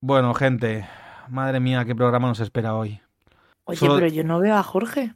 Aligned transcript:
Bueno, 0.00 0.32
gente, 0.34 0.86
madre 1.28 1.60
mía, 1.60 1.84
qué 1.84 1.94
programa 1.94 2.28
nos 2.28 2.40
espera 2.40 2.74
hoy. 2.74 3.00
Oye, 3.64 3.78
Solo- 3.78 3.96
pero 3.96 4.06
yo 4.06 4.24
no 4.24 4.38
veo 4.38 4.56
a 4.56 4.62
Jorge. 4.62 5.14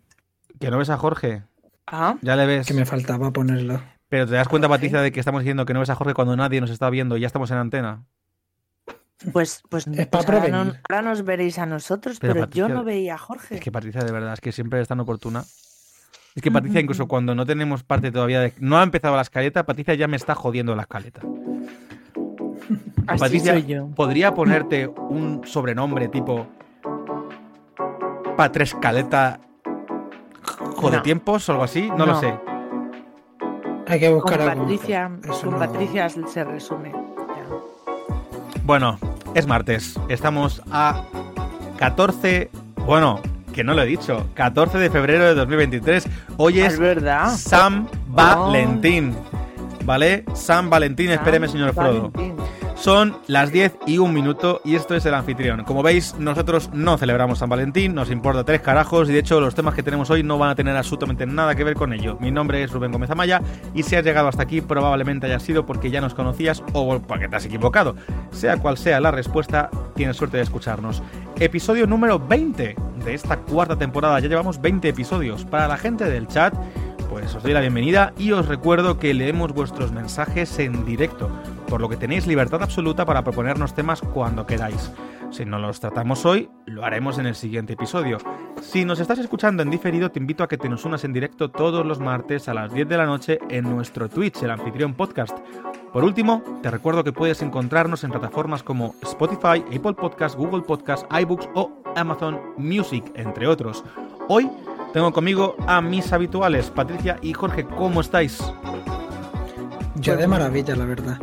¿Que 0.61 0.71
no 0.71 0.79
ves 0.79 0.91
a 0.91 0.97
Jorge? 0.97 1.43
Ah, 1.87 2.17
Ya 2.23 2.37
le 2.37 2.47
ves. 2.47 2.67
Que 2.67 2.75
me 2.75 2.85
faltaba 2.85 3.33
ponerlo. 3.33 3.81
Pero 4.09 4.27
te 4.27 4.33
das 4.35 4.49
cuenta, 4.49 4.69
Jorge. 4.69 4.79
Patricia, 4.81 5.01
de 5.01 5.11
que 5.13 5.21
estamos 5.21 5.41
diciendo 5.43 5.65
que 5.65 5.73
no 5.75 5.81
ves 5.81 5.91
a 5.91 5.95
Jorge 5.95 6.15
cuando 6.15 6.37
nadie 6.37 6.61
nos 6.61 6.71
está 6.71 6.91
viendo 6.91 7.17
y 7.17 7.21
ya 7.21 7.27
estamos 7.27 7.51
en 7.51 7.59
antena. 7.59 8.05
pues, 9.33 9.63
pues, 9.71 9.87
Es 9.87 10.07
pues 10.09 10.29
ahora, 10.29 10.49
no- 10.49 10.73
ahora 10.89 11.03
nos 11.03 11.25
veréis 11.25 11.59
a 11.59 11.65
nosotros, 11.67 12.19
Pero, 12.21 12.35
pero, 12.35 12.47
Patricia, 12.47 12.69
yo 12.69 12.75
no 12.75 12.83
veía 12.85 13.15
a 13.15 13.19
Jorge. 13.19 13.55
Es 13.55 13.61
que 13.61 13.71
Patricia, 13.71 14.03
de 14.03 14.11
verdad, 14.13 14.33
es 14.35 14.41
que 14.41 14.51
siempre 14.53 14.81
es 14.81 14.89
tan 14.89 14.99
oportuna. 15.01 15.41
Es 16.35 16.43
que 16.43 16.51
Patricia, 16.53 16.81
incluso 16.81 17.07
cuando 17.07 17.35
no 17.35 17.47
tenemos 17.47 17.85
parte 17.85 18.11
todavía 18.11 18.41
de... 18.41 18.53
No 18.59 18.79
ha 18.79 18.83
empezado 18.83 19.15
la 19.15 19.23
escaleta, 19.23 19.65
Patricia 19.65 19.95
ya 19.95 20.09
me 20.09 20.17
está 20.17 20.35
jodiendo 20.35 20.75
la 20.75 20.83
escaleta. 20.83 21.21
Así 23.07 23.19
Patricia, 23.21 23.53
soy 23.53 23.65
yo. 23.67 23.89
¿podría 23.95 24.35
ponerte 24.35 24.87
un 24.87 25.43
sobrenombre 25.45 26.09
tipo... 26.09 26.47
Patrescaleta 28.37 29.41
Jode 30.77 30.97
No. 30.97 31.03
tiempos 31.03 31.49
o 31.49 31.53
algo 31.53 31.65
así? 31.65 31.91
No, 31.97 32.07
lo 32.07 32.19
sé. 32.19 32.35
Hay 33.87 34.01
que 34.01 34.07
Con 34.07 34.15
buscar 34.17 34.41
algo 34.41 34.63
Patricia, 34.63 35.09
mejor. 35.09 35.31
Eso 35.35 35.41
con 35.43 35.51
no- 35.53 35.59
Patricia 35.59 36.09
se 36.09 36.45
resume. 36.45 36.91
Ya. 36.93 37.47
Bueno, 38.65 38.99
es 39.35 39.47
martes. 39.47 39.99
Estamos 40.09 40.63
a 40.71 41.05
14... 41.79 42.51
Bueno, 42.87 43.21
que 43.53 43.63
no 43.63 43.75
lo 43.75 43.83
he 43.83 43.87
dicho. 43.87 44.27
14 44.35 44.79
de 44.79 44.91
febrero 44.91 45.25
de 45.27 45.35
2023. 45.35 46.09
Hoy 46.39 46.61
Es 46.61 46.73
es 46.75 46.79
verdad. 46.81 47.29
San 47.37 47.87
Valentín. 48.09 49.15
¿Vale? 49.85 50.25
San 50.33 50.71
Valentín, 50.71 51.11
espéreme, 51.11 51.49
señor 51.49 51.75
Frodo. 51.75 52.11
Valentín. 52.13 52.32
Son 52.83 53.17
las 53.29 53.53
10 53.53 53.79
y 53.87 53.99
un 53.99 54.13
minuto 54.13 54.61
y 54.65 54.75
esto 54.75 54.97
es 54.97 55.07
el 55.07 55.15
anfitrión. 55.15 55.63
Como 55.63 55.85
veis, 55.85 56.17
nosotros 56.19 56.69
no 56.73 56.99
celebramos 56.99 57.39
San 57.39 57.49
Valentín, 57.49 57.95
nos 57.95 58.11
importa 58.11 58.43
tres 58.43 58.61
carajos 58.61 59.09
y 59.09 59.13
de 59.13 59.21
hecho 59.21 59.41
los 59.41 59.55
temas 59.55 59.75
que 59.75 59.85
tenemos 59.85 60.11
hoy 60.11 60.25
no 60.25 60.37
van 60.37 60.51
a 60.51 60.57
tener 60.57 60.77
absolutamente 60.77 61.25
nada 61.25 61.55
que 61.55 61.63
ver 61.63 61.77
con 61.77 61.93
ello. 61.93 62.19
Mi 62.19 62.33
nombre 62.33 62.61
es 62.61 62.73
Rubén 62.73 62.91
Gómez 62.91 63.09
Amaya 63.09 63.41
y 63.73 63.85
si 63.85 63.95
has 63.95 64.05
llegado 64.05 64.27
hasta 64.27 64.43
aquí 64.43 64.61
probablemente 64.61 65.27
haya 65.27 65.39
sido 65.39 65.65
porque 65.65 65.93
ya 65.93 66.01
nos 66.01 66.15
conocías 66.15 66.61
o 66.73 66.99
porque 66.99 67.29
te 67.29 67.37
has 67.37 67.45
equivocado. 67.45 67.95
Sea 68.33 68.57
cual 68.57 68.77
sea 68.77 68.99
la 68.99 69.13
respuesta, 69.13 69.71
tienes 69.95 70.17
suerte 70.17 70.39
de 70.39 70.43
escucharnos. 70.43 71.05
Episodio 71.39 71.87
número 71.87 72.19
20 72.19 72.75
de 73.05 73.15
esta 73.15 73.37
cuarta 73.37 73.79
temporada. 73.79 74.19
Ya 74.19 74.27
llevamos 74.27 74.61
20 74.61 74.89
episodios. 74.89 75.45
Para 75.45 75.69
la 75.69 75.77
gente 75.77 76.07
del 76.07 76.27
chat, 76.27 76.53
pues 77.13 77.33
os 77.35 77.43
doy 77.43 77.53
la 77.53 77.61
bienvenida 77.61 78.13
y 78.17 78.33
os 78.33 78.49
recuerdo 78.49 78.99
que 78.99 79.13
leemos 79.15 79.53
vuestros 79.53 79.93
mensajes 79.93 80.59
en 80.59 80.85
directo, 80.87 81.31
por 81.73 81.81
lo 81.81 81.89
que 81.89 81.97
tenéis 81.97 82.27
libertad 82.27 82.63
absoluta 82.63 83.07
para 83.07 83.25
proponernos 83.25 83.75
temas 83.75 84.03
cuando 84.03 84.45
queráis. 84.45 84.93
Si 85.31 85.47
no 85.47 85.59
los 85.59 85.81
tratamos 85.81 86.27
hoy, 86.27 86.51
lo 86.67 86.85
haremos 86.85 87.17
en 87.17 87.25
el 87.25 87.35
siguiente 87.35 87.73
episodio. 87.73 88.19
Si 88.61 88.85
nos 88.85 89.01
estás 89.01 89.19
escuchando 89.21 89.63
en 89.63 89.71
diferido, 89.71 90.11
te 90.11 90.19
invito 90.19 90.45
a 90.45 90.49
que 90.49 90.59
te 90.59 90.69
nos 90.69 90.85
unas 90.85 91.03
en 91.05 91.15
directo 91.15 91.51
todos 91.51 91.87
los 91.87 91.99
martes 91.99 92.47
a 92.51 92.53
las 92.53 92.75
10 92.75 92.91
de 92.91 92.97
la 92.99 93.07
noche 93.07 93.39
en 93.49 93.75
nuestro 93.75 94.11
Twitch, 94.11 94.43
el 94.43 94.51
Anfitrión 94.51 94.93
Podcast. 94.93 95.35
Por 95.95 96.05
último, 96.05 96.43
te 96.63 96.71
recuerdo 96.71 97.05
que 97.05 97.13
puedes 97.15 97.41
encontrarnos 97.41 98.05
en 98.05 98.11
plataformas 98.11 98.63
como 98.63 98.95
Spotify, 99.01 99.65
Apple 99.75 99.95
Podcast, 99.95 100.37
Google 100.37 100.65
Podcast, 100.65 101.11
iBooks 101.11 101.49
o 101.55 101.73
Amazon 101.97 102.39
Music, 102.59 103.03
entre 103.15 103.47
otros. 103.47 103.83
Hoy 104.29 104.47
tengo 104.93 105.11
conmigo 105.11 105.57
a 105.67 105.81
mis 105.81 106.13
habituales, 106.13 106.69
Patricia 106.69 107.17
y 107.23 107.33
Jorge, 107.33 107.65
¿cómo 107.65 108.03
estáis? 108.03 108.43
Yo 109.95 110.19
de 110.19 110.27
maravilla, 110.27 110.77
la 110.77 110.85
verdad. 110.85 111.19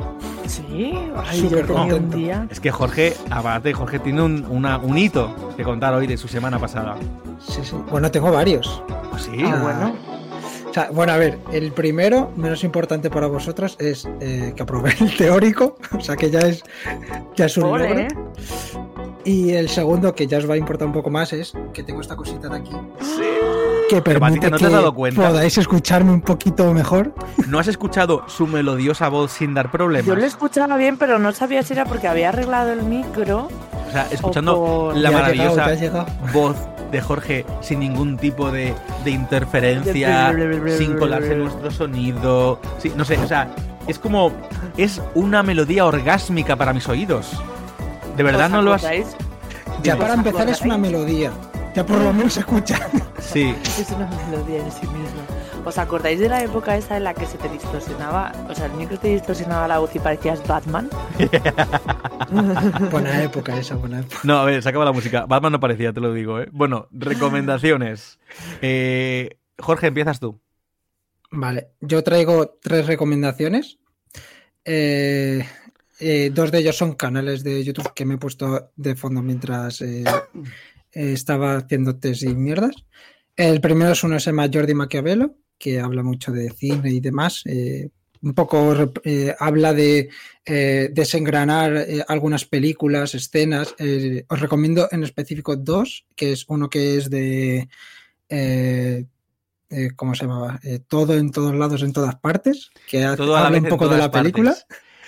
Sí, 0.49 0.91
ay, 1.15 1.39
Súper 1.41 1.67
yo 1.67 1.95
un 1.97 2.09
día. 2.09 2.47
Es 2.49 2.59
que 2.59 2.71
Jorge, 2.71 3.15
aparte, 3.29 3.71
Jorge 3.73 3.99
tiene 3.99 4.21
un, 4.23 4.45
una- 4.49 4.77
un 4.79 4.97
hito 4.97 5.53
que 5.55 5.63
contar 5.63 5.93
hoy 5.93 6.07
de 6.07 6.17
su 6.17 6.27
semana 6.27 6.57
pasada. 6.59 6.95
Sí, 7.39 7.61
sí. 7.63 7.75
Bueno, 7.91 8.09
tengo 8.09 8.31
varios. 8.31 8.81
Pues 9.11 9.23
sí. 9.23 9.31
Ah, 9.45 9.53
Ah. 9.55 9.61
bueno. 9.61 9.95
O 10.69 10.73
sea, 10.73 10.89
bueno, 10.91 11.13
a 11.13 11.17
ver, 11.17 11.39
el 11.51 11.71
primero, 11.71 12.31
menos 12.35 12.63
importante 12.63 13.09
para 13.09 13.25
vosotras, 13.27 13.75
es 13.79 14.07
eh, 14.21 14.53
que 14.55 14.63
aprobé 14.63 14.95
el 14.99 15.15
teórico. 15.17 15.75
O 15.97 16.01
sea, 16.01 16.15
que 16.15 16.29
ya 16.29 16.39
es, 16.41 16.63
ya 17.35 17.45
es 17.45 17.57
un 17.57 17.63
Ole, 17.65 17.89
logro. 18.09 18.31
Y 19.25 19.51
el 19.51 19.67
segundo, 19.69 20.13
que 20.15 20.27
ya 20.27 20.37
os 20.37 20.49
va 20.49 20.53
a 20.53 20.57
importar 20.57 20.87
un 20.87 20.93
poco 20.93 21.09
más, 21.09 21.33
es 21.33 21.53
que 21.73 21.83
tengo 21.83 22.01
esta 22.01 22.15
cosita 22.15 22.49
de 22.49 22.57
aquí. 22.57 22.71
Que 23.89 24.01
permite 24.01 24.49
¿no 24.49 24.57
te 24.57 24.65
has 24.65 24.69
que 24.69 24.75
dado 24.75 24.93
cuenta? 24.93 25.27
podáis 25.29 25.57
escucharme 25.57 26.11
un 26.11 26.21
poquito 26.21 26.73
mejor. 26.73 27.13
¿No 27.47 27.59
has 27.59 27.67
escuchado 27.67 28.23
su 28.27 28.47
melodiosa 28.47 29.09
voz 29.09 29.31
sin 29.31 29.53
dar 29.53 29.71
problemas? 29.71 30.05
Yo 30.07 30.15
lo 30.15 30.23
escuchaba 30.25 30.77
bien, 30.77 30.97
pero 30.97 31.19
no 31.19 31.31
sabía 31.31 31.63
si 31.63 31.73
era 31.73 31.85
porque 31.85 32.07
había 32.07 32.29
arreglado 32.29 32.71
el 32.73 32.83
micro. 32.83 33.47
O 33.87 33.91
sea, 33.91 34.07
escuchando 34.11 34.55
por- 34.55 34.95
la 34.97 35.09
maravillosa 35.11 35.73
llegado, 35.73 36.05
voz 36.31 36.55
de 36.91 37.01
Jorge 37.01 37.45
sin 37.61 37.79
ningún 37.79 38.17
tipo 38.17 38.51
de, 38.51 38.73
de 39.03 39.11
interferencia, 39.11 40.33
sin 40.77 40.95
colarse 40.97 41.35
nuestro 41.35 41.71
sonido. 41.71 42.59
Sí, 42.77 42.91
no 42.95 43.03
sé, 43.05 43.17
o 43.17 43.27
sea, 43.27 43.47
es 43.87 43.97
como. 43.99 44.31
Es 44.77 45.01
una 45.15 45.41
melodía 45.43 45.85
orgásmica 45.85 46.55
para 46.55 46.73
mis 46.73 46.87
oídos. 46.87 47.31
¿De 48.15 48.23
verdad 48.23 48.45
¿Os 48.45 48.51
no 48.51 48.61
lo 48.61 48.73
has.? 48.73 48.83
Ya 49.83 49.93
¿Os 49.93 49.99
para 49.99 50.13
empezar 50.13 50.49
es 50.49 50.61
una 50.61 50.77
melodía. 50.77 51.31
Ya 51.79 51.85
por 51.85 52.01
lo 52.01 52.11
menos 52.11 52.33
se 52.33 52.41
escucha. 52.41 52.77
Sí. 53.21 53.55
Es 53.63 53.89
una 53.91 54.05
melodía 54.05 54.65
en 54.65 54.69
sí 54.69 54.85
misma. 54.87 55.23
¿Os 55.63 55.77
acordáis 55.77 56.19
de 56.19 56.27
la 56.27 56.43
época 56.43 56.75
esa 56.75 56.97
en 56.97 57.05
la 57.05 57.13
que 57.13 57.25
se 57.25 57.37
te 57.37 57.47
distorsionaba? 57.47 58.33
O 58.49 58.53
sea, 58.53 58.65
el 58.65 58.73
micro 58.73 58.99
te 58.99 59.07
distorsionaba 59.07 59.65
la 59.65 59.79
voz 59.79 59.95
y 59.95 59.99
parecías 59.99 60.45
Batman. 60.45 60.89
buena 62.91 63.23
época 63.23 63.57
esa, 63.57 63.75
buena 63.75 64.01
época. 64.01 64.19
No, 64.23 64.39
a 64.39 64.43
ver, 64.43 64.61
se 64.61 64.67
acaba 64.67 64.83
la 64.83 64.91
música. 64.91 65.25
Batman 65.25 65.53
no 65.53 65.61
parecía, 65.61 65.93
te 65.93 66.01
lo 66.01 66.13
digo, 66.13 66.41
¿eh? 66.41 66.49
Bueno, 66.51 66.89
recomendaciones. 66.91 68.19
Eh, 68.61 69.37
Jorge, 69.57 69.87
empiezas 69.87 70.19
tú. 70.19 70.41
Vale, 71.31 71.69
yo 71.79 72.03
traigo 72.03 72.57
tres 72.61 72.87
recomendaciones. 72.87 73.79
Eh, 74.65 75.45
eh, 76.01 76.31
dos 76.33 76.49
de 76.51 76.59
ellos 76.59 76.77
son 76.77 76.93
canales 76.93 77.43
de 77.43 77.61
YouTube 77.61 77.93
que 77.93 78.05
me 78.05 78.13
he 78.13 78.17
puesto 78.17 78.71
de 78.77 78.95
fondo 78.95 79.21
mientras 79.21 79.81
eh, 79.81 80.05
eh, 80.91 81.13
estaba 81.13 81.57
haciendo 81.57 81.97
test 81.97 82.23
y 82.23 82.35
mierdas. 82.35 82.75
El 83.35 83.61
primero 83.61 83.91
es 83.91 84.03
uno 84.03 84.15
que 84.15 84.21
se 84.21 84.31
llama 84.31 84.49
Jordi 84.51 84.73
Maquiavelo, 84.73 85.35
que 85.57 85.79
habla 85.79 86.03
mucho 86.03 86.31
de 86.31 86.49
cine 86.51 86.91
y 86.91 86.99
demás. 86.99 87.43
eh, 87.45 87.89
un 88.21 88.33
poco 88.33 88.91
eh, 89.05 89.33
habla 89.39 89.73
de 89.73 90.09
desengranar 90.91 91.85
algunas 92.09 92.43
películas, 92.43 93.15
escenas. 93.15 93.75
os 94.27 94.39
recomiendo 94.41 94.89
en 94.91 95.03
específico 95.03 95.55
dos, 95.55 96.05
que 96.17 96.33
es 96.33 96.43
uno 96.49 96.69
que 96.69 96.97
es 96.97 97.09
de... 97.09 97.69
¿Cómo 99.95 100.15
se 100.15 100.25
llamaba? 100.25 100.59
Todo 100.89 101.13
en 101.13 101.31
todos 101.31 101.55
lados, 101.55 101.81
en 101.81 101.93
todas 101.93 102.15
partes, 102.15 102.71
que 102.89 103.07
Todo 103.15 103.37
habla 103.37 103.59
un 103.59 103.69
poco 103.69 103.87
de 103.87 103.99
la 103.99 104.11
película. 104.11 104.53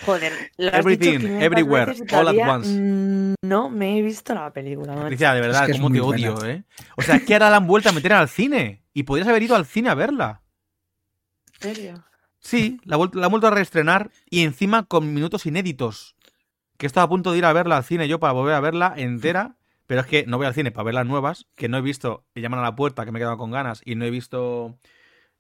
Joder, 0.06 0.34
lo 0.58 0.68
has 0.70 0.74
Everything, 0.80 1.12
dicho 1.20 1.20
500 1.28 1.44
everywhere, 1.44 1.94
all 2.14 2.28
at 2.30 2.48
once. 2.50 2.70
mm, 2.70 3.36
No 3.44 3.70
me 3.70 3.98
he 3.98 4.02
visto 4.02 4.34
la 4.34 4.52
película. 4.52 4.96
Patricia, 4.96 5.34
de 5.34 5.42
verdad, 5.42 5.70
Es 5.70 5.76
que 5.76 5.82
cómo 5.82 5.92
te 5.94 6.02
odio, 6.02 6.34
buena. 6.36 6.54
¿eh? 6.54 6.64
O 6.98 7.02
sea, 7.02 7.16
es 7.18 7.24
que 7.24 7.34
ahora 7.34 7.50
la 7.50 7.58
han 7.58 7.68
vuelto 7.68 7.90
a 7.90 7.92
meter 7.92 8.14
al 8.14 8.28
cine. 8.30 8.84
Y 8.94 9.04
podrías 9.04 9.28
haber 9.28 9.44
ido 9.44 9.56
al 9.56 9.66
cine 9.66 9.90
a 9.90 9.96
verla. 9.96 10.42
¿En 11.62 11.76
serio? 11.76 12.04
Sí, 12.40 12.80
la, 12.84 12.98
la 13.14 13.26
han 13.26 13.32
vuelto 13.32 13.48
a 13.48 13.52
reestrenar 13.52 14.10
y 14.30 14.42
encima 14.44 14.84
con 14.84 15.14
minutos 15.14 15.46
inéditos. 15.46 16.16
Que 16.78 16.88
estaba 16.88 17.06
a 17.06 17.10
punto 17.10 17.32
de 17.32 17.38
ir 17.38 17.46
a 17.46 17.54
verla 17.54 17.78
al 17.78 17.84
cine 17.84 18.08
yo 18.08 18.20
para 18.20 18.34
volver 18.34 18.56
a 18.56 18.60
verla 18.60 18.94
entera. 18.98 19.56
Pero 19.86 20.02
es 20.02 20.08
que 20.08 20.26
no 20.26 20.38
voy 20.38 20.48
al 20.48 20.54
cine 20.54 20.72
para 20.72 20.86
ver 20.86 20.94
las 20.96 21.06
nuevas, 21.06 21.48
que 21.56 21.68
no 21.68 21.78
he 21.78 21.82
visto, 21.82 22.24
me 22.34 22.42
llaman 22.42 22.60
a 22.60 22.64
la 22.64 22.76
puerta, 22.76 23.04
que 23.06 23.12
me 23.12 23.20
he 23.20 23.22
quedado 23.22 23.38
con 23.38 23.52
ganas, 23.52 23.82
y 23.84 23.96
no 23.96 24.06
he 24.06 24.10
visto 24.10 24.78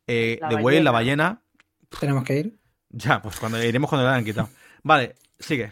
eh, 0.08 0.40
The 0.50 0.56
Whale, 0.56 0.84
la 0.84 0.92
ballena. 0.92 0.92
ballena. 0.92 1.42
Tenemos 2.00 2.24
que 2.26 2.40
ir. 2.40 2.60
Ya, 2.92 3.22
pues 3.22 3.38
cuando 3.38 3.64
iremos 3.64 3.90
cuando 3.90 4.06
la 4.06 4.14
hayan 4.14 4.26
quitado. 4.26 4.50
Vale, 4.84 5.16
sigue. 5.40 5.72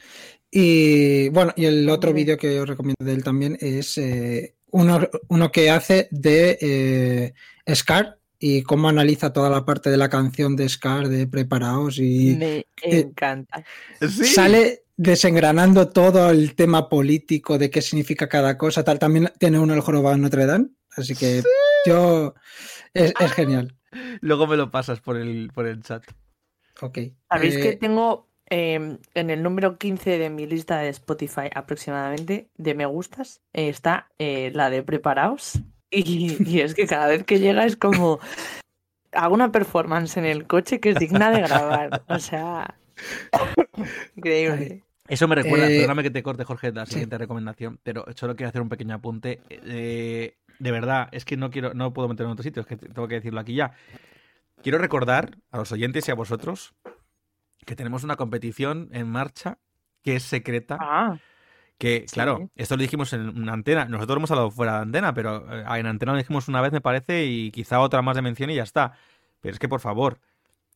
Y 0.52 1.30
bueno, 1.30 1.54
y 1.56 1.66
el 1.66 1.88
otro 1.90 2.14
vídeo 2.14 2.38
que 2.38 2.60
os 2.60 2.68
recomiendo 2.68 3.06
de 3.06 3.14
él 3.14 3.24
también 3.24 3.58
es 3.60 3.98
eh, 3.98 4.56
uno, 4.72 5.08
uno 5.28 5.52
que 5.52 5.70
hace 5.70 6.08
de 6.12 6.58
eh, 6.62 7.34
Scar 7.76 8.18
y 8.40 8.64
cómo 8.64 8.90
analiza 8.90 9.34
toda 9.34 9.50
la 9.50 9.66
parte 9.66 9.90
de 9.90 9.98
la 9.98 10.10
canción 10.10 10.56
de 10.56 10.70
Scar 10.70 11.08
de 11.10 11.28
Preparaos 11.28 12.00
y 12.00 12.36
Me 12.38 12.66
encanta. 12.82 13.64
Sí. 14.00 14.26
sale 14.26 14.84
desengranando 14.96 15.90
todo 15.90 16.30
el 16.30 16.56
tema 16.56 16.90
político 16.90 17.58
de 17.58 17.70
qué 17.70 17.82
significa 17.82 18.28
cada 18.28 18.58
cosa. 18.58 18.84
Tal. 18.84 18.98
También 18.98 19.32
tiene 19.38 19.60
uno 19.60 19.74
el 19.74 19.82
jorobado 19.82 20.16
en 20.16 20.22
Notre 20.22 20.46
Dame, 20.46 20.70
así 20.96 21.16
que 21.16 21.44
yo 21.86 22.34
es, 22.94 23.14
es 23.20 23.32
genial. 23.34 23.76
Luego 24.22 24.48
me 24.48 24.58
lo 24.58 24.72
pasas 24.72 25.00
por 25.00 25.18
el, 25.18 25.52
por 25.54 25.68
el 25.68 25.84
chat. 25.84 26.04
Ok. 26.82 26.98
Sabéis 27.30 27.56
Eh, 27.56 27.62
que 27.62 27.76
tengo 27.78 28.28
eh, 28.50 28.98
en 29.14 29.30
el 29.30 29.44
número 29.44 29.78
15 29.78 30.18
de 30.18 30.30
mi 30.30 30.46
lista 30.48 30.80
de 30.80 30.90
Spotify 30.90 31.50
aproximadamente 31.54 32.50
de 32.58 32.74
me 32.74 32.86
gustas 32.86 33.42
eh, 33.54 33.70
está 33.70 34.10
eh, 34.20 34.52
la 34.54 34.70
de 34.70 34.84
preparaos 34.84 35.60
y, 35.92 36.38
y 36.50 36.62
es 36.62 36.74
que 36.76 36.88
cada 36.88 37.08
vez 37.08 37.24
que 37.24 37.40
llega 37.40 37.66
es 37.66 37.76
como 37.76 38.20
hago 39.12 39.34
una 39.36 39.52
performance 39.52 40.18
en 40.18 40.26
el 40.26 40.48
coche 40.48 40.80
que 40.80 40.90
es 40.92 41.00
digna 41.00 41.32
de 41.32 41.42
grabar 41.42 42.04
o 42.08 42.20
sea 42.20 42.76
increíble 44.16 44.84
Eso 45.08 45.28
me 45.28 45.36
recuerda, 45.36 45.70
Eh, 45.70 45.76
perdóname 45.76 46.04
que 46.04 46.12
te 46.12 46.22
corte, 46.24 46.44
Jorge, 46.44 46.72
la 46.72 46.86
sí. 46.86 46.94
siguiente 46.94 47.18
recomendación, 47.18 47.80
pero 47.84 48.06
solo 48.16 48.36
quiero 48.36 48.50
hacer 48.50 48.62
un 48.62 48.70
pequeño 48.70 48.94
apunte. 48.96 49.42
Eh, 49.50 50.38
de 50.60 50.72
verdad, 50.72 51.10
es 51.12 51.26
que 51.26 51.36
no 51.38 51.50
quiero, 51.50 51.74
no 51.74 51.94
puedo 51.94 52.08
meterlo 52.08 52.30
en 52.30 52.34
otro 52.34 52.44
sitio, 52.44 52.62
es 52.62 52.68
que 52.68 52.78
tengo 52.78 53.08
que 53.08 53.16
decirlo 53.16 53.40
aquí 53.40 53.56
ya. 53.56 53.74
Quiero 54.62 54.78
recordar 54.78 55.38
a 55.52 55.58
los 55.58 55.72
oyentes 55.72 56.08
y 56.08 56.12
a 56.12 56.16
vosotros 56.16 56.74
que 57.66 57.76
tenemos 57.76 58.04
una 58.04 58.16
competición 58.16 58.90
en 58.92 59.08
marcha 59.10 59.58
que 60.04 60.16
es 60.16 60.24
secreta. 60.24 60.78
Ah, 60.80 61.18
Que, 61.78 62.04
Sí. 62.08 62.14
claro, 62.16 62.50
esto 62.56 62.76
lo 62.76 62.82
dijimos 62.82 63.14
en 63.14 63.30
una 63.42 63.54
antena. 63.54 63.86
Nosotros 63.86 64.18
hemos 64.18 64.32
hablado 64.32 64.52
fuera 64.52 64.74
de 64.76 64.82
antena, 64.82 65.14
pero 65.14 65.46
eh, 65.50 65.64
en 65.80 65.86
antena 65.86 66.12
lo 66.12 66.18
dijimos 66.18 66.50
una 66.50 66.60
vez, 66.60 66.74
me 66.74 66.82
parece, 66.82 67.24
y 67.26 67.52
quizá 67.52 67.80
otra 67.80 68.02
más 68.02 68.18
de 68.18 68.22
mención 68.22 68.50
y 68.50 68.56
ya 68.56 68.64
está. 68.64 68.98
Pero 69.40 69.54
es 69.54 69.60
que, 69.60 69.70
por 69.70 69.80
favor, 69.80 70.20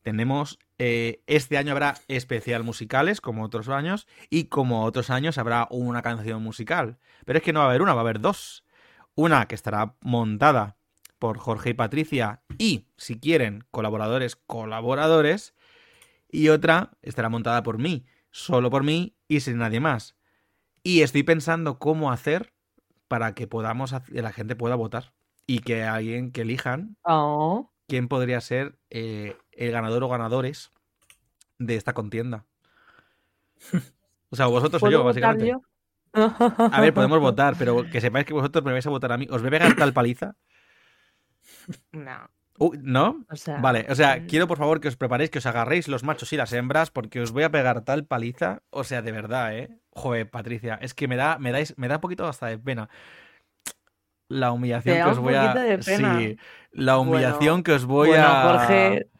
tenemos. 0.02 0.58
eh, 0.78 1.20
este 1.26 1.58
año 1.58 1.72
habrá 1.72 1.94
especial 2.08 2.64
musicales, 2.64 3.20
como 3.20 3.44
otros 3.44 3.68
años, 3.68 4.06
y 4.30 4.44
como 4.44 4.82
otros 4.84 5.10
años 5.10 5.36
habrá 5.36 5.68
una 5.70 6.00
canción 6.00 6.42
musical. 6.42 6.96
Pero 7.26 7.38
es 7.38 7.42
que 7.44 7.52
no 7.52 7.60
va 7.60 7.66
a 7.66 7.68
haber 7.68 7.82
una, 7.82 7.92
va 7.92 8.00
a 8.00 8.04
haber 8.04 8.20
dos. 8.20 8.64
Una 9.14 9.46
que 9.46 9.54
estará 9.54 9.94
montada 10.00 10.76
por 11.24 11.38
Jorge 11.38 11.70
y 11.70 11.72
Patricia, 11.72 12.42
y, 12.58 12.86
si 12.98 13.18
quieren, 13.18 13.64
colaboradores, 13.70 14.36
colaboradores. 14.36 15.54
Y 16.28 16.50
otra 16.50 16.98
estará 17.00 17.30
montada 17.30 17.62
por 17.62 17.78
mí, 17.78 18.04
solo 18.30 18.68
por 18.68 18.82
mí 18.82 19.16
y 19.26 19.40
sin 19.40 19.56
nadie 19.56 19.80
más. 19.80 20.18
Y 20.82 21.00
estoy 21.00 21.22
pensando 21.22 21.78
cómo 21.78 22.12
hacer 22.12 22.52
para 23.08 23.34
que 23.34 23.46
podamos 23.46 23.94
la 24.10 24.32
gente 24.32 24.54
pueda 24.54 24.74
votar 24.74 25.14
y 25.46 25.60
que 25.60 25.84
alguien 25.84 26.30
que 26.30 26.42
elijan 26.42 26.98
oh. 27.04 27.72
quién 27.88 28.06
podría 28.08 28.42
ser 28.42 28.78
eh, 28.90 29.34
el 29.52 29.72
ganador 29.72 30.04
o 30.04 30.10
ganadores 30.10 30.72
de 31.58 31.76
esta 31.76 31.94
contienda. 31.94 32.44
O 34.28 34.36
sea, 34.36 34.46
vosotros 34.46 34.82
o 34.82 34.86
¿Puedo 34.86 34.98
yo, 34.98 35.04
básicamente. 35.04 35.46
yo? 35.46 35.62
A 36.72 36.80
ver, 36.80 36.92
podemos 36.92 37.20
votar, 37.20 37.54
pero 37.56 37.88
que 37.88 38.00
sepáis 38.00 38.26
que 38.26 38.34
vosotros 38.34 38.64
me 38.64 38.72
vais 38.72 38.84
a 38.84 38.90
votar 38.90 39.12
a 39.12 39.16
mí. 39.16 39.28
¿Os 39.30 39.40
voy 39.40 39.46
a 39.46 39.50
pegar 39.52 39.76
tal 39.76 39.92
paliza? 39.92 40.34
No, 41.92 42.28
Uh, 42.56 42.70
¿No? 42.80 43.24
o 43.28 43.36
sea. 43.36 43.58
Vale, 43.58 43.84
o 43.88 43.94
sea, 43.96 44.20
mm, 44.20 44.26
quiero 44.28 44.46
por 44.46 44.58
favor 44.58 44.80
que 44.80 44.86
os 44.86 44.96
preparéis, 44.96 45.28
que 45.30 45.38
os 45.38 45.46
agarréis 45.46 45.88
los 45.88 46.04
machos 46.04 46.32
y 46.32 46.36
las 46.36 46.52
hembras, 46.52 46.90
porque 46.92 47.20
os 47.20 47.32
voy 47.32 47.42
a 47.42 47.50
pegar 47.50 47.84
tal 47.84 48.06
paliza. 48.06 48.62
O 48.70 48.84
sea, 48.84 49.02
de 49.02 49.10
verdad, 49.10 49.56
¿eh? 49.58 49.76
Joder, 49.90 50.30
Patricia, 50.30 50.78
es 50.80 50.94
que 50.94 51.08
me 51.08 51.16
da, 51.16 51.38
me 51.38 51.50
dais, 51.50 51.76
me 51.78 51.88
da 51.88 51.96
un 51.96 52.00
poquito 52.00 52.26
hasta 52.28 52.46
de 52.46 52.58
pena. 52.58 52.88
La 54.28 54.52
humillación 54.52 54.96
que 54.96 55.02
os 55.10 55.18
voy 55.18 55.34
a. 55.34 55.52
poquito 55.52 55.64
de 55.68 55.78
pena. 55.78 56.18
Sí, 56.18 56.36
la 56.72 56.98
humillación 56.98 57.38
Bueno, 57.40 57.62
que 57.64 57.72
os 57.72 57.84
voy 57.84 58.08
bueno, 58.08 58.24
a. 58.26 58.42
Jorge, 58.42 59.10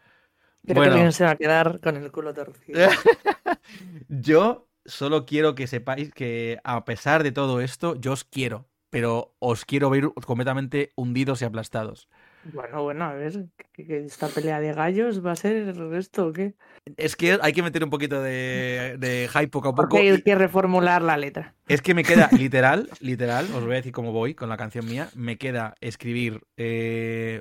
creo 0.65 0.75
Bueno. 0.77 0.95
que 0.97 1.13
se 1.13 1.25
va 1.25 1.31
a 1.31 1.37
quedar 1.37 1.81
con 1.81 1.97
el 1.97 2.11
culo 2.13 2.33
torcido. 2.33 2.89
Yo 4.09 4.69
solo 4.85 5.27
quiero 5.27 5.55
que 5.55 5.67
sepáis 5.67 6.13
que 6.13 6.59
a 6.65 6.85
pesar 6.85 7.23
de 7.23 7.33
todo 7.33 7.61
esto, 7.61 7.95
yo 7.97 8.13
os 8.13 8.25
quiero, 8.25 8.69
pero 8.91 9.35
os 9.39 9.65
quiero 9.65 9.91
ver 9.91 10.11
completamente 10.27 10.93
hundidos 10.97 11.43
y 11.43 11.45
aplastados. 11.45 12.09
Bueno, 12.52 12.82
bueno, 12.82 13.05
a 13.05 13.14
ver, 13.14 13.46
esta 13.76 14.29
pelea 14.29 14.61
de 14.61 14.73
gallos 14.73 15.25
va 15.25 15.32
a 15.32 15.37
ser 15.37 15.75
esto 15.94 16.26
o 16.26 16.32
qué? 16.32 16.55
Es 16.96 17.17
que 17.17 17.38
hay 17.41 17.52
que 17.52 17.62
meter 17.62 17.82
un 17.82 17.91
poquito 17.91 18.20
de, 18.23 18.96
de 18.99 19.29
hype 19.32 19.49
poco 19.49 19.69
a 19.69 19.75
poco. 19.75 19.88
Porque 19.88 20.11
hay 20.11 20.23
que 20.23 20.35
reformular 20.35 21.02
la 21.02 21.17
letra. 21.17 21.55
Es 21.69 21.81
que 21.81 21.94
me 21.94 22.05
queda, 22.05 22.29
literal, 22.32 22.91
literal, 23.00 23.46
os 23.55 23.64
voy 23.64 23.73
a 23.73 23.76
decir 23.76 23.93
cómo 23.93 24.12
voy 24.12 24.35
con 24.35 24.49
la 24.49 24.56
canción 24.56 24.87
mía. 24.87 25.08
Me 25.14 25.38
queda 25.38 25.75
escribir 25.81 26.43
eh, 26.56 27.41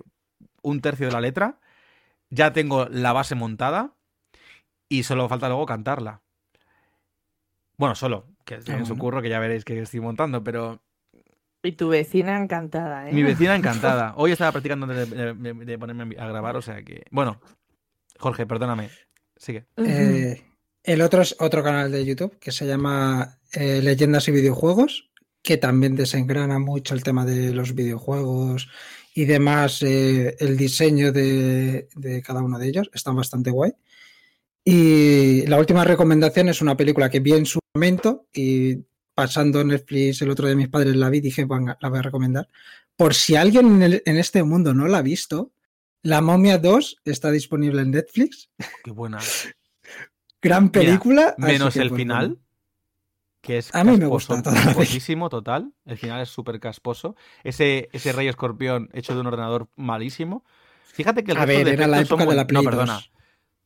un 0.61 0.81
tercio 0.81 1.07
de 1.07 1.13
la 1.13 1.21
letra. 1.21 1.59
Ya 2.29 2.53
tengo 2.53 2.88
la 2.89 3.13
base 3.13 3.35
montada. 3.35 3.94
Y 4.89 5.03
solo 5.03 5.27
falta 5.27 5.47
luego 5.47 5.65
cantarla. 5.65 6.21
Bueno, 7.77 7.95
solo, 7.95 8.27
que 8.45 8.57
tiene 8.57 8.81
su 8.81 8.94
bueno. 8.94 9.01
curro, 9.01 9.21
que 9.21 9.29
ya 9.29 9.39
veréis 9.39 9.65
que 9.65 9.79
estoy 9.79 9.99
montando, 9.99 10.44
pero 10.44 10.83
Y 11.63 11.71
tu 11.74 11.88
vecina 11.89 12.38
encantada, 12.42 13.10
¿eh? 13.10 13.13
mi 13.13 13.24
vecina 13.31 13.56
encantada. 13.56 14.13
Hoy 14.18 14.31
estaba 14.33 14.51
practicando 14.51 14.86
antes 14.86 15.10
de, 15.10 15.33
de- 15.33 15.54
de 15.65 15.77
ponerme 15.80 16.15
a 16.19 16.27
grabar, 16.27 16.57
o 16.57 16.62
sea 16.62 16.83
que. 16.83 17.04
Bueno, 17.10 17.39
Jorge, 18.19 18.45
perdóname. 18.45 18.89
Sigue. 19.38 19.65
Eh, 19.77 20.42
el 20.83 21.01
otro 21.01 21.21
es 21.21 21.36
otro 21.39 21.63
canal 21.63 21.92
de 21.92 22.06
YouTube 22.06 22.38
que 22.39 22.51
se 22.51 22.68
llama 22.68 23.39
eh, 23.54 23.81
Leyendas 23.81 24.27
y 24.27 24.31
Videojuegos, 24.31 25.10
que 25.42 25.57
también 25.57 25.95
desengrana 25.95 26.60
mucho 26.60 26.94
el 26.94 27.04
tema 27.04 27.25
de 27.25 27.54
los 27.54 27.74
videojuegos 27.75 28.69
y 29.16 29.25
demás, 29.25 29.81
eh, 29.83 30.36
el 30.39 30.57
diseño 30.57 31.12
de, 31.12 31.88
de 31.95 32.21
cada 32.21 32.42
uno 32.42 32.59
de 32.59 32.68
ellos. 32.68 32.89
Están 32.94 33.16
bastante 33.16 33.51
guay. 33.51 33.71
Y 34.66 35.45
la 35.48 35.57
última 35.59 35.83
recomendación 35.83 36.50
es 36.50 36.62
una 36.62 36.77
película 36.77 37.09
que 37.09 37.19
vi 37.19 37.33
en 37.33 37.45
su 37.45 37.59
momento 37.74 38.27
y 38.33 38.77
pasando 39.15 39.63
Netflix 39.63 40.21
el 40.21 40.30
otro 40.30 40.48
de 40.48 40.56
mis 40.56 40.69
padres 40.69 40.95
la 40.95 41.10
vi, 41.10 41.21
dije, 41.21 41.45
"Venga, 41.45 41.77
la 41.81 41.89
voy 41.89 42.00
a 42.00 42.04
recomendar. 42.04 42.48
Por 42.95 43.13
si 43.13 43.36
alguien 43.36 43.68
en, 43.75 43.83
el- 43.83 44.04
en 44.06 44.18
este 44.18 44.44
mundo 44.44 44.74
no 44.74 44.88
la 44.88 45.00
ha 45.00 45.01
visto, 45.01 45.51
La 46.06 46.19
momia 46.19 46.57
2 46.57 46.98
está 47.06 47.31
disponible 47.31 47.81
en 47.81 47.92
Netflix. 47.92 48.50
Qué 48.83 48.92
buena. 48.92 49.19
Gran 50.42 50.69
película. 50.69 51.33
Menos 51.38 51.77
el 51.77 51.88
pues, 51.89 51.98
final, 52.01 52.39
que 53.42 53.57
es 53.60 53.74
A 53.74 53.83
mí 53.86 53.95
me 53.98 54.06
gusta 54.07 54.42
casposísimo, 54.44 55.30
total. 55.30 55.71
El 55.86 55.98
final 55.98 56.21
es 56.21 56.27
súper 56.30 56.59
casposo. 56.59 57.16
Ese, 57.45 57.88
ese 57.94 58.12
rey 58.12 58.27
escorpión 58.27 58.89
hecho 58.94 59.13
de 59.16 59.21
un 59.21 59.27
ordenador 59.27 59.69
malísimo. 59.77 60.44
Fíjate 60.83 61.24
que 61.24 61.31
el 61.31 61.38
A 61.38 61.45
resto 61.45 61.57
ver, 61.59 61.68
de 61.68 61.74
era 61.74 61.88
la 61.88 61.98
son 61.98 62.06
época 62.06 62.25
de 62.25 62.36
la 62.36 62.48
Play 62.48 62.62
No, 62.63 62.69
perdona. 62.69 62.94
2. 62.95 63.12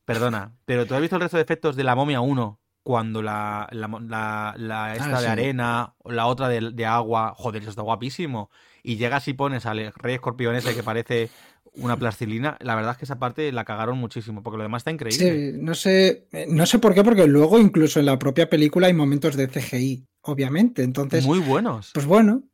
Perdona. 0.04 0.52
Pero 0.64 0.86
tú 0.86 0.94
has 0.94 1.00
visto 1.00 1.16
el 1.16 1.22
resto 1.22 1.36
de 1.38 1.42
efectos 1.42 1.74
de 1.74 1.84
la 1.84 1.94
momia 1.96 2.20
1 2.20 2.60
cuando 2.88 3.20
la, 3.20 3.68
la, 3.70 3.86
la- 3.86 4.54
la 4.56 4.92
esta 4.94 5.18
Ah, 5.18 5.20
de 5.20 5.26
sí. 5.26 5.30
arena 5.30 5.92
o 5.98 6.10
la 6.10 6.24
otra 6.24 6.48
de, 6.48 6.70
de 6.70 6.86
agua. 6.86 7.34
Joder, 7.36 7.60
eso 7.60 7.68
está 7.68 7.82
guapísimo. 7.82 8.50
Y 8.82 8.96
llegas 8.96 9.28
y 9.28 9.34
pones 9.34 9.66
al 9.66 9.92
rey 9.94 10.14
escorpión 10.14 10.54
ese 10.56 10.74
que 10.74 10.82
parece 10.82 11.28
una 11.74 11.98
plastilina. 11.98 12.56
La 12.62 12.74
verdad 12.76 12.92
es 12.92 12.96
que 12.96 13.04
esa 13.04 13.18
parte 13.18 13.52
la 13.52 13.66
cagaron 13.66 13.98
muchísimo 13.98 14.42
porque 14.42 14.56
lo 14.56 14.62
demás 14.62 14.80
está 14.80 14.90
increíble. 14.90 15.52
Sí, 15.52 15.58
no 15.60 15.74
sé, 15.74 16.28
eh, 16.32 16.46
no 16.48 16.64
sé 16.64 16.78
por 16.78 16.94
qué, 16.94 17.04
porque 17.04 17.26
luego 17.26 17.58
incluso 17.58 18.00
en 18.00 18.06
la 18.06 18.18
propia 18.18 18.48
película 18.48 18.86
hay 18.86 18.94
momentos 18.94 19.36
de 19.36 19.48
CGI, 19.48 20.06
obviamente. 20.22 20.82
Entonces, 20.82 21.26
Muy 21.26 21.40
buenos. 21.40 21.90
pues 21.92 22.06
bueno, 22.06 22.44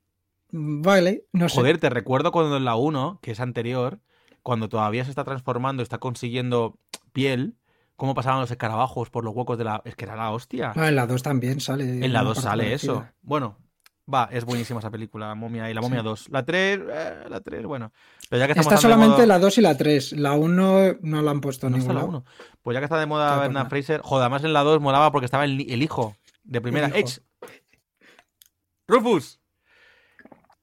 vale, 0.51 1.27
no 1.33 1.49
sé. 1.49 1.55
Joder, 1.59 1.79
te 1.79 1.91
recuerdo 1.91 2.33
cuando 2.33 2.57
en 2.57 2.65
la 2.65 2.75
1, 2.75 3.21
que 3.23 3.31
es 3.31 3.39
anterior, 3.39 4.01
cuando 4.43 4.69
todavía 4.69 5.05
se 5.05 5.11
está 5.11 5.23
transformando, 5.23 5.85
está 5.85 5.99
consiguiendo 5.99 6.77
piel, 7.13 7.55
cómo 7.97 8.15
pasaban 8.15 8.41
los 8.41 8.51
escarabajos 8.51 9.11
por 9.11 9.25
los 9.25 9.35
huecos 9.35 9.57
de 9.59 9.65
la... 9.65 9.81
Es 9.85 9.95
que 9.97 10.05
era 10.05 10.17
la 10.17 10.31
hostia. 10.31 10.73
Ah, 10.77 10.89
en 10.89 10.97
la 10.97 11.07
2 11.07 11.23
también 11.23 11.61
sale. 11.61 11.85
en 12.05 12.13
la 12.13 12.21
una 12.21 12.29
2 12.31 12.35
parte 12.37 12.49
sale 12.49 12.73
eso. 12.75 13.07
Bueno, 13.23 13.57
va, 14.13 14.29
es 14.33 14.45
buenísima 14.45 14.81
esa 14.81 14.91
película, 14.91 15.29
la 15.29 15.35
momia 15.35 15.71
y 15.71 15.75
la 15.75 15.81
momia 15.81 16.01
Sí. 16.01 16.05
2. 16.05 16.29
La 16.31 16.45
3, 16.45 16.81
eh, 16.91 17.25
la 17.29 17.41
3, 17.41 17.65
bueno. 17.67 17.93
Pero 18.29 18.41
ya 18.47 18.53
que 18.53 18.59
Está 18.59 18.77
solamente 18.77 19.17
moda- 19.19 19.27
la 19.27 19.39
2 19.39 19.59
y 19.59 19.61
la 19.61 19.77
3. 19.77 20.13
La 20.13 20.33
1 20.33 20.97
no 21.03 21.23
la 21.23 21.31
han 21.31 21.41
puesto 21.41 21.71
No 21.71 21.77
la. 21.79 22.05
1. 22.05 22.25
Pues 22.63 22.75
ya 22.75 22.81
que 22.81 22.85
está 22.85 22.99
de 22.99 23.07
moda 23.07 23.39
Bernard 23.39 23.69
Fraser, 23.69 24.01
joder, 24.03 24.23
además 24.23 24.45
en 24.45 24.53
la 24.53 24.63
2 24.63 24.81
molaba 24.81 25.11
porque 25.13 25.27
estaba 25.27 25.45
el, 25.45 25.61
el 25.71 25.83
hijo 25.83 26.17
de 26.43 26.61
primera. 26.61 26.89
hijo. 26.89 26.97
¡Ech! 26.99 27.23
¡Rufus! 28.89 29.41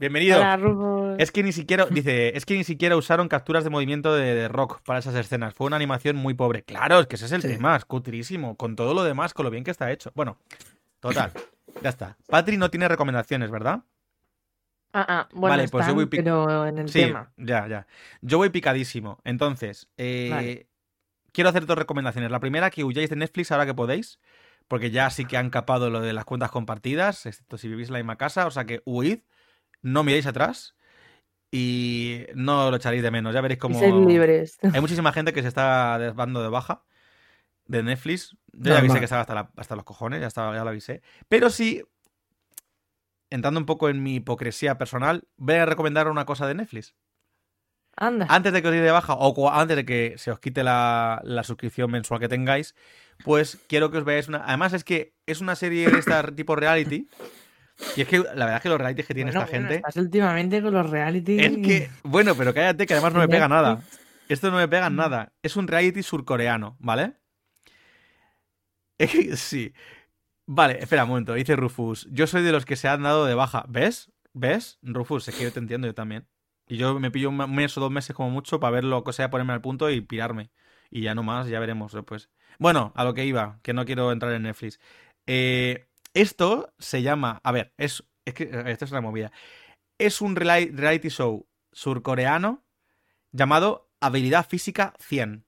Bienvenido. 0.01 0.37
Hola, 0.37 0.57
Rufus. 0.57 1.15
Es 1.19 1.31
que 1.31 1.43
ni 1.43 1.51
siquiera, 1.51 1.85
dice, 1.85 2.35
es 2.35 2.43
que 2.47 2.55
ni 2.57 2.63
siquiera 2.63 2.95
usaron 2.97 3.27
capturas 3.27 3.63
de 3.63 3.69
movimiento 3.69 4.15
de, 4.15 4.33
de 4.33 4.47
rock 4.47 4.81
para 4.81 4.97
esas 4.97 5.13
escenas. 5.13 5.53
Fue 5.53 5.67
una 5.67 5.75
animación 5.75 6.15
muy 6.15 6.33
pobre. 6.33 6.63
Claro, 6.63 6.99
es 7.01 7.05
que 7.05 7.17
ese 7.17 7.25
es 7.25 7.31
el 7.33 7.43
Sí. 7.43 7.47
tema, 7.49 7.75
es 7.75 7.85
cutrísimo. 7.85 8.57
Con 8.57 8.75
todo 8.75 8.95
lo 8.95 9.03
demás, 9.03 9.35
con 9.35 9.45
lo 9.45 9.51
bien 9.51 9.63
que 9.63 9.69
está 9.69 9.91
hecho. 9.91 10.11
Bueno, 10.15 10.39
total. 10.99 11.31
ya 11.83 11.89
está. 11.89 12.17
Patri 12.27 12.57
no 12.57 12.71
tiene 12.71 12.87
recomendaciones, 12.87 13.51
¿verdad? 13.51 13.81
Ah, 14.91 15.05
ah, 15.07 15.29
bueno, 15.33 15.55
Vale, 15.55 15.69
pues 15.69 15.85
yo 15.85 15.93
voy 15.93 16.05
pic- 16.05 16.17
pero 16.23 16.65
en 16.65 16.79
el 16.79 16.89
sí, 16.89 17.01
tema. 17.01 17.31
ya, 17.37 17.67
ya. 17.67 17.85
Yo 18.21 18.39
voy 18.39 18.49
picadísimo. 18.49 19.19
Entonces, 19.23 19.87
eh, 19.97 20.29
Vale. 20.31 20.67
quiero 21.31 21.51
hacer 21.51 21.67
dos 21.67 21.77
recomendaciones. 21.77 22.31
La 22.31 22.39
primera, 22.39 22.71
que 22.71 22.83
huyáis 22.83 23.11
de 23.11 23.17
Netflix 23.17 23.51
ahora 23.51 23.67
que 23.67 23.75
podéis. 23.75 24.19
Porque 24.67 24.89
ya 24.89 25.09
sí 25.11 25.25
que 25.25 25.37
han 25.37 25.49
capado 25.51 25.89
lo 25.91 26.01
de 26.01 26.13
las 26.13 26.25
cuentas 26.25 26.49
compartidas, 26.49 27.25
excepto 27.27 27.57
si 27.59 27.67
vivís 27.67 27.89
en 27.89 27.93
la 27.93 27.99
misma 27.99 28.15
casa. 28.17 28.47
O 28.47 28.51
sea 28.51 28.65
que 28.65 28.81
huid, 28.85 29.19
no 29.81 30.03
miréis 30.03 30.25
atrás 30.27 30.75
y 31.51 32.25
no 32.35 32.69
lo 32.71 32.77
echaréis 32.77 33.03
de 33.03 33.11
menos. 33.11 33.33
Ya 33.33 33.41
veréis 33.41 33.59
cómo. 33.59 33.77
ser 33.79 33.93
libres. 33.93 34.57
Hay 34.73 34.79
muchísima 34.81 35.11
gente 35.11 35.33
que 35.33 35.41
se 35.41 35.47
está 35.47 35.97
dando 36.13 36.41
de 36.41 36.49
baja 36.49 36.83
de 37.65 37.83
Netflix. 37.83 38.35
Yo 38.53 38.71
ya 38.73 38.79
avisé 38.79 38.99
que 38.99 39.05
estaba 39.05 39.21
hasta, 39.21 39.35
la- 39.35 39.51
hasta 39.57 39.75
los 39.75 39.85
cojones, 39.85 40.21
ya, 40.21 40.27
estaba, 40.27 40.55
ya 40.55 40.63
lo 40.63 40.69
avisé. 40.69 41.01
Pero 41.29 41.49
sí, 41.49 41.83
entrando 43.29 43.59
un 43.59 43.65
poco 43.65 43.89
en 43.89 44.03
mi 44.03 44.15
hipocresía 44.15 44.77
personal, 44.77 45.27
voy 45.37 45.55
a 45.55 45.65
recomendar 45.65 46.07
una 46.07 46.25
cosa 46.25 46.47
de 46.47 46.55
Netflix. 46.55 46.95
Anda. 47.97 48.25
Antes 48.29 48.53
de 48.53 48.61
que 48.61 48.67
os 48.69 48.71
deis 48.71 48.83
de 48.83 48.91
baja 48.91 49.13
o 49.15 49.49
antes 49.51 49.75
de 49.75 49.85
que 49.85 50.15
se 50.17 50.31
os 50.31 50.39
quite 50.39 50.63
la, 50.63 51.21
la 51.23 51.43
suscripción 51.43 51.91
mensual 51.91 52.19
que 52.19 52.29
tengáis, 52.29 52.73
pues 53.23 53.59
quiero 53.67 53.91
que 53.91 53.97
os 53.99 54.05
veáis 54.05 54.27
una... 54.27 54.43
Además 54.45 54.73
es 54.73 54.83
que 54.83 55.13
es 55.25 55.41
una 55.41 55.55
serie 55.55 55.89
de 55.89 55.99
esta 55.99 56.23
tipo 56.35 56.55
reality. 56.55 57.07
Y 57.95 58.01
es 58.01 58.07
que 58.07 58.19
la 58.19 58.33
verdad 58.33 58.55
es 58.55 58.61
que 58.61 58.69
los 58.69 58.77
realities 58.77 59.07
que 59.07 59.13
tiene 59.13 59.31
Bueno, 59.31 59.41
esta 59.41 59.51
bueno, 59.51 59.67
gente... 59.67 59.87
estás 59.87 59.97
últimamente 59.97 60.61
con 60.61 60.73
los 60.73 60.89
reality. 60.89 61.39
Es 61.39 61.57
que, 61.57 61.89
bueno, 62.03 62.35
pero 62.35 62.53
cállate, 62.53 62.85
que 62.85 62.93
además 62.93 63.13
no 63.13 63.19
me 63.19 63.27
pega 63.27 63.47
nada. 63.47 63.81
Esto 64.29 64.49
no 64.49 64.57
me 64.57 64.67
pega 64.67 64.87
en 64.87 64.95
nada. 64.95 65.33
Es 65.43 65.55
un 65.55 65.67
reality 65.67 66.03
surcoreano, 66.03 66.77
¿vale? 66.79 67.13
Es 68.97 69.11
que, 69.11 69.35
sí. 69.35 69.73
Vale, 70.45 70.79
espera 70.79 71.03
un 71.03 71.09
momento, 71.09 71.33
dice 71.33 71.55
Rufus. 71.55 72.07
Yo 72.11 72.27
soy 72.27 72.43
de 72.43 72.51
los 72.51 72.65
que 72.65 72.75
se 72.75 72.87
han 72.87 73.03
dado 73.03 73.25
de 73.25 73.35
baja. 73.35 73.65
¿Ves? 73.67 74.11
¿Ves? 74.33 74.79
Rufus, 74.81 75.27
es 75.27 75.35
que 75.35 75.43
yo 75.43 75.51
te 75.51 75.59
entiendo 75.59 75.87
yo 75.87 75.93
también. 75.93 76.27
Y 76.67 76.77
yo 76.77 76.99
me 76.99 77.11
pillo 77.11 77.29
un 77.29 77.53
mes 77.53 77.77
o 77.77 77.81
dos 77.81 77.91
meses 77.91 78.15
como 78.15 78.29
mucho 78.29 78.59
para 78.59 78.71
verlo, 78.71 79.03
o 79.05 79.11
sea, 79.11 79.29
ponerme 79.29 79.53
al 79.53 79.61
punto 79.61 79.89
y 79.89 79.99
pirarme. 80.01 80.51
Y 80.89 81.01
ya 81.01 81.15
no 81.15 81.23
más, 81.23 81.47
ya 81.47 81.59
veremos 81.59 81.91
después. 81.91 82.29
Bueno, 82.59 82.93
a 82.95 83.03
lo 83.03 83.13
que 83.13 83.25
iba, 83.25 83.59
que 83.63 83.73
no 83.73 83.85
quiero 83.85 84.11
entrar 84.11 84.31
en 84.33 84.43
Netflix. 84.43 84.79
Eh, 85.27 85.89
esto 86.13 86.73
se 86.79 87.01
llama. 87.01 87.39
A 87.43 87.51
ver, 87.51 87.73
es, 87.77 88.03
es 88.25 88.33
que 88.33 88.43
esto 88.65 88.85
es 88.85 88.91
una 88.91 89.01
movida. 89.01 89.31
Es 89.97 90.21
un 90.21 90.35
reality 90.35 91.09
show 91.09 91.47
surcoreano 91.71 92.63
llamado 93.31 93.89
Habilidad 93.99 94.47
Física 94.47 94.93
100. 94.99 95.45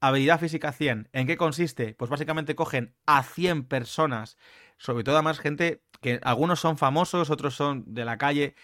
Habilidad 0.00 0.40
Física 0.40 0.72
100. 0.72 1.08
¿En 1.12 1.26
qué 1.26 1.36
consiste? 1.36 1.94
Pues 1.94 2.10
básicamente 2.10 2.54
cogen 2.54 2.94
a 3.06 3.22
100 3.22 3.64
personas, 3.64 4.36
sobre 4.78 5.04
todo 5.04 5.22
más 5.22 5.38
gente 5.38 5.82
que 6.00 6.20
algunos 6.22 6.60
son 6.60 6.78
famosos, 6.78 7.30
otros 7.30 7.54
son 7.54 7.84
de 7.86 8.04
la 8.04 8.18
calle. 8.18 8.54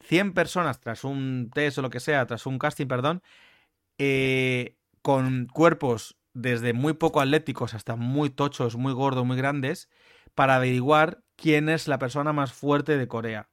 100 0.00 0.34
personas 0.34 0.80
tras 0.80 1.04
un 1.04 1.50
test 1.52 1.78
o 1.78 1.82
lo 1.82 1.90
que 1.90 2.00
sea, 2.00 2.26
tras 2.26 2.46
un 2.46 2.58
casting, 2.58 2.86
perdón, 2.86 3.22
eh, 3.98 4.76
con 5.02 5.46
cuerpos 5.46 6.18
desde 6.34 6.74
muy 6.74 6.92
poco 6.92 7.20
atléticos 7.20 7.74
hasta 7.74 7.96
muy 7.96 8.30
tochos, 8.30 8.76
muy 8.76 8.92
gordos, 8.92 9.24
muy 9.24 9.36
grandes, 9.36 9.88
para 10.36 10.54
averiguar 10.56 11.24
quién 11.34 11.68
es 11.68 11.88
la 11.88 11.98
persona 11.98 12.32
más 12.32 12.52
fuerte 12.52 12.96
de 12.96 13.08
Corea. 13.08 13.48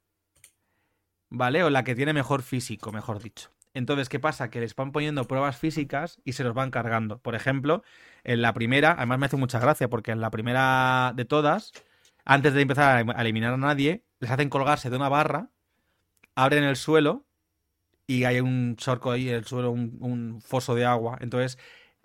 ¿Vale? 1.32 1.63
O 1.63 1.72
la 1.72 1.84
que 1.84 1.96
tiene 1.96 2.13
mejor 2.13 2.44
físico, 2.44 2.92
mejor 2.92 3.24
dicho. 3.24 3.50
Entonces, 3.74 4.08
¿qué 4.10 4.20
pasa? 4.20 4.52
Que 4.52 4.60
les 4.60 4.75
van 4.75 4.92
poniendo 4.92 5.25
pruebas 5.25 5.58
físicas 5.58 6.22
y 6.24 6.34
se 6.34 6.44
los 6.44 6.54
van 6.54 6.70
cargando. 6.70 7.18
Por 7.20 7.34
ejemplo, 7.34 7.84
en 8.24 8.44
la 8.44 8.54
primera, 8.54 8.92
además 8.92 9.18
me 9.18 9.25
hace 9.25 9.38
mucha 9.38 9.60
gracia 9.60 9.90
porque 9.90 10.12
en 10.12 10.22
la 10.22 10.30
primera 10.30 11.13
de 11.16 11.25
todas, 11.25 11.72
antes 12.25 12.54
de 12.54 12.62
empezar 12.62 13.10
a 13.16 13.22
eliminar 13.22 13.54
a 13.54 13.58
nadie, 13.58 14.04
les 14.20 14.30
hacen 14.30 14.50
colgarse 14.50 14.92
de 14.92 14.98
una 14.98 15.10
barra, 15.10 15.50
abren 16.36 16.63
el 16.63 16.75
suelo 16.75 17.25
y 18.08 18.25
hay 18.25 18.42
un 18.42 18.75
surco 18.78 19.12
ahí 19.12 19.30
en 19.30 19.36
el 19.36 19.46
suelo, 19.46 19.72
un, 19.72 20.42
foso 20.42 20.75
de 20.75 20.86
agua. 20.86 21.18
Entonces, 21.22 21.58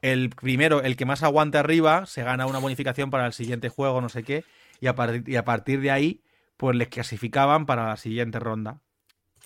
el 0.03 0.31
primero, 0.31 0.83
el 0.83 0.97
que 0.97 1.05
más 1.05 1.23
aguante 1.23 1.59
arriba, 1.59 2.07
se 2.07 2.23
gana 2.23 2.47
una 2.47 2.61
bonificación 2.61 3.11
para 3.11 3.27
el 3.27 3.33
siguiente 3.33 3.69
juego, 3.69 4.01
no 4.01 4.09
sé 4.09 4.23
qué, 4.23 4.45
y 4.81 4.87
a, 4.87 4.95
y 5.27 5.37
a 5.37 5.45
partir 5.45 5.81
de 5.81 5.91
ahí, 5.91 6.23
pues 6.57 6.77
les 6.77 6.89
clasificaban 6.89 7.67
para 7.67 7.89
la 7.89 7.97
siguiente 7.97 8.39
ronda. 8.39 8.81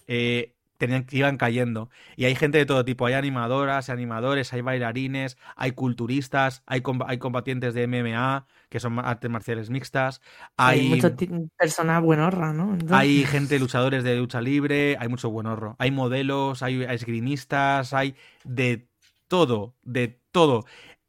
Eh, 0.07 0.55
tenían, 0.83 1.07
iban 1.13 1.37
cayendo. 1.37 1.91
Y 2.17 2.25
hay 2.25 2.35
gente 2.35 2.59
de 2.59 2.67
todo 2.67 2.85
tipo, 2.85 3.07
hay 3.07 3.15
animadoras, 3.15 3.89
animadores, 3.89 4.53
hay 4.53 4.63
bailarines, 4.63 5.39
hay 5.55 5.73
culturistas, 5.73 6.65
hay, 6.67 6.83
hay 7.07 7.19
combatientes 7.19 7.75
de 7.75 7.87
MMA, 7.87 8.47
que 8.69 8.81
son 8.81 8.99
artes 8.99 9.31
marciales 9.31 9.71
mixtas, 9.71 10.21
hay... 10.57 10.81
hay 10.81 10.89
mucho 10.89 11.15
personas 11.57 12.03
buenorra, 12.03 12.53
¿no? 12.53 12.77
Hay 12.91 13.25
gente, 13.27 13.61
luchadores 13.61 14.03
de 14.03 14.17
lucha 14.17 14.41
libre, 14.41 14.97
hay 14.99 15.09
mucho 15.09 15.31
buenorro. 15.31 15.77
Hay 15.79 15.93
modelos, 15.93 16.65
hay 16.65 16.83
esgrimistas, 16.83 17.95
hay 17.95 18.17
de 18.43 18.89
todo, 19.29 19.77
de 19.83 20.19
todo. 20.33 20.65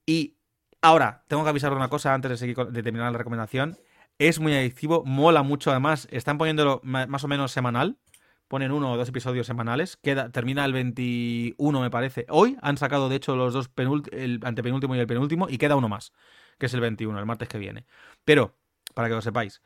Y 0.06 0.36
ahora, 0.82 1.24
tengo 1.27 1.44
que 1.44 1.50
avisar 1.50 1.74
una 1.74 1.89
cosa 1.89 2.13
antes 2.13 2.30
de, 2.30 2.38
seguir, 2.38 2.58
de 2.58 2.84
terminar 2.84 3.12
la 3.12 3.18
recomendación. 3.18 3.80
Es 4.27 4.39
muy 4.39 4.53
adictivo, 4.53 5.03
mola 5.06 5.44
mucho 5.44 5.72
además. 5.72 6.08
Están 6.10 6.38
poniéndolo 6.38 6.80
más 6.84 7.24
o 7.24 7.27
menos 7.27 7.51
semanal 7.51 7.98
ponen 8.53 8.72
uno 8.72 8.92
o 8.92 8.98
dos 8.98 9.10
episodios 9.10 9.48
semanales. 9.48 9.98
Queda, 9.98 10.30
termina 10.30 10.63
el 10.63 10.74
21, 10.74 11.82
me 11.82 11.89
parece. 11.89 12.27
Hoy 12.30 12.56
han 12.62 12.77
sacado, 12.77 13.10
de 13.10 13.15
hecho, 13.15 13.36
los 13.36 13.51
dos 13.51 13.72
el 14.12 14.39
antepenúltimo 14.44 14.96
y 14.96 15.00
el 15.00 15.08
penúltimo, 15.08 15.50
y 15.50 15.58
queda 15.58 15.75
uno 15.75 15.89
más, 15.89 16.13
que 16.60 16.68
es 16.68 16.74
el 16.75 16.80
21, 16.82 17.18
el 17.18 17.25
martes 17.25 17.48
que 17.48 17.58
viene. 17.58 17.88
Pero, 18.24 18.56
para 18.94 19.08
que 19.08 19.15
lo 19.15 19.24
sepáis, 19.24 19.63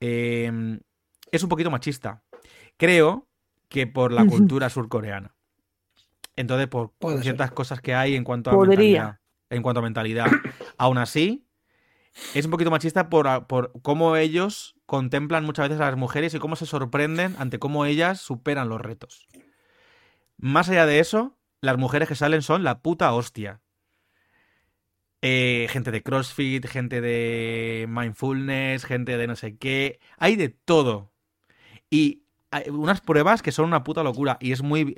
em, 0.00 0.80
es 1.30 1.42
un 1.42 1.50
poquito 1.50 1.70
machista. 1.70 2.22
Creo 2.78 3.28
que 3.68 3.86
por 3.86 4.10
la 4.10 4.24
cultura 4.24 4.70
surcoreana. 4.70 5.34
Entonces, 6.34 6.66
por, 6.68 6.92
ciertas 7.20 7.50
cosas 7.52 7.82
que 7.82 7.94
hay 7.94 8.16
en 8.16 8.24
cuanto 8.24 8.50
a 8.50 8.56
mentalidad. 8.56 9.18
En 9.50 9.60
cuanto 9.60 9.80
a 9.80 9.82
mentalidad. 9.82 10.28
Aún 10.78 10.96
así, 10.96 11.44
es 12.34 12.44
un 12.44 12.50
poquito 12.50 12.70
machista 12.70 13.08
por, 13.08 13.46
por 13.46 13.72
cómo 13.82 14.16
ellos 14.16 14.76
contemplan 14.86 15.44
muchas 15.44 15.68
veces 15.68 15.80
a 15.80 15.86
las 15.86 15.96
mujeres 15.96 16.34
y 16.34 16.38
cómo 16.38 16.56
se 16.56 16.66
sorprenden 16.66 17.36
ante 17.38 17.58
cómo 17.58 17.84
ellas 17.84 18.20
superan 18.20 18.68
los 18.68 18.80
retos. 18.80 19.28
Más 20.36 20.68
allá 20.68 20.86
de 20.86 21.00
eso, 21.00 21.36
las 21.60 21.76
mujeres 21.76 22.08
que 22.08 22.14
salen 22.14 22.42
son 22.42 22.64
la 22.64 22.80
puta 22.80 23.12
hostia. 23.12 23.60
Eh, 25.22 25.66
gente 25.70 25.90
de 25.90 26.02
CrossFit, 26.02 26.66
gente 26.66 27.02
de 27.02 27.86
mindfulness, 27.88 28.86
gente 28.86 29.18
de 29.18 29.26
no 29.26 29.36
sé 29.36 29.58
qué. 29.58 30.00
Hay 30.16 30.36
de 30.36 30.48
todo. 30.48 31.12
Y 31.90 32.22
hay 32.50 32.70
unas 32.70 33.00
pruebas 33.02 33.42
que 33.42 33.52
son 33.52 33.66
una 33.66 33.84
puta 33.84 34.02
locura. 34.02 34.38
Y 34.40 34.52
es 34.52 34.62
muy. 34.62 34.94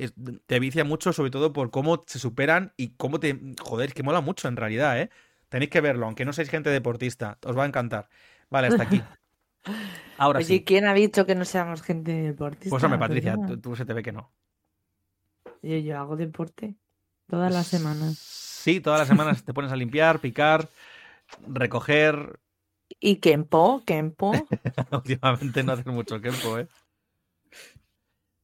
te 0.47 0.61
vicia 0.61 0.85
mucho, 0.85 1.13
sobre 1.13 1.31
todo 1.31 1.53
por 1.53 1.71
cómo 1.71 2.05
se 2.07 2.19
superan 2.21 2.73
y 2.77 2.91
cómo 2.91 3.19
te. 3.19 3.39
Joder, 3.61 3.93
que 3.95 4.03
mola 4.05 4.21
mucho 4.21 4.49
en 4.49 4.57
realidad, 4.57 5.01
¿eh? 5.01 5.11
Tenéis 5.53 5.69
que 5.69 5.83
verlo, 5.83 6.07
aunque 6.07 6.25
no 6.25 6.33
seáis 6.33 6.49
gente 6.49 6.71
deportista. 6.71 7.37
Os 7.45 7.53
va 7.53 7.65
a 7.65 7.67
encantar. 7.67 8.09
Vale, 8.49 8.69
hasta 8.69 8.85
aquí. 8.85 9.03
Ahora 10.17 10.39
Oye, 10.39 10.65
¿quién 10.65 10.87
ha 10.87 10.95
dicho 10.95 11.27
que 11.27 11.35
no 11.35 11.45
seamos 11.45 11.83
gente 11.83 12.11
deportista? 12.11 12.71
Pues 12.71 12.83
hombre, 12.83 12.99
Patricia, 12.99 13.37
tú, 13.61 13.77
se 13.77 13.85
te 13.85 13.93
ve 13.93 14.03
que 14.03 14.13
no. 14.13 14.33
Yo, 15.61 15.77
yo 15.77 15.99
hago 15.99 16.17
deporte 16.17 16.77
todas 17.29 17.53
las 17.53 17.67
semanas. 17.67 18.17
Sí, 18.17 18.81
todas 18.81 19.01
las 19.01 19.09
semanas 19.09 19.45
te 19.45 19.53
pones 19.53 19.71
a 19.71 19.77
limpiar, 19.77 20.21
picar, 20.21 20.71
recoger. 21.47 22.41
¿Y 22.99 23.17
Kempo? 23.17 23.83
¿Kempo? 23.85 24.33
Últimamente 24.91 25.63
no 25.63 25.73
haces 25.73 25.85
mucho 25.85 26.19
Kempo, 26.23 26.61
¿eh? 26.61 26.69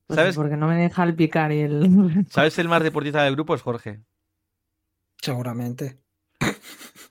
Pues 0.06 0.14
¿Sabes? 0.18 0.36
Porque 0.36 0.58
no 0.58 0.68
me 0.68 0.76
deja 0.76 1.04
el 1.04 1.14
picar 1.14 1.52
y 1.52 1.60
el. 1.60 2.26
¿Sabes 2.28 2.58
el 2.58 2.68
más 2.68 2.82
deportista 2.82 3.22
del 3.22 3.34
grupo? 3.34 3.54
Es 3.54 3.62
Jorge. 3.62 4.02
Seguramente. 5.22 6.02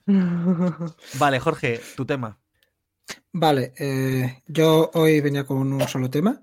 vale, 1.18 1.38
Jorge, 1.38 1.80
tu 1.96 2.06
tema. 2.06 2.38
Vale, 3.32 3.74
eh, 3.78 4.42
yo 4.46 4.90
hoy 4.94 5.20
venía 5.20 5.44
con 5.44 5.58
un 5.58 5.86
solo 5.86 6.08
tema. 6.08 6.42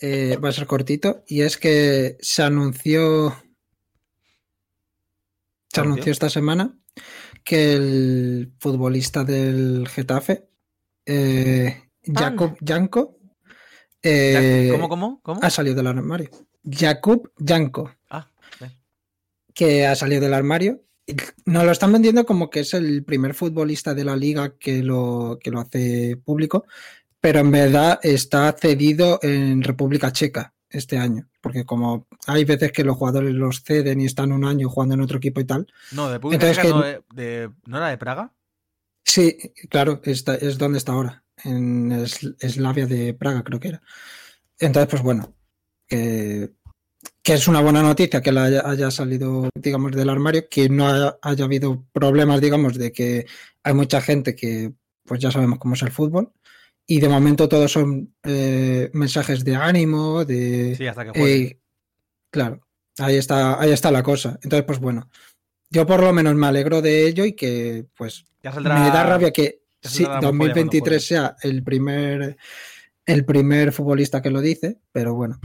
Eh, 0.00 0.36
va 0.42 0.48
a 0.48 0.52
ser 0.52 0.66
cortito. 0.66 1.22
Y 1.26 1.42
es 1.42 1.56
que 1.56 2.16
se 2.20 2.42
anunció. 2.42 3.36
Se 5.72 5.80
anunció 5.80 6.12
esta 6.12 6.28
semana 6.28 6.76
que 7.44 7.72
el 7.74 8.52
futbolista 8.58 9.24
del 9.24 9.88
Getafe, 9.88 10.48
eh, 11.06 11.88
Jacob 12.04 12.56
Janko, 12.64 13.18
¿Cómo, 14.02 14.88
cómo, 14.88 15.20
cómo? 15.22 15.40
Ha 15.42 15.50
salido 15.50 15.76
del 15.76 15.86
armario. 15.86 16.28
Jakub 16.68 17.32
Janko. 17.38 17.94
Ah, 18.10 18.28
Que 19.54 19.86
ha 19.86 19.94
salido 19.94 20.22
del 20.22 20.34
armario 20.34 20.82
nos 21.44 21.64
lo 21.64 21.70
están 21.70 21.92
vendiendo 21.92 22.24
como 22.24 22.50
que 22.50 22.60
es 22.60 22.74
el 22.74 23.04
primer 23.04 23.34
futbolista 23.34 23.94
de 23.94 24.04
la 24.04 24.16
liga 24.16 24.56
que 24.58 24.82
lo, 24.82 25.38
que 25.40 25.50
lo 25.50 25.60
hace 25.60 26.16
público, 26.16 26.64
pero 27.20 27.40
en 27.40 27.50
verdad 27.50 28.00
está 28.02 28.52
cedido 28.52 29.18
en 29.22 29.62
República 29.62 30.12
Checa 30.12 30.54
este 30.68 30.98
año, 30.98 31.28
porque 31.40 31.64
como 31.64 32.06
hay 32.26 32.44
veces 32.44 32.72
que 32.72 32.84
los 32.84 32.96
jugadores 32.96 33.34
los 33.34 33.62
ceden 33.62 34.00
y 34.00 34.06
están 34.06 34.32
un 34.32 34.44
año 34.44 34.68
jugando 34.68 34.94
en 34.94 35.02
otro 35.02 35.18
equipo 35.18 35.40
y 35.40 35.44
tal. 35.44 35.66
No, 35.92 36.08
de 36.08 36.14
República 36.14 36.52
Checa 36.52 36.68
no, 36.68 37.76
era 37.76 37.88
de 37.88 37.98
Praga? 37.98 38.32
Sí, 39.04 39.36
claro, 39.68 40.00
es 40.04 40.24
donde 40.58 40.78
está 40.78 40.92
ahora, 40.92 41.24
en 41.44 41.92
Eslavia 41.92 42.86
de 42.86 43.14
Praga 43.14 43.42
creo 43.42 43.60
que 43.60 43.68
era. 43.68 43.82
Entonces, 44.58 44.88
pues 44.88 45.02
bueno, 45.02 45.34
que 45.86 46.52
que 47.22 47.34
es 47.34 47.46
una 47.46 47.60
buena 47.60 47.82
noticia 47.82 48.20
que 48.20 48.32
la 48.32 48.44
haya, 48.44 48.90
salido, 48.90 49.48
digamos, 49.54 49.92
del 49.92 50.10
armario, 50.10 50.48
que 50.50 50.68
no 50.68 50.88
haya, 50.88 51.44
habido 51.44 51.84
problemas, 51.92 52.40
digamos, 52.40 52.76
de 52.76 52.90
que 52.90 53.26
hay 53.62 53.74
mucha 53.74 54.00
gente 54.00 54.34
que, 54.34 54.72
pues 55.04 55.20
ya 55.20 55.30
sabemos 55.30 55.58
cómo 55.60 55.74
es 55.74 55.82
el 55.82 55.92
fútbol, 55.92 56.32
y 56.84 56.98
de 57.00 57.08
momento 57.08 57.48
todos 57.48 57.70
son 57.70 58.12
eh, 58.24 58.90
mensajes 58.92 59.44
de 59.44 59.54
ánimo, 59.54 60.24
de... 60.24 60.74
Sí, 60.76 60.86
hasta 60.86 61.12
que 61.12 61.42
eh, 61.42 61.60
claro, 62.30 62.66
ahí 62.98 63.16
está, 63.16 63.60
ahí 63.60 63.70
está 63.70 63.92
la 63.92 64.02
cosa. 64.02 64.38
Entonces, 64.42 64.64
pues 64.66 64.80
bueno, 64.80 65.08
yo 65.70 65.86
por 65.86 66.02
lo 66.02 66.12
menos 66.12 66.34
me 66.34 66.48
alegro 66.48 66.82
de 66.82 67.06
ello 67.06 67.24
y 67.24 67.34
que, 67.34 67.86
pues, 67.96 68.24
me 68.42 68.50
da 68.50 69.04
rabia 69.04 69.30
que 69.30 69.62
sí, 69.80 70.04
2023 70.20 71.06
sea 71.06 71.36
el 71.40 71.62
primer, 71.62 72.36
el 73.06 73.24
primer 73.24 73.72
futbolista 73.72 74.20
que 74.20 74.30
lo 74.30 74.40
dice, 74.40 74.80
pero 74.90 75.14
bueno. 75.14 75.40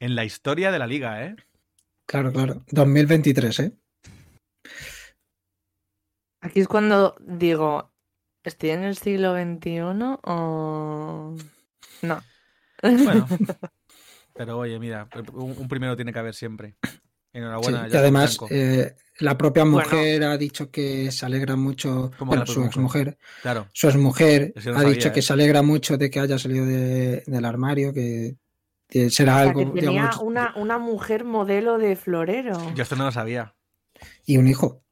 En 0.00 0.14
la 0.14 0.24
historia 0.24 0.70
de 0.70 0.78
la 0.78 0.86
liga, 0.86 1.24
¿eh? 1.24 1.36
Claro, 2.06 2.32
claro. 2.32 2.64
2023, 2.70 3.60
¿eh? 3.60 3.72
Aquí 6.40 6.60
es 6.60 6.68
cuando 6.68 7.16
digo, 7.20 7.90
¿estoy 8.44 8.70
en 8.70 8.84
el 8.84 8.96
siglo 8.96 9.34
XXI 9.34 9.80
o 10.22 11.36
no? 12.02 12.22
Bueno, 12.82 13.26
pero 14.34 14.58
oye, 14.58 14.78
mira, 14.78 15.08
un, 15.32 15.68
primero 15.68 15.96
tiene 15.96 16.12
que 16.12 16.18
haber 16.20 16.34
siempre. 16.34 16.76
Enhorabuena. 17.32 17.86
Sí, 17.88 17.94
y 17.94 17.96
además, 17.96 18.38
eh, 18.50 18.94
la 19.18 19.36
propia 19.36 19.64
Bueno. 19.64 19.78
mujer 19.84 20.22
ha 20.22 20.38
dicho 20.38 20.70
que 20.70 21.10
se 21.10 21.26
alegra 21.26 21.56
mucho, 21.56 22.12
¿Cómo 22.18 22.30
bueno, 22.30 22.46
su 22.46 22.62
exmujer, 22.64 23.18
Claro. 23.42 23.66
su 23.72 23.88
exmujer 23.88 24.52
no 24.54 24.60
ha 24.72 24.74
sabía, 24.76 24.88
dicho 24.90 25.12
que 25.12 25.20
¿eh? 25.20 25.22
se 25.22 25.32
alegra 25.32 25.62
mucho 25.62 25.98
de 25.98 26.08
que 26.08 26.20
haya 26.20 26.38
salido 26.38 26.64
de- 26.64 27.24
del 27.26 27.44
armario, 27.44 27.92
que 27.92 28.36
será 28.90 29.06
O 29.08 29.10
sea, 29.10 29.36
algo, 29.48 29.60
que 29.74 29.80
tenía 29.80 29.90
digamos, 30.02 30.16
una, 30.22 30.52
una 30.56 30.78
mujer 30.78 31.24
modelo 31.24 31.78
de 31.78 31.96
florero. 31.96 32.58
Yo 32.74 32.82
esto 32.82 32.96
no 32.96 33.04
lo 33.04 33.12
sabía. 33.12 33.54
y 34.24 34.36
un 34.38 34.48
hijo. 34.48 34.82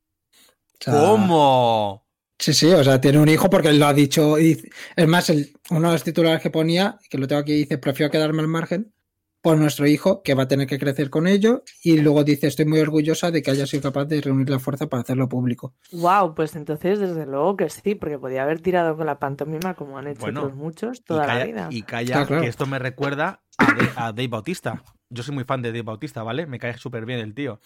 O 0.80 0.84
sea, 0.84 0.92
¿Cómo? 0.94 2.06
Sí, 2.38 2.52
sí, 2.52 2.66
o 2.72 2.84
sea, 2.84 3.00
tiene 3.00 3.18
un 3.18 3.28
hijo 3.28 3.48
porque 3.48 3.68
él 3.68 3.78
lo 3.78 3.86
ha 3.86 3.94
dicho. 3.94 4.38
y- 4.38 4.60
es 4.94 5.08
más, 5.08 5.30
el- 5.30 5.52
uno 5.70 5.88
de 5.88 5.94
los 5.94 6.04
titulares 6.04 6.42
que 6.42 6.50
ponía, 6.50 6.98
que 7.08 7.16
lo 7.18 7.26
tengo 7.26 7.40
aquí, 7.40 7.52
dice, 7.54 7.78
prefiero 7.78 8.10
quedarme 8.10 8.42
al 8.42 8.48
margen 8.48 8.92
por 9.40 9.56
nuestro 9.56 9.86
hijo, 9.86 10.22
que 10.22 10.34
va 10.34 10.42
a 10.42 10.48
tener 10.48 10.66
que 10.66 10.76
crecer 10.78 11.08
con 11.08 11.26
ello. 11.28 11.62
Y 11.82 11.98
luego 12.00 12.24
dice, 12.24 12.48
estoy 12.48 12.64
muy 12.66 12.80
orgullosa 12.80 13.30
de 13.30 13.42
que 13.42 13.52
haya 13.52 13.64
sido 13.66 13.84
capaz 13.84 14.04
de 14.06 14.20
reunir 14.20 14.50
la 14.50 14.58
fuerza 14.58 14.88
para 14.88 15.02
hacerlo 15.02 15.28
público. 15.28 15.72
Wow, 15.92 16.34
pues 16.34 16.56
entonces 16.56 16.98
desde 16.98 17.24
luego 17.26 17.56
que 17.56 17.70
sí, 17.70 17.94
porque 17.94 18.18
podía 18.18 18.42
haber 18.42 18.60
tirado 18.60 18.96
con 18.96 19.06
la 19.06 19.18
pantomima 19.20 19.74
como 19.74 19.96
han 19.98 20.08
hecho 20.08 20.20
Bueno, 20.22 20.40
otros 20.42 20.56
muchos 20.56 21.04
toda 21.04 21.26
la 21.28 21.44
vida. 21.44 21.68
y 21.70 21.82
calla, 21.82 22.26
claro. 22.26 22.42
que 22.42 22.48
esto 22.48 22.66
me 22.66 22.78
recuerda 22.80 23.40
a, 23.58 23.72
De- 23.72 23.90
a 23.96 24.12
Dave 24.12 24.28
Bautista. 24.28 24.82
Yo 25.08 25.22
soy 25.22 25.34
muy 25.34 25.44
fan 25.44 25.62
de 25.62 25.68
Dave 25.70 25.82
Bautista, 25.82 26.22
¿vale? 26.22 26.46
Me 26.46 26.58
cae 26.58 26.76
súper 26.78 27.06
bien 27.06 27.20
el 27.20 27.34
tío. 27.34 27.60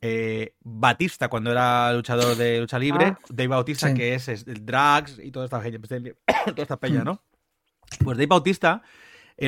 Eh, 0.00 0.54
Batista, 0.62 1.28
cuando 1.28 1.50
era 1.52 1.92
luchador 1.92 2.36
de 2.36 2.60
lucha 2.60 2.78
libre, 2.78 3.06
Ah. 3.06 3.18
Dave 3.28 3.48
Bautista, 3.48 3.88
Sí. 3.88 3.94
que 3.94 4.14
es, 4.14 4.28
es 4.28 4.46
el 4.46 4.64
drags 4.66 5.18
y 5.18 5.30
toda 5.30 5.44
esta, 5.46 5.60
peña- 5.62 5.80
toda 6.46 6.62
esta 6.62 6.76
Mm. 6.76 6.80
peña, 6.80 7.04
¿no? 7.04 7.22
Pues 8.04 8.16
Dave 8.16 8.26
Bautista, 8.26 8.82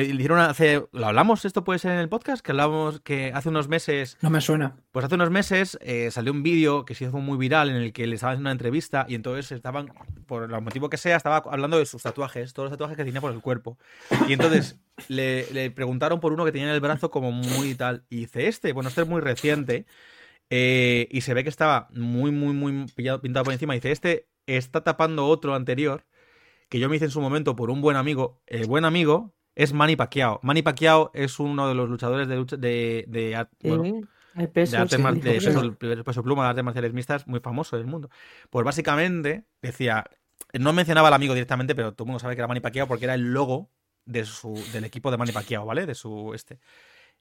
le 0.03 0.13
dijeron 0.17 0.39
hace. 0.39 0.83
¿Lo 0.91 1.07
hablamos? 1.07 1.45
¿Esto 1.45 1.63
puede 1.63 1.79
ser 1.79 1.91
en 1.93 1.99
el 1.99 2.09
podcast? 2.09 2.43
Que 2.43 2.51
hablamos 2.51 2.99
que 3.01 3.31
hace 3.33 3.49
unos 3.49 3.67
meses 3.67 4.17
No 4.21 4.29
me 4.29 4.41
suena. 4.41 4.75
pues 4.91 5.05
hace 5.05 5.15
unos 5.15 5.29
meses 5.31 5.77
eh, 5.81 6.09
salió 6.11 6.31
un 6.31 6.43
vídeo 6.43 6.85
que 6.85 6.95
se 6.95 7.05
hizo 7.05 7.17
muy 7.19 7.37
viral 7.37 7.69
en 7.69 7.77
el 7.77 7.93
que 7.93 8.05
le 8.07 8.15
estaban 8.15 8.33
haciendo 8.33 8.47
una 8.47 8.51
entrevista 8.51 9.05
y 9.07 9.15
entonces 9.15 9.51
estaban, 9.51 9.91
por 10.27 10.43
el 10.43 10.61
motivo 10.61 10.89
que 10.89 10.97
sea, 10.97 11.15
estaba 11.17 11.37
hablando 11.37 11.77
de 11.79 11.85
sus 11.85 12.03
tatuajes, 12.03 12.53
todos 12.53 12.65
los 12.69 12.73
tatuajes 12.77 12.97
que 12.97 13.05
tenía 13.05 13.21
por 13.21 13.31
el 13.33 13.41
cuerpo. 13.41 13.77
Y 14.27 14.33
entonces 14.33 14.77
le, 15.07 15.51
le 15.53 15.71
preguntaron 15.71 16.19
por 16.19 16.33
uno 16.33 16.45
que 16.45 16.51
tenía 16.51 16.67
en 16.67 16.73
el 16.73 16.81
brazo 16.81 17.09
como 17.11 17.31
muy 17.31 17.75
tal. 17.75 18.05
Y 18.09 18.17
dice, 18.17 18.47
este, 18.47 18.73
bueno, 18.73 18.89
este 18.89 19.01
es 19.01 19.07
muy 19.07 19.21
reciente. 19.21 19.85
eh, 20.49 21.07
y 21.11 21.21
se 21.21 21.33
ve 21.33 21.43
que 21.43 21.49
estaba 21.49 21.87
muy, 21.93 22.31
muy, 22.31 22.53
muy 22.53 22.85
pillado- 22.95 23.21
pintado 23.21 23.43
por 23.45 23.53
encima. 23.53 23.73
Dice, 23.73 23.91
este 23.91 24.27
está 24.47 24.83
tapando 24.83 25.25
otro 25.27 25.55
anterior 25.55 26.05
que 26.69 26.79
yo 26.79 26.89
me 26.89 26.95
hice 26.97 27.05
en 27.05 27.11
su 27.11 27.21
momento 27.21 27.55
por 27.55 27.69
un 27.69 27.81
buen 27.81 27.97
amigo. 27.97 28.41
El 28.45 28.65
buen 28.67 28.85
amigo 28.85 29.33
es 29.55 29.73
Manny 29.73 29.95
Pacquiao. 29.95 30.39
Manny 30.43 30.61
Pacquiao 30.61 31.11
es 31.13 31.39
uno 31.39 31.67
de 31.67 31.75
los 31.75 31.89
luchadores 31.89 32.27
de 32.27 32.35
lucha 32.35 32.57
de, 32.57 33.05
de 33.07 33.35
art- 33.35 33.51
bueno, 33.63 33.89
de 34.63 34.97
mar- 34.99 35.19
peso, 35.41 35.61
de 35.79 36.03
peso 36.03 36.23
pluma 36.23 36.43
de 36.43 36.49
artes 36.49 36.63
marciales 36.63 36.93
mixtas 36.93 37.27
muy 37.27 37.39
famoso 37.39 37.77
del 37.77 37.87
mundo. 37.87 38.09
Pues 38.49 38.65
básicamente 38.65 39.45
decía, 39.61 40.05
no 40.53 40.73
mencionaba 40.73 41.07
al 41.09 41.13
amigo 41.13 41.33
directamente, 41.33 41.75
pero 41.75 41.93
todo 41.93 42.05
el 42.05 42.07
mundo 42.07 42.19
sabe 42.19 42.35
que 42.35 42.41
era 42.41 42.47
Manny 42.47 42.61
Pacquiao 42.61 42.87
porque 42.87 43.05
era 43.05 43.15
el 43.15 43.33
logo 43.33 43.71
de 44.05 44.25
su, 44.25 44.67
del 44.71 44.85
equipo 44.85 45.11
de 45.11 45.17
Manny 45.17 45.31
Pacquiao, 45.31 45.65
¿vale? 45.65 45.85
De 45.85 45.95
su 45.95 46.33
este. 46.33 46.59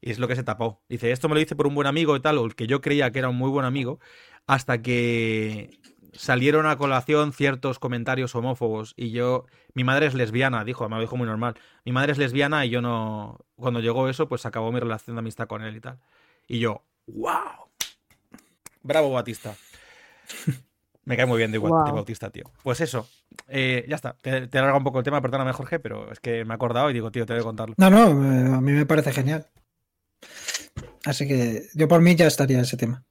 Y 0.01 0.11
es 0.11 0.19
lo 0.19 0.29
que 0.29 0.37
se 0.37 0.45
tapó. 0.45 0.83
Dice, 0.89 1.13
esto 1.13 1.29
me 1.29 1.35
lo 1.35 1.41
hice 1.41 1.57
por 1.57 1.67
un 1.67 1.75
buen 1.75 1.87
amigo 1.87 2.17
y 2.17 2.21
tal, 2.21 2.39
o 2.39 2.45
el 2.47 2.55
que 2.55 2.67
yo 2.67 2.81
creía 2.81 3.11
que 3.13 3.19
era 3.21 3.29
un 3.31 3.37
muy 3.37 3.51
buen 3.51 3.65
amigo, 3.67 4.01
hasta 4.47 4.83
que 4.83 5.79
salieron 6.17 6.67
a 6.67 6.77
colación 6.77 7.33
ciertos 7.33 7.79
comentarios 7.79 8.35
homófobos 8.35 8.95
y 8.97 9.11
yo, 9.11 9.47
mi 9.75 9.85
madre 9.85 10.07
es 10.07 10.15
lesbiana, 10.15 10.65
dijo, 10.65 10.89
me 10.89 10.97
lo 10.97 11.03
dijo 11.03 11.17
muy 11.17 11.27
normal. 11.27 11.55
Mi 11.85 11.93
madre 11.93 12.13
es 12.13 12.19
lesbiana 12.19 12.65
y 12.65 12.71
yo 12.71 12.81
no, 12.81 13.39
cuando 13.57 13.81
llegó 13.81 14.09
eso, 14.09 14.29
pues 14.29 14.47
acabó 14.47 14.73
mi 14.73 14.81
relación 14.81 15.17
de 15.17 15.21
amistad 15.21 15.47
con 15.47 15.63
él 15.63 15.77
y 15.77 15.81
tal. 15.81 15.99
Y 16.47 16.59
yo, 16.59 16.83
wow. 17.07 17.69
Bravo 18.83 19.13
Batista. 19.13 19.55
Me 21.05 21.17
cae 21.17 21.27
muy 21.27 21.37
bien 21.37 21.53
de, 21.53 21.59
Guau. 21.59 21.85
de 21.85 21.93
Bautista, 21.93 22.31
tío. 22.31 22.45
Pues 22.63 22.81
eso, 22.81 23.07
eh, 23.49 23.85
ya 23.87 23.97
está. 23.97 24.17
Te, 24.21 24.49
te 24.49 24.59
alarga 24.59 24.79
un 24.79 24.85
poco 24.85 24.99
el 24.99 25.05
tema, 25.05 25.21
perdóname 25.21 25.53
Jorge, 25.53 25.79
pero 25.79 26.11
es 26.11 26.19
que 26.19 26.47
me 26.47 26.53
he 26.53 26.57
acordado 26.57 26.89
y 26.91 26.95
digo, 26.95 27.11
tío, 27.11 27.27
te 27.27 27.35
voy 27.35 27.41
a 27.41 27.45
contarlo. 27.45 27.75
No, 27.77 27.91
no, 27.91 28.07
eh, 28.07 28.55
a 28.55 28.61
mí 28.61 28.73
me 28.73 28.87
parece 28.87 29.13
genial. 29.13 29.47
Así 31.05 31.29
que 31.29 31.67
yo 31.75 31.89
por 31.89 32.01
mí 32.01 32.15
ya 32.17 32.27
estaría 32.27 32.61
ese 32.61 32.79
tema. 32.79 33.05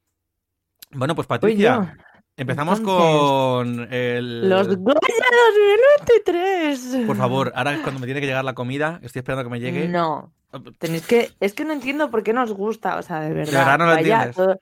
Bueno, 0.91 1.13
pues 1.13 1.27
Patricia, 1.27 1.95
yo. 1.97 2.03
Empezamos 2.37 2.79
Entonces, 2.79 3.19
con 3.21 3.93
el... 3.93 4.49
Los 4.49 4.67
Goya 4.77 4.99
2023. 6.07 7.05
Por 7.07 7.17
favor, 7.17 7.51
ahora 7.55 7.73
es 7.73 7.81
cuando 7.81 7.99
me 7.99 8.07
tiene 8.07 8.21
que 8.21 8.27
llegar 8.27 8.45
la 8.45 8.55
comida, 8.55 8.99
estoy 9.03 9.19
esperando 9.19 9.43
que 9.43 9.49
me 9.49 9.59
llegue. 9.59 9.87
No, 9.87 10.33
tenéis 10.79 11.05
que. 11.05 11.31
Es 11.39 11.53
que 11.53 11.65
no 11.65 11.73
entiendo 11.73 12.09
por 12.09 12.23
qué 12.23 12.33
nos 12.33 12.53
gusta, 12.53 12.97
o 12.97 13.01
sea, 13.01 13.21
de 13.21 13.33
verdad. 13.33 13.59
verdad 13.59 13.77
no 13.77 13.85
lo 13.85 13.91
vaya, 13.91 14.25
entiendes. 14.25 14.35
todo, 14.35 14.61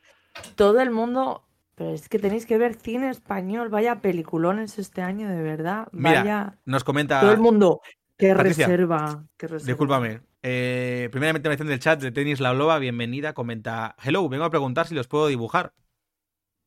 todo 0.55 0.79
el 0.81 0.91
mundo. 0.91 1.43
Pero 1.75 1.91
es 1.91 2.09
que 2.09 2.19
tenéis 2.19 2.45
que 2.45 2.57
ver 2.57 2.75
cine 2.75 3.09
español, 3.09 3.69
vaya 3.69 4.01
peliculones 4.01 4.77
este 4.77 5.01
año, 5.01 5.29
de 5.29 5.41
verdad. 5.41 5.87
Mira, 5.91 6.19
Vaya. 6.19 6.57
Nos 6.65 6.83
comenta... 6.83 7.21
Todo 7.21 7.31
el 7.31 7.39
mundo. 7.39 7.81
Qué 8.17 8.35
Patricia, 8.35 8.67
reserva. 8.67 9.23
Qué 9.35 9.47
reserva. 9.47 9.65
Discúlpame. 9.65 10.21
Eh, 10.43 11.09
primeramente 11.11 11.49
me 11.49 11.55
del 11.55 11.79
chat 11.79 12.01
de 12.01 12.11
Tenis 12.11 12.39
La 12.39 12.53
Loba, 12.53 12.77
bienvenida, 12.79 13.33
comenta, 13.33 13.95
hello, 14.03 14.27
vengo 14.27 14.43
a 14.43 14.49
preguntar 14.49 14.87
si 14.87 14.95
los 14.95 15.07
puedo 15.07 15.27
dibujar. 15.27 15.73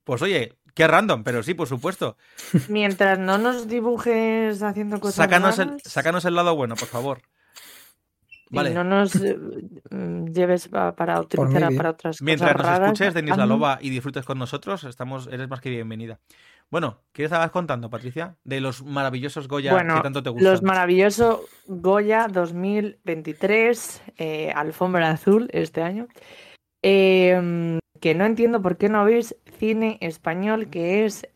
Pues 0.05 0.23
oye, 0.23 0.59
qué 0.75 0.87
random, 0.87 1.23
pero 1.25 1.43
sí, 1.43 1.55
por 1.55 1.69
supuesto. 1.69 2.17
Mientras 2.69 3.19
no 3.19 3.39
nos 3.39 3.69
dibujes 3.69 4.63
haciendo 4.63 5.01
cosas 5.01 5.15
Sácanos 5.17 5.59
el, 5.59 5.69
raras 5.69 5.83
sácanos 5.85 6.25
el 6.25 6.35
lado 6.35 6.55
bueno, 6.57 6.75
por 6.77 6.89
favor. 6.89 7.23
y 8.51 8.57
Vale. 8.57 8.71
no 8.75 8.85
nos 8.85 9.15
eh, 9.17 9.37
lleves 10.33 10.69
pa- 10.69 10.95
para 10.95 11.21
utilizar 11.21 11.75
para 11.75 11.91
otras 11.91 12.21
Mientras 12.23 12.53
cosas 12.53 12.67
nos 12.67 12.67
raras, 12.79 12.87
escuches, 12.93 13.15
Denis 13.15 13.37
La 13.37 13.47
Loba, 13.47 13.79
y 13.81 13.91
disfrutes 13.91 14.25
con 14.25 14.39
nosotros, 14.39 14.85
estamos, 14.85 15.27
eres 15.29 15.49
más 15.49 15.61
que 15.61 15.71
bienvenida. 15.71 16.21
Bueno, 16.71 17.03
¿qué 17.13 17.25
estabas 17.25 17.51
contando, 17.51 17.91
Patricia? 17.91 18.37
De 18.43 18.61
los 18.61 18.83
maravillosos 18.83 19.49
Goya 19.49 19.73
Bueno, 19.73 19.97
que 19.97 20.01
tanto 20.03 20.23
te 20.23 20.31
gustan. 20.31 20.51
Los 20.51 20.63
maravillosos 20.63 21.41
Goya 21.67 22.27
2023, 22.31 24.03
eh, 24.17 24.53
alfombra 24.55 25.11
azul 25.11 25.49
este 25.53 25.83
año. 25.83 26.09
Eh, 26.83 27.79
que 28.05 28.15
no 28.15 28.25
entiendo 28.27 28.61
por 28.61 28.77
qué 28.77 28.89
no 28.91 29.03
veis 29.07 29.35
cine 29.59 29.97
español 30.03 30.69
que 30.69 31.05
es 31.07 31.27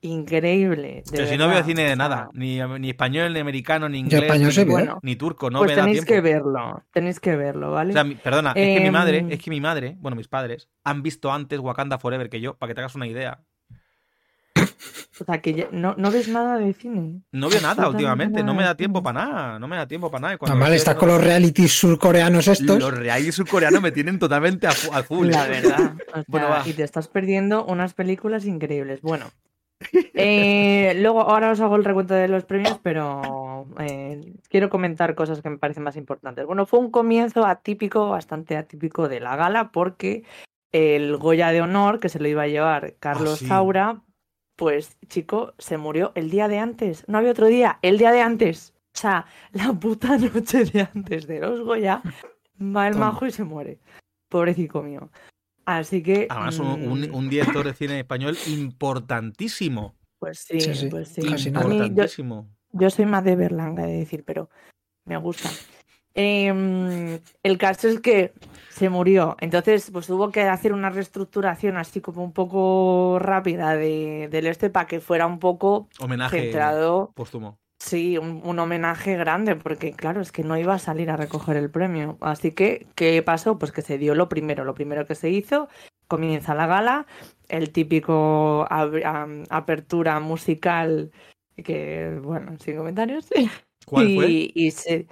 increíble. 0.00 1.02
de 1.04 1.10
Pero 1.12 1.26
si 1.26 1.36
no 1.36 1.48
veo 1.48 1.62
cine 1.62 1.82
de 1.84 1.96
nada, 1.96 2.30
ni, 2.32 2.58
ni 2.80 2.88
español, 2.90 3.32
ni 3.34 3.40
americano, 3.40 3.88
ni 3.90 3.98
Yo 3.98 4.04
inglés, 4.04 4.22
español 4.22 4.52
ni. 4.56 4.64
Bueno, 4.64 4.98
ni 5.02 5.16
turco, 5.16 5.50
no 5.50 5.58
pues 5.58 5.68
me 5.76 5.82
tenéis 5.82 6.04
que 6.04 6.20
verlo, 6.22 6.82
tenéis 6.92 7.20
que 7.20 7.36
verlo, 7.36 7.72
¿vale? 7.72 7.90
O 7.90 7.92
sea, 7.92 8.04
mi- 8.04 8.14
perdona, 8.14 8.52
es 8.52 8.70
que 8.70 8.80
mi 8.80 8.86
Em, 8.86 8.92
madre, 8.92 9.26
es 9.28 9.42
que 9.42 9.50
mi 9.50 9.60
madre, 9.60 9.96
bueno, 10.00 10.16
mis 10.16 10.28
padres, 10.28 10.68
han 10.84 11.02
visto 11.02 11.30
antes 11.30 11.60
Wakanda 11.60 11.98
Forever 11.98 12.30
que 12.30 12.40
yo, 12.40 12.56
para 12.56 12.70
que 12.70 12.74
te 12.74 12.80
hagas 12.80 12.94
una 12.94 13.06
idea. 13.06 13.44
O 15.20 15.24
sea, 15.24 15.40
que 15.40 15.54
ya- 15.54 15.68
no, 15.70 15.94
no 15.96 16.10
ves 16.10 16.28
nada 16.28 16.58
de 16.58 16.72
cine. 16.74 17.20
No 17.32 17.48
veo 17.48 17.60
nada 17.60 17.70
Absolutamente 17.84 17.96
últimamente, 17.96 18.42
no 18.42 18.52
me 18.52 18.58
nada 18.58 18.66
da 18.68 18.74
de 18.74 18.78
tiempo 18.78 19.02
para 19.02 19.24
nada, 19.26 19.58
no 19.58 19.68
me 19.68 19.76
da 19.76 19.86
tiempo 19.86 20.10
para 20.10 20.20
nada. 20.22 20.38
Cuando 20.38 20.54
Normal, 20.56 20.74
estás 20.74 20.94
con 20.96 21.08
los 21.08 21.22
realities 21.22 21.72
surcoreanos 21.72 22.48
estos. 22.48 22.78
Los 22.78 22.94
reality 22.96 23.32
surcoreanos 23.32 23.80
me 23.82 23.92
tienen 23.92 24.18
totalmente 24.18 24.66
a, 24.66 24.72
fu- 24.72 24.92
a 24.92 25.02
full. 25.02 25.28
La 25.28 25.46
verdad. 25.46 25.94
o 26.08 26.12
sea, 26.14 26.24
Bueno, 26.28 26.48
va. 26.48 26.62
y 26.66 26.72
te 26.72 26.82
estás 26.82 27.08
perdiendo 27.08 27.64
unas 27.64 27.94
películas 27.94 28.44
increíbles. 28.46 29.00
Bueno. 29.02 29.26
eh, 30.14 30.94
luego, 31.00 31.20
ahora 31.22 31.50
os 31.50 31.60
hago 31.60 31.76
el 31.76 31.84
recuento 31.84 32.14
de 32.14 32.28
los 32.28 32.44
premios, 32.44 32.78
pero 32.82 33.66
eh, 33.80 34.20
quiero 34.48 34.70
comentar 34.70 35.14
cosas 35.14 35.42
que 35.42 35.50
me 35.50 35.58
parecen 35.58 35.82
más 35.82 35.96
importantes. 35.96 36.46
Bueno, 36.46 36.66
fue 36.66 36.78
un 36.78 36.90
comienzo 36.90 37.44
atípico, 37.46 38.10
bastante 38.10 38.56
atípico 38.56 39.08
de 39.08 39.20
la 39.20 39.36
gala, 39.36 39.70
porque 39.72 40.24
el 40.72 41.16
Goya 41.16 41.50
de 41.52 41.62
Honor, 41.62 42.00
que 42.00 42.08
se 42.08 42.18
lo 42.18 42.28
iba 42.28 42.42
a 42.42 42.46
llevar 42.48 42.94
Carlos 42.98 43.38
sí. 43.38 43.46
Saura, 43.46 44.00
pues, 44.56 44.96
chico, 45.08 45.54
se 45.58 45.76
murió 45.78 46.12
el 46.14 46.30
día 46.30 46.48
de 46.48 46.58
antes. 46.58 47.04
No 47.08 47.18
había 47.18 47.30
otro 47.32 47.46
día, 47.46 47.78
el 47.82 47.98
día 47.98 48.12
de 48.12 48.20
antes. 48.20 48.72
O 48.94 48.98
sea, 48.98 49.26
la 49.52 49.72
puta 49.72 50.16
noche 50.18 50.64
de 50.64 50.88
antes 50.94 51.26
de 51.26 51.40
los 51.40 51.60
Goya, 51.62 52.02
va 52.60 52.86
el 52.88 52.94
Toma. 52.94 53.06
majo 53.12 53.26
y 53.26 53.30
se 53.32 53.44
muere. 53.44 53.78
Pobrecito 54.28 54.82
mío. 54.82 55.10
Así 55.64 56.02
que. 56.02 56.26
Además, 56.30 56.58
un, 56.58 56.66
un- 56.88 57.00
mm, 57.10 57.14
un 57.14 57.28
director 57.28 57.64
de 57.64 57.74
cine 57.74 57.98
español 58.00 58.36
importantísimo. 58.46 59.94
Pues 60.18 60.38
sí, 60.38 60.60
Sí, 60.60 60.74
sí, 60.74 60.88
pues 60.88 61.08
sí. 61.08 61.22
casi 61.22 61.48
A 61.50 61.52
nada. 61.52 61.66
mí, 61.68 61.76
yo, 61.78 61.84
Importantísimo. 61.84 62.48
yo 62.72 62.90
soy 62.90 63.06
más 63.06 63.24
de 63.24 63.36
Berlanga, 63.36 63.84
de 63.86 63.92
decir, 63.98 64.24
pero 64.24 64.48
me 65.04 65.16
gusta. 65.16 65.50
Em, 66.14 67.18
el 67.42 67.58
caso 67.58 67.88
es 67.88 68.00
que 68.00 68.32
se 68.68 68.88
murió. 68.88 69.36
Entonces, 69.40 69.90
pues 69.92 70.08
hubo 70.10 70.30
que 70.30 70.42
hacer 70.42 70.72
una 70.72 70.90
reestructuración 70.90 71.76
así 71.76 72.00
como 72.00 72.22
un 72.22 72.32
poco 72.32 73.18
rápida 73.20 73.74
de, 73.76 74.28
del 74.30 74.46
este 74.46 74.70
para 74.70 74.86
que 74.86 75.00
fuera 75.00 75.26
un 75.26 75.38
poco 75.38 75.88
Homenaje 75.98 76.40
centrado. 76.42 77.12
póstumo. 77.14 77.58
Sí, 77.80 78.16
un, 78.16 78.40
un 78.44 78.58
homenaje 78.58 79.16
grande, 79.16 79.56
porque 79.56 79.92
claro, 79.92 80.20
es 80.22 80.32
que 80.32 80.42
no 80.44 80.56
iba 80.56 80.74
a 80.74 80.78
salir 80.78 81.10
a 81.10 81.16
recoger 81.16 81.56
el 81.56 81.70
premio. 81.70 82.16
Así 82.20 82.52
que, 82.52 82.86
¿qué 82.94 83.22
pasó? 83.22 83.58
Pues 83.58 83.72
que 83.72 83.82
se 83.82 83.98
dio 83.98 84.14
lo 84.14 84.28
primero, 84.28 84.64
lo 84.64 84.74
primero 84.74 85.06
que 85.06 85.14
se 85.14 85.28
hizo, 85.30 85.68
comienza 86.06 86.54
la 86.54 86.66
gala, 86.66 87.06
el 87.48 87.72
típico 87.72 88.66
apertura 88.70 90.20
musical, 90.20 91.10
que, 91.62 92.18
bueno, 92.22 92.56
sin 92.58 92.76
comentarios. 92.76 93.28
¿Cuál 93.86 94.08
y, 94.10 94.16
fue? 94.16 94.28
y 94.54 94.70
se... 94.70 95.06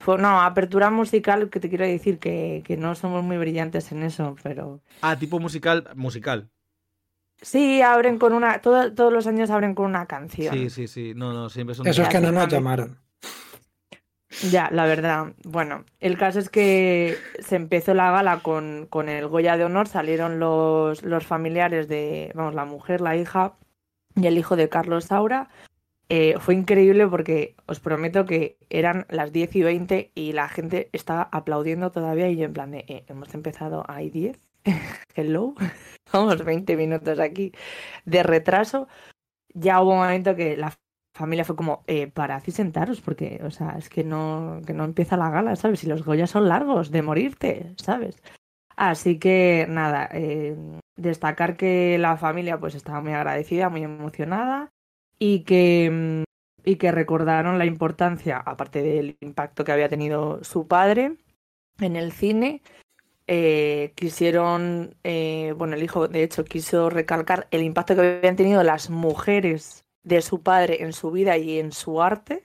Fue, 0.00 0.16
no, 0.18 0.40
apertura 0.42 0.90
musical, 0.90 1.50
que 1.50 1.58
te 1.60 1.68
quiero 1.68 1.84
decir 1.84 2.18
que, 2.18 2.62
que 2.64 2.76
no 2.76 2.94
somos 2.94 3.24
muy 3.24 3.36
brillantes 3.36 3.90
en 3.92 4.02
eso, 4.04 4.36
pero... 4.42 4.80
Ah, 5.02 5.16
tipo 5.16 5.40
musical, 5.40 5.88
musical. 5.96 6.48
Sí, 7.42 7.82
abren 7.82 8.18
con 8.18 8.32
una. 8.32 8.60
todo- 8.60 8.92
todos 8.94 9.12
los 9.12 9.26
años 9.26 9.50
abren 9.50 9.74
con 9.74 9.86
una 9.86 10.06
canción. 10.06 10.54
Sí, 10.54 10.70
sí, 10.70 10.86
sí. 10.88 11.12
No, 11.14 11.32
no, 11.32 11.48
siempre 11.50 11.74
son... 11.74 11.86
Eso 11.86 12.02
es 12.02 12.08
que 12.08 12.20
no 12.20 12.32
nos 12.32 12.48
llamaron. 12.48 12.98
Ya, 14.50 14.68
la 14.70 14.84
verdad. 14.86 15.32
Bueno, 15.44 15.84
el 16.00 16.18
caso 16.18 16.38
es 16.38 16.50
que 16.50 17.16
se 17.40 17.56
empezó 17.56 17.94
la 17.94 18.10
gala 18.10 18.40
con, 18.40 18.86
con 18.90 19.08
el 19.08 19.26
Goya 19.26 19.56
de 19.56 19.64
Honor, 19.64 19.88
salieron 19.88 20.38
los, 20.38 21.02
los 21.02 21.26
familiares 21.26 21.88
de, 21.88 22.30
vamos, 22.34 22.54
la 22.54 22.64
mujer, 22.64 23.00
la 23.00 23.16
hija 23.16 23.54
y 24.14 24.26
el 24.26 24.36
hijo 24.36 24.54
de 24.56 24.68
Carlos 24.68 25.06
Saura. 25.06 25.48
Eh, 26.10 26.36
fue 26.38 26.54
increíble 26.54 27.06
porque 27.06 27.54
os 27.66 27.80
prometo 27.80 28.24
que 28.24 28.56
eran 28.70 29.04
las 29.10 29.30
10 29.30 29.54
y 29.56 29.62
20 29.62 30.12
y 30.14 30.32
la 30.32 30.48
gente 30.48 30.88
estaba 30.92 31.28
aplaudiendo 31.32 31.92
todavía 31.92 32.30
y 32.30 32.36
yo 32.36 32.44
en 32.46 32.54
plan 32.54 32.70
de, 32.70 32.84
eh, 32.88 33.04
hemos 33.08 33.34
empezado, 33.34 33.84
hay 33.88 34.08
10, 34.08 34.38
hello, 35.14 35.54
vamos 36.12 36.42
20 36.44 36.76
minutos 36.76 37.18
aquí 37.18 37.52
de 38.06 38.22
retraso. 38.22 38.88
Ya 39.54 39.82
hubo 39.82 39.92
un 39.92 39.98
momento 39.98 40.34
que 40.34 40.56
la 40.56 40.72
familia 41.14 41.44
fue 41.44 41.56
como, 41.56 41.84
eh, 41.86 42.06
parad 42.06 42.42
y 42.46 42.52
sentaros, 42.52 43.00
porque, 43.02 43.40
o 43.44 43.50
sea, 43.50 43.76
es 43.76 43.88
que 43.90 44.04
no, 44.04 44.62
que 44.66 44.72
no 44.72 44.84
empieza 44.84 45.16
la 45.16 45.30
gala, 45.30 45.56
¿sabes? 45.56 45.84
Y 45.84 45.88
los 45.88 46.04
Goya 46.04 46.26
son 46.26 46.48
largos, 46.48 46.90
de 46.90 47.02
morirte, 47.02 47.74
¿sabes? 47.76 48.22
Así 48.76 49.18
que, 49.18 49.66
nada, 49.68 50.08
eh, 50.12 50.56
destacar 50.96 51.56
que 51.56 51.98
la 51.98 52.16
familia 52.16 52.60
pues 52.60 52.74
estaba 52.74 53.00
muy 53.00 53.12
agradecida, 53.12 53.68
muy 53.68 53.82
emocionada 53.82 54.70
y 55.18 55.40
que, 55.44 55.90
mm, 55.90 56.22
y 56.64 56.76
que 56.76 56.92
recordaron 56.92 57.58
la 57.58 57.66
importancia, 57.66 58.38
aparte 58.38 58.82
del 58.82 59.16
impacto 59.20 59.64
que 59.64 59.72
había 59.72 59.88
tenido 59.88 60.42
su 60.44 60.66
padre 60.66 61.16
en 61.80 61.96
el 61.96 62.12
cine, 62.12 62.62
eh, 63.26 63.92
quisieron, 63.94 64.96
eh, 65.04 65.54
bueno, 65.56 65.76
el 65.76 65.82
hijo 65.82 66.08
de 66.08 66.22
hecho 66.22 66.44
quiso 66.44 66.88
recalcar 66.88 67.46
el 67.50 67.62
impacto 67.62 67.94
que 67.94 68.00
habían 68.00 68.36
tenido 68.36 68.62
las 68.62 68.90
mujeres 68.90 69.84
de 70.02 70.22
su 70.22 70.42
padre 70.42 70.82
en 70.82 70.94
su 70.94 71.10
vida 71.10 71.36
y 71.36 71.58
en 71.58 71.72
su 71.72 72.00
arte. 72.02 72.44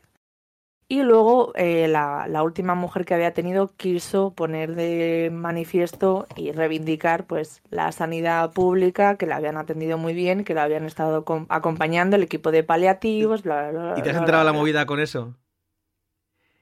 Y 0.93 1.01
luego 1.01 1.53
eh, 1.55 1.87
la, 1.87 2.27
la 2.27 2.43
última 2.43 2.75
mujer 2.75 3.03
que 3.05 3.15
había 3.15 3.33
tenido 3.33 3.69
quiso 3.77 4.33
poner 4.35 4.75
de 4.75 5.29
manifiesto 5.33 6.27
y 6.35 6.51
reivindicar 6.51 7.25
pues 7.25 7.63
la 7.71 7.91
sanidad 7.91 8.51
pública, 8.53 9.17
que 9.17 9.25
la 9.25 9.37
habían 9.37 9.57
atendido 9.57 9.97
muy 9.97 10.13
bien, 10.13 10.43
que 10.43 10.53
la 10.53 10.63
habían 10.63 10.85
estado 10.85 11.25
com- 11.25 11.47
acompañando, 11.49 12.15
el 12.15 12.23
equipo 12.23 12.51
de 12.51 12.63
paliativos, 12.63 13.41
bla, 13.43 13.71
bla, 13.71 13.81
bla. 13.81 13.93
¿Y 13.95 14.01
te 14.03 14.09
has 14.09 14.15
bla, 14.15 14.19
enterado 14.19 14.43
bla, 14.43 14.51
la 14.51 14.53
movida 14.53 14.85
con 14.85 14.99
eso? 14.99 15.35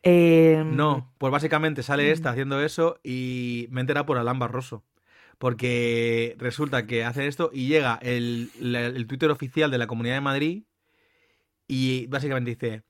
Eh, 0.04 0.64
No, 0.68 1.14
pues 1.18 1.32
básicamente 1.32 1.84
sale 1.84 2.12
esta 2.12 2.30
Mm. 2.30 2.32
haciendo 2.32 2.62
eso 2.62 3.00
y 3.04 3.68
me 3.72 3.82
he 3.82 3.84
enterado 3.84 4.06
por 4.06 4.18
Alán 4.18 4.40
Barroso. 4.40 4.84
Porque 5.38 6.36
resulta 6.40 6.86
que 6.88 7.04
hace 7.04 7.28
esto 7.28 7.50
y 7.54 7.68
llega 7.68 8.00
el 8.04 9.06
Twitter 9.08 9.32
oficial 9.32 9.72
de 9.72 9.78
la 9.80 9.88
Comunidad 9.88 10.16
de 10.16 10.22
Madrid 10.22 10.64
y 11.68 12.08
básicamente 12.08 12.52
dice, 12.52 12.84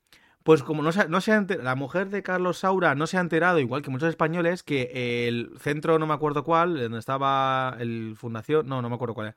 pues 0.43 0.63
como 0.63 0.82
no 0.84 0.91
se, 0.91 1.01
ha- 1.01 1.08
no 1.08 1.21
se 1.21 1.32
ha 1.32 1.38
enter- 1.38 1.62
la 1.62 1.75
mujer 1.75 2.10
de 2.10 2.23
Carlos 2.23 2.60
Saura 2.60 2.95
no 2.95 3.08
se 3.08 3.17
ha 3.17 3.21
enterado, 3.21 3.60
igual 3.60 3.82
que 3.82 3.91
muchos 3.91 4.10
españoles, 4.10 4.63
que 4.63 5.27
el 5.27 5.51
centro, 5.60 5.99
no 5.99 6.08
me 6.08 6.13
acuerdo 6.13 6.43
cuál, 6.43 6.80
donde 6.80 6.99
estaba 6.99 7.75
el 7.80 8.15
fundación, 8.17 8.67
no, 8.67 8.82
no 8.82 8.89
me 8.89 8.95
acuerdo 8.95 9.13
cuál 9.13 9.27
era, 9.27 9.36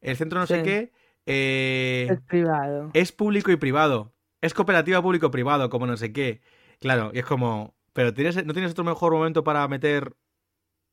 el 0.00 0.16
centro 0.16 0.38
no 0.38 0.46
sé 0.46 0.62
qué, 0.62 0.92
eh, 1.26 2.06
Es 2.10 2.20
privado. 2.22 2.90
es 2.92 3.12
público 3.12 3.50
y 3.50 3.56
privado. 3.56 4.12
Es 4.40 4.52
cooperativa 4.52 5.00
público-privado, 5.00 5.70
como 5.70 5.86
no 5.86 5.96
sé 5.96 6.12
qué. 6.12 6.42
Claro, 6.78 7.10
y 7.14 7.18
es 7.20 7.24
como, 7.24 7.74
pero 7.94 8.12
tienes, 8.12 8.44
¿no 8.44 8.52
tienes 8.52 8.72
otro 8.72 8.84
mejor 8.84 9.12
momento 9.12 9.42
para 9.42 9.66
meter 9.68 10.14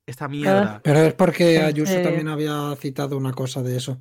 esta 0.05 0.29
mierda? 0.29 0.79
Pero 0.83 0.99
es 0.99 1.13
porque 1.13 1.59
Ayuso 1.59 1.93
eh. 1.93 2.01
también 2.01 2.29
había 2.29 2.73
citado 2.77 3.17
una 3.17 3.33
cosa 3.33 3.61
de 3.61 3.75
eso. 3.75 3.99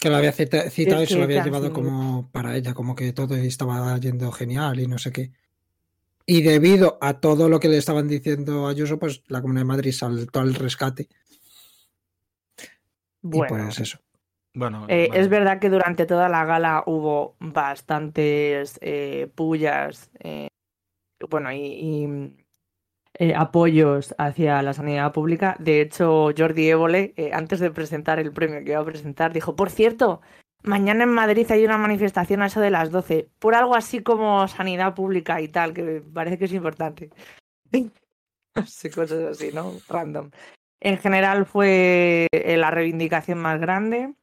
Que 0.00 0.10
lo 0.10 0.16
había 0.16 0.32
cita- 0.32 0.70
citado 0.70 1.02
y 1.02 1.06
se 1.06 1.16
lo 1.16 1.24
había 1.24 1.44
llevado 1.44 1.72
como 1.72 2.30
para 2.30 2.56
ella, 2.56 2.72
como 2.74 2.94
que 2.94 3.12
todo 3.12 3.34
estaba 3.34 3.96
yendo 3.98 4.30
genial 4.30 4.78
y 4.80 4.86
no 4.86 4.98
sé 4.98 5.10
qué. 5.12 5.32
Y 6.24 6.42
debido 6.42 6.98
a 7.00 7.20
todo 7.20 7.48
lo 7.48 7.58
que 7.58 7.68
le 7.68 7.78
estaban 7.78 8.06
diciendo 8.06 8.66
a 8.66 8.70
Ayuso, 8.70 8.98
pues 8.98 9.22
la 9.28 9.40
Comunidad 9.40 9.62
de 9.62 9.68
Madrid 9.68 9.92
saltó 9.92 10.40
al 10.40 10.54
rescate. 10.54 11.08
Bueno, 13.22 13.46
Y 13.56 13.64
pues 13.64 13.80
eso. 13.80 13.98
Bueno, 14.54 14.86
Eh, 14.88 15.08
vale. 15.08 15.20
Es 15.20 15.28
verdad 15.28 15.58
que 15.58 15.68
durante 15.70 16.06
toda 16.06 16.28
la 16.28 16.44
gala 16.44 16.82
hubo 16.86 17.36
bastantes 17.40 18.78
eh, 18.80 19.30
pullas, 19.34 20.10
eh, 20.20 20.48
bueno, 21.28 21.50
y, 21.52 21.56
y, 21.58 22.46
eh, 23.14 23.34
apoyos 23.34 24.14
hacia 24.18 24.62
la 24.62 24.74
sanidad 24.74 25.12
pública. 25.12 25.56
De 25.58 25.80
hecho, 25.80 26.30
Jordi 26.36 26.68
Évole, 26.68 27.14
eh, 27.16 27.30
antes 27.32 27.60
de 27.60 27.70
presentar 27.70 28.18
el 28.18 28.32
premio 28.32 28.62
que 28.64 28.72
iba 28.72 28.80
a 28.80 28.84
presentar, 28.84 29.32
dijo, 29.32 29.56
por 29.56 29.70
cierto, 29.70 30.20
mañana 30.62 31.04
en 31.04 31.10
Madrid 31.10 31.50
hay 31.50 31.64
una 31.64 31.78
manifestación 31.78 32.42
a 32.42 32.46
eso 32.46 32.60
de 32.60 32.70
las 32.70 32.90
12, 32.90 33.28
por 33.38 33.54
algo 33.54 33.74
así 33.74 34.02
como 34.02 34.46
sanidad 34.48 34.94
pública 34.94 35.40
y 35.40 35.48
tal, 35.48 35.72
que 35.74 36.02
parece 36.12 36.38
que 36.38 36.44
es 36.46 36.52
importante. 36.52 37.10
Sí, 38.66 38.90
cosas 38.90 39.20
así, 39.20 39.52
¿no? 39.52 39.72
Random. 39.88 40.32
En 40.80 40.98
general 40.98 41.46
fue 41.46 42.26
eh, 42.32 42.56
la 42.56 42.72
reivindicación 42.72 43.38
más 43.38 43.60
grande. 43.60 44.14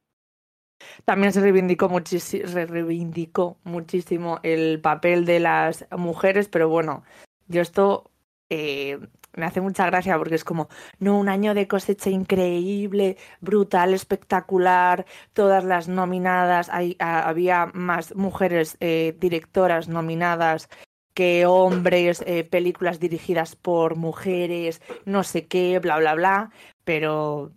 También 1.06 1.32
se 1.32 1.40
reivindicó, 1.40 1.90
se 2.04 2.66
reivindicó 2.66 3.58
muchísimo 3.64 4.40
el 4.42 4.80
papel 4.82 5.24
de 5.24 5.40
las 5.40 5.86
mujeres, 5.90 6.48
pero 6.48 6.68
bueno, 6.68 7.02
yo 7.48 7.62
esto 7.62 8.10
eh, 8.48 8.98
me 9.34 9.46
hace 9.46 9.60
mucha 9.60 9.86
gracia 9.86 10.16
porque 10.18 10.36
es 10.36 10.44
como, 10.44 10.68
no, 10.98 11.18
un 11.18 11.28
año 11.28 11.54
de 11.54 11.68
cosecha 11.68 12.10
increíble, 12.10 13.16
brutal, 13.40 13.92
espectacular, 13.92 15.06
todas 15.32 15.64
las 15.64 15.88
nominadas, 15.88 16.68
hay, 16.70 16.96
había 16.98 17.66
más 17.74 18.14
mujeres 18.14 18.76
eh, 18.80 19.16
directoras 19.18 19.88
nominadas 19.88 20.68
que 21.14 21.46
hombres, 21.46 22.22
eh, 22.26 22.44
películas 22.44 23.00
dirigidas 23.00 23.56
por 23.56 23.96
mujeres, 23.96 24.82
no 25.04 25.22
sé 25.22 25.46
qué, 25.46 25.78
bla, 25.78 25.98
bla, 25.98 26.14
bla, 26.14 26.50
pero 26.84 27.52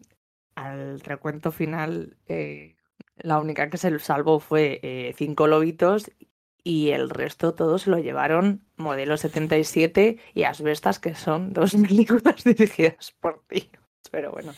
al 0.55 0.99
recuento 1.01 1.51
final... 1.51 2.17
la 3.21 3.37
única 3.39 3.69
que 3.69 3.77
se 3.77 3.99
salvó 3.99 4.39
fue 4.39 5.13
Cinco 5.17 5.47
Lobitos 5.47 6.09
y 6.63 6.89
el 6.89 7.09
resto 7.09 7.53
todos 7.53 7.87
lo 7.87 7.99
llevaron 7.99 8.61
Modelo 8.75 9.17
77 9.17 10.17
y 10.33 10.43
Asbestas, 10.43 10.99
que 10.99 11.15
son 11.15 11.53
dos 11.53 11.73
películas 11.87 12.43
dirigidas 12.43 13.13
por 13.19 13.43
tíos. 13.47 13.69
Pero 14.11 14.31
bueno, 14.31 14.53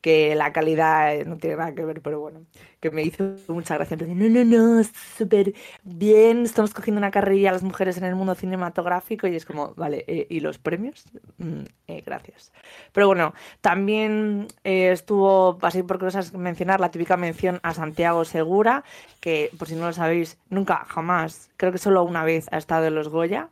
que 0.00 0.34
la 0.34 0.52
calidad 0.52 1.14
eh, 1.14 1.24
no 1.24 1.36
tiene 1.36 1.56
nada 1.56 1.74
que 1.74 1.84
ver, 1.84 2.00
pero 2.00 2.20
bueno, 2.20 2.46
que 2.80 2.90
me 2.90 3.02
hizo 3.02 3.34
mucha 3.48 3.74
gracia. 3.76 3.94
en 3.94 3.98
plan 3.98 4.18
de, 4.18 4.28
No, 4.28 4.44
no, 4.44 4.76
no, 4.76 4.84
súper 5.16 5.54
bien, 5.82 6.44
estamos 6.44 6.72
cogiendo 6.72 6.98
una 6.98 7.10
carrilla 7.10 7.50
a 7.50 7.52
las 7.52 7.62
mujeres 7.62 7.98
en 7.98 8.04
el 8.04 8.14
mundo 8.14 8.34
cinematográfico 8.34 9.26
y 9.26 9.36
es 9.36 9.44
como, 9.44 9.74
vale, 9.74 10.04
eh, 10.06 10.26
¿y 10.30 10.40
los 10.40 10.58
premios? 10.58 11.04
Mm, 11.38 11.64
eh, 11.86 12.02
gracias. 12.04 12.52
Pero 12.92 13.06
bueno, 13.06 13.34
también 13.60 14.48
eh, 14.64 14.90
estuvo, 14.92 15.58
así 15.62 15.82
por 15.82 15.98
cosas 15.98 16.32
mencionar, 16.32 16.80
la 16.80 16.90
típica 16.90 17.16
mención 17.16 17.60
a 17.62 17.74
Santiago 17.74 18.24
Segura, 18.24 18.84
que 19.20 19.50
por 19.58 19.68
si 19.68 19.74
no 19.74 19.86
lo 19.86 19.92
sabéis, 19.92 20.38
nunca, 20.48 20.84
jamás, 20.86 21.50
creo 21.56 21.72
que 21.72 21.78
solo 21.78 22.02
una 22.02 22.24
vez 22.24 22.46
ha 22.50 22.56
estado 22.56 22.86
en 22.86 22.94
los 22.94 23.10
Goya, 23.10 23.50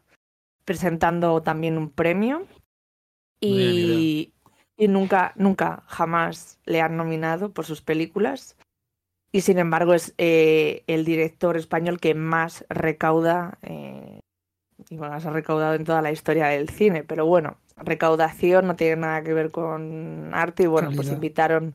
presentando 0.65 1.43
también 1.43 1.77
un 1.77 1.91
premio. 1.91 2.47
Y, 3.41 4.33
y 4.79 4.87
nunca, 4.87 5.33
nunca, 5.35 5.83
jamás 5.87 6.61
le 6.65 6.81
han 6.81 6.97
nominado 6.97 7.53
por 7.53 7.67
sus 7.67 7.83
películas. 7.83 8.57
Y 9.33 9.43
sin 9.43 9.59
embargo 9.59 9.93
es 9.93 10.15
eh, 10.17 10.85
el 10.87 11.05
director 11.05 11.57
español 11.57 12.01
que 12.01 12.15
más 12.15 12.65
recauda, 12.71 13.59
eh, 13.63 14.21
y 14.89 14.97
más 14.97 15.27
ha 15.27 15.31
recaudado 15.31 15.75
en 15.75 15.85
toda 15.85 16.01
la 16.01 16.13
historia 16.13 16.47
del 16.47 16.69
cine. 16.69 17.03
Pero 17.03 17.27
bueno, 17.27 17.59
recaudación 17.77 18.69
no 18.69 18.77
tiene 18.77 18.97
nada 18.97 19.23
que 19.23 19.35
ver 19.35 19.51
con 19.51 20.31
arte 20.33 20.63
y 20.63 20.67
bueno, 20.67 20.93
pues 20.95 21.09
invitaron, 21.09 21.75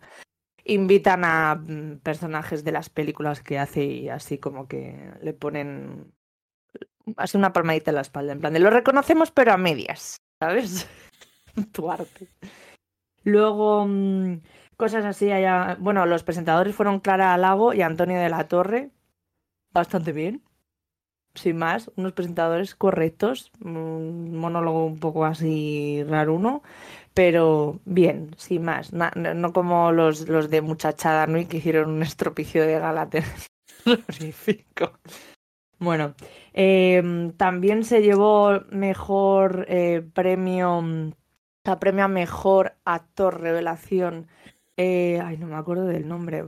invitan 0.64 1.26
a 1.26 1.56
mm, 1.56 2.00
personajes 2.00 2.64
de 2.64 2.72
las 2.72 2.90
películas 2.90 3.42
que 3.42 3.60
hace 3.60 3.84
y 3.84 4.08
así 4.08 4.38
como 4.38 4.68
que 4.70 5.12
le 5.22 5.34
ponen 5.34 6.14
así 7.18 7.38
una 7.38 7.52
palmadita 7.52 7.92
en 7.92 7.96
la 7.96 8.02
espalda, 8.02 8.32
en 8.32 8.40
plan 8.40 8.54
de 8.54 8.60
lo 8.60 8.70
reconocemos 8.70 9.30
pero 9.32 9.52
a 9.52 9.58
medias, 9.58 10.16
¿sabes? 10.40 10.88
tu 11.74 11.92
arte. 11.92 12.30
Luego, 13.24 13.86
mm, 13.88 14.42
cosas 14.78 15.06
así, 15.06 15.32
allá, 15.32 15.78
bueno, 15.80 16.06
los 16.06 16.24
presentadores 16.24 16.76
fueron 16.76 17.00
Clara 17.00 17.38
Lago 17.38 17.74
y 17.74 17.82
Antonio 17.82 18.20
de 18.20 18.30
la 18.30 18.48
Torre, 18.48 18.92
bastante 19.72 20.12
bien, 20.12 20.44
sin 21.36 21.58
más, 21.58 21.92
unos 21.96 22.14
presentadores 22.14 22.76
correctos, 22.76 23.52
un 23.64 24.36
monólogo 24.38 24.86
un 24.86 25.00
poco 25.00 25.26
así 25.26 26.04
raruno, 26.08 26.62
pero 27.14 27.80
bien, 27.86 28.32
sin 28.38 28.64
más, 28.64 28.94
no, 28.94 29.54
como 29.54 29.92
los, 29.92 30.28
los 30.28 30.50
de 30.50 30.62
Muchachada 30.62 31.28
Nui 31.28 31.46
que 31.46 31.58
hicieron 31.58 31.90
un 31.92 32.04
estropicio 32.04 32.66
de 32.66 32.80
gala 32.80 33.10
terrorífico. 33.10 34.92
Bueno, 35.80 36.16
em, 36.54 37.34
también 37.34 37.84
se 37.84 38.02
llevó 38.02 38.62
mejor 38.72 39.66
eh, 39.68 40.02
premio, 40.14 40.82
o 41.64 41.70
sea, 41.70 41.80
premio 41.80 42.04
a 42.04 42.08
mejor 42.10 42.74
actor 42.86 43.40
revelación. 43.42 44.28
eh, 44.76 45.22
ay, 45.24 45.38
no 45.38 45.48
me 45.48 45.56
acuerdo 45.56 45.86
del 45.86 46.08
nombre. 46.08 46.44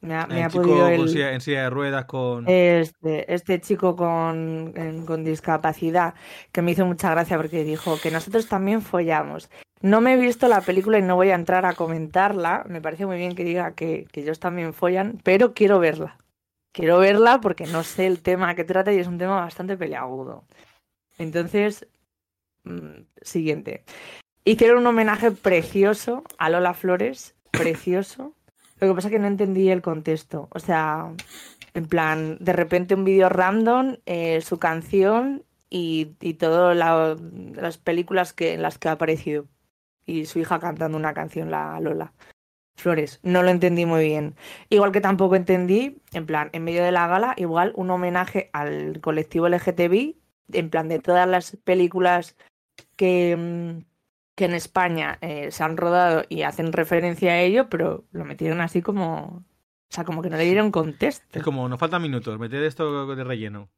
Me 0.00 0.14
ha, 0.14 0.26
me 0.26 0.38
El 0.40 0.44
ha 0.44 0.48
chico 0.50 0.62
podido 0.64 0.84
con 0.84 0.92
el- 0.92 1.08
silla- 1.08 1.32
en 1.32 1.40
silla 1.40 1.62
de 1.62 1.70
ruedas 1.70 2.04
con... 2.04 2.44
este, 2.48 3.32
este 3.32 3.60
chico 3.60 3.96
con, 3.96 4.72
en- 4.76 5.06
con 5.06 5.24
discapacidad 5.24 6.14
que 6.52 6.60
me 6.62 6.72
hizo 6.72 6.84
mucha 6.86 7.10
gracia 7.10 7.36
porque 7.36 7.64
dijo 7.64 7.98
que 8.00 8.10
nosotros 8.10 8.46
también 8.48 8.82
follamos. 8.82 9.48
No 9.80 10.00
me 10.00 10.14
he 10.14 10.16
visto 10.16 10.48
la 10.48 10.60
película 10.60 10.98
y 10.98 11.02
no 11.02 11.14
voy 11.16 11.30
a 11.30 11.34
entrar 11.36 11.64
a 11.64 11.74
comentarla. 11.74 12.64
Me 12.68 12.80
parece 12.82 13.06
muy 13.06 13.16
bien 13.16 13.34
que 13.34 13.44
diga 13.44 13.72
que, 13.74 14.06
que 14.12 14.20
ellos 14.22 14.38
también 14.40 14.74
follan, 14.74 15.18
pero 15.24 15.54
quiero 15.54 15.78
verla. 15.78 16.18
Quiero 16.72 16.98
verla 16.98 17.40
porque 17.40 17.66
no 17.66 17.82
sé 17.84 18.06
el 18.06 18.20
tema 18.22 18.54
que 18.54 18.64
trata 18.64 18.92
y 18.92 18.98
es 18.98 19.06
un 19.06 19.18
tema 19.18 19.40
bastante 19.40 19.76
peleagudo. 19.76 20.44
Entonces, 21.16 21.86
mm, 22.64 23.02
siguiente. 23.22 23.84
Hicieron 24.44 24.78
un 24.78 24.86
homenaje 24.86 25.30
precioso 25.30 26.24
a 26.38 26.50
Lola 26.50 26.74
Flores, 26.74 27.34
precioso. 27.50 28.34
Lo 28.80 28.88
que 28.88 28.94
pasa 28.94 29.08
es 29.08 29.12
que 29.12 29.18
no 29.18 29.26
entendí 29.26 29.70
el 29.70 29.82
contexto. 29.82 30.48
O 30.52 30.58
sea, 30.58 31.12
en 31.74 31.86
plan, 31.86 32.38
de 32.40 32.52
repente 32.52 32.94
un 32.94 33.04
vídeo 33.04 33.28
random, 33.28 33.96
eh, 34.06 34.40
su 34.40 34.58
canción 34.58 35.44
y, 35.68 36.16
y 36.20 36.34
todas 36.34 36.76
las 36.76 37.78
películas 37.78 38.32
que, 38.32 38.54
en 38.54 38.62
las 38.62 38.78
que 38.78 38.88
ha 38.88 38.92
aparecido. 38.92 39.46
Y 40.06 40.26
su 40.26 40.38
hija 40.38 40.58
cantando 40.58 40.96
una 40.96 41.12
canción, 41.12 41.50
la 41.50 41.78
Lola 41.80 42.14
Flores. 42.76 43.20
No 43.22 43.42
lo 43.42 43.50
entendí 43.50 43.84
muy 43.84 44.04
bien. 44.04 44.36
Igual 44.70 44.92
que 44.92 45.00
tampoco 45.00 45.36
entendí, 45.36 46.00
en 46.12 46.26
plan, 46.26 46.48
en 46.52 46.64
medio 46.64 46.82
de 46.82 46.92
la 46.92 47.06
gala, 47.06 47.34
igual 47.36 47.72
un 47.76 47.90
homenaje 47.90 48.48
al 48.52 49.00
colectivo 49.00 49.48
LGTBI, 49.48 50.18
en 50.52 50.70
plan 50.70 50.88
de 50.88 50.98
todas 50.98 51.28
las 51.28 51.56
películas 51.64 52.36
que, 52.96 53.36
mm, 53.36 53.87
que 54.38 54.44
en 54.44 54.54
España 54.54 55.18
eh, 55.20 55.50
se 55.50 55.64
han 55.64 55.76
rodado 55.76 56.22
y 56.28 56.42
hacen 56.42 56.72
referencia 56.72 57.32
a 57.32 57.40
ello, 57.40 57.68
pero 57.68 58.04
lo 58.12 58.24
metieron 58.24 58.60
así 58.60 58.80
como... 58.82 59.44
O 59.90 59.90
sea, 59.90 60.04
como 60.04 60.22
que 60.22 60.30
no 60.30 60.36
le 60.36 60.44
dieron 60.44 60.70
contexto. 60.70 61.38
Es 61.38 61.42
como, 61.42 61.68
nos 61.68 61.80
faltan 61.80 62.00
minutos, 62.02 62.38
meted 62.38 62.62
esto 62.62 63.14
de 63.16 63.24
relleno. 63.24 63.68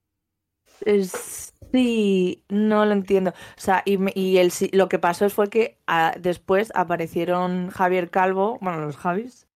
Es- 0.85 1.47
Sí, 1.73 2.45
no 2.49 2.85
lo 2.85 2.93
entiendo. 2.93 3.31
O 3.31 3.61
sea, 3.61 3.83
y, 3.85 3.97
me- 3.97 4.13
y 4.17 4.39
el, 4.39 4.53
lo 4.73 4.89
que 4.89 4.99
pasó 4.99 5.31
fue 5.31 5.49
que 5.49 5.79
ah, 5.87 6.13
después 6.19 6.73
aparecieron 6.75 7.71
Javier 7.71 8.11
Calvo, 8.11 8.59
bueno, 8.61 8.81
los 8.81 8.97
Javis, 8.97 9.47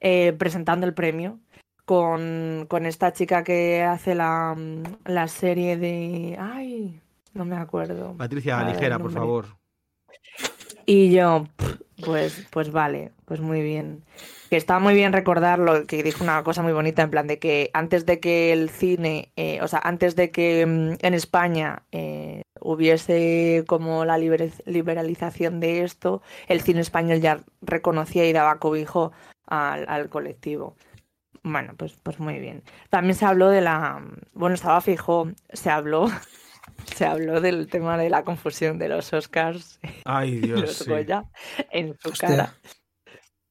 eh, 0.00 0.32
presentando 0.32 0.86
el 0.86 0.94
premio 0.94 1.38
con, 1.84 2.64
con 2.68 2.86
esta 2.86 3.12
chica 3.12 3.44
que 3.44 3.82
hace 3.82 4.14
la, 4.14 4.56
la 5.04 5.28
serie 5.28 5.76
de... 5.76 6.38
Ay, 6.40 6.98
no 7.34 7.44
me 7.44 7.56
acuerdo. 7.56 8.16
Patricia, 8.16 8.58
A 8.58 8.64
ver, 8.64 8.74
ligera, 8.74 8.98
por 8.98 9.12
favor. 9.12 9.46
Y 10.86 11.12
yo, 11.12 11.46
pues, 12.04 12.46
pues 12.50 12.70
vale, 12.72 13.12
pues 13.26 13.40
muy 13.40 13.62
bien. 13.62 14.02
Que 14.48 14.56
está 14.56 14.80
muy 14.80 14.94
bien 14.94 15.12
recordarlo, 15.12 15.86
que 15.86 16.02
dijo 16.02 16.24
una 16.24 16.42
cosa 16.42 16.62
muy 16.62 16.72
bonita, 16.72 17.02
en 17.02 17.10
plan 17.10 17.26
de 17.28 17.38
que 17.38 17.70
antes 17.72 18.04
de 18.06 18.18
que 18.18 18.52
el 18.52 18.68
cine, 18.68 19.30
eh, 19.36 19.60
o 19.62 19.68
sea, 19.68 19.80
antes 19.84 20.16
de 20.16 20.30
que 20.32 20.66
mm, 20.66 20.94
en 21.06 21.14
España 21.14 21.84
eh, 21.92 22.42
hubiese 22.60 23.62
como 23.68 24.04
la 24.04 24.18
liber- 24.18 24.62
liberalización 24.66 25.60
de 25.60 25.84
esto, 25.84 26.22
el 26.48 26.62
cine 26.62 26.80
español 26.80 27.20
ya 27.20 27.40
reconocía 27.62 28.26
y 28.28 28.32
daba 28.32 28.58
cobijo 28.58 29.12
al, 29.46 29.88
al 29.88 30.08
colectivo. 30.08 30.74
Bueno, 31.44 31.74
pues, 31.76 31.96
pues 32.02 32.18
muy 32.18 32.40
bien. 32.40 32.64
También 32.88 33.14
se 33.14 33.26
habló 33.26 33.48
de 33.50 33.60
la, 33.60 34.04
bueno, 34.34 34.54
estaba 34.56 34.80
fijo, 34.80 35.28
se 35.52 35.70
habló, 35.70 36.08
se 36.84 37.06
habló 37.06 37.40
del 37.40 37.68
tema 37.68 37.96
de 37.98 38.10
la 38.10 38.24
confusión 38.24 38.78
de 38.78 38.88
los 38.88 39.12
Oscars 39.12 39.80
Ay, 40.04 40.34
y 40.34 40.40
Dios, 40.40 40.60
los 40.60 40.76
sí. 40.76 40.90
Goya 40.90 41.24
en 41.70 41.96
su 41.98 42.10
Hostia. 42.10 42.28
cara. 42.28 42.54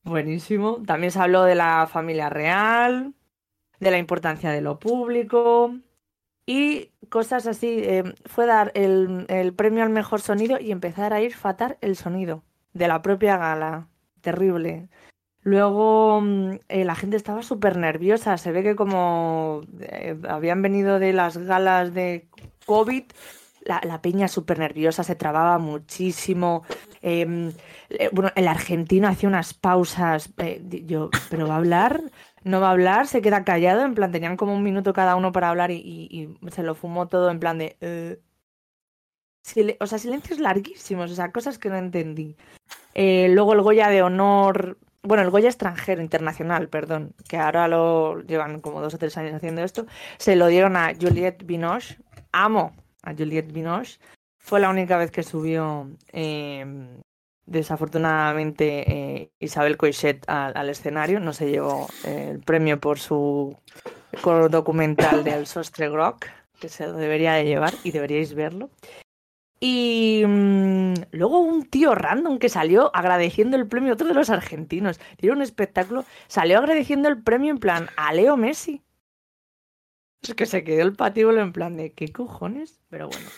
Buenísimo. 0.03 0.81
También 0.85 1.11
se 1.11 1.19
habló 1.19 1.43
de 1.43 1.55
la 1.55 1.87
familia 1.91 2.29
real, 2.29 3.13
de 3.79 3.91
la 3.91 3.97
importancia 3.97 4.49
de 4.51 4.61
lo 4.61 4.79
público 4.79 5.75
y 6.45 6.91
cosas 7.09 7.47
así. 7.47 7.79
Eh, 7.83 8.03
fue 8.25 8.45
dar 8.45 8.71
el, 8.75 9.25
el 9.29 9.53
premio 9.53 9.83
al 9.83 9.89
mejor 9.89 10.21
sonido 10.21 10.59
y 10.59 10.71
empezar 10.71 11.13
a 11.13 11.21
ir 11.21 11.33
fatal 11.35 11.77
el 11.81 11.95
sonido 11.95 12.43
de 12.73 12.87
la 12.87 13.01
propia 13.01 13.37
gala. 13.37 13.87
Terrible. 14.21 14.89
Luego 15.41 16.21
mm, 16.21 16.51
eh, 16.69 16.85
la 16.85 16.95
gente 16.95 17.17
estaba 17.17 17.43
súper 17.43 17.77
nerviosa. 17.77 18.37
Se 18.37 18.51
ve 18.51 18.63
que 18.63 18.75
como 18.75 19.61
eh, 19.79 20.17
habían 20.27 20.61
venido 20.61 20.99
de 20.99 21.13
las 21.13 21.37
galas 21.37 21.93
de 21.93 22.27
COVID, 22.69 23.03
la, 23.65 24.01
peña 24.01 24.27
súper 24.27 24.59
nerviosa, 24.59 25.03
se 25.03 25.15
trababa 25.15 25.57
muchísimo. 25.57 26.63
Em, 27.01 27.51
eh, 27.89 28.09
bueno, 28.11 28.31
el 28.35 28.47
argentino 28.47 29.07
hacía 29.07 29.27
unas 29.27 29.55
pausas. 29.55 30.29
eh, 30.37 30.61
yo, 30.85 31.09
¿pero 31.31 31.47
va 31.47 31.55
a 31.55 31.57
hablar? 31.57 32.03
¿No 32.43 32.61
va 32.61 32.67
a 32.69 32.71
hablar? 32.71 33.07
Se 33.07 33.21
queda 33.23 33.43
callado. 33.43 33.83
En 33.83 33.95
plan, 33.95 34.11
tenían 34.11 34.37
como 34.37 34.53
un 34.53 34.61
minuto 34.61 34.93
cada 34.93 35.15
uno 35.15 35.31
para 35.31 35.49
hablar 35.49 35.71
y, 35.71 36.37
se 36.51 36.61
lo 36.61 36.75
fumó 36.75 37.07
todo 37.07 37.31
en 37.31 37.39
plan 37.39 37.57
de. 37.57 37.75
eh. 37.81 38.19
O 39.79 39.87
sea, 39.87 39.97
silencios 39.97 40.39
larguísimos, 40.39 41.11
o 41.11 41.15
sea, 41.15 41.31
cosas 41.31 41.57
que 41.57 41.69
no 41.69 41.77
entendí. 41.77 42.35
Luego 42.93 43.53
el 43.53 43.61
Goya 43.61 43.89
de 43.89 44.03
honor. 44.03 44.77
Bueno, 45.01 45.23
el 45.23 45.31
Goya 45.31 45.49
extranjero, 45.49 46.01
internacional, 46.03 46.69
perdón, 46.69 47.15
que 47.27 47.37
ahora 47.37 47.67
lo 47.67 48.21
llevan 48.21 48.59
como 48.61 48.81
dos 48.81 48.93
o 48.93 48.97
tres 48.99 49.17
años 49.17 49.33
haciendo 49.33 49.63
esto. 49.63 49.87
Se 50.17 50.35
lo 50.35 50.47
dieron 50.47 50.75
a 50.77 50.93
Juliette 50.93 51.45
Binoche. 51.45 51.97
Amo 52.31 52.73
a 53.03 53.13
Juliette 53.13 53.51
Binoche. 53.51 53.99
Fue 54.37 54.59
la 54.59 54.69
única 54.69 54.97
vez 54.97 55.11
que 55.11 55.23
subió, 55.23 55.89
eh, 56.11 56.65
desafortunadamente, 57.45 58.91
eh, 58.91 59.31
Isabel 59.39 59.77
Coixet 59.77 60.23
al, 60.27 60.69
escenario. 60.69 61.19
No 61.19 61.33
se 61.33 61.49
llevó 61.49 61.87
eh, 62.05 62.29
el 62.31 62.39
premio 62.39 62.79
por 62.79 62.99
su 62.99 63.57
documental 64.49 65.23
del 65.23 65.45
Sostre 65.45 65.89
Grock, 65.89 66.25
que 66.59 66.69
se 66.69 66.87
lo 66.87 66.93
debería 66.93 67.33
de 67.33 67.45
llevar 67.45 67.73
y 67.83 67.91
deberíais 67.91 68.33
verlo. 68.33 68.69
Y 69.59 70.23
mm, 70.25 70.93
luego 71.11 71.39
un 71.39 71.65
tío 71.65 71.93
random 71.93 72.39
que 72.39 72.49
salió 72.49 72.95
agradeciendo 72.95 73.57
el 73.57 73.67
premio, 73.67 73.93
otro 73.93 74.07
de 74.07 74.13
los 74.13 74.29
argentinos, 74.29 74.99
tiene 75.17 75.35
un 75.35 75.41
espectáculo, 75.41 76.05
salió 76.27 76.59
agradeciendo 76.59 77.09
el 77.09 77.21
premio 77.21 77.51
en 77.51 77.59
plan 77.59 77.89
a 77.97 78.13
Leo 78.13 78.37
Messi. 78.37 78.81
Es 80.21 80.33
que 80.35 80.45
se 80.45 80.63
quedó 80.63 80.81
el 80.83 80.93
patíbulo 80.93 81.41
en 81.41 81.53
plan 81.53 81.77
de 81.77 81.91
¿qué 81.93 82.11
cojones? 82.11 82.79
Pero 82.89 83.07
bueno. 83.07 83.29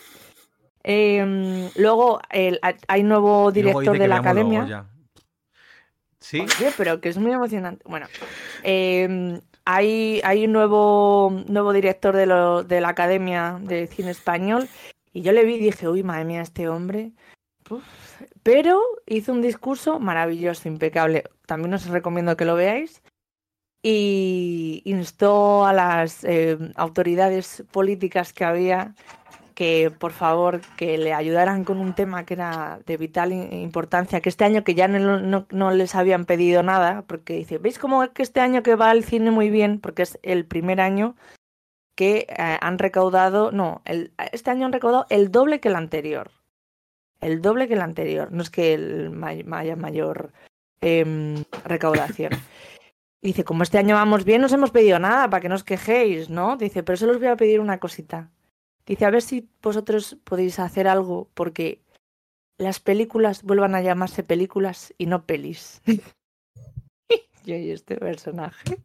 Em, 0.82 1.70
luego 1.76 2.20
el- 2.30 2.58
hay 2.88 3.02
nuevo 3.04 3.52
director 3.52 3.96
de 3.98 4.08
la 4.08 4.16
academia. 4.16 4.60
¿Sí? 6.18 6.40
Oye, 6.40 6.72
pero 6.76 7.00
que 7.00 7.08
es 7.08 7.18
muy 7.18 7.32
emocionante. 7.32 7.82
Bueno, 7.88 8.06
eh, 8.62 9.40
hay, 9.64 10.20
hay 10.24 10.44
un 10.46 10.52
nuevo, 10.52 11.42
nuevo 11.48 11.72
director 11.72 12.16
de, 12.16 12.26
lo- 12.26 12.62
de 12.64 12.80
la 12.80 12.88
Academia 12.90 13.58
de 13.60 13.86
Cine 13.88 14.10
Español 14.10 14.68
y 15.12 15.22
yo 15.22 15.32
le 15.32 15.44
vi 15.44 15.54
y 15.54 15.58
dije, 15.58 15.88
uy, 15.88 16.02
madre 16.02 16.24
mía, 16.24 16.40
este 16.42 16.68
hombre. 16.68 17.12
Uf. 17.70 17.82
Pero 18.42 18.80
hizo 19.06 19.32
un 19.32 19.42
discurso 19.42 19.98
maravilloso, 20.00 20.68
impecable. 20.68 21.24
También 21.46 21.74
os 21.74 21.86
recomiendo 21.86 22.36
que 22.36 22.44
lo 22.44 22.54
veáis. 22.54 23.01
Y 23.82 24.82
instó 24.84 25.66
a 25.66 25.72
las 25.72 26.22
eh, 26.24 26.56
autoridades 26.76 27.64
políticas 27.72 28.32
que 28.32 28.44
había 28.44 28.94
que 29.54 29.90
por 29.96 30.12
favor 30.12 30.62
que 30.78 30.96
le 30.96 31.12
ayudaran 31.12 31.64
con 31.64 31.78
un 31.78 31.94
tema 31.94 32.24
que 32.24 32.34
era 32.34 32.80
de 32.86 32.96
vital 32.96 33.32
importancia, 33.32 34.20
que 34.20 34.30
este 34.30 34.44
año 34.44 34.64
que 34.64 34.74
ya 34.74 34.88
no, 34.88 35.46
no- 35.50 35.70
les 35.72 35.94
habían 35.94 36.24
pedido 36.24 36.62
nada, 36.62 37.02
porque 37.06 37.34
dice, 37.34 37.58
¿veis 37.58 37.78
cómo 37.78 38.10
que 38.12 38.22
este 38.22 38.40
año 38.40 38.62
que 38.62 38.76
va 38.76 38.90
el 38.92 39.04
cine 39.04 39.30
muy 39.30 39.50
bien? 39.50 39.78
Porque 39.78 40.02
es 40.02 40.18
el 40.22 40.46
primer 40.46 40.80
año 40.80 41.16
que 41.94 42.26
eh, 42.30 42.58
han 42.60 42.78
recaudado, 42.78 43.52
no, 43.52 43.82
el- 43.84 44.12
este 44.32 44.50
año 44.50 44.64
han 44.66 44.72
recaudado 44.72 45.06
el 45.10 45.30
doble 45.30 45.60
que 45.60 45.68
el 45.68 45.76
anterior. 45.76 46.30
El 47.20 47.42
doble 47.42 47.68
que 47.68 47.74
el 47.74 47.82
anterior, 47.82 48.32
no 48.32 48.42
es 48.42 48.50
que 48.50 48.72
el 48.74 49.10
may- 49.10 49.44
haya 49.52 49.76
mayor 49.76 50.32
em, 50.80 51.44
recaudación. 51.64 52.32
Dice, 53.22 53.44
como 53.44 53.62
este 53.62 53.78
año 53.78 53.94
vamos 53.94 54.24
bien, 54.24 54.40
no 54.40 54.46
os 54.46 54.52
hemos 54.52 54.72
pedido 54.72 54.98
nada 54.98 55.30
para 55.30 55.40
que 55.40 55.48
no 55.48 55.54
os 55.54 55.62
quejéis, 55.62 56.28
¿no? 56.28 56.56
Dice, 56.56 56.82
pero 56.82 56.96
solo 56.96 57.12
os 57.12 57.18
voy 57.18 57.28
a 57.28 57.36
pedir 57.36 57.60
una 57.60 57.78
cosita. 57.78 58.30
Dice, 58.84 59.04
a 59.04 59.10
ver 59.10 59.22
si 59.22 59.48
vosotros 59.62 60.18
podéis 60.24 60.58
hacer 60.58 60.88
algo 60.88 61.28
porque 61.34 61.80
las 62.58 62.80
películas 62.80 63.44
vuelvan 63.44 63.76
a 63.76 63.80
llamarse 63.80 64.24
películas 64.24 64.92
y 64.98 65.06
no 65.06 65.24
pelis. 65.24 65.80
Yo 67.44 67.54
y 67.54 67.70
este 67.70 67.96
personaje. 67.96 68.78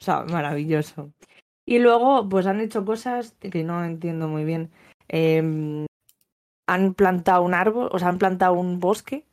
O 0.00 0.04
sea, 0.04 0.24
maravilloso. 0.24 1.12
Y 1.66 1.78
luego, 1.78 2.28
pues 2.28 2.46
han 2.46 2.60
hecho 2.60 2.84
cosas 2.86 3.32
que 3.38 3.62
no 3.64 3.84
entiendo 3.84 4.28
muy 4.28 4.44
bien. 4.44 4.70
Em, 5.08 5.86
han 6.66 6.94
plantado 6.94 7.42
un 7.42 7.52
árbol, 7.52 7.90
o 7.92 7.98
sea, 7.98 8.08
han 8.08 8.18
plantado 8.18 8.54
un 8.54 8.80
bosque 8.80 9.26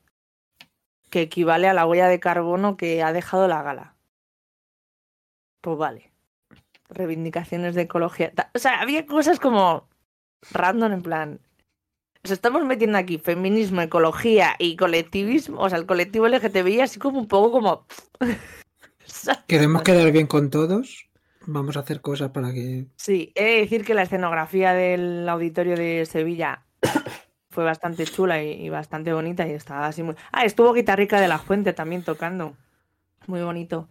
que 1.10 1.22
equivale 1.22 1.68
a 1.70 1.74
la 1.74 1.86
huella 1.88 2.08
de 2.08 2.20
carbono 2.20 2.78
que 2.78 3.02
ha 3.02 3.14
dejado 3.14 3.48
la 3.48 3.64
gala. 3.64 3.96
Pues 5.62 5.78
vale. 5.78 6.12
reivindicaciones 6.90 7.76
de 7.76 7.84
ecología. 7.84 8.32
O 8.56 8.60
sea, 8.60 8.82
había 8.82 9.06
cosas 9.06 9.40
como 9.40 9.88
random 10.52 10.94
en 10.94 11.02
plan. 11.02 11.40
Nos 12.24 12.32
estamos 12.32 12.66
metiendo 12.66 12.98
aquí 12.98 13.18
feminismo, 13.18 13.82
ecología 13.82 14.56
y 14.60 14.76
colectivismo. 14.76 15.62
O 15.62 15.70
sea, 15.70 15.78
el 15.78 15.86
colectivo 15.86 16.28
LGTBI 16.28 16.82
así 16.82 17.00
como 17.00 17.20
un 17.20 17.28
poco 17.28 17.52
como. 17.52 17.86
Queremos 19.48 19.84
quedar 19.84 20.12
bien 20.12 20.28
con 20.28 20.50
todos. 20.50 21.10
Vamos 21.46 21.78
a 21.78 21.82
hacer 21.82 22.02
cosas 22.02 22.32
para 22.32 22.52
que. 22.52 22.88
Sí, 22.96 23.32
he 23.36 23.44
de 23.44 23.60
decir 23.62 23.86
que 23.86 23.94
la 23.94 24.04
escenografía 24.04 24.74
del 24.74 25.28
auditorio 25.28 25.76
de 25.76 26.06
Sevilla 26.06 26.66
fue 27.50 27.64
bastante 27.64 28.06
chula 28.06 28.44
y, 28.44 28.66
y 28.66 28.70
bastante 28.70 29.14
bonita 29.14 29.48
y 29.48 29.52
estaba 29.52 29.88
así 29.88 30.04
muy... 30.04 30.16
Ah, 30.32 30.46
estuvo 30.46 30.74
Guitarrica 30.74 31.20
de 31.20 31.28
la 31.28 31.40
Fuente 31.40 31.74
también 31.74 32.04
tocando. 32.04 32.56
Muy 33.28 33.42
bonito. 33.42 33.88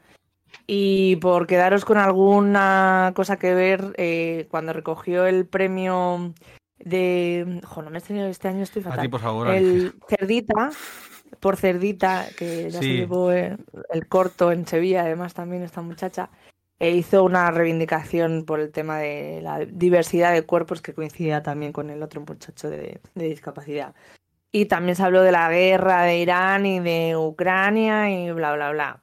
Y 0.66 1.16
por 1.16 1.46
quedaros 1.46 1.84
con 1.84 1.98
alguna 1.98 3.12
cosa 3.14 3.38
que 3.38 3.54
ver, 3.54 3.94
eh, 3.96 4.46
cuando 4.50 4.72
recogió 4.72 5.26
el 5.26 5.46
premio 5.46 6.34
de... 6.78 7.61
Jo, 7.64 7.82
no 7.82 7.90
me 7.90 7.98
he 7.98 8.02
tenido 8.02 8.26
este 8.28 8.48
año, 8.48 8.62
estoy 8.62 8.82
A 8.82 8.84
ti, 8.84 8.90
fatal. 8.90 9.11
por 9.11 9.20
favor. 9.20 9.48
El 9.48 9.94
Cerdita, 10.08 10.70
por 11.40 11.56
Cerdita, 11.56 12.26
que 12.37 12.70
ya 12.70 12.80
Sí. 12.80 12.87
se 12.87 12.94
llevó 12.94 13.32
el, 13.32 13.58
el 13.90 14.06
corto 14.08 14.52
en 14.52 14.66
Sevilla, 14.66 15.02
además 15.02 15.34
también 15.34 15.62
esta 15.62 15.80
muchacha, 15.82 16.30
e 16.78 16.90
hizo 16.90 17.24
una 17.24 17.50
reivindicación 17.50 18.44
por 18.44 18.61
el 18.61 18.70
tema 18.70 18.98
de 18.98 19.40
la 19.42 19.58
diversidad 19.61 20.32
de 20.32 20.42
cuerpos 20.42 20.80
que 20.80 20.94
coincidía 20.94 21.42
también 21.42 21.72
con 21.72 21.90
el 21.90 22.02
otro 22.02 22.20
muchacho 22.20 22.70
de, 22.70 23.00
de 23.14 23.24
discapacidad. 23.28 23.94
Y 24.52 24.66
también 24.66 24.96
se 24.96 25.02
habló 25.02 25.22
de 25.22 25.32
la 25.32 25.50
guerra 25.50 26.04
de 26.04 26.18
Irán 26.18 26.64
y 26.66 26.80
de 26.80 27.16
Ucrania 27.16 28.11
y 28.11 28.30
bla, 28.32 28.54
bla, 28.54 28.70
bla. 28.70 29.02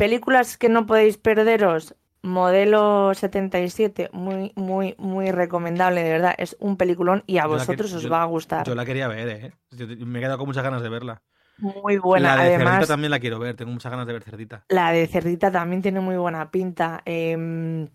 Películas 0.00 0.56
que 0.56 0.70
no 0.70 0.86
podéis 0.86 1.18
perderos. 1.18 1.94
Modelo 2.22 3.12
77, 3.14 4.08
muy, 4.14 4.50
muy, 4.56 4.94
muy 4.98 5.30
recomendable, 5.30 6.02
de 6.02 6.10
verdad. 6.10 6.34
Es 6.38 6.56
un 6.58 6.78
peliculón 6.78 7.22
y 7.26 7.36
a 7.36 7.42
Yo 7.42 7.48
la 7.48 7.54
que- 7.56 7.58
vosotros 7.60 7.92
os 7.92 8.02
yo- 8.04 8.08
va 8.10 8.22
a 8.22 8.24
gustar. 8.24 8.66
Yo 8.66 8.74
la 8.74 8.86
quería 8.86 9.08
ver, 9.08 9.28
¿eh? 9.28 9.52
Yo 9.72 9.86
me 10.06 10.18
he 10.18 10.22
quedado 10.22 10.38
con 10.38 10.46
muchas 10.46 10.64
ganas 10.64 10.80
de 10.82 10.88
verla. 10.88 11.20
Muy 11.58 11.98
buena. 11.98 12.34
la 12.36 12.42
de 12.44 12.54
Además, 12.54 12.72
Cerdita 12.76 12.92
también 12.94 13.10
la 13.10 13.20
quiero 13.20 13.38
ver. 13.38 13.54
Tengo 13.56 13.72
muchas 13.72 13.90
ganas 13.92 14.06
de 14.06 14.12
ver 14.14 14.22
Cerdita. 14.22 14.64
la 14.70 14.90
de 14.92 15.06
Cerdita 15.06 15.50
también 15.52 15.82
tiene 15.82 16.00
muy 16.00 16.16
buena 16.16 16.50
pinta. 16.50 17.02
Eh, 17.04 17.86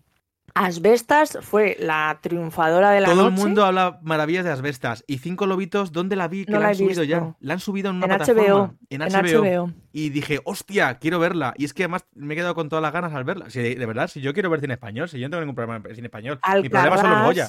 Asbestas 0.58 1.38
fue 1.42 1.76
la 1.78 2.18
triunfadora 2.22 2.90
de 2.90 3.02
la 3.02 3.08
Todo 3.10 3.28
el 3.28 3.34
noche. 3.34 3.44
mundo 3.44 3.64
habla 3.66 3.98
maravillas 4.02 4.42
de 4.42 4.52
Asbestas. 4.52 5.04
Y 5.06 5.18
Cinco 5.18 5.44
Lobitos, 5.44 5.92
¿dónde 5.92 6.16
la 6.16 6.28
vi? 6.28 6.46
Que 6.46 6.52
No 6.52 6.58
la 6.58 6.64
la 6.64 6.68
han 6.70 6.74
subido 6.76 7.04
ya. 7.04 7.34
La 7.40 7.52
han 7.52 7.60
subido 7.60 7.90
en 7.90 7.96
una 7.96 8.06
En 8.06 8.16
plataforma. 8.16 8.42
HBO. 8.42 8.74
En 8.88 9.02
En 9.02 9.08
HBO. 9.12 9.42
HBO. 9.66 9.72
Y 9.92 10.08
dije, 10.08 10.40
hostia, 10.44 10.98
quiero 10.98 11.18
verla. 11.18 11.52
Y 11.58 11.66
es 11.66 11.74
que 11.74 11.82
además 11.82 12.06
me 12.14 12.32
he 12.32 12.36
quedado 12.38 12.54
con 12.54 12.70
todas 12.70 12.82
las 12.82 12.92
ganas 12.94 13.12
al 13.12 13.24
verla. 13.24 13.50
Si, 13.50 13.60
de 13.60 13.86
verdad, 13.86 14.08
si 14.08 14.22
yo 14.22 14.32
quiero 14.32 14.48
ver 14.48 14.60
cine 14.60 14.72
español, 14.72 15.10
si 15.10 15.18
yo 15.20 15.26
no 15.28 15.32
tengo 15.32 15.42
ningún 15.42 15.56
problema 15.56 15.86
en 15.86 15.94
cine 15.94 16.06
español. 16.06 16.40
Mi 16.62 16.70
problema 16.70 16.96
son 16.96 17.10
los 17.10 17.22
Goya. 17.24 17.48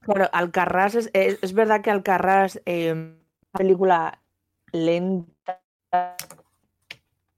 Claro, 0.00 0.30
Alcarrás 0.32 0.94
es, 0.94 1.10
es, 1.12 1.38
es 1.42 1.52
verdad 1.52 1.82
que 1.82 1.90
Alcarrás, 1.90 2.58
eh, 2.64 2.92
una 2.92 3.58
película 3.58 4.18
lenta, 4.72 5.60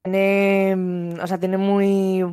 tiene, 0.03 1.17
o 1.21 1.27
sea, 1.27 1.37
tiene 1.39 1.57
muy, 1.57 2.23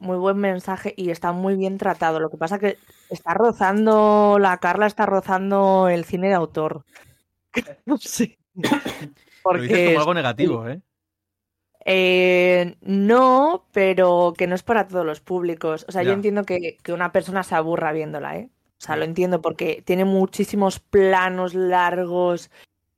muy 0.00 0.16
buen 0.16 0.36
mensaje 0.38 0.94
y 0.96 1.10
está 1.10 1.32
muy 1.32 1.56
bien 1.56 1.78
tratado. 1.78 2.20
Lo 2.20 2.30
que 2.30 2.36
pasa 2.36 2.58
que 2.58 2.78
está 3.08 3.34
rozando, 3.34 4.38
la 4.40 4.58
Carla 4.58 4.86
está 4.86 5.06
rozando 5.06 5.88
el 5.88 6.04
cine 6.04 6.28
de 6.28 6.34
autor. 6.34 6.84
No 7.86 7.96
sé. 7.98 8.38
Lo 8.54 8.62
dices 8.62 9.10
Porque 9.42 9.86
como 9.86 9.98
algo 10.00 10.14
negativo, 10.14 10.68
¿eh? 10.68 10.80
eh, 11.84 12.76
no, 12.82 13.66
pero 13.72 14.34
que 14.36 14.46
no 14.46 14.54
es 14.54 14.62
para 14.62 14.86
todos 14.86 15.04
los 15.04 15.20
públicos. 15.20 15.84
O 15.88 15.92
sea, 15.92 16.02
yo 16.02 16.12
entiendo 16.12 16.44
que, 16.44 16.76
que 16.82 16.92
una 16.92 17.10
persona 17.12 17.42
se 17.42 17.54
aburra 17.54 17.92
viéndola, 17.92 18.36
¿eh? 18.36 18.50
O 18.78 18.82
sea, 18.82 18.96
lo 18.96 19.04
entiendo 19.04 19.42
porque 19.42 19.82
tiene 19.84 20.04
muchísimos 20.04 20.78
planos 20.78 21.54
largos, 21.54 22.50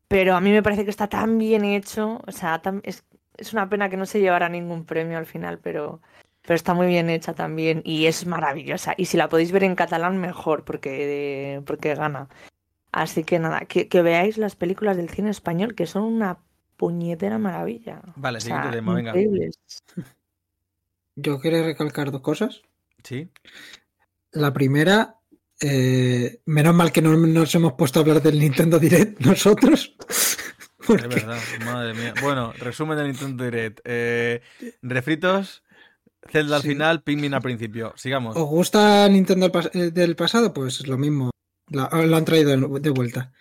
pero 0.09 0.35
a 0.37 0.41
mí 0.41 0.51
me 0.51 0.63
parece 0.63 0.85
que 0.85 0.91
está 0.91 1.09
tan 1.09 1.39
bien 1.39 1.65
hecho. 1.65 2.21
O 2.27 2.33
sea, 2.33 2.61
tan- 2.61 2.83
es, 2.85 3.05
es 3.37 3.53
una 3.53 3.69
pena 3.69 3.89
que 3.89 3.97
no 3.97 4.07
se 4.07 4.21
llevara 4.21 4.49
ningún 4.49 4.85
premio 4.85 5.19
al 5.19 5.27
final, 5.27 5.59
pero, 5.59 6.01
pero 6.43 6.55
está 6.55 6.75
muy 6.75 6.87
bien 6.87 7.09
hecha 7.11 7.35
también 7.35 7.83
y 7.85 8.07
es 8.07 8.27
maravillosa. 8.27 8.95
Y 8.97 9.07
si 9.07 9.17
la 9.17 9.29
podéis 9.29 9.53
ver 9.53 9.65
en 9.65 9.75
catalán, 9.75 10.19
mejor, 10.19 10.65
porque, 10.65 11.63
porque 11.67 11.95
gana. 11.95 12.29
Así 12.91 13.25
que 13.25 13.39
nada, 13.39 13.61
que, 13.61 13.89
que 13.89 14.03
veáis 14.03 14.37
las 14.39 14.55
películas 14.57 14.97
del 14.97 15.09
cine 15.09 15.31
español, 15.31 15.75
que 15.75 15.87
son 15.87 16.03
una 16.03 16.39
puñetera 16.77 17.39
maravilla. 17.39 18.03
Vale, 18.17 18.39
O 18.39 18.41
siguiente 18.41 18.65
sea, 18.65 18.73
tema, 18.73 18.95
venga. 18.95 19.11
increíbles. 19.11 19.59
Yo 21.15 21.41
quiero 21.41 21.65
recalcar 21.65 22.11
dos 22.11 22.23
cosas. 22.23 22.63
Sí. 23.03 23.31
La 24.33 24.53
primera, 24.53 25.17
eh, 25.61 26.41
menos 26.47 26.75
mal 26.75 26.91
que 26.93 27.03
no 27.03 27.17
nos 27.17 27.55
hemos 27.55 27.75
puesto 27.75 27.99
a 27.99 28.03
hablar 28.03 28.23
del 28.23 28.39
Nintendo 28.39 28.79
Direct 28.79 29.21
nosotros. 29.21 29.95
Es 30.81 31.09
verdad, 31.09 31.39
madre 31.65 31.95
mía. 31.95 32.15
Bueno, 32.21 32.53
resumen 32.59 32.97
del 32.99 33.09
Nintendo 33.09 33.45
Direct. 33.45 33.81
Eh, 33.85 34.43
refritos, 34.83 35.63
Zelda 36.33 36.57
al 36.57 36.63
Sí. 36.63 36.69
final, 36.69 37.03
Pikmin 37.03 37.35
al 37.35 37.43
principio. 37.43 37.93
Sigamos. 37.97 38.37
¿Os 38.37 38.49
gusta 38.49 39.09
Nintendo 39.09 39.49
del 39.49 39.53
pas- 39.53 39.71
eh, 39.75 39.91
del 39.91 40.17
pasado? 40.17 40.53
Pues 40.53 40.87
lo 40.89 40.99
mismo. 40.99 41.31
La- 41.71 41.89
lo 42.07 42.17
han 42.17 42.25
traído 42.25 42.51
de- 42.81 42.91
vuelta. 42.91 43.33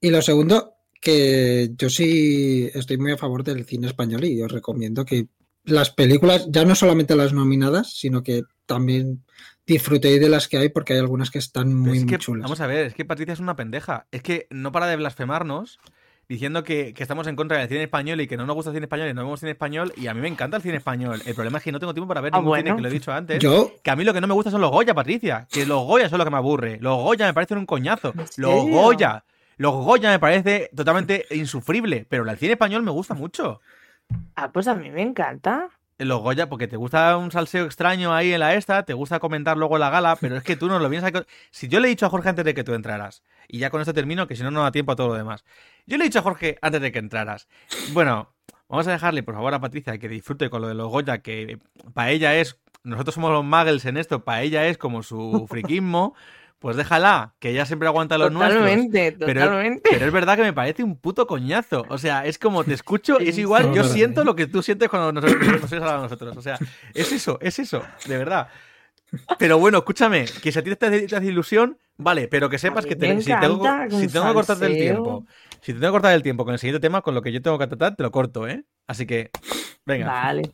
Y 0.00 0.10
lo 0.10 0.22
segundo, 0.22 0.74
que 1.00 1.70
yo 1.76 1.90
sí 1.90 2.70
estoy 2.74 2.98
muy 2.98 3.12
a 3.12 3.16
favor 3.18 3.44
del 3.44 3.64
cine 3.64 3.86
español 3.86 4.24
y 4.24 4.40
os 4.42 4.50
recomiendo 4.50 5.04
que 5.04 5.28
las 5.64 5.90
películas, 5.90 6.46
ya 6.50 6.64
no 6.64 6.74
solamente 6.74 7.14
las 7.14 7.32
nominadas, 7.32 7.92
sino 7.92 8.22
que 8.22 8.42
también 8.66 9.24
disfrutéis 9.66 10.20
de 10.20 10.28
las 10.30 10.48
que 10.48 10.56
hay 10.58 10.68
porque 10.70 10.94
hay 10.94 10.98
algunas 10.98 11.30
que 11.30 11.38
están 11.38 11.74
muy, 11.74 11.98
es 11.98 12.04
muy 12.06 12.16
chulas. 12.18 12.44
vamos 12.44 12.60
a 12.60 12.66
ver, 12.66 12.86
es 12.86 12.94
que 12.94 13.04
Patricia 13.04 13.34
es 13.34 13.40
una 13.40 13.54
pendeja. 13.56 14.06
Es 14.10 14.22
que 14.22 14.46
no 14.50 14.72
para 14.72 14.86
de 14.86 14.96
blasfemarnos 14.96 15.78
diciendo 16.28 16.62
que, 16.62 16.92
que 16.92 17.02
estamos 17.02 17.26
en 17.26 17.36
contra 17.36 17.56
del 17.58 17.68
cine 17.68 17.84
español 17.84 18.20
y 18.20 18.26
que 18.26 18.36
no 18.36 18.44
nos 18.46 18.54
gusta 18.54 18.70
el 18.70 18.74
cine 18.76 18.84
español 18.84 19.08
y 19.08 19.14
no 19.14 19.22
vemos 19.22 19.40
cine 19.40 19.52
español. 19.52 19.92
Y 19.96 20.06
a 20.08 20.14
mí 20.14 20.20
me 20.20 20.28
encanta 20.28 20.56
el 20.58 20.62
cine 20.62 20.76
español. 20.76 21.22
El 21.24 21.34
problema 21.34 21.58
es 21.58 21.64
que 21.64 21.72
no 21.72 21.78
tengo 21.80 21.94
tiempo 21.94 22.08
para 22.08 22.20
ver 22.20 22.32
Ah, 22.34 22.38
ningún 22.38 22.56
cine, 22.56 22.70
bueno. 22.70 22.76
que 22.76 22.82
lo 22.82 22.88
he 22.88 22.92
dicho 22.92 23.12
antes. 23.12 23.38
Yo, 23.38 23.72
Que 23.82 23.90
a 23.90 23.96
mí 23.96 24.04
lo 24.04 24.12
que 24.12 24.20
no 24.20 24.26
me 24.26 24.34
gusta 24.34 24.50
son 24.50 24.60
los 24.60 24.70
Goya, 24.70 24.94
Patricia. 24.94 25.46
Que 25.50 25.64
los 25.66 25.84
Goya 25.84 26.08
son 26.08 26.18
lo 26.18 26.24
que 26.24 26.30
me 26.30 26.36
aburre. 26.36 26.78
Los 26.80 26.96
Goya 27.02 27.26
me 27.26 27.34
parecen 27.34 27.58
un 27.58 27.66
coñazo. 27.66 28.12
¿En 28.16 28.26
Los? 28.36 28.64
Goya. 28.66 29.24
Los 29.56 29.72
Goya 29.74 30.10
me 30.10 30.18
parece 30.18 30.70
totalmente 30.76 31.24
insufrible. 31.30 32.06
Pero 32.08 32.28
el 32.28 32.36
cine 32.38 32.52
español 32.52 32.82
me 32.82 32.90
gusta 32.90 33.14
mucho. 33.14 33.60
Ah, 34.36 34.50
pues 34.52 34.68
a 34.68 34.74
mí 34.74 34.90
me 34.90 35.02
encanta. 35.02 35.68
Los 35.98 36.20
Goya, 36.20 36.48
porque 36.48 36.68
te 36.68 36.76
gusta 36.76 37.16
un 37.16 37.32
salseo 37.32 37.64
extraño 37.64 38.14
ahí 38.14 38.32
en 38.32 38.38
la 38.38 38.54
esta, 38.54 38.84
te 38.84 38.92
gusta 38.94 39.18
comentar 39.18 39.56
luego 39.56 39.74
en 39.76 39.80
la 39.80 39.90
gala, 39.90 40.14
pero 40.20 40.36
es 40.36 40.44
que 40.44 40.54
tú 40.54 40.68
no 40.68 40.78
lo 40.78 40.88
vienes 40.88 41.04
a... 41.08 41.10
co- 41.10 41.24
Si 41.50 41.66
yo 41.66 41.80
le 41.80 41.88
he 41.88 41.90
dicho 41.90 42.06
a 42.06 42.08
Jorge 42.08 42.28
antes 42.28 42.44
de 42.44 42.54
que 42.54 42.62
tú 42.62 42.72
entraras, 42.74 43.24
y 43.48 43.58
ya 43.58 43.70
con 43.70 43.80
esto 43.80 43.94
termino, 43.94 44.26
que 44.28 44.36
si 44.36 44.42
no, 44.42 44.50
no 44.50 44.62
da 44.62 44.70
tiempo 44.70 44.92
a 44.92 44.96
todo 44.96 45.08
lo 45.08 45.14
demás. 45.14 45.44
Yo 45.86 45.96
le 45.96 46.04
he 46.04 46.06
dicho 46.08 46.18
a 46.20 46.22
Jorge 46.22 46.58
antes 46.62 46.80
de 46.80 46.92
que 46.92 46.98
entraras, 46.98 47.48
bueno, 47.92 48.32
vamos 48.68 48.86
a 48.86 48.92
dejarle 48.92 49.22
por 49.22 49.34
favor 49.34 49.54
a 49.54 49.60
Patricia 49.60 49.98
que 49.98 50.08
disfrute 50.08 50.50
con 50.50 50.60
lo 50.62 50.68
de 50.68 50.74
los 50.74 50.88
Goya, 50.88 51.18
que 51.18 51.58
para 51.94 52.10
ella 52.10 52.36
es... 52.36 52.58
Nosotros 52.84 53.14
somos 53.16 53.32
los 53.32 53.44
muggles 53.44 53.84
en 53.86 53.96
esto, 53.96 54.22
para 54.24 54.42
ella 54.42 54.66
es 54.66 54.78
como 54.78 55.02
su 55.02 55.46
friquismo, 55.50 56.14
pues 56.58 56.76
déjala, 56.76 57.34
que 57.38 57.50
ella 57.50 57.64
siempre 57.66 57.86
aguanta 57.88 58.18
los 58.18 58.32
nuestros. 58.32 58.62
Totalmente, 58.62 59.12
Pero- 59.18 59.40
totalmente. 59.42 59.90
Pero 59.92 60.06
es 60.06 60.12
verdad 60.12 60.36
que 60.36 60.42
me 60.42 60.52
parece 60.52 60.82
un 60.82 60.96
puto 60.96 61.26
coñazo. 61.26 61.84
O 61.88 61.98
sea, 61.98 62.24
es 62.26 62.38
como 62.38 62.64
te 62.64 62.74
escucho, 62.74 63.18
es 63.20 63.38
igual, 63.38 63.72
yo 63.74 63.84
siento 63.84 64.24
lo 64.24 64.34
que 64.34 64.46
tú 64.46 64.62
sientes 64.62 64.88
cuando 64.88 65.12
nos, 65.12 65.24
nos 65.24 65.72
hablar 65.72 65.96
a 65.96 66.02
nosotros. 66.02 66.36
O 66.36 66.42
sea, 66.42 66.58
es 66.94 67.12
eso, 67.12 67.38
es 67.40 67.58
eso, 67.58 67.82
de 68.06 68.18
verdad. 68.18 68.48
Pero 69.38 69.58
bueno, 69.58 69.78
escúchame, 69.78 70.26
que 70.42 70.52
si 70.52 70.58
a 70.58 70.62
ti 70.62 70.74
te 70.76 71.24
ilusión, 71.24 71.78
vale, 71.96 72.28
pero 72.28 72.48
que 72.48 72.58
sepas 72.58 72.86
que 72.86 72.96
te- 72.96 73.20
si, 73.22 73.30
tengo, 73.40 73.64
si 73.90 74.08
que 74.08 74.18
cortarte 74.34 74.66
el 74.66 74.78
tiempo, 74.78 75.26
si 75.60 75.72
te 75.72 75.80
tengo 75.80 75.92
que 75.92 75.96
cortar 75.96 76.14
el 76.14 76.22
tiempo 76.22 76.44
con 76.44 76.52
el 76.54 76.58
siguiente 76.58 76.80
tema, 76.80 77.02
con 77.02 77.14
lo 77.14 77.22
que 77.22 77.32
yo 77.32 77.40
tengo 77.42 77.58
que 77.58 77.66
tratar, 77.66 77.96
te 77.96 78.02
lo 78.02 78.10
corto, 78.10 78.46
¿eh? 78.48 78.64
Así 78.86 79.06
que, 79.06 79.30
venga. 79.86 80.06
Vale. 80.06 80.50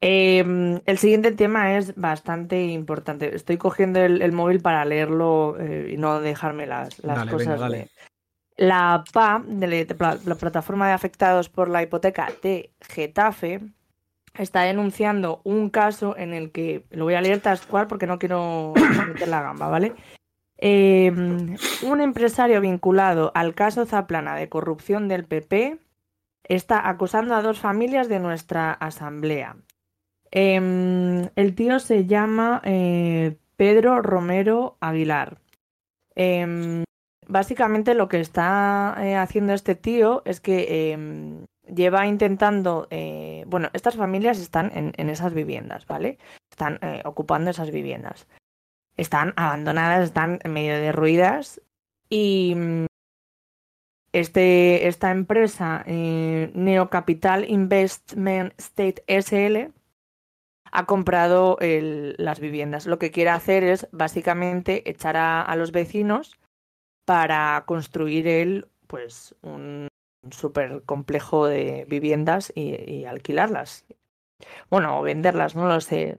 Eh, 0.00 0.80
el 0.84 0.98
siguiente 0.98 1.32
tema 1.32 1.78
es 1.78 1.94
bastante 1.94 2.62
importante. 2.66 3.34
Estoy 3.34 3.56
cogiendo 3.56 4.00
el, 4.00 4.20
el 4.20 4.32
móvil 4.32 4.60
para 4.60 4.84
leerlo 4.84 5.56
eh, 5.58 5.92
y 5.92 5.96
no 5.96 6.20
dejarme 6.20 6.66
las, 6.66 6.98
las 7.02 7.16
Dale, 7.16 7.30
cosas. 7.32 7.46
venga, 7.46 7.60
dale. 7.60 7.78
de- 7.78 7.90
La 8.56 9.02
PA, 9.12 9.42
de 9.46 9.86
la, 9.98 10.18
la 10.26 10.34
plataforma 10.34 10.86
de 10.88 10.92
afectados 10.92 11.48
por 11.48 11.70
la 11.70 11.82
hipoteca 11.82 12.30
de 12.42 12.70
Getafe, 12.82 13.60
está 14.36 14.62
denunciando 14.62 15.40
un 15.44 15.70
caso 15.70 16.16
en 16.16 16.34
el 16.34 16.50
que, 16.50 16.84
lo 16.90 17.04
voy 17.04 17.14
a 17.14 17.20
leer 17.20 17.40
tal 17.40 17.58
porque 17.88 18.06
no 18.06 18.18
quiero 18.18 18.72
meter 19.08 19.28
la 19.28 19.42
gamba, 19.42 19.68
¿vale? 19.68 19.94
Eh, 20.58 21.12
un 21.82 22.00
empresario 22.00 22.60
vinculado 22.60 23.32
al 23.34 23.54
caso 23.54 23.86
Zaplana 23.86 24.36
de 24.36 24.48
corrupción 24.48 25.08
del 25.08 25.24
PP 25.24 25.78
está 26.44 26.88
acusando 26.88 27.34
a 27.34 27.42
dos 27.42 27.58
familias 27.58 28.08
de 28.08 28.20
nuestra 28.20 28.72
asamblea. 28.72 29.56
Em, 30.30 31.28
el 31.36 31.54
tío 31.54 31.78
se 31.78 32.06
llama 32.06 32.60
eh, 32.64 33.36
Pedro 33.56 34.02
Romero 34.02 34.76
Aguilar. 34.80 35.38
Em, 36.14 36.84
básicamente 37.28 37.94
lo 37.94 38.08
que 38.08 38.20
está 38.20 38.96
eh, 39.00 39.16
haciendo 39.16 39.52
este 39.54 39.74
tío 39.74 40.22
es 40.24 40.40
que 40.40 40.92
em, 40.92 41.46
lleva 41.66 42.06
intentando, 42.06 42.86
eh, 42.90 43.44
bueno, 43.46 43.70
estas 43.72 43.96
familias 43.96 44.38
están 44.38 44.70
en, 44.74 45.10
esas 45.10 45.34
viviendas, 45.34 45.86
¿vale? 45.86 46.18
Están 46.50 46.78
eh, 46.82 47.02
ocupando 47.04 47.50
esas 47.50 47.70
viviendas. 47.70 48.26
Están 48.96 49.32
abandonadas, 49.36 50.04
están 50.04 50.40
medio 50.48 50.74
derruidas 50.74 51.60
y 52.08 52.54
mm, 52.56 52.86
este, 54.12 54.86
esta 54.86 55.10
empresa, 55.10 55.82
eh, 55.86 56.50
Neocapital 56.54 57.50
Investment 57.50 58.54
State 58.58 59.02
SL, 59.08 59.72
ha 60.70 60.86
comprado 60.86 61.56
las 61.60 62.40
viviendas. 62.40 62.86
Lo 62.86 62.98
que 62.98 63.12
quiere 63.12 63.30
hacer 63.30 63.62
es 63.62 63.86
básicamente 63.92 64.88
echar 64.90 65.16
a, 65.16 65.54
los 65.56 65.70
vecinos 65.70 66.36
para 67.04 67.62
construir 67.66 68.26
él 68.26 68.68
pues 68.88 69.36
un 69.42 69.88
súper 70.32 70.82
complejo 70.84 71.46
de 71.46 71.84
viviendas 71.88 72.52
y, 72.54 73.04
alquilarlas. 73.04 73.84
Bueno, 74.70 74.98
o 74.98 75.02
venderlas, 75.02 75.54
no 75.54 75.66
lo 75.66 75.80
sé. 75.80 76.18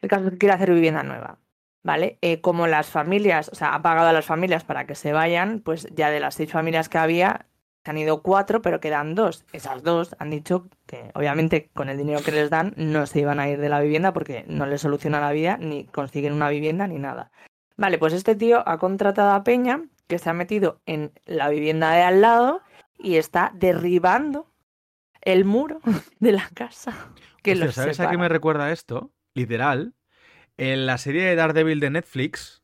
El 0.00 0.08
caso 0.08 0.26
es 0.26 0.30
que 0.32 0.38
quiere 0.38 0.54
hacer 0.54 0.72
vivienda 0.72 1.02
nueva. 1.02 1.38
¿Vale? 1.84 2.18
Eh, 2.22 2.40
como 2.40 2.68
las 2.68 2.88
familias, 2.88 3.48
o 3.48 3.56
sea, 3.56 3.74
ha 3.74 3.82
pagado 3.82 4.08
a 4.08 4.12
las 4.12 4.24
familias 4.24 4.62
para 4.62 4.86
que 4.86 4.94
se 4.94 5.12
vayan, 5.12 5.60
pues 5.60 5.88
ya 5.92 6.10
de 6.10 6.20
las 6.20 6.36
seis 6.36 6.52
familias 6.52 6.88
que 6.88 6.98
había, 6.98 7.46
se 7.84 7.90
han 7.90 7.98
ido 7.98 8.22
cuatro, 8.22 8.62
pero 8.62 8.78
quedan 8.78 9.16
dos. 9.16 9.44
Esas 9.52 9.82
dos 9.82 10.14
han 10.20 10.30
dicho 10.30 10.68
que, 10.86 11.10
obviamente, 11.14 11.70
con 11.74 11.88
el 11.88 11.98
dinero 11.98 12.20
que 12.22 12.30
les 12.30 12.50
dan, 12.50 12.72
no 12.76 13.06
se 13.06 13.18
iban 13.18 13.40
a 13.40 13.48
ir 13.48 13.60
de 13.60 13.68
la 13.68 13.80
vivienda 13.80 14.12
porque 14.12 14.44
no 14.46 14.66
les 14.66 14.80
soluciona 14.80 15.20
la 15.20 15.32
vida, 15.32 15.56
ni 15.56 15.86
consiguen 15.86 16.34
una 16.34 16.48
vivienda, 16.48 16.86
ni 16.86 16.98
nada. 16.98 17.32
Vale, 17.76 17.98
pues 17.98 18.12
este 18.12 18.36
tío 18.36 18.62
ha 18.68 18.78
contratado 18.78 19.32
a 19.32 19.42
Peña, 19.42 19.82
que 20.06 20.18
se 20.18 20.30
ha 20.30 20.34
metido 20.34 20.80
en 20.86 21.10
la 21.24 21.48
vivienda 21.48 21.90
de 21.92 22.02
al 22.02 22.20
lado 22.20 22.60
y 23.02 23.16
está 23.16 23.52
derribando 23.54 24.52
el 25.20 25.44
muro 25.44 25.80
de 26.20 26.32
la 26.32 26.48
casa. 26.54 27.10
Que 27.42 27.56
¿Sabes 27.72 28.00
a 28.00 28.08
qué 28.08 28.18
me 28.18 28.28
recuerda 28.28 28.70
esto? 28.72 29.12
Literal. 29.34 29.94
En 30.56 30.86
la 30.86 30.98
serie 30.98 31.24
de 31.24 31.34
Daredevil 31.34 31.80
de 31.80 31.90
Netflix, 31.90 32.62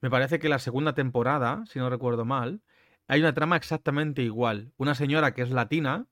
me 0.00 0.10
parece 0.10 0.38
que 0.38 0.48
la 0.48 0.58
segunda 0.58 0.94
temporada, 0.94 1.64
si 1.66 1.78
no 1.78 1.90
recuerdo 1.90 2.24
mal, 2.24 2.60
hay 3.08 3.20
una 3.20 3.34
trama 3.34 3.56
exactamente 3.56 4.22
igual. 4.22 4.72
Una 4.76 4.94
señora 4.94 5.34
que 5.34 5.42
es 5.42 5.50
latina. 5.50 6.06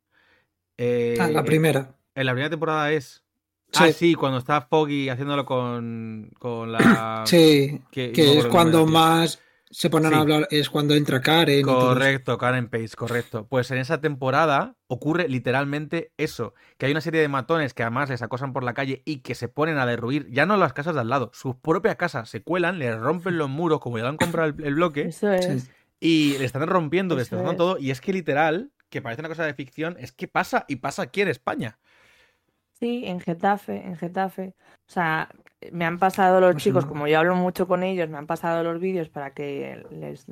Eh, 0.77 1.18
ah, 1.21 1.29
la 1.29 1.45
primera. 1.45 1.97
En 2.14 2.27
la 2.27 2.33
primera 2.33 2.51
temporada 2.51 2.91
es. 2.91 3.25
Sí. 3.73 3.85
Ah, 3.85 3.93
sí, 3.93 4.14
cuando 4.14 4.39
está 4.39 4.62
Foggy 4.62 5.09
haciéndolo 5.09 5.45
con, 5.45 6.33
con 6.39 6.73
la. 6.73 7.23
Sí, 7.27 7.81
que, 7.93 8.12
es 8.16 8.47
cuando 8.47 8.87
más 8.87 9.41
se 9.71 9.89
ponen 9.89 10.14
a 10.14 10.21
hablar, 10.21 10.49
es 10.51 10.68
cuando 10.68 10.95
entra 10.95 11.21
Karen. 11.21 11.62
Correcto, 11.62 12.37
Karen 12.39 12.68
Pace, 12.68 12.97
correcto. 12.97 13.47
Pues 13.47 13.71
en 13.71 13.79
esa 13.79 14.01
temporada 14.01 14.75
ocurre 14.89 15.29
literalmente 15.29 16.12
eso: 16.16 16.55
que 16.77 16.87
hay 16.87 16.93
una 16.93 17.01
serie 17.01 17.21
de 17.21 17.29
matones 17.29 17.73
que 17.73 17.85
además 17.85 18.11
les 18.11 18.21
acosan 18.23 18.53
por 18.53 18.64
la 18.64 18.75
calle 18.75 19.03
y 19.05 19.18
que 19.18 19.37
se 19.37 19.47
ponen 19.49 19.79
a 19.79 19.87
derruir 19.87 20.29
ya 20.31 20.45
no 20.45 20.57
las 20.57 20.73
casas 20.73 20.95
de 20.95 21.01
al 21.01 21.09
lado, 21.09 21.31
sus 21.33 21.55
propias 21.55 21.95
casas 21.95 22.29
se 22.29 22.43
cuelan, 22.43 22.81
les 22.81 22.99
rompen 22.99 23.39
los 23.39 23.49
muros 23.49 23.79
como 23.79 23.99
ya 23.99 24.09
han 24.09 24.16
comprado 24.16 24.53
el, 24.59 24.75
bloque. 24.75 25.03
Eso 25.03 25.33
es. 25.33 25.71
Y 26.01 26.37
le 26.39 26.47
están 26.47 26.66
rompiendo, 26.66 27.14
destrozando 27.14 27.57
todo. 27.57 27.79
Y 27.79 27.93
es 27.93 28.01
que 28.01 28.12
literal, 28.12 28.73
que 28.89 29.03
parece 29.03 29.23
una 29.23 29.29
cosa 29.29 29.45
de 29.45 29.55
ficción, 29.55 29.97
es 30.01 30.11
que 30.11 30.27
pasa 30.27 30.64
y 30.66 30.77
pasa 30.77 31.03
aquí 31.03 31.21
en 31.21 31.29
España. 31.29 31.79
Sí, 32.73 33.03
en 33.05 33.21
Getafe, 33.21 33.87
en 33.87 33.97
Getafe. 33.97 34.55
O 34.89 34.91
sea, 34.91 35.29
me 35.73 35.85
han 35.85 35.99
pasado 35.99 36.41
los 36.41 36.53
pues 36.53 36.65
chicos, 36.65 36.87
como 36.87 37.07
yo 37.07 37.19
hablo 37.19 37.37
mucho 37.37 37.69
con 37.69 37.83
ellos, 37.83 38.09
me 38.09 38.19
han 38.19 38.27
pasado 38.27 38.63
los 38.63 38.81
vídeos 38.81 39.09
para 39.09 39.33
que 39.33 39.85
les 39.91 40.27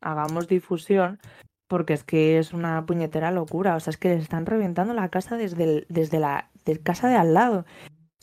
hagamos 0.00 0.48
difusión, 0.48 1.20
porque 1.68 1.92
es 1.92 2.04
que 2.04 2.38
es 2.38 2.52
una 2.52 2.84
puñetera 2.86 3.30
locura. 3.30 3.76
O 3.76 3.80
sea, 3.80 3.90
es 3.90 3.96
que 3.96 4.10
les 4.10 4.22
están 4.22 4.46
reventando 4.46 4.94
la 4.94 5.08
casa 5.08 5.36
desde, 5.36 5.86
desde 5.88 6.18
la 6.18 6.50
casa 6.82 7.08
de 7.08 7.16
al 7.16 7.34
lado. 7.34 7.64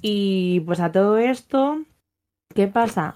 Y 0.02 0.62
pues 0.62 0.80
a 0.80 0.92
todo 0.92 1.18
esto, 1.18 1.82
¿qué 2.54 2.68
pasa? 2.68 3.16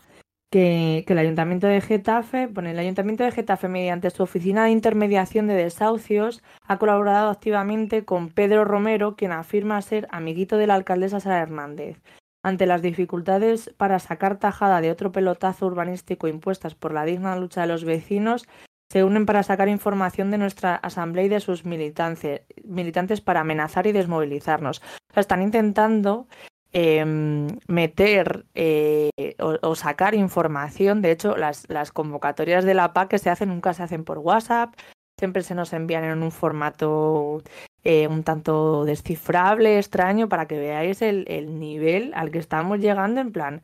que, 0.52 1.06
el 1.08 1.18
Ayuntamiento 1.18 1.68
de 1.68 1.82
Getafe, 1.82 2.48
pone 2.50 2.72
el 2.72 2.80
Ayuntamiento 2.80 3.24
de 3.24 3.32
Getafe, 3.32 3.70
mediante 3.70 4.10
su 4.10 4.22
oficina 4.22 4.66
de 4.66 4.72
intermediación 4.72 5.48
de 5.48 5.56
desahucios, 5.56 6.44
ha 6.68 6.78
colaborado 6.78 7.30
activamente 7.30 8.06
con 8.06 8.30
Pedro 8.30 8.66
Romero, 8.66 9.16
quien 9.16 9.32
afirma 9.32 9.82
ser 9.82 10.08
amiguito 10.12 10.58
de 10.58 10.68
la 10.68 10.76
alcaldesa 10.76 11.20
Sara 11.20 11.42
Hernández. 11.42 12.02
Ante 12.44 12.66
las 12.66 12.82
dificultades 12.82 13.74
para 13.78 14.00
sacar 14.00 14.38
tajada 14.38 14.82
de 14.82 14.92
otro 14.92 15.12
pelotazo 15.12 15.68
urbanístico 15.68 16.28
impuestas 16.28 16.76
por 16.76 16.94
la 16.94 17.06
digna 17.06 17.36
lucha 17.36 17.62
de 17.62 17.68
los 17.68 17.84
vecinos, 17.84 18.48
se 18.92 19.04
unen 19.04 19.26
para 19.26 19.44
sacar 19.44 19.70
información 19.70 20.32
de 20.32 20.38
nuestra 20.38 20.76
asamblea 20.76 21.26
y 21.26 21.30
de 21.30 21.40
sus 21.40 21.66
militantes, 21.66 22.42
militantes 22.64 23.22
para 23.22 23.42
amenazar 23.42 23.88
y 23.88 23.92
desmovilizarnos. 23.92 24.82
están 25.16 25.42
intentando 25.42 26.28
Em, 26.74 27.48
meter 27.68 28.46
eh, 28.56 29.10
o, 29.40 29.76
sacar 29.76 30.16
información. 30.16 31.02
De 31.02 31.12
hecho, 31.12 31.36
las, 31.36 31.70
las, 31.70 31.92
convocatorias 31.92 32.64
de 32.64 32.74
la 32.74 32.94
PAC 32.94 33.10
que 33.10 33.18
se 33.20 33.30
hacen 33.30 33.50
nunca 33.50 33.74
se 33.74 33.84
hacen 33.84 34.06
por 34.06 34.20
WhatsApp, 34.20 34.74
siempre 35.20 35.44
se 35.44 35.54
nos 35.54 35.74
envían 35.74 36.06
en 36.06 36.24
un 36.24 36.32
formato 36.32 37.44
eh, 37.84 38.08
un 38.08 38.24
tanto 38.24 38.86
descifrable, 38.86 39.78
extraño, 39.78 40.30
para 40.30 40.48
que 40.48 40.60
veáis 40.60 41.02
el, 41.02 41.26
el, 41.28 41.60
nivel 41.60 42.12
al 42.16 42.32
que 42.32 42.40
estamos 42.40 42.80
llegando. 42.80 43.22
En 43.22 43.32
plan, 43.32 43.62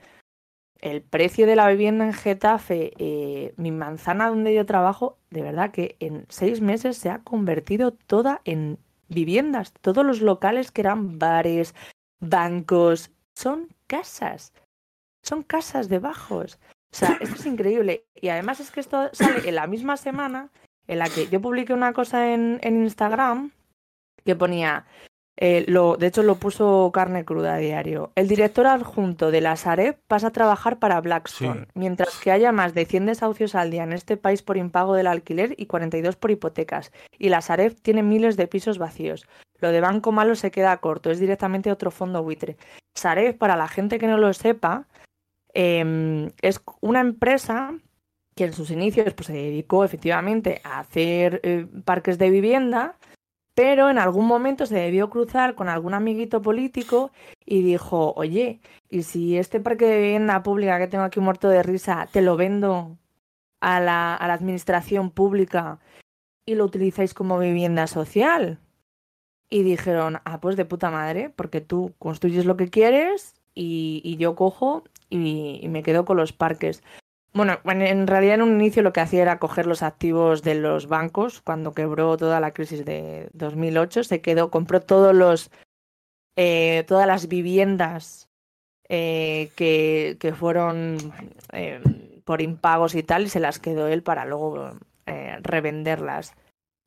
el 0.81 1.01
precio 1.01 1.45
de 1.45 1.55
la 1.55 1.67
vivienda 1.69 2.05
en 2.05 2.13
Getafe, 2.13 2.93
eh, 2.97 3.53
mi 3.57 3.71
manzana 3.71 4.29
donde 4.29 4.53
yo 4.53 4.65
trabajo, 4.65 5.17
de 5.29 5.41
verdad 5.41 5.71
que 5.71 5.95
en 5.99 6.25
seis 6.29 6.61
meses 6.61 6.97
se 6.97 7.09
ha 7.09 7.19
convertido 7.19 7.91
toda 7.91 8.41
en 8.45 8.79
viviendas. 9.07 9.73
Todos 9.81 10.05
los 10.05 10.21
locales 10.21 10.71
que 10.71 10.81
eran 10.81 11.19
bares, 11.19 11.75
bancos, 12.19 13.11
son 13.35 13.67
casas, 13.87 14.53
son 15.23 15.43
casas 15.43 15.89
de 15.89 15.99
bajos. 15.99 16.59
O 16.91 16.95
sea, 16.95 17.17
esto 17.19 17.35
es 17.35 17.45
increíble. 17.45 18.05
Y 18.15 18.29
además 18.29 18.59
es 18.59 18.71
que 18.71 18.79
esto 18.79 19.09
sale 19.13 19.47
en 19.47 19.55
la 19.55 19.67
misma 19.67 19.97
semana 19.97 20.49
en 20.87 20.99
la 20.99 21.09
que 21.09 21.27
yo 21.27 21.41
publiqué 21.41 21.73
una 21.73 21.93
cosa 21.93 22.33
en, 22.33 22.59
en 22.63 22.81
Instagram 22.81 23.51
que 24.27 24.35
ponía 24.35 24.85
eh, 25.39 25.65
lo, 25.67 25.97
de 25.97 26.07
hecho, 26.07 26.23
lo 26.23 26.35
puso 26.35 26.89
carne 26.91 27.23
cruda 27.23 27.53
a 27.53 27.57
diario. 27.57 28.11
El 28.15 28.27
director 28.27 28.65
adjunto 28.65 29.29
de 29.29 29.41
la 29.41 29.55
Sareb 29.55 29.99
pasa 30.07 30.27
a 30.27 30.31
trabajar 30.31 30.79
para 30.79 30.99
Blackstone, 30.99 31.67
mientras 31.75 32.17
que 32.17 32.31
haya 32.31 32.51
más 32.51 32.73
de 32.73 32.85
100 32.85 33.05
desahucios 33.05 33.53
al 33.53 33.69
día 33.69 33.83
en 33.83 33.93
este 33.93 34.17
país 34.17 34.41
por 34.41 34.57
impago 34.57 34.95
del 34.95 35.05
alquiler 35.05 35.53
y 35.55 35.67
42 35.67 36.15
por 36.15 36.31
hipotecas. 36.31 36.91
Y 37.19 37.29
la 37.29 37.41
Sareb 37.41 37.75
tiene 37.79 38.01
miles 38.01 38.35
de 38.35 38.47
pisos 38.47 38.79
vacíos. 38.79 39.27
Lo 39.59 39.71
de 39.71 39.79
Banco 39.79 40.11
Malo 40.11 40.35
se 40.35 40.49
queda 40.49 40.75
corto, 40.77 41.11
es 41.11 41.19
directamente 41.19 41.71
otro 41.71 41.91
fondo 41.91 42.23
buitre. 42.23 42.57
Sareb, 42.95 43.37
para 43.37 43.55
la 43.55 43.67
gente 43.67 43.99
que 43.99 44.07
no 44.07 44.17
lo 44.17 44.33
sepa, 44.33 44.87
em, 45.53 46.31
es 46.41 46.61
una 46.81 46.99
empresa 46.99 47.75
que 48.35 48.45
en 48.45 48.53
sus 48.53 48.71
inicios 48.71 49.13
pues, 49.13 49.27
se 49.27 49.33
dedicó 49.33 49.83
efectivamente 49.83 50.61
a 50.63 50.79
hacer 50.79 51.41
eh, 51.43 51.67
parques 51.85 52.17
de 52.17 52.31
vivienda 52.31 52.97
pero 53.57 53.89
en 53.89 53.97
algún 53.97 54.27
momento 54.27 54.67
se 54.67 54.75
debió 54.75 55.09
cruzar 55.09 55.55
con 55.55 55.67
algún 55.67 55.95
amiguito 55.95 56.43
político 56.43 57.11
y 57.43 57.63
dijo, 57.63 58.13
oye, 58.15 58.61
¿y 58.87 59.01
si 59.01 59.35
este 59.35 59.59
parque 59.59 59.85
de 59.85 59.99
vivienda 59.99 60.43
pública 60.43 60.77
que 60.77 60.85
tengo 60.85 61.03
aquí 61.03 61.19
muerto 61.19 61.49
de 61.49 61.63
risa, 61.63 62.07
te 62.11 62.21
lo 62.21 62.37
vendo 62.37 62.99
a 63.59 63.79
la, 63.79 64.13
a 64.13 64.27
la 64.27 64.35
administración 64.35 65.09
pública 65.09 65.79
y 66.45 66.53
lo 66.53 66.65
utilizáis 66.65 67.15
como 67.15 67.39
vivienda 67.39 67.87
social? 67.87 68.59
Y 69.49 69.63
dijeron, 69.63 70.19
ah, 70.23 70.39
pues 70.39 70.55
de 70.55 70.65
puta 70.65 70.91
madre, 70.91 71.31
porque 71.35 71.59
tú 71.59 71.95
construyes 71.97 72.45
lo 72.45 72.57
que 72.57 72.69
quieres 72.69 73.33
y, 73.55 74.17
yo 74.17 74.35
cojo 74.35 74.83
y 75.09 75.65
me 75.67 75.81
quedo 75.81 76.05
con 76.05 76.17
los 76.17 76.31
parques. 76.31 76.83
Bueno, 77.33 77.59
en 77.65 78.07
realidad 78.07 78.35
en 78.35 78.41
un 78.41 78.61
inicio 78.61 78.81
lo 78.81 78.93
que 78.93 79.01
hacía 79.01 79.21
era 79.21 79.39
coger 79.39 79.67
los 79.67 79.83
activos 79.83 80.41
de 80.41 80.55
los 80.55 80.87
bancos 80.87 81.41
cuando 81.41 81.73
quebró 81.73 82.17
toda 82.17 82.39
la 82.39 82.51
crisis 82.51 82.83
de 82.83 83.29
2008, 83.33 84.03
se 84.03 84.21
quedó, 84.21 84.49
compró 84.49 84.81
todos 84.81 85.15
los, 85.15 85.51
eh, 86.35 86.83
todas 86.87 87.05
las 87.05 87.27
viviendas 87.27 88.29
eh, 88.89 89.51
que, 89.55 90.17
que, 90.19 90.33
fueron 90.33 90.97
eh, 91.53 91.81
por 92.23 92.41
impagos 92.41 92.95
y 92.95 93.03
tal 93.03 93.25
y 93.25 93.29
se 93.29 93.39
las 93.39 93.59
quedó 93.59 93.87
él 93.87 94.01
para 94.01 94.25
luego 94.25 94.71
revenderlas. 95.41 96.33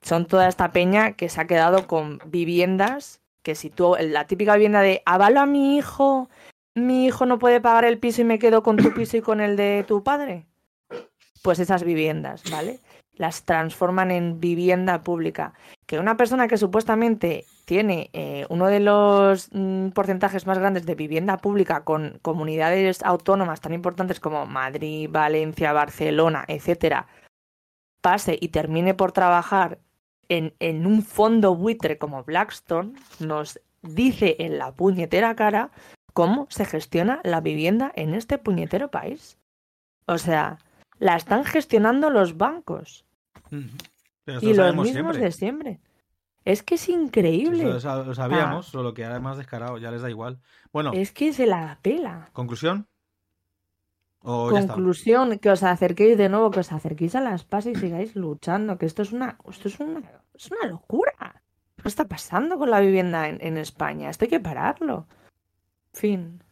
Son 0.03 0.27
toda 0.27 0.49
esta 0.49 0.73
peña 0.73 1.13
que 1.13 1.29
se 1.29 1.41
ha 1.41 1.47
quedado 1.47 1.87
con 1.87 2.19
viviendas 2.27 3.21
que 3.43 3.55
si 3.55 3.71
tú, 3.71 3.97
la 3.99 4.27
típica 4.27 4.55
vivienda 4.55 4.83
de 4.83 5.03
avalo 5.07 5.41
a 5.41 5.47
mi 5.47 5.77
hijo 5.77 6.29
mi 6.75 7.07
hijo 7.07 7.27
no 7.27 7.39
puede 7.39 7.61
pagar 7.61 7.85
el 7.85 7.99
piso 7.99 8.23
y 8.23 8.25
me 8.25 8.39
quedo 8.39 8.63
con 8.63 8.77
tu 8.77 8.93
piso 8.95 9.17
y 9.17 9.21
con 9.23 9.41
el 9.41 9.57
de 9.57 9.85
tu 9.87 10.03
padre? 10.03 10.47
Pues 11.43 11.59
esas 11.59 11.85
viviendas, 11.85 12.43
¿vale? 12.51 12.81
Las 13.15 13.45
transforman 13.45 14.11
en 14.11 14.41
vivienda 14.41 15.03
pública. 15.03 15.55
Que 15.87 15.99
una 15.99 16.17
persona 16.17 16.49
que 16.49 16.59
supuestamente 16.59 17.45
tiene 17.65 18.11
eh, 18.13 18.47
uno 18.49 18.67
de 18.67 18.81
los 18.81 19.49
mm, 19.53 19.91
porcentajes 19.91 20.47
más 20.47 20.59
grandes 20.59 20.87
de 20.87 20.95
vivienda 20.95 21.39
pública 21.39 21.85
con 21.85 22.19
comunidades 22.23 23.03
autónomas 23.03 23.61
tan 23.61 23.73
importantes 23.73 24.21
como 24.21 24.47
Madrid, 24.47 25.09
Valencia, 25.11 25.73
Barcelona, 25.73 26.45
etcétera, 26.49 27.07
pase 28.01 28.39
y 28.41 28.49
termine 28.49 28.95
por 28.95 29.13
trabajar 29.13 29.79
en, 30.29 30.55
en 30.59 30.87
un 30.87 31.03
fondo 31.03 31.55
buitre 31.55 31.99
como 31.99 32.25
Blackstone 32.25 32.93
nos 33.19 33.61
dice 33.83 34.37
en 34.39 34.59
la 34.59 34.73
puñetera 34.73 35.35
cara 35.35 35.71
cómo 36.21 36.47
se 36.51 36.65
gestiona 36.65 37.21
la 37.25 37.41
vivienda 37.41 37.91
en 37.95 38.15
este 38.15 38.39
puñetero 38.39 38.91
país. 38.91 39.39
O 40.07 40.19
sea, 40.19 40.59
la 40.99 41.17
están 41.17 41.45
gestionando 41.45 42.11
los 42.11 42.37
bancos. 42.37 43.05
Pero 44.25 44.39
y 44.43 44.55
lo 44.55 44.67
los 44.67 44.75
mismos 44.77 45.17
siempre. 45.17 45.19
de 45.21 45.33
siempre. 45.33 45.81
Es 46.45 46.63
que 46.63 46.77
es 46.77 46.89
increíble. 46.89 47.63
Eso 47.65 47.73
lo 47.73 47.81
sa- 47.81 48.03
lo 48.03 48.15
sabíamos, 48.15 48.67
solo 48.67 48.95
que 48.95 49.05
ahora 49.05 49.17
es 49.17 49.23
más 49.23 49.37
descarado, 49.37 49.79
ya 49.79 49.91
les 49.91 50.03
da 50.03 50.09
igual. 50.11 50.41
Bueno, 50.73 50.93
Es 50.95 51.13
que 51.13 51.33
se 51.33 51.47
la 51.47 51.79
pela. 51.83 52.31
¿conclusión? 52.33 52.87
Conclusión, 54.21 55.39
que 55.39 55.51
os 55.51 55.63
acerquéis 55.63 56.19
de 56.19 56.29
nuevo, 56.29 56.51
que 56.51 56.61
os 56.61 56.73
acerquéis 56.73 57.15
a 57.15 57.21
las 57.23 57.45
PAS 57.45 57.67
y 57.67 57.75
sigáis 57.75 58.15
luchando, 58.17 58.77
que 58.77 58.85
esto 58.85 59.01
es 59.03 59.13
una, 59.13 59.39
esto 59.49 59.69
es 59.69 59.81
una, 59.81 60.03
es 60.35 60.51
una 60.51 60.69
locura. 60.69 61.43
¿Qué 61.81 61.89
está 61.89 62.07
pasando 62.07 62.59
con 62.59 62.71
la 62.71 62.81
vivienda 62.81 63.29
en, 63.29 63.39
en 63.41 63.57
España? 63.57 64.11
Esto 64.11 64.27
hay 64.27 64.29
que 64.31 64.41
pararlo. 64.41 65.07
Fin. 65.93 66.43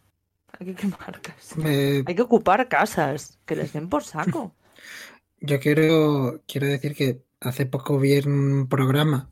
Hay 0.59 0.67
que 0.67 0.75
quemar 0.75 1.21
casas. 1.21 1.57
Me- 1.57 2.03
Hay 2.07 2.15
que 2.15 2.23
ocupar 2.23 2.69
casas, 2.69 3.39
que 3.47 3.57
les 3.57 3.73
den 3.73 3.89
por 3.89 4.03
saco. 4.05 4.55
yo 5.41 5.61
quiero, 5.61 6.43
quiero 6.47 6.67
decir 6.67 6.95
que 6.95 7.23
hace 7.41 7.67
poco 7.67 7.99
vi 7.99 8.15
en 8.15 8.31
un 8.33 8.69
programa 8.69 9.29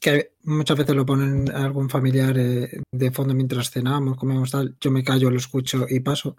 que 0.00 0.32
muchas 0.44 0.78
veces 0.78 0.94
lo 0.94 1.04
ponen 1.04 1.50
algún 1.50 1.90
familiar 1.90 2.38
eh, 2.38 2.80
de 2.92 3.10
fondo 3.10 3.34
mientras 3.34 3.70
cenamos, 3.70 4.16
comemos 4.16 4.50
tal. 4.52 4.76
Yo 4.80 4.90
me 4.90 5.02
callo, 5.02 5.30
lo 5.30 5.36
escucho 5.36 5.86
y 5.88 6.00
paso 6.00 6.36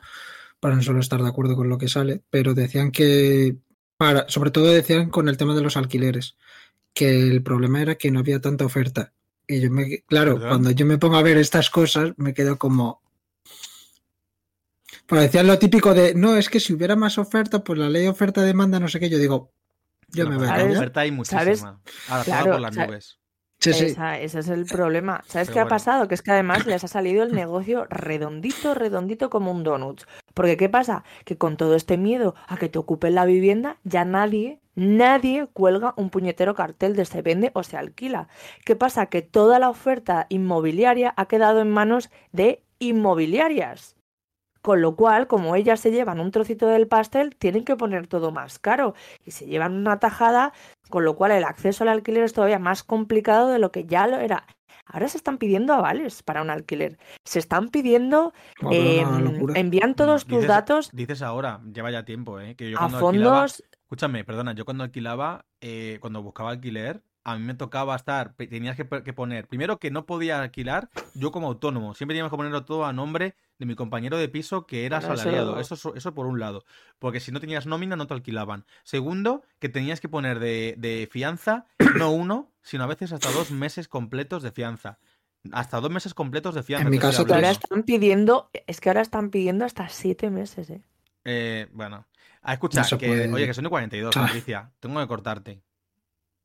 para 0.60 0.76
no 0.76 0.82
solo 0.82 1.00
estar 1.02 1.22
de 1.22 1.28
acuerdo 1.28 1.56
con 1.56 1.68
lo 1.70 1.78
que 1.78 1.90
sale, 1.90 2.22
pero 2.30 2.54
decían 2.54 2.92
que, 2.92 3.58
para, 3.98 4.26
sobre 4.30 4.52
todo 4.52 4.72
decían 4.72 5.10
con 5.10 5.28
el 5.28 5.36
tema 5.38 5.54
de 5.54 5.62
los 5.62 5.76
alquileres, 5.76 6.38
que 6.94 7.28
el 7.28 7.44
problema 7.44 7.82
era 7.82 7.96
que 7.96 8.10
no 8.12 8.20
había 8.20 8.40
tanta 8.40 8.66
oferta. 8.66 9.14
Y 9.48 9.60
yo 9.60 9.70
me, 9.72 10.02
claro, 10.04 10.36
¿Verdad? 10.36 10.50
cuando 10.50 10.72
yo 10.72 10.86
me 10.86 10.98
pongo 10.98 11.18
a 11.18 11.24
ver 11.24 11.38
estas 11.38 11.70
cosas, 11.70 12.14
me 12.18 12.34
quedo 12.34 12.58
como, 12.58 13.01
pues 15.12 15.22
decían 15.24 15.46
lo 15.48 15.60
típico 15.60 15.94
de, 15.94 16.16
no, 16.16 16.38
es 16.38 16.50
que 16.50 16.62
si 16.62 16.72
hubiera 16.74 16.96
más 16.96 17.18
oferta, 17.18 17.64
pues 17.66 17.78
la 17.78 17.90
ley 17.90 18.08
oferta-demanda, 18.08 18.80
no 18.80 18.88
sé 18.88 18.98
qué, 19.00 19.10
yo 19.10 19.18
digo, 19.18 19.52
yo 20.08 20.24
La 20.24 20.30
me 20.30 20.38
voy 20.38 20.48
a 20.48 20.52
callar. 20.56 20.72
oferta 20.78 21.02
hay 21.02 21.12
muchísima. 21.12 21.42
¿Sabes? 21.44 21.64
Adaptada 21.64 22.24
Claro, 22.24 22.52
por 22.54 22.62
las 22.62 22.78
nubes. 22.78 23.18
Sí, 23.60 23.74
sí. 23.74 23.86
Esa- 23.88 24.18
ese 24.20 24.40
es 24.40 24.48
el 24.48 24.66
problema. 24.66 25.22
¿Sabes 25.28 25.50
Pero 25.50 25.54
qué 25.54 25.60
ha 25.60 25.68
pasado? 25.68 26.08
Que 26.08 26.16
es 26.16 26.22
que 26.22 26.32
además 26.32 26.66
les 26.66 26.84
ha 26.84 26.88
salido 26.88 27.24
el 27.24 27.34
negocio 27.36 27.86
redondito, 27.90 28.74
redondito 28.74 29.30
como 29.30 29.52
un 29.52 29.64
donut. 29.64 30.02
Porque 30.34 30.56
¿qué 30.58 30.70
pasa? 30.70 31.04
Que 31.26 31.38
con 31.38 31.58
todo 31.58 31.76
este 31.76 31.98
miedo 31.98 32.34
a 32.48 32.56
que 32.58 32.70
te 32.70 32.80
ocupen 32.80 33.14
la 33.14 33.26
vivienda, 33.26 33.78
ya 33.84 34.04
nadie, 34.06 34.62
nadie 34.76 35.48
cuelga 35.54 35.94
un 35.98 36.10
puñetero 36.10 36.56
cartel 36.56 36.96
de 36.96 37.06
se 37.06 37.22
vende 37.22 37.52
o 37.54 37.62
se 37.64 37.76
alquila. 37.78 38.30
¿Qué 38.66 38.76
pasa? 38.78 39.08
Que 39.08 39.22
toda 39.22 39.60
la 39.60 39.70
oferta 39.70 40.26
inmobiliaria 40.30 41.14
ha 41.18 41.28
quedado 41.28 41.60
en 41.62 41.70
manos 41.70 42.10
de 42.32 42.64
inmobiliarias. 42.80 43.96
Con 44.62 44.82
lo 44.82 44.96
cual, 44.96 45.28
como 45.28 45.56
ellas 45.56 45.80
se 45.80 45.92
llevan 45.92 46.20
un 46.20 46.32
trocito 46.32 46.68
del 46.68 46.88
pastel, 46.88 47.36
tienen 47.36 47.64
que 47.66 47.76
poner 47.76 48.08
todo 48.08 48.32
más 48.32 48.60
caro. 48.60 48.94
Y 49.26 49.32
se 49.32 49.48
llevan 49.48 49.74
una 49.74 50.00
tajada, 50.00 50.54
con 50.90 51.04
lo 51.04 51.16
cual 51.16 51.32
el 51.32 51.44
acceso 51.44 51.84
al 51.84 51.90
alquiler 51.90 52.24
es 52.24 52.34
todavía 52.34 52.60
más 52.60 52.84
complicado 52.84 53.50
de 53.50 53.60
lo 53.60 53.72
que 53.72 53.86
ya 53.86 54.06
lo 54.08 54.18
era. 54.18 54.46
Ahora 54.86 55.08
se 55.08 55.18
están 55.18 55.38
pidiendo 55.38 55.74
avales 55.74 56.22
para 56.22 56.42
un 56.42 56.50
alquiler. 56.50 56.98
Se 57.24 57.40
están 57.40 57.70
pidiendo, 57.70 58.34
Bueno, 58.62 58.78
eh, 59.18 59.22
locura. 59.32 59.60
envían 59.60 59.96
todos 59.96 60.26
tus 60.26 60.40
Dices- 60.40 60.48
datos 60.48 60.90
Dices 60.92 61.22
ahora, 61.22 61.62
lleva 61.74 61.92
ya 61.92 62.04
tiempo, 62.04 62.40
¿eh? 62.40 62.56
Que 62.56 62.72
yo 62.72 62.78
a 62.78 62.82
cuando 62.90 63.08
alquilaba. 63.08 63.36
fondos. 63.48 63.64
Escúchame, 63.84 64.24
perdona, 64.26 64.54
yo 64.54 64.66
cuando 64.66 64.84
alquilaba, 64.84 65.46
eh, 65.62 65.98
cuando 66.02 66.22
buscaba 66.22 66.52
alquiler, 66.52 67.04
a 67.24 67.38
mí 67.38 67.44
me 67.44 67.54
tocaba 67.54 67.96
estar, 67.96 68.34
tenías 68.34 68.76
que, 68.76 68.86
poner, 68.86 69.48
primero 69.48 69.78
que 69.78 69.92
no 69.92 70.06
podía 70.06 70.42
alquilar 70.42 70.90
yo 71.14 71.32
como 71.32 71.48
autónomo, 71.48 71.94
siempre 71.94 72.14
teníamos 72.16 72.32
que 72.32 72.38
ponerlo 72.38 72.66
todo 72.66 72.86
a 72.86 72.94
nombre 72.94 73.36
de 73.60 73.66
mi 73.68 73.76
compañero 73.76 74.18
de 74.18 74.28
piso 74.28 74.66
que 74.66 74.86
era 74.86 74.98
asalariado, 74.98 75.60
eso, 75.60 75.94
eso, 75.96 76.14
por 76.16 76.26
un 76.26 76.40
lado, 76.40 76.66
porque 76.98 77.20
si 77.20 77.32
no 77.32 77.40
tenías 77.40 77.68
nómina 77.68 77.96
no 77.96 78.08
te 78.08 78.14
alquilaban. 78.16 78.66
Segundo, 78.84 79.44
que 79.60 79.70
tenías 79.70 80.02
que 80.02 80.10
poner 80.10 80.40
de, 80.40 80.76
de 80.78 81.08
fianza, 81.12 81.68
no 81.96 82.12
uno, 82.12 82.52
sino 82.64 82.84
a 82.84 82.88
veces 82.88 83.12
hasta 83.12 83.32
dos 83.32 83.52
meses 83.52 83.88
completos 83.88 84.42
de 84.42 84.52
fianza. 84.52 84.98
Hasta 85.52 85.80
dos 85.80 85.90
meses 85.92 86.14
completos 86.14 86.54
de 86.56 86.64
fianza. 86.64 86.86
En 86.86 86.92
mi 86.92 87.00
caso, 87.00 87.26
ahora 87.28 87.50
están 87.50 87.84
pidiendo, 87.84 88.50
es 88.68 88.80
que 88.80 88.90
ahora 88.90 89.02
están 89.02 89.30
pidiendo 89.32 89.66
hasta 89.66 89.90
siete 89.90 90.30
meses, 90.30 90.70
¿eh? 90.70 90.82
Eh, 91.26 91.68
bueno, 91.72 92.06
a 92.44 92.54
escuchar, 92.54 92.86
No 92.92 92.98
que, 92.98 93.08
puede. 93.08 93.32
oye, 93.34 93.46
que 93.48 93.54
son 93.54 93.64
de 93.64 93.70
42, 93.70 94.16
Ah. 94.18 94.22
Patricia, 94.26 94.72
tengo 94.80 95.00
que 95.00 95.08
cortarte. 95.08 95.62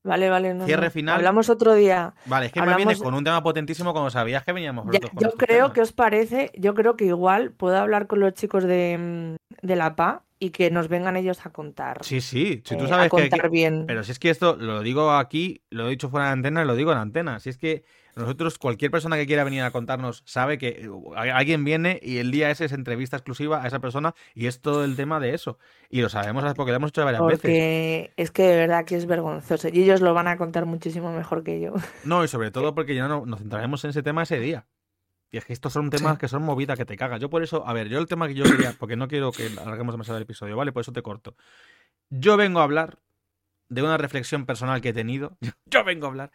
Vale, 0.07 0.31
vale, 0.31 0.55
no, 0.55 0.65
Cierre 0.67 0.91
final. 0.91 1.17
Hablamos 1.17 1.51
otro 1.51 1.75
día. 1.75 2.15
Vale, 2.27 2.47
es 2.47 2.53
que 2.53 2.61
me 2.61 2.65
Hablamos- 2.65 2.79
vienes 2.87 3.03
con 3.03 3.13
un 3.15 3.25
tema 3.25 3.43
potentísimo 3.43 3.93
cuando 3.93 4.09
sabías 4.11 4.45
que 4.45 4.53
veníamos 4.53 4.87
Ya, 4.93 5.01
con 5.01 5.11
yo 5.21 5.33
creo 5.33 5.57
temas. 5.59 5.73
que 5.73 5.81
os 5.81 5.93
parece, 5.93 6.53
yo 6.57 6.75
creo 6.75 6.97
que 6.97 7.07
igual 7.07 7.51
puedo 7.51 7.77
hablar 7.77 8.07
con 8.07 8.21
los 8.21 8.33
chicos 8.35 8.63
de, 8.65 9.37
mm, 9.63 9.67
de 9.67 9.77
la 9.77 9.97
PA 9.97 10.23
y 10.39 10.51
que 10.51 10.71
nos 10.71 10.89
vengan 10.89 11.17
ellos 11.17 11.45
a 11.47 11.51
contar. 11.51 12.05
Sí, 12.05 12.21
sí, 12.21 12.63
si 12.65 12.77
tú 12.77 12.85
eh, 12.85 12.89
sabes 12.89 13.07
a 13.07 13.09
contar 13.09 13.43
que- 13.43 13.49
bien. 13.49 13.85
Pero 13.87 14.05
si 14.05 14.13
es 14.13 14.19
que 14.19 14.31
esto 14.31 14.57
lo 14.57 14.83
digo 14.83 15.13
aquí, 15.13 15.63
lo 15.71 15.87
he 15.87 15.91
dicho 15.91 16.09
fuera 16.11 16.27
de 16.27 16.33
antena 16.33 16.63
y 16.63 16.67
lo 16.67 16.75
digo 16.77 16.93
en 16.93 16.99
antena. 16.99 17.41
Si 17.41 17.51
es 17.51 17.59
que 17.59 17.85
nosotros, 18.17 18.59
cualquier 18.59 18.91
persona 18.91 19.17
que 19.17 19.27
quiera 19.27 19.45
venir 19.45 19.63
a 19.63 19.71
contarnos, 19.71 20.23
sabe 20.25 20.57
que 20.57 20.69
eh, 20.69 20.89
alguien 21.15 21.65
viene 21.65 22.01
y 22.03 22.17
el 22.17 22.31
día 22.31 22.51
ese 22.51 22.65
es 22.65 22.73
entrevista 22.73 23.19
exclusiva 23.19 23.63
a 23.63 23.67
esa 23.67 23.79
persona 23.79 24.15
y 24.35 24.47
es 24.47 24.61
todo 24.61 24.85
el 24.85 24.97
tema 24.97 25.21
de 25.21 25.35
eso. 25.35 25.59
Y 25.91 26.01
lo 26.01 26.09
sabemos 26.09 26.43
porque 26.55 26.73
lo 26.73 26.77
hemos 26.77 26.89
hecho 26.89 27.05
varias 27.05 27.23
veces. 27.23 27.41
Porque 27.41 28.13
es 28.17 28.31
que 28.31 28.43
de 28.45 28.57
verdad 28.57 28.85
que 28.87 28.97
es 28.97 29.07
vergonzoso. 29.07 29.69
Y 29.69 29.83
ellos 29.83 30.01
lo 30.01 30.15
van 30.15 30.29
a 30.29 30.39
contar 30.39 30.65
muchísimo 30.65 31.13
mejor 31.13 31.45
que 31.45 31.61
yo. 31.61 31.75
No, 32.05 32.25
y 32.25 32.29
sobre 32.29 32.51
todo 32.53 32.75
porque 32.75 32.95
ya 32.95 33.07
no, 33.07 33.27
nos 33.27 33.41
centraremos 33.41 33.85
en 33.85 33.91
ese 33.91 34.03
tema 34.03 34.23
ese 34.23 34.41
día. 34.41 34.67
Y 35.37 35.39
es 35.39 35.45
que 35.45 35.53
estos 35.53 35.71
son 35.75 35.91
temas 35.91 36.17
que 36.17 36.29
son 36.29 36.43
movidas 36.43 36.79
que 36.79 36.87
te 36.87 36.97
cagas. 36.97 37.21
Yo 37.21 37.29
por 37.29 37.43
eso, 37.43 37.67
a 37.69 37.75
ver, 37.75 37.89
yo 37.91 37.99
el 37.99 38.07
tema 38.07 38.27
que 38.27 38.33
yo 38.33 38.45
quería, 38.45 38.73
porque 38.79 38.97
no 38.97 39.07
quiero 39.07 39.33
que 39.33 39.49
alarguemos 39.61 39.93
demasiado 39.93 40.17
el 40.17 40.23
episodio, 40.23 40.57
¿vale? 40.57 40.73
Por 40.73 40.81
eso 40.81 40.95
te 40.95 41.03
corto. 41.03 41.37
Yo 42.09 42.39
vengo 42.39 42.61
a 42.61 42.63
hablar 42.63 42.99
de 43.69 43.83
una 43.83 43.99
reflexión 43.99 44.47
personal 44.47 44.81
que 44.81 44.89
he 44.89 44.93
tenido. 44.95 45.37
Yo 45.67 45.85
vengo 45.85 46.07
a 46.07 46.09
hablar 46.09 46.31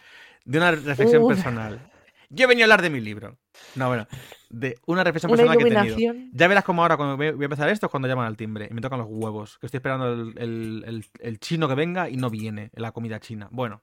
de 0.45 0.57
una 0.59 0.69
reflexión 0.69 1.23
Uh. 1.23 1.29
personal. 1.29 1.89
Yo 2.29 2.43
he 2.43 2.47
venido 2.47 2.65
a 2.65 2.67
hablar 2.67 2.83
de 2.83 2.91
mi 2.91 2.99
libro. 3.01 3.39
No, 3.73 3.87
bueno, 3.87 4.05
de 4.51 4.77
una 4.85 5.03
reflexión 5.03 5.31
Una 5.31 5.37
personal 5.37 5.57
que 5.57 5.63
he 5.67 5.95
tenido. 5.95 6.29
Ya 6.31 6.47
verás 6.47 6.63
como 6.63 6.83
ahora 6.83 6.95
cuando 6.95 7.17
voy 7.17 7.31
voy 7.31 7.43
a 7.43 7.45
empezar 7.45 7.69
esto 7.69 7.87
es 7.87 7.89
cuando 7.89 8.07
llaman 8.07 8.27
al 8.27 8.37
timbre 8.37 8.67
y 8.69 8.73
me 8.75 8.81
tocan 8.81 8.99
los 8.99 9.07
huevos. 9.09 9.57
Que 9.57 9.65
estoy 9.65 9.79
esperando 9.79 10.13
el, 10.13 10.33
el- 10.37 10.83
el- 10.85 11.05
el 11.21 11.39
chino 11.39 11.67
que 11.67 11.73
venga 11.73 12.07
y 12.07 12.17
no 12.17 12.29
viene, 12.29 12.69
la 12.75 12.91
comida 12.91 13.19
china. 13.19 13.47
Bueno, 13.51 13.81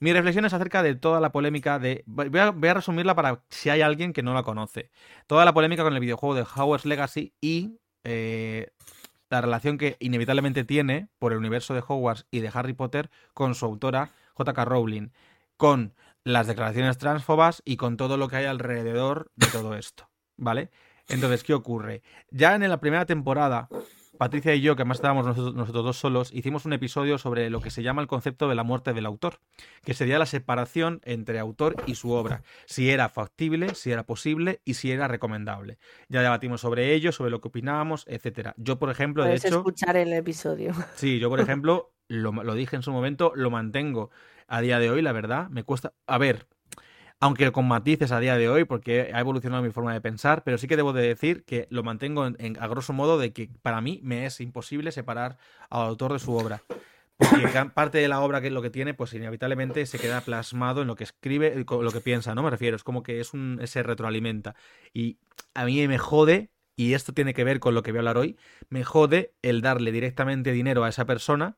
mi 0.00 0.12
reflexión 0.12 0.44
es 0.44 0.52
acerca 0.52 0.82
de 0.82 0.94
toda 0.94 1.20
la 1.20 1.32
polémica 1.32 1.78
de... 1.78 2.02
Voy 2.06 2.38
a, 2.38 2.74
resumirla 2.74 3.14
para 3.14 3.42
si 3.48 3.70
hay 3.70 3.80
alguien 3.80 4.12
que 4.12 4.22
no 4.22 4.34
la 4.34 4.42
conoce. 4.42 4.90
Toda 5.26 5.44
la 5.44 5.54
polémica 5.54 5.82
con 5.82 5.94
el 5.94 6.00
videojuego 6.00 6.34
de 6.34 6.42
Hogwarts 6.42 6.86
Legacy 6.86 7.34
y 7.40 7.78
eh, 8.04 8.70
la 9.30 9.40
relación 9.40 9.78
que 9.78 9.96
inevitablemente 10.00 10.64
tiene 10.64 11.08
por 11.18 11.32
el 11.32 11.38
universo 11.38 11.74
de 11.74 11.82
Hogwarts 11.86 12.26
y 12.30 12.40
de 12.40 12.50
Harry 12.52 12.74
Potter 12.74 13.10
con 13.34 13.54
su 13.54 13.64
autora 13.64 14.12
J.K. 14.34 14.64
Rowling. 14.64 15.08
Con 15.56 15.94
las 16.24 16.46
declaraciones 16.46 16.98
transfobas 16.98 17.62
y 17.64 17.76
con 17.76 17.96
todo 17.96 18.16
lo 18.16 18.28
que 18.28 18.36
hay 18.36 18.44
alrededor 18.44 19.30
de 19.36 19.46
todo 19.46 19.74
esto. 19.76 20.10
¿Vale? 20.36 20.70
Entonces, 21.08 21.44
¿qué 21.44 21.54
ocurre? 21.54 22.02
Ya 22.30 22.54
en 22.54 22.68
la 22.68 22.80
primera 22.80 23.06
temporada, 23.06 23.68
Patricia 24.16 24.54
y 24.54 24.60
yo, 24.60 24.76
que 24.76 24.84
más 24.84 24.98
estábamos 24.98 25.26
nosotros, 25.26 25.54
nosotros 25.54 25.84
dos 25.84 25.96
solos, 25.96 26.32
hicimos 26.32 26.64
un 26.64 26.72
episodio 26.72 27.18
sobre 27.18 27.50
lo 27.50 27.60
que 27.60 27.70
se 27.70 27.82
llama 27.82 28.02
el 28.02 28.08
concepto 28.08 28.48
de 28.48 28.54
la 28.54 28.62
muerte 28.62 28.92
del 28.92 29.06
autor, 29.06 29.40
que 29.82 29.94
sería 29.94 30.18
la 30.18 30.26
separación 30.26 31.00
entre 31.04 31.38
autor 31.38 31.76
y 31.86 31.94
su 31.94 32.10
obra, 32.10 32.42
si 32.66 32.90
era 32.90 33.08
factible, 33.08 33.74
si 33.74 33.90
era 33.90 34.04
posible 34.04 34.60
y 34.64 34.74
si 34.74 34.90
era 34.90 35.08
recomendable. 35.08 35.78
Ya 36.08 36.22
debatimos 36.22 36.60
sobre 36.60 36.94
ello, 36.94 37.12
sobre 37.12 37.30
lo 37.30 37.40
que 37.40 37.48
opinábamos, 37.48 38.04
etcétera. 38.06 38.54
Yo, 38.56 38.78
por 38.78 38.90
ejemplo, 38.90 39.24
de 39.24 39.34
hecho, 39.34 39.48
escuchar 39.48 39.96
el 39.96 40.12
episodio. 40.12 40.72
Sí, 40.94 41.18
yo 41.18 41.28
por 41.28 41.40
ejemplo, 41.40 41.92
lo, 42.08 42.32
lo 42.32 42.54
dije 42.54 42.76
en 42.76 42.82
su 42.82 42.92
momento, 42.92 43.32
lo 43.34 43.50
mantengo 43.50 44.10
a 44.48 44.60
día 44.60 44.78
de 44.78 44.90
hoy, 44.90 45.02
la 45.02 45.12
verdad, 45.12 45.48
me 45.48 45.64
cuesta, 45.64 45.92
a 46.06 46.18
ver, 46.18 46.46
aunque 47.20 47.50
con 47.52 47.66
matices 47.66 48.12
a 48.12 48.20
día 48.20 48.36
de 48.36 48.48
hoy, 48.48 48.64
porque 48.64 49.10
ha 49.14 49.20
evolucionado 49.20 49.62
mi 49.62 49.70
forma 49.70 49.92
de 49.92 50.00
pensar, 50.00 50.42
pero 50.44 50.58
sí 50.58 50.66
que 50.68 50.76
debo 50.76 50.92
de 50.92 51.06
decir 51.06 51.44
que 51.44 51.66
lo 51.70 51.82
mantengo 51.82 52.26
en, 52.26 52.36
en- 52.38 52.58
a 52.62 52.66
grosso 52.68 52.92
modo 52.92 53.18
de 53.18 53.32
que 53.32 53.48
para 53.62 53.80
mí 53.80 54.00
me 54.02 54.26
es 54.26 54.40
imposible 54.40 54.92
separar 54.92 55.38
al 55.70 55.82
autor 55.86 56.12
de 56.12 56.18
su 56.18 56.34
obra. 56.34 56.62
Porque 57.16 57.46
parte 57.74 57.98
de 57.98 58.08
la 58.08 58.20
obra 58.20 58.40
que 58.40 58.48
es 58.48 58.52
lo 58.52 58.60
que 58.62 58.70
tiene, 58.70 58.92
pues 58.94 59.14
inevitablemente 59.14 59.86
se 59.86 59.98
queda 59.98 60.20
plasmado 60.20 60.82
en 60.82 60.88
lo 60.88 60.96
que 60.96 61.04
escribe, 61.04 61.54
lo 61.68 61.90
que 61.90 62.00
piensa, 62.00 62.34
¿no? 62.34 62.42
Me 62.42 62.50
refiero, 62.50 62.76
es 62.76 62.84
como 62.84 63.02
que 63.02 63.20
es 63.20 63.32
un, 63.32 63.60
se 63.64 63.82
retroalimenta. 63.82 64.54
Y 64.92 65.18
a 65.54 65.64
mí 65.64 65.86
me 65.88 65.98
jode, 65.98 66.50
y 66.76 66.92
esto 66.92 67.14
tiene 67.14 67.32
que 67.32 67.44
ver 67.44 67.60
con 67.60 67.74
lo 67.74 67.82
que 67.82 67.92
voy 67.92 67.98
a 67.98 68.00
hablar 68.00 68.18
hoy, 68.18 68.36
me 68.68 68.84
jode 68.84 69.32
el 69.40 69.62
darle 69.62 69.92
directamente 69.92 70.52
dinero 70.52 70.84
a 70.84 70.90
esa 70.90 71.06
persona. 71.06 71.56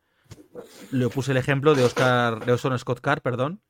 Le 0.93 1.09
puse 1.09 1.33
el 1.33 1.37
ejemplo 1.39 1.75
de 1.75 1.85
Oscar, 1.85 2.45
de 2.45 2.53
Orson 2.53 2.79
Scott 2.79 3.01
Card, 3.01 3.23
perdón, 3.23 3.61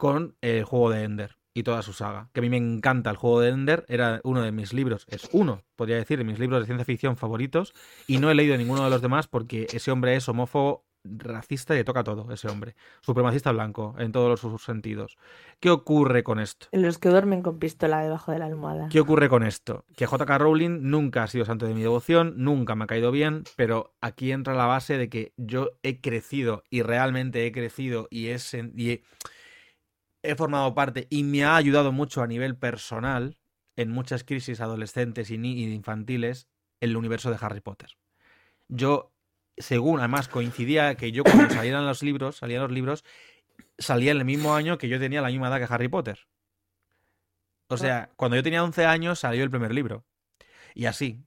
con 0.00 0.34
el 0.40 0.64
juego 0.64 0.88
de 0.88 1.04
Ender 1.04 1.36
y 1.52 1.62
toda 1.62 1.82
su 1.82 1.92
saga. 1.92 2.30
Que 2.32 2.40
a 2.40 2.42
mí 2.42 2.48
me 2.48 2.56
encanta 2.56 3.10
el 3.10 3.18
juego 3.18 3.42
de 3.42 3.50
Ender, 3.50 3.84
era 3.86 4.22
uno 4.24 4.40
de 4.40 4.50
mis 4.50 4.72
libros, 4.72 5.04
es 5.10 5.28
uno, 5.32 5.60
podría 5.76 5.96
decir, 5.96 6.16
de 6.16 6.24
mis 6.24 6.38
libros 6.38 6.60
de 6.60 6.66
ciencia 6.66 6.86
ficción 6.86 7.18
favoritos, 7.18 7.74
y 8.06 8.16
no 8.16 8.30
he 8.30 8.34
leído 8.34 8.56
ninguno 8.56 8.82
de 8.82 8.88
los 8.88 9.02
demás 9.02 9.28
porque 9.28 9.66
ese 9.70 9.90
hombre 9.90 10.16
es 10.16 10.26
homófobo 10.26 10.86
racista 11.04 11.74
y 11.74 11.78
le 11.78 11.84
toca 11.84 12.02
todo 12.02 12.32
ese 12.32 12.48
hombre. 12.48 12.76
Supremacista 13.02 13.52
blanco, 13.52 13.94
en 13.98 14.10
todos 14.10 14.40
sus 14.40 14.64
sentidos. 14.64 15.18
¿Qué 15.60 15.68
ocurre 15.68 16.22
con 16.22 16.40
esto? 16.40 16.68
Los 16.72 16.96
que 16.96 17.10
duermen 17.10 17.42
con 17.42 17.58
pistola 17.58 18.00
debajo 18.00 18.32
de 18.32 18.38
la 18.38 18.46
almohada. 18.46 18.88
¿Qué 18.88 19.00
ocurre 19.00 19.28
con 19.28 19.42
esto? 19.42 19.84
Que 19.96 20.06
JK 20.06 20.30
Rowling 20.38 20.78
nunca 20.82 21.24
ha 21.24 21.26
sido 21.26 21.44
santo 21.44 21.66
de 21.66 21.74
mi 21.74 21.82
devoción, 21.82 22.34
nunca 22.38 22.74
me 22.74 22.84
ha 22.84 22.86
caído 22.86 23.10
bien, 23.10 23.44
pero 23.56 23.92
aquí 24.00 24.32
entra 24.32 24.54
la 24.54 24.64
base 24.64 24.96
de 24.96 25.10
que 25.10 25.34
yo 25.36 25.72
he 25.82 26.00
crecido 26.00 26.64
y 26.70 26.80
realmente 26.80 27.46
he 27.46 27.52
crecido 27.52 28.08
y 28.10 28.28
he, 28.28 28.38
y 28.74 28.90
he 28.90 29.02
formado 30.36 30.74
parte 30.74 31.06
y 31.10 31.24
me 31.24 31.44
ha 31.44 31.56
ayudado 31.56 31.92
mucho 31.92 32.22
a 32.22 32.26
nivel 32.26 32.56
personal 32.56 33.38
en 33.76 33.90
muchas 33.90 34.24
crisis 34.24 34.60
adolescentes 34.60 35.30
y 35.30 35.34
infantiles 35.34 36.48
en 36.80 36.90
el 36.90 36.96
universo 36.96 37.30
de 37.30 37.38
Harry 37.40 37.60
Potter. 37.60 37.96
Yo 38.68 39.12
según 39.60 39.98
además 40.00 40.28
coincidía 40.28 40.94
que 40.94 41.12
yo 41.12 41.24
cuando 41.24 41.50
salían 41.54 41.86
los 41.86 42.02
libros, 42.02 42.36
salían 42.36 42.62
los 42.62 42.72
libros, 42.72 43.04
salía 43.78 44.12
en 44.12 44.18
el 44.18 44.24
mismo 44.24 44.54
año 44.54 44.78
que 44.78 44.88
yo 44.88 44.98
tenía 44.98 45.22
la 45.22 45.28
misma 45.28 45.48
edad 45.48 45.66
que 45.66 45.72
Harry 45.72 45.88
Potter. 45.88 46.26
O 47.68 47.76
sea, 47.76 48.10
cuando 48.16 48.36
yo 48.36 48.42
tenía 48.42 48.64
11 48.64 48.84
años 48.84 49.20
salió 49.20 49.44
el 49.44 49.50
primer 49.50 49.72
libro. 49.72 50.04
Y 50.74 50.86
así. 50.86 51.22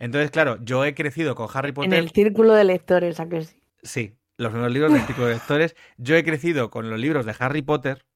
Entonces, 0.00 0.32
claro, 0.32 0.58
yo 0.64 0.84
he 0.84 0.94
crecido 0.94 1.36
con 1.36 1.48
Harry 1.54 1.70
Potter. 1.70 1.92
En 1.92 1.98
el 1.98 2.10
círculo 2.10 2.52
de 2.52 2.64
lectores, 2.64 3.20
¿a 3.20 3.28
que 3.28 3.44
sí? 3.44 3.62
Sí, 3.82 4.16
los 4.36 4.50
primeros 4.50 4.72
libros 4.72 4.92
de 4.92 5.34
lectores. 5.34 5.76
Yo 5.96 6.16
he 6.16 6.24
crecido 6.24 6.70
con 6.70 6.90
los 6.90 6.98
libros 6.98 7.26
de 7.26 7.34
Harry 7.38 7.62
Potter, 7.62 8.06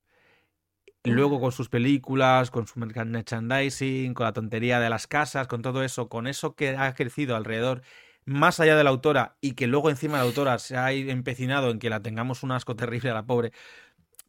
luego 1.05 1.41
con 1.41 1.53
sus 1.53 1.69
películas, 1.69 2.51
con 2.51 2.67
su 2.67 2.79
merchandising, 2.79 4.15
con 4.15 4.25
la 4.25 4.33
tontería 4.33 4.81
de 4.81 4.91
las 4.91 5.07
casas, 5.07 5.47
con 5.47 5.63
todo 5.63 5.83
eso, 5.83 6.09
con 6.09 6.27
eso 6.27 6.55
que 6.55 6.77
ha 6.77 6.95
crecido 6.95 7.37
alrededor 7.37 7.83
más 8.27 8.61
allá 8.61 8.77
de 8.77 8.85
la 8.85 8.91
autora 8.91 9.37
y 9.41 9.53
que 9.53 9.67
luego 9.67 9.91
encima 9.91 10.19
la 10.19 10.25
autora 10.25 10.59
se 10.59 10.77
ha 10.77 10.93
empecinado 10.93 11.71
en 11.71 11.79
que 11.79 11.91
la 11.91 12.01
tengamos 12.03 12.43
un 12.43 12.53
asco 12.53 12.77
terrible 12.77 13.11
a 13.11 13.15
la 13.15 13.27
pobre. 13.27 13.53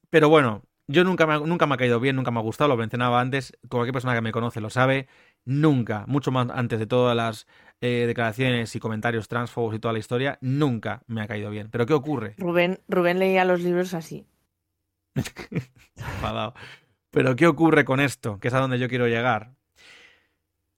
Pero 0.09 0.29
bueno, 0.29 0.63
yo 0.87 1.03
nunca 1.03 1.27
me, 1.27 1.39
nunca 1.45 1.67
me 1.67 1.75
ha 1.75 1.77
caído 1.77 1.99
bien, 1.99 2.15
nunca 2.15 2.31
me 2.31 2.39
ha 2.39 2.43
gustado, 2.43 2.69
lo 2.69 2.77
mencionaba 2.77 3.21
antes, 3.21 3.53
cualquier 3.69 3.93
persona 3.93 4.15
que 4.15 4.21
me 4.21 4.31
conoce 4.31 4.61
lo 4.61 4.69
sabe, 4.69 5.07
nunca, 5.45 6.05
mucho 6.07 6.31
más 6.31 6.47
antes 6.51 6.79
de 6.79 6.87
todas 6.87 7.15
las 7.15 7.47
eh, 7.82 8.05
declaraciones 8.07 8.75
y 8.75 8.79
comentarios 8.79 9.27
transfobos 9.27 9.75
y 9.75 9.79
toda 9.79 9.93
la 9.93 9.99
historia, 9.99 10.38
nunca 10.41 11.03
me 11.07 11.21
ha 11.21 11.27
caído 11.27 11.49
bien. 11.49 11.69
Pero 11.71 11.86
¿qué 11.86 11.93
ocurre? 11.93 12.36
Rubén, 12.38 12.79
Rubén 12.88 13.19
leía 13.19 13.43
los 13.43 13.61
libros 13.61 13.93
así. 13.93 14.25
Pero 17.11 17.36
¿qué 17.36 17.47
ocurre 17.47 17.84
con 17.84 17.99
esto? 17.99 18.39
Que 18.39 18.47
es 18.47 18.53
a 18.53 18.59
donde 18.59 18.79
yo 18.79 18.88
quiero 18.88 19.07
llegar. 19.07 19.55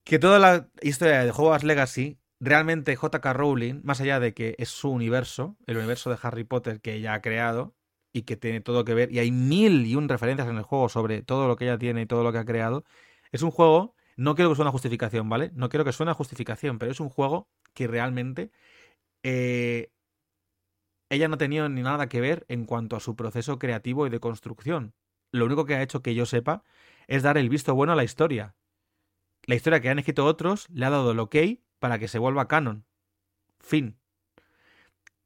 Que 0.04 0.18
toda 0.18 0.40
la 0.40 0.70
historia 0.82 1.24
de 1.24 1.32
Hogwarts 1.32 1.64
Legacy 1.64 2.18
realmente 2.40 2.96
JK 2.96 3.26
Rowling, 3.34 3.82
más 3.84 4.02
allá 4.02 4.20
de 4.20 4.34
que 4.34 4.56
es 4.58 4.70
su 4.70 4.90
universo, 4.90 5.56
el 5.66 5.78
universo 5.78 6.10
de 6.10 6.18
Harry 6.22 6.44
Potter 6.44 6.82
que 6.82 6.94
ella 6.94 7.14
ha 7.14 7.22
creado 7.22 7.74
y 8.12 8.24
que 8.24 8.36
tiene 8.36 8.62
todo 8.62 8.86
que 8.86 8.94
ver, 8.94 9.12
y 9.12 9.20
hay 9.20 9.32
mil 9.32 9.86
y 9.86 9.96
un 9.96 10.10
referencias 10.10 10.48
en 10.48 10.58
el 10.58 10.64
juego 10.64 10.90
sobre 10.90 11.22
todo 11.22 11.48
lo 11.48 11.56
que 11.56 11.66
ella 11.66 11.78
tiene 11.78 12.02
y 12.02 12.06
todo 12.06 12.24
lo 12.24 12.32
que 12.32 12.40
ha 12.40 12.46
creado, 12.46 12.84
es 13.32 13.42
un 13.42 13.52
juego, 13.52 13.93
no 14.16 14.36
quiero 14.36 14.50
que 14.50 14.56
suene 14.56 14.70
a 14.70 14.72
justificación, 14.72 15.30
¿vale? 15.30 15.52
No 15.56 15.70
quiero 15.70 15.86
que 15.86 15.92
suene 15.92 16.12
a 16.12 16.16
justificación, 16.16 16.80
pero 16.80 16.92
es 16.92 17.00
un 17.00 17.10
juego 17.10 17.48
que 17.74 17.88
realmente 17.88 18.52
eh, 19.24 19.92
ella 21.10 21.28
no 21.28 21.36
ha 21.36 21.38
tenido 21.38 21.70
ni 21.70 21.82
nada 21.82 22.10
que 22.10 22.22
ver 22.22 22.46
en 22.48 22.66
cuanto 22.66 22.96
a 22.96 23.00
su 23.00 23.16
proceso 23.16 23.60
creativo 23.60 24.08
y 24.08 24.10
de 24.10 24.20
construcción. 24.20 24.94
Lo 25.32 25.46
único 25.46 25.66
que 25.66 25.76
ha 25.76 25.82
hecho 25.82 26.02
que 26.02 26.16
yo 26.16 26.26
sepa 26.26 26.64
es 27.08 27.24
dar 27.24 27.38
el 27.38 27.50
visto 27.50 27.74
bueno 27.76 27.94
a 27.94 27.96
la 27.96 28.04
historia. 28.04 28.56
La 29.46 29.56
historia 29.56 29.82
que 29.82 29.90
han 29.90 30.00
escrito 30.00 30.26
otros 30.26 30.68
le 30.70 30.86
ha 30.86 30.90
dado 30.90 31.12
el 31.12 31.20
ok 31.20 31.36
para 31.80 32.00
que 32.00 32.08
se 32.08 32.20
vuelva 32.20 32.48
canon. 32.48 32.86
Fin. 33.60 33.98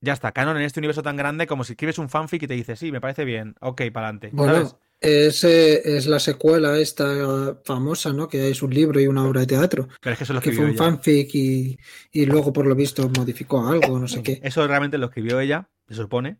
Ya 0.01 0.13
está, 0.13 0.31
canon 0.31 0.57
en 0.57 0.63
este 0.63 0.79
universo 0.79 1.03
tan 1.03 1.17
grande 1.17 1.47
como 1.47 1.63
si 1.63 1.73
escribes 1.73 1.97
un 1.97 2.09
fanfic 2.09 2.43
y 2.43 2.47
te 2.47 2.53
dice, 2.53 2.75
sí, 2.75 2.91
me 2.91 3.01
parece 3.01 3.25
bien, 3.25 3.55
ok, 3.61 3.81
para 3.91 4.07
adelante. 4.07 4.29
Bueno, 4.31 4.79
es 4.99 6.07
la 6.07 6.19
secuela 6.19 6.77
esta 6.79 7.57
famosa, 7.63 8.13
¿no? 8.13 8.27
Que 8.27 8.49
es 8.49 8.61
un 8.61 8.73
libro 8.73 8.99
y 8.99 9.07
una 9.07 9.25
obra 9.25 9.41
de 9.41 9.47
teatro. 9.47 9.87
Pero 10.01 10.13
es 10.13 10.17
que 10.17 10.23
eso 10.23 10.33
lo 10.33 10.41
que 10.41 10.51
fue 10.51 10.65
un 10.65 10.75
fanfic 10.75 11.33
y, 11.33 11.77
luego 12.25 12.51
por 12.51 12.65
lo 12.65 12.75
visto 12.75 13.09
modificó 13.09 13.67
algo, 13.67 13.99
no 13.99 14.07
sé 14.07 14.23
qué. 14.23 14.39
Eso 14.43 14.67
realmente 14.67 14.97
lo 14.97 15.07
escribió 15.07 15.39
ella, 15.39 15.69
se 15.87 15.95
supone, 15.95 16.39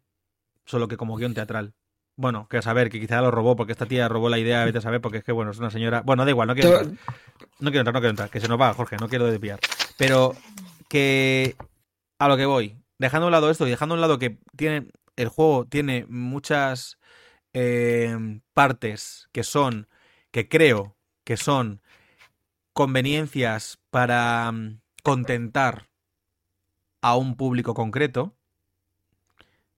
solo 0.66 0.88
que 0.88 0.98
como 0.98 1.16
guion 1.18 1.34
teatral. 1.34 1.74
Bueno, 2.20 2.48
que 2.50 2.58
a 2.58 2.62
saber, 2.64 2.90
que 2.90 3.00
quizá 3.00 3.22
lo 3.22 3.30
robó, 3.30 3.56
porque 3.56 3.74
esta 3.74 3.86
tía 3.86 4.08
robó 4.08 4.28
la 4.28 4.40
idea, 4.40 4.66
vete 4.66 4.80
a 4.80 4.82
saber, 4.82 5.02
porque 5.02 5.20
es 5.20 5.24
que, 5.24 5.32
bueno, 5.32 5.52
es 5.52 5.60
una 5.60 5.70
señora. 5.70 6.02
Bueno, 6.02 6.26
da 6.26 6.32
igual, 6.32 6.48
no 6.48 6.56
quiero 6.56 6.80
entrar. 6.80 6.98
No 7.60 7.70
quiero 7.70 7.82
entrar, 7.82 7.94
no 7.94 8.00
quiero 8.00 8.10
entrar, 8.10 8.30
que 8.32 8.40
se 8.40 8.48
nos 8.48 8.60
va, 8.60 8.74
Jorge, 8.74 8.98
no 9.00 9.08
quiero 9.08 9.28
desviar. 9.28 9.60
Pero 9.98 10.36
que. 10.90 11.56
A 12.18 12.28
lo 12.28 12.36
que 12.36 12.48
voy. 12.48 12.76
Dejando 12.98 13.26
a 13.26 13.28
un 13.28 13.32
lado 13.32 13.52
esto 13.52 13.68
y 13.68 13.70
dejando 13.70 13.94
a 13.94 13.98
un 13.98 14.02
lado 14.02 14.18
que 14.18 14.40
tiene. 14.56 14.88
El 15.16 15.28
juego 15.28 15.68
tiene 15.68 16.06
muchas 16.10 16.98
eh, 17.60 18.40
partes 18.54 19.30
que 19.32 19.44
son. 19.44 19.88
que 20.32 20.48
creo 20.48 20.96
que 21.24 21.38
son 21.38 21.82
conveniencias 22.74 23.80
para 23.90 24.52
mm, 24.52 24.82
contentar 25.04 25.90
a 27.02 27.16
un 27.16 27.36
público 27.36 27.74
concreto 27.74 28.38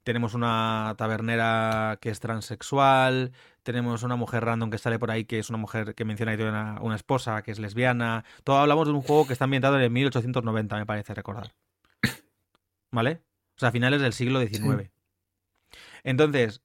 tenemos 0.10 0.34
una 0.34 0.96
tabernera 0.98 2.00
que 2.02 2.10
es 2.10 2.20
transexual, 2.20 3.32
tenemos 3.62 4.02
una 4.02 4.16
mujer 4.16 4.44
random 4.44 4.72
que 4.72 4.80
sale 4.80 4.98
por 4.98 5.12
ahí 5.12 5.26
que 5.26 5.38
es 5.38 5.50
una 5.50 5.60
mujer 5.60 5.94
que 5.94 6.04
menciona 6.04 6.32
ahí 6.32 6.42
una, 6.42 6.80
una 6.82 6.96
esposa 6.96 7.44
que 7.44 7.52
es 7.52 7.60
lesbiana. 7.60 8.26
Todo 8.44 8.58
hablamos 8.58 8.88
de 8.88 8.94
un 8.94 9.04
juego 9.04 9.28
que 9.28 9.34
está 9.34 9.46
ambientado 9.46 9.80
en 9.80 9.94
1890, 9.94 10.78
me 10.78 10.86
parece 10.88 11.14
recordar. 11.14 11.54
¿Vale? 12.92 13.22
O 13.56 13.60
sea, 13.60 13.70
a 13.70 13.72
finales 13.72 14.02
del 14.02 14.14
siglo 14.14 14.40
XIX. 14.40 14.90
Entonces, 16.04 16.64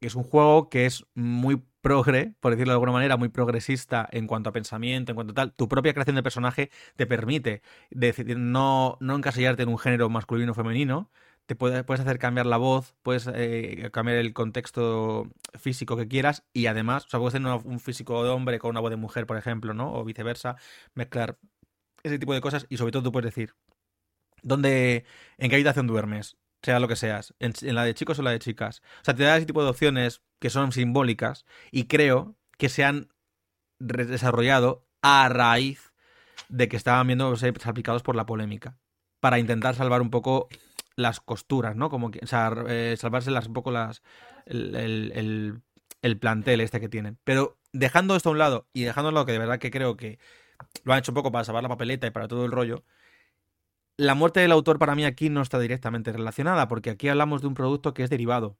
es 0.00 0.14
un 0.14 0.24
juego 0.24 0.68
que 0.68 0.86
es 0.86 1.04
muy 1.14 1.62
progre, 1.80 2.34
por 2.40 2.52
decirlo 2.52 2.72
de 2.72 2.76
alguna 2.76 2.92
manera, 2.92 3.16
muy 3.16 3.28
progresista 3.28 4.08
en 4.12 4.26
cuanto 4.26 4.50
a 4.50 4.52
pensamiento, 4.52 5.12
en 5.12 5.16
cuanto 5.16 5.32
a 5.32 5.34
tal. 5.34 5.54
Tu 5.54 5.68
propia 5.68 5.92
creación 5.92 6.16
de 6.16 6.22
personaje 6.22 6.70
te 6.96 7.06
permite 7.06 7.62
decidir 7.90 8.38
no, 8.38 8.98
no 9.00 9.16
encasillarte 9.16 9.62
en 9.62 9.68
un 9.70 9.78
género 9.78 10.08
masculino 10.10 10.52
o 10.52 10.54
femenino, 10.54 11.10
te 11.48 11.56
puedes, 11.56 11.82
hacer 11.88 12.18
cambiar 12.18 12.44
la 12.44 12.58
voz, 12.58 12.94
puedes 13.02 13.26
eh, 13.32 13.88
cambiar 13.90 14.18
el 14.18 14.34
contexto 14.34 15.30
físico 15.58 15.96
que 15.96 16.06
quieras 16.06 16.44
y 16.52 16.66
además, 16.66 17.06
o 17.06 17.08
sea, 17.08 17.20
puedes 17.20 17.32
tener 17.32 17.50
un 17.64 17.80
físico 17.80 18.22
de 18.22 18.28
hombre 18.28 18.58
con 18.58 18.70
una 18.70 18.80
voz 18.80 18.90
de 18.90 18.96
mujer, 18.96 19.26
por 19.26 19.38
ejemplo, 19.38 19.72
¿no? 19.72 19.94
O 19.94 20.04
viceversa, 20.04 20.56
mezclar 20.94 21.38
ese 22.02 22.18
tipo 22.18 22.34
de 22.34 22.42
cosas 22.42 22.66
y 22.68 22.76
sobre 22.76 22.92
todo 22.92 23.04
tú 23.04 23.12
puedes 23.12 23.34
decir, 23.34 23.54
¿dónde, 24.42 25.06
en 25.38 25.50
qué 25.50 25.56
habitación 25.56 25.86
duermes? 25.86 26.36
Sea 26.62 26.80
lo 26.80 26.88
que 26.88 26.96
seas, 26.96 27.34
en, 27.38 27.52
la 27.74 27.84
de 27.84 27.94
chicos 27.94 28.18
o 28.18 28.22
la 28.22 28.32
de 28.32 28.40
chicas. 28.40 28.82
O 29.00 29.04
sea, 29.04 29.14
te 29.14 29.22
da 29.22 29.36
ese 29.36 29.46
tipo 29.46 29.62
de 29.62 29.70
opciones 29.70 30.22
que 30.40 30.50
son 30.50 30.72
simbólicas 30.72 31.44
y 31.70 31.84
creo 31.84 32.36
que 32.56 32.68
se 32.68 32.84
han 32.84 33.08
desarrollado 33.78 34.86
a 35.02 35.28
raíz 35.28 35.92
de 36.48 36.68
que 36.68 36.76
estaban 36.76 37.06
viendo 37.06 37.34
ser 37.36 37.54
aplicados 37.64 38.02
por 38.02 38.16
la 38.16 38.26
polémica 38.26 38.76
para 39.20 39.38
intentar 39.38 39.74
salvar 39.74 40.00
un 40.00 40.10
poco 40.10 40.48
las 40.96 41.20
costuras, 41.20 41.76
¿no? 41.76 41.90
Como 41.90 42.10
que, 42.10 42.20
o 42.22 42.26
sea, 42.26 42.52
eh, 42.68 42.96
un 43.00 43.52
poco 43.52 43.70
las, 43.70 44.02
el, 44.46 45.62
plantel 46.20 46.60
este 46.60 46.80
que 46.80 46.88
tienen. 46.88 47.18
Pero 47.24 47.58
dejando 47.72 48.16
esto 48.16 48.30
a 48.30 48.32
un 48.32 48.38
lado 48.38 48.68
y 48.72 48.82
dejando 48.82 49.08
a 49.08 49.10
un 49.10 49.14
lado 49.14 49.26
que 49.26 49.32
de 49.32 49.38
verdad 49.38 49.58
que 49.58 49.70
creo 49.70 49.96
que 49.96 50.18
lo 50.84 50.92
han 50.92 50.98
hecho 50.98 51.12
un 51.12 51.16
poco 51.16 51.30
para 51.30 51.44
salvar 51.44 51.62
la 51.62 51.68
papeleta 51.68 52.06
y 52.06 52.10
para 52.10 52.28
todo 52.28 52.44
el 52.44 52.52
rollo, 52.52 52.84
la 53.98 54.14
muerte 54.14 54.40
del 54.40 54.52
autor 54.52 54.78
para 54.78 54.94
mí 54.94 55.04
aquí 55.04 55.28
no 55.28 55.42
está 55.42 55.58
directamente 55.58 56.12
relacionada, 56.12 56.68
porque 56.68 56.88
aquí 56.90 57.08
hablamos 57.08 57.42
de 57.42 57.48
un 57.48 57.54
producto 57.54 57.92
que 57.92 58.04
es 58.04 58.10
derivado. 58.10 58.58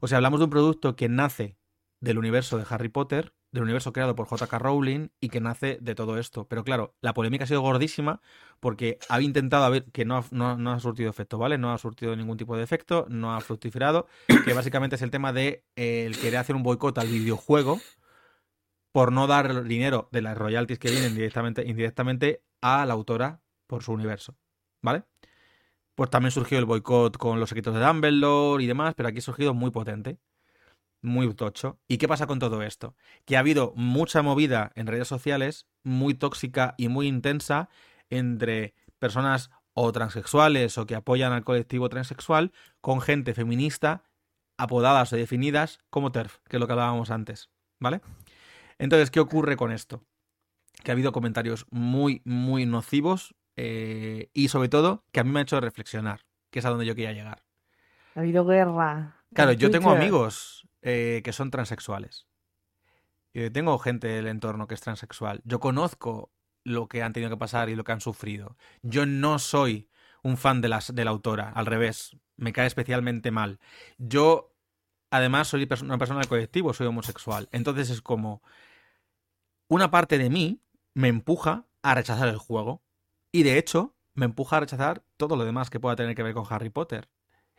O 0.00 0.08
sea, 0.08 0.18
hablamos 0.18 0.40
de 0.40 0.44
un 0.44 0.50
producto 0.50 0.96
que 0.96 1.08
nace 1.08 1.56
del 2.00 2.18
universo 2.18 2.58
de 2.58 2.66
Harry 2.68 2.90
Potter 2.90 3.34
del 3.52 3.64
universo 3.64 3.92
creado 3.92 4.14
por 4.14 4.28
JK 4.28 4.52
Rowling 4.54 5.08
y 5.20 5.28
que 5.28 5.40
nace 5.40 5.78
de 5.80 5.94
todo 5.94 6.18
esto. 6.18 6.46
Pero 6.48 6.64
claro, 6.64 6.94
la 7.00 7.14
polémica 7.14 7.44
ha 7.44 7.46
sido 7.46 7.60
gordísima 7.62 8.20
porque 8.60 8.98
ha 9.08 9.20
intentado 9.20 9.70
ver 9.70 9.84
que 9.92 10.04
no 10.04 10.18
ha, 10.18 10.24
no, 10.30 10.72
ha, 10.72 10.80
surtido 10.80 11.10
efecto, 11.10 11.38
¿vale? 11.38 11.58
No 11.58 11.72
ha 11.72 11.78
surtido 11.78 12.14
ningún 12.16 12.36
tipo 12.36 12.56
de 12.56 12.62
efecto, 12.62 13.06
no 13.08 13.34
ha 13.34 13.40
fructificado, 13.40 14.06
que 14.44 14.52
básicamente 14.52 14.96
es 14.96 15.02
el 15.02 15.10
tema 15.10 15.32
de 15.32 15.64
eh, 15.76 16.04
el 16.06 16.18
querer 16.18 16.38
hacer 16.38 16.56
un 16.56 16.62
boicot 16.62 16.96
al 16.98 17.08
videojuego 17.08 17.80
por 18.92 19.12
no 19.12 19.26
dar 19.26 19.64
dinero 19.64 20.08
de 20.12 20.22
las 20.22 20.36
royalties 20.36 20.78
que 20.78 20.90
vienen 20.90 21.14
directamente, 21.14 21.64
indirectamente 21.66 22.42
a 22.60 22.84
la 22.86 22.94
autora 22.94 23.40
por 23.70 23.82
su 23.82 23.92
universo, 23.92 24.36
¿vale? 24.82 25.04
Pues 25.94 26.10
también 26.10 26.32
surgió 26.32 26.58
el 26.58 26.64
boicot 26.66 27.16
con 27.16 27.40
los 27.40 27.48
secretos 27.48 27.74
de 27.74 27.80
Dumbledore 27.80 28.62
y 28.62 28.66
demás, 28.66 28.94
pero 28.94 29.08
aquí 29.08 29.18
ha 29.18 29.22
surgido 29.22 29.54
muy 29.54 29.70
potente 29.70 30.18
muy 31.02 31.32
tocho. 31.34 31.80
¿Y 31.88 31.98
qué 31.98 32.08
pasa 32.08 32.26
con 32.26 32.38
todo 32.38 32.62
esto? 32.62 32.94
Que 33.24 33.36
ha 33.36 33.40
habido 33.40 33.72
mucha 33.76 34.22
movida 34.22 34.72
en 34.74 34.86
redes 34.86 35.08
sociales, 35.08 35.66
muy 35.82 36.14
tóxica 36.14 36.74
y 36.76 36.88
muy 36.88 37.06
intensa, 37.06 37.68
entre 38.10 38.74
personas 38.98 39.50
o 39.72 39.92
transexuales 39.92 40.76
o 40.78 40.86
que 40.86 40.94
apoyan 40.94 41.32
al 41.32 41.44
colectivo 41.44 41.88
transexual, 41.88 42.52
con 42.80 43.00
gente 43.00 43.34
feminista 43.34 44.04
apodadas 44.58 45.12
o 45.12 45.16
definidas 45.16 45.78
como 45.88 46.12
TERF, 46.12 46.38
que 46.48 46.56
es 46.56 46.60
lo 46.60 46.66
que 46.66 46.74
hablábamos 46.74 47.10
antes, 47.10 47.48
¿vale? 47.78 48.02
Entonces, 48.78 49.10
¿qué 49.10 49.20
ocurre 49.20 49.56
con 49.56 49.72
esto? 49.72 50.04
Que 50.84 50.90
ha 50.90 50.92
habido 50.92 51.12
comentarios 51.12 51.66
muy, 51.70 52.20
muy 52.24 52.66
nocivos 52.66 53.34
eh, 53.56 54.30
y 54.32 54.48
sobre 54.48 54.68
todo 54.68 55.04
que 55.12 55.20
a 55.20 55.24
mí 55.24 55.30
me 55.30 55.40
ha 55.40 55.42
hecho 55.42 55.60
reflexionar. 55.60 56.20
que 56.50 56.58
es 56.58 56.64
a 56.64 56.70
donde 56.70 56.86
yo 56.86 56.94
quería 56.94 57.12
llegar. 57.12 57.44
Ha 58.16 58.20
habido 58.20 58.44
guerra. 58.44 59.16
Claro, 59.34 59.52
yo 59.52 59.70
tengo 59.70 59.90
amigos 59.90 60.66
eh, 60.82 61.20
que 61.24 61.32
son 61.32 61.50
transexuales. 61.50 62.26
Tengo 63.52 63.78
gente 63.78 64.08
del 64.08 64.26
entorno 64.26 64.66
que 64.66 64.74
es 64.74 64.80
transexual. 64.80 65.40
Yo 65.44 65.60
conozco 65.60 66.32
lo 66.64 66.88
que 66.88 67.02
han 67.02 67.12
tenido 67.12 67.30
que 67.30 67.36
pasar 67.36 67.68
y 67.68 67.76
lo 67.76 67.84
que 67.84 67.92
han 67.92 68.00
sufrido. 68.00 68.56
Yo 68.82 69.06
no 69.06 69.38
soy 69.38 69.88
un 70.22 70.36
fan 70.36 70.60
de, 70.60 70.68
las, 70.68 70.94
de 70.94 71.04
la 71.04 71.10
autora, 71.10 71.50
al 71.50 71.66
revés, 71.66 72.16
me 72.36 72.52
cae 72.52 72.66
especialmente 72.66 73.30
mal. 73.30 73.58
Yo, 73.98 74.54
además, 75.10 75.48
soy 75.48 75.68
una 75.82 75.98
persona 75.98 76.20
del 76.20 76.28
colectivo, 76.28 76.72
soy 76.72 76.86
homosexual. 76.86 77.48
Entonces 77.52 77.90
es 77.90 78.02
como, 78.02 78.42
una 79.68 79.90
parte 79.90 80.18
de 80.18 80.30
mí 80.30 80.62
me 80.94 81.08
empuja 81.08 81.66
a 81.82 81.94
rechazar 81.94 82.28
el 82.28 82.38
juego. 82.38 82.82
Y 83.32 83.42
de 83.42 83.58
hecho, 83.58 83.96
me 84.14 84.26
empuja 84.26 84.56
a 84.56 84.60
rechazar 84.60 85.04
todo 85.16 85.36
lo 85.36 85.44
demás 85.44 85.70
que 85.70 85.80
pueda 85.80 85.96
tener 85.96 86.14
que 86.14 86.22
ver 86.22 86.34
con 86.34 86.44
Harry 86.48 86.70
Potter. 86.70 87.08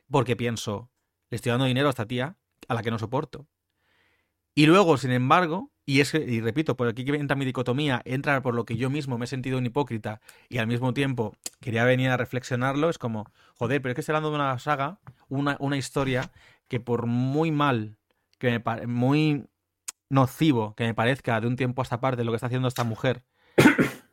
Porque 0.09 0.35
pienso, 0.35 0.91
le 1.29 1.37
estoy 1.37 1.51
dando 1.51 1.65
dinero 1.65 1.87
a 1.87 1.91
esta 1.91 2.07
tía 2.07 2.37
a 2.67 2.73
la 2.73 2.81
que 2.81 2.91
no 2.91 2.99
soporto. 2.99 3.47
Y 4.53 4.65
luego, 4.65 4.97
sin 4.97 5.11
embargo, 5.11 5.71
y 5.85 6.01
es 6.01 6.13
y 6.13 6.41
repito, 6.41 6.75
por 6.75 6.87
aquí 6.87 7.05
que 7.05 7.15
entra 7.15 7.37
mi 7.37 7.45
dicotomía, 7.45 8.01
entra 8.03 8.41
por 8.41 8.53
lo 8.53 8.65
que 8.65 8.75
yo 8.75 8.89
mismo 8.89 9.17
me 9.17 9.25
he 9.25 9.27
sentido 9.27 9.57
un 9.57 9.65
hipócrita 9.65 10.19
y 10.49 10.57
al 10.57 10.67
mismo 10.67 10.93
tiempo 10.93 11.35
quería 11.61 11.85
venir 11.85 12.09
a 12.09 12.17
reflexionarlo, 12.17 12.89
es 12.89 12.97
como, 12.97 13.31
joder, 13.55 13.81
pero 13.81 13.91
es 13.91 13.95
que 13.95 14.01
estoy 14.01 14.13
hablando 14.13 14.29
de 14.29 14.35
una 14.35 14.59
saga, 14.59 14.99
una, 15.29 15.55
una 15.59 15.77
historia 15.77 16.31
que 16.67 16.81
por 16.81 17.05
muy 17.05 17.51
mal, 17.51 17.97
que 18.39 18.59
me 18.59 18.87
muy 18.87 19.47
nocivo 20.09 20.75
que 20.75 20.83
me 20.83 20.93
parezca 20.93 21.39
de 21.39 21.47
un 21.47 21.55
tiempo 21.55 21.81
a 21.81 21.83
esta 21.83 22.01
parte 22.01 22.23
lo 22.23 22.31
que 22.31 22.35
está 22.35 22.47
haciendo 22.47 22.67
esta 22.67 22.83
mujer 22.83 23.23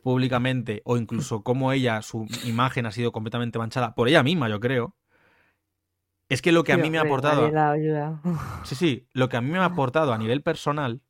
públicamente, 0.08 0.80
o 0.86 0.96
incluso 0.96 1.42
cómo 1.42 1.70
ella, 1.72 2.00
su 2.00 2.26
imagen 2.42 2.86
ha 2.86 2.92
sido 2.92 3.12
completamente 3.12 3.58
manchada 3.58 3.94
por 3.94 4.08
ella 4.08 4.22
misma, 4.22 4.48
yo 4.48 4.58
creo, 4.58 4.96
es 6.30 6.40
que 6.42 6.52
lo 6.52 6.64
que 6.64 6.72
a 6.72 6.76
Sí, 6.76 6.82
mí 6.82 6.90
me 6.90 6.98
ha 6.98 7.02
aportado... 7.02 7.42
ayuda. 7.72 8.20
Sí, 8.62 8.74
sí, 8.74 9.08
lo 9.12 9.28
que 9.28 9.36
a 9.36 9.40
mí 9.40 9.50
me 9.50 9.58
ha 9.58 9.64
aportado 9.66 10.12
a 10.12 10.18
nivel 10.18 10.42
personal, 10.42 11.02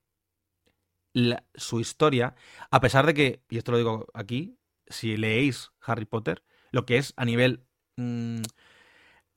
la- 1.12 1.44
su 1.55 1.80
historia, 1.80 2.34
a 2.70 2.80
pesar 2.80 3.07
de 3.07 3.14
que, 3.14 3.42
y 3.49 3.59
esto 3.59 3.72
lo 3.72 3.78
digo 3.78 4.07
aquí, 4.14 4.59
si 4.86 5.16
leéis 5.16 5.70
Harry 5.80 6.05
Potter, 6.05 6.44
lo 6.70 6.86
que 6.86 6.99
es 6.99 7.14
a 7.16 7.24
nivel 7.24 7.64
mm, 7.96 8.42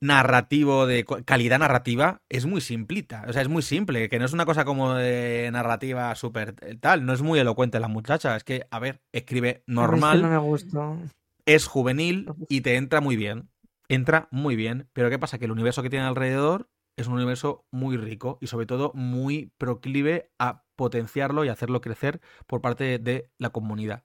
narrativo, 0.01 0.87
de 0.87 1.05
calidad 1.25 1.59
narrativa, 1.59 2.21
es 2.27 2.45
muy 2.47 2.59
simplita. 2.59 3.23
O 3.27 3.33
sea, 3.33 3.43
es 3.43 3.47
muy 3.47 3.61
simple, 3.61 4.09
que 4.09 4.19
no 4.19 4.25
es 4.25 4.33
una 4.33 4.45
cosa 4.45 4.65
como 4.65 4.95
de 4.95 5.49
narrativa 5.53 6.13
súper 6.15 6.55
tal, 6.79 7.05
no 7.05 7.13
es 7.13 7.21
muy 7.21 7.39
elocuente 7.39 7.79
la 7.79 7.87
muchacha, 7.87 8.35
es 8.35 8.43
que, 8.43 8.65
a 8.71 8.79
ver, 8.79 9.01
escribe 9.13 9.49
es 9.49 9.55
que 9.57 9.63
normal 9.67 10.21
no 10.23 10.29
me 10.29 10.37
gustó. 10.39 10.97
es 11.45 11.67
juvenil 11.67 12.33
y 12.49 12.61
te 12.61 12.75
entra 12.75 12.99
muy 12.99 13.15
bien. 13.15 13.49
Entra 13.87 14.27
muy 14.31 14.55
bien. 14.55 14.89
Pero 14.93 15.09
¿qué 15.09 15.19
pasa? 15.19 15.37
Que 15.37 15.45
el 15.45 15.51
universo 15.51 15.83
que 15.83 15.89
tiene 15.89 16.05
alrededor 16.05 16.69
es 16.97 17.07
un 17.07 17.13
universo 17.13 17.65
muy 17.71 17.97
rico 17.97 18.37
y 18.41 18.47
sobre 18.47 18.65
todo 18.65 18.91
muy 18.95 19.51
proclive 19.57 20.31
a 20.39 20.63
potenciarlo 20.75 21.45
y 21.45 21.49
hacerlo 21.49 21.81
crecer 21.81 22.21
por 22.47 22.61
parte 22.61 22.99
de 22.99 23.29
la 23.37 23.51
comunidad. 23.51 24.03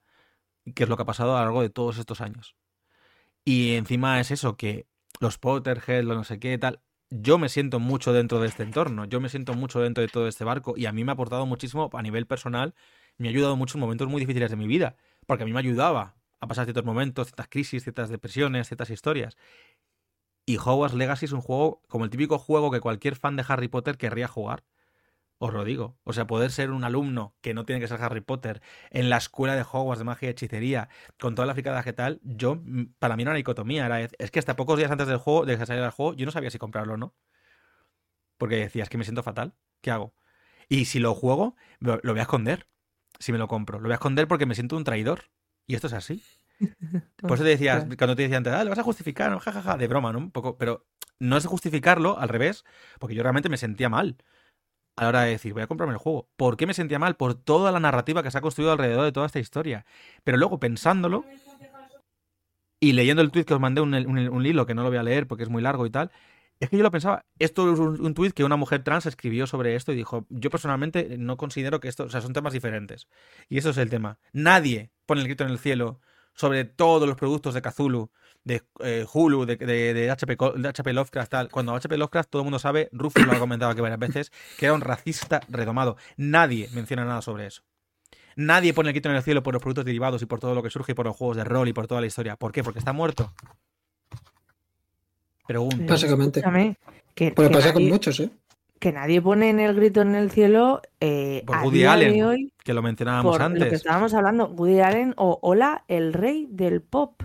Que 0.75 0.83
es 0.83 0.89
lo 0.89 0.97
que 0.97 1.03
ha 1.03 1.07
pasado 1.07 1.35
a 1.35 1.39
lo 1.39 1.45
largo 1.45 1.61
de 1.61 1.69
todos 1.69 1.97
estos 1.97 2.21
años. 2.21 2.55
Y 3.45 3.75
encima 3.75 4.19
es 4.19 4.29
eso, 4.29 4.57
que 4.57 4.87
los 5.19 5.37
Potterhead, 5.37 6.03
lo 6.03 6.15
no 6.15 6.23
sé 6.23 6.39
qué, 6.39 6.57
tal. 6.57 6.81
Yo 7.09 7.37
me 7.37 7.49
siento 7.49 7.79
mucho 7.79 8.11
dentro 8.11 8.39
de 8.41 8.47
este 8.47 8.63
entorno, 8.63 9.05
yo 9.05 9.21
me 9.21 9.29
siento 9.29 9.53
mucho 9.53 9.79
dentro 9.79 10.01
de 10.01 10.09
todo 10.09 10.27
este 10.27 10.43
barco 10.43 10.73
y 10.75 10.87
a 10.87 10.91
mí 10.91 11.05
me 11.05 11.11
ha 11.11 11.13
aportado 11.13 11.45
muchísimo 11.45 11.89
a 11.93 12.01
nivel 12.01 12.25
personal, 12.27 12.75
me 13.17 13.29
ha 13.29 13.31
ayudado 13.31 13.55
mucho 13.55 13.77
en 13.77 13.81
momentos 13.81 14.09
muy 14.09 14.19
difíciles 14.19 14.49
de 14.49 14.57
mi 14.57 14.67
vida, 14.67 14.97
porque 15.25 15.43
a 15.43 15.45
mí 15.45 15.53
me 15.53 15.59
ayudaba 15.59 16.17
a 16.41 16.47
pasar 16.47 16.65
ciertos 16.65 16.83
momentos, 16.83 17.27
ciertas 17.27 17.47
crisis, 17.47 17.83
ciertas 17.83 18.09
depresiones, 18.09 18.67
ciertas 18.67 18.89
historias. 18.89 19.37
Y 20.45 20.57
Hogwarts 20.57 20.95
Legacy 20.95 21.25
es 21.25 21.31
un 21.31 21.41
juego 21.41 21.81
como 21.87 22.05
el 22.05 22.09
típico 22.09 22.37
juego 22.37 22.71
que 22.71 22.81
cualquier 22.81 23.15
fan 23.15 23.35
de 23.35 23.45
Harry 23.47 23.69
Potter 23.69 23.97
querría 23.97 24.27
jugar. 24.27 24.63
Os 25.39 25.53
lo 25.53 25.63
digo. 25.63 25.99
O 26.03 26.13
sea, 26.13 26.25
poder 26.25 26.51
ser 26.51 26.71
un 26.71 26.83
alumno 26.83 27.35
que 27.41 27.53
no 27.53 27.65
tiene 27.65 27.79
que 27.79 27.87
ser 27.87 28.01
Harry 28.01 28.21
Potter 28.21 28.61
en 28.89 29.09
la 29.09 29.17
escuela 29.17 29.55
de 29.55 29.61
Hogwarts 29.61 29.99
de 29.99 30.05
magia 30.05 30.27
y 30.27 30.31
hechicería, 30.31 30.89
con 31.19 31.35
toda 31.35 31.45
la 31.45 31.53
fricada 31.53 31.83
que 31.83 31.93
tal, 31.93 32.19
yo, 32.23 32.55
mm, 32.55 32.95
para 32.97 33.15
mí 33.15 33.21
era 33.21 33.31
una 33.31 33.37
dicotomía. 33.37 33.85
Era, 33.85 34.01
es 34.01 34.31
que 34.31 34.39
hasta 34.39 34.55
pocos 34.55 34.77
días 34.77 34.89
antes 34.89 35.07
del 35.07 35.17
juego, 35.17 35.45
de 35.45 35.57
que 35.57 35.65
saliera 35.65 35.87
el 35.87 35.91
juego, 35.91 36.15
yo 36.15 36.25
no 36.25 36.31
sabía 36.31 36.49
si 36.49 36.57
comprarlo 36.57 36.95
o 36.95 36.97
no. 36.97 37.15
Porque 38.37 38.55
decía, 38.55 38.83
es 38.83 38.89
que 38.89 38.97
me 38.97 39.03
siento 39.03 39.23
fatal. 39.23 39.53
¿Qué 39.81 39.91
hago? 39.91 40.13
Y 40.69 40.85
si 40.85 40.99
lo 40.99 41.13
juego, 41.13 41.55
lo, 41.79 41.99
voy 42.03 42.19
a 42.19 42.23
esconder. 42.23 42.67
Si 43.19 43.31
me 43.31 43.37
lo 43.37 43.47
compro. 43.47 43.79
Lo 43.79 43.85
voy 43.85 43.93
a 43.93 43.95
esconder 43.95 44.27
porque 44.27 44.45
me 44.45 44.55
siento 44.55 44.75
un 44.75 44.83
traidor. 44.83 45.29
Y 45.67 45.75
esto 45.75 45.87
es 45.87 45.93
así. 45.93 46.23
Por 47.17 47.33
eso 47.33 47.43
te 47.43 47.49
decías, 47.49 47.85
cuando 47.97 48.15
te 48.15 48.23
decía 48.23 48.37
antes, 48.37 48.53
ah, 48.53 48.63
lo 48.63 48.71
vas 48.71 48.79
a 48.79 48.83
justificar, 48.83 49.31
¿no? 49.31 49.39
jajaja, 49.39 49.77
de 49.77 49.87
broma, 49.87 50.11
¿no? 50.13 50.19
Un 50.19 50.31
poco, 50.31 50.57
pero 50.57 50.87
no 51.19 51.37
es 51.37 51.45
justificarlo, 51.45 52.17
al 52.17 52.29
revés, 52.29 52.63
porque 52.99 53.15
yo 53.15 53.23
realmente 53.23 53.49
me 53.49 53.57
sentía 53.57 53.89
mal 53.89 54.17
a 54.97 55.03
la 55.03 55.09
hora 55.09 55.21
de 55.21 55.31
decir, 55.31 55.53
voy 55.53 55.61
a 55.61 55.67
comprarme 55.67 55.93
el 55.93 55.99
juego. 55.99 56.27
¿Por 56.35 56.57
qué 56.57 56.65
me 56.67 56.73
sentía 56.73 56.99
mal? 56.99 57.15
Por 57.15 57.35
toda 57.35 57.71
la 57.71 57.79
narrativa 57.79 58.23
que 58.23 58.31
se 58.31 58.37
ha 58.37 58.41
construido 58.41 58.71
alrededor 58.71 59.05
de 59.05 59.11
toda 59.11 59.27
esta 59.27 59.39
historia. 59.39 59.85
Pero 60.23 60.37
luego 60.37 60.59
pensándolo 60.59 61.23
y 62.79 62.93
leyendo 62.93 63.21
el 63.21 63.31
tweet 63.31 63.45
que 63.45 63.53
os 63.53 63.59
mandé, 63.59 63.81
un, 63.81 63.93
un, 63.93 64.17
un 64.17 64.45
hilo 64.45 64.65
que 64.65 64.75
no 64.75 64.83
lo 64.83 64.89
voy 64.89 64.97
a 64.97 65.03
leer 65.03 65.27
porque 65.27 65.43
es 65.43 65.49
muy 65.49 65.61
largo 65.61 65.85
y 65.85 65.89
tal, 65.89 66.11
es 66.59 66.69
que 66.69 66.77
yo 66.77 66.83
lo 66.83 66.91
pensaba, 66.91 67.25
esto 67.39 67.71
es 67.71 67.79
un, 67.79 68.03
un 68.03 68.13
tuit 68.13 68.33
que 68.33 68.43
una 68.43 68.55
mujer 68.55 68.83
trans 68.83 69.05
escribió 69.05 69.45
sobre 69.47 69.75
esto 69.75 69.91
y 69.91 69.95
dijo, 69.95 70.25
yo 70.29 70.49
personalmente 70.49 71.17
no 71.17 71.37
considero 71.37 71.79
que 71.79 71.87
esto, 71.87 72.05
o 72.05 72.09
sea, 72.09 72.21
son 72.21 72.33
temas 72.33 72.53
diferentes. 72.53 73.07
Y 73.49 73.57
eso 73.59 73.69
es 73.69 73.77
el 73.77 73.89
tema. 73.89 74.19
Nadie 74.33 74.91
pone 75.05 75.21
el 75.21 75.27
grito 75.27 75.43
en 75.43 75.51
el 75.51 75.59
cielo 75.59 75.99
sobre 76.33 76.65
todos 76.65 77.07
los 77.07 77.17
productos 77.17 77.53
de 77.53 77.61
Cthulhu, 77.61 78.11
de 78.47 78.63
eh, 78.79 79.05
Hulu, 79.11 79.45
de, 79.45 79.57
de, 79.57 79.93
de, 79.93 80.09
HP, 80.09 80.37
de 80.55 80.69
HP 80.69 80.93
Lovecraft, 80.93 81.29
tal. 81.31 81.49
Cuando 81.51 81.75
HP 81.75 81.97
Lovecraft, 81.97 82.29
todo 82.29 82.41
el 82.41 82.45
mundo 82.45 82.59
sabe, 82.59 82.89
Rufus 82.93 83.25
lo 83.25 83.33
ha 83.33 83.39
comentado 83.39 83.71
aquí 83.71 83.81
varias 83.81 83.99
veces, 83.99 84.31
que 84.57 84.65
era 84.65 84.73
un 84.73 84.81
racista 84.81 85.41
redomado. 85.49 85.97
Nadie 86.15 86.69
menciona 86.73 87.03
nada 87.05 87.21
sobre 87.21 87.47
eso. 87.47 87.63
Nadie 88.37 88.73
pone 88.73 88.89
el 88.89 88.93
grito 88.93 89.09
en 89.09 89.15
el 89.15 89.23
cielo 89.23 89.43
por 89.43 89.53
los 89.53 89.61
productos 89.61 89.83
derivados 89.85 90.21
y 90.21 90.25
por 90.25 90.39
todo 90.39 90.55
lo 90.55 90.63
que 90.63 90.69
surge 90.69 90.93
y 90.93 90.95
por 90.95 91.05
los 91.05 91.15
juegos 91.15 91.37
de 91.37 91.43
rol 91.43 91.67
y 91.67 91.73
por 91.73 91.87
toda 91.87 92.01
la 92.01 92.07
historia. 92.07 92.35
¿Por 92.35 92.51
qué? 92.51 92.63
Porque 92.63 92.79
está 92.79 92.93
muerto. 92.93 93.33
Pregunto. 95.45 95.77
Pero 95.77 95.89
Básicamente. 95.89 96.41
que, 97.15 97.31
Pues 97.31 97.49
que 97.49 97.53
pasa 97.53 97.73
con 97.73 97.81
nadie, 97.81 97.93
muchos, 97.93 98.19
¿eh? 98.19 98.29
que 98.79 98.91
nadie 98.91 99.21
pone 99.21 99.49
en 99.49 99.59
el 99.59 99.73
grito 99.75 100.01
en 100.01 100.13
el 100.13 100.29
cielo 100.29 100.81
eh, 100.99 101.43
Por 101.47 101.57
Woody 101.63 101.85
Allen, 101.85 102.23
hoy 102.23 102.53
que 102.63 102.73
lo 102.73 102.81
mencionábamos 102.81 103.37
por 103.37 103.41
lo 103.41 103.55
que 103.55 103.63
antes. 103.63 103.73
estábamos 103.73 104.13
hablando, 104.13 104.47
Woody 104.47 104.81
Allen 104.81 105.13
o 105.17 105.39
Hola, 105.41 105.83
el 105.87 106.13
rey 106.13 106.47
del 106.49 106.81
pop. 106.81 107.23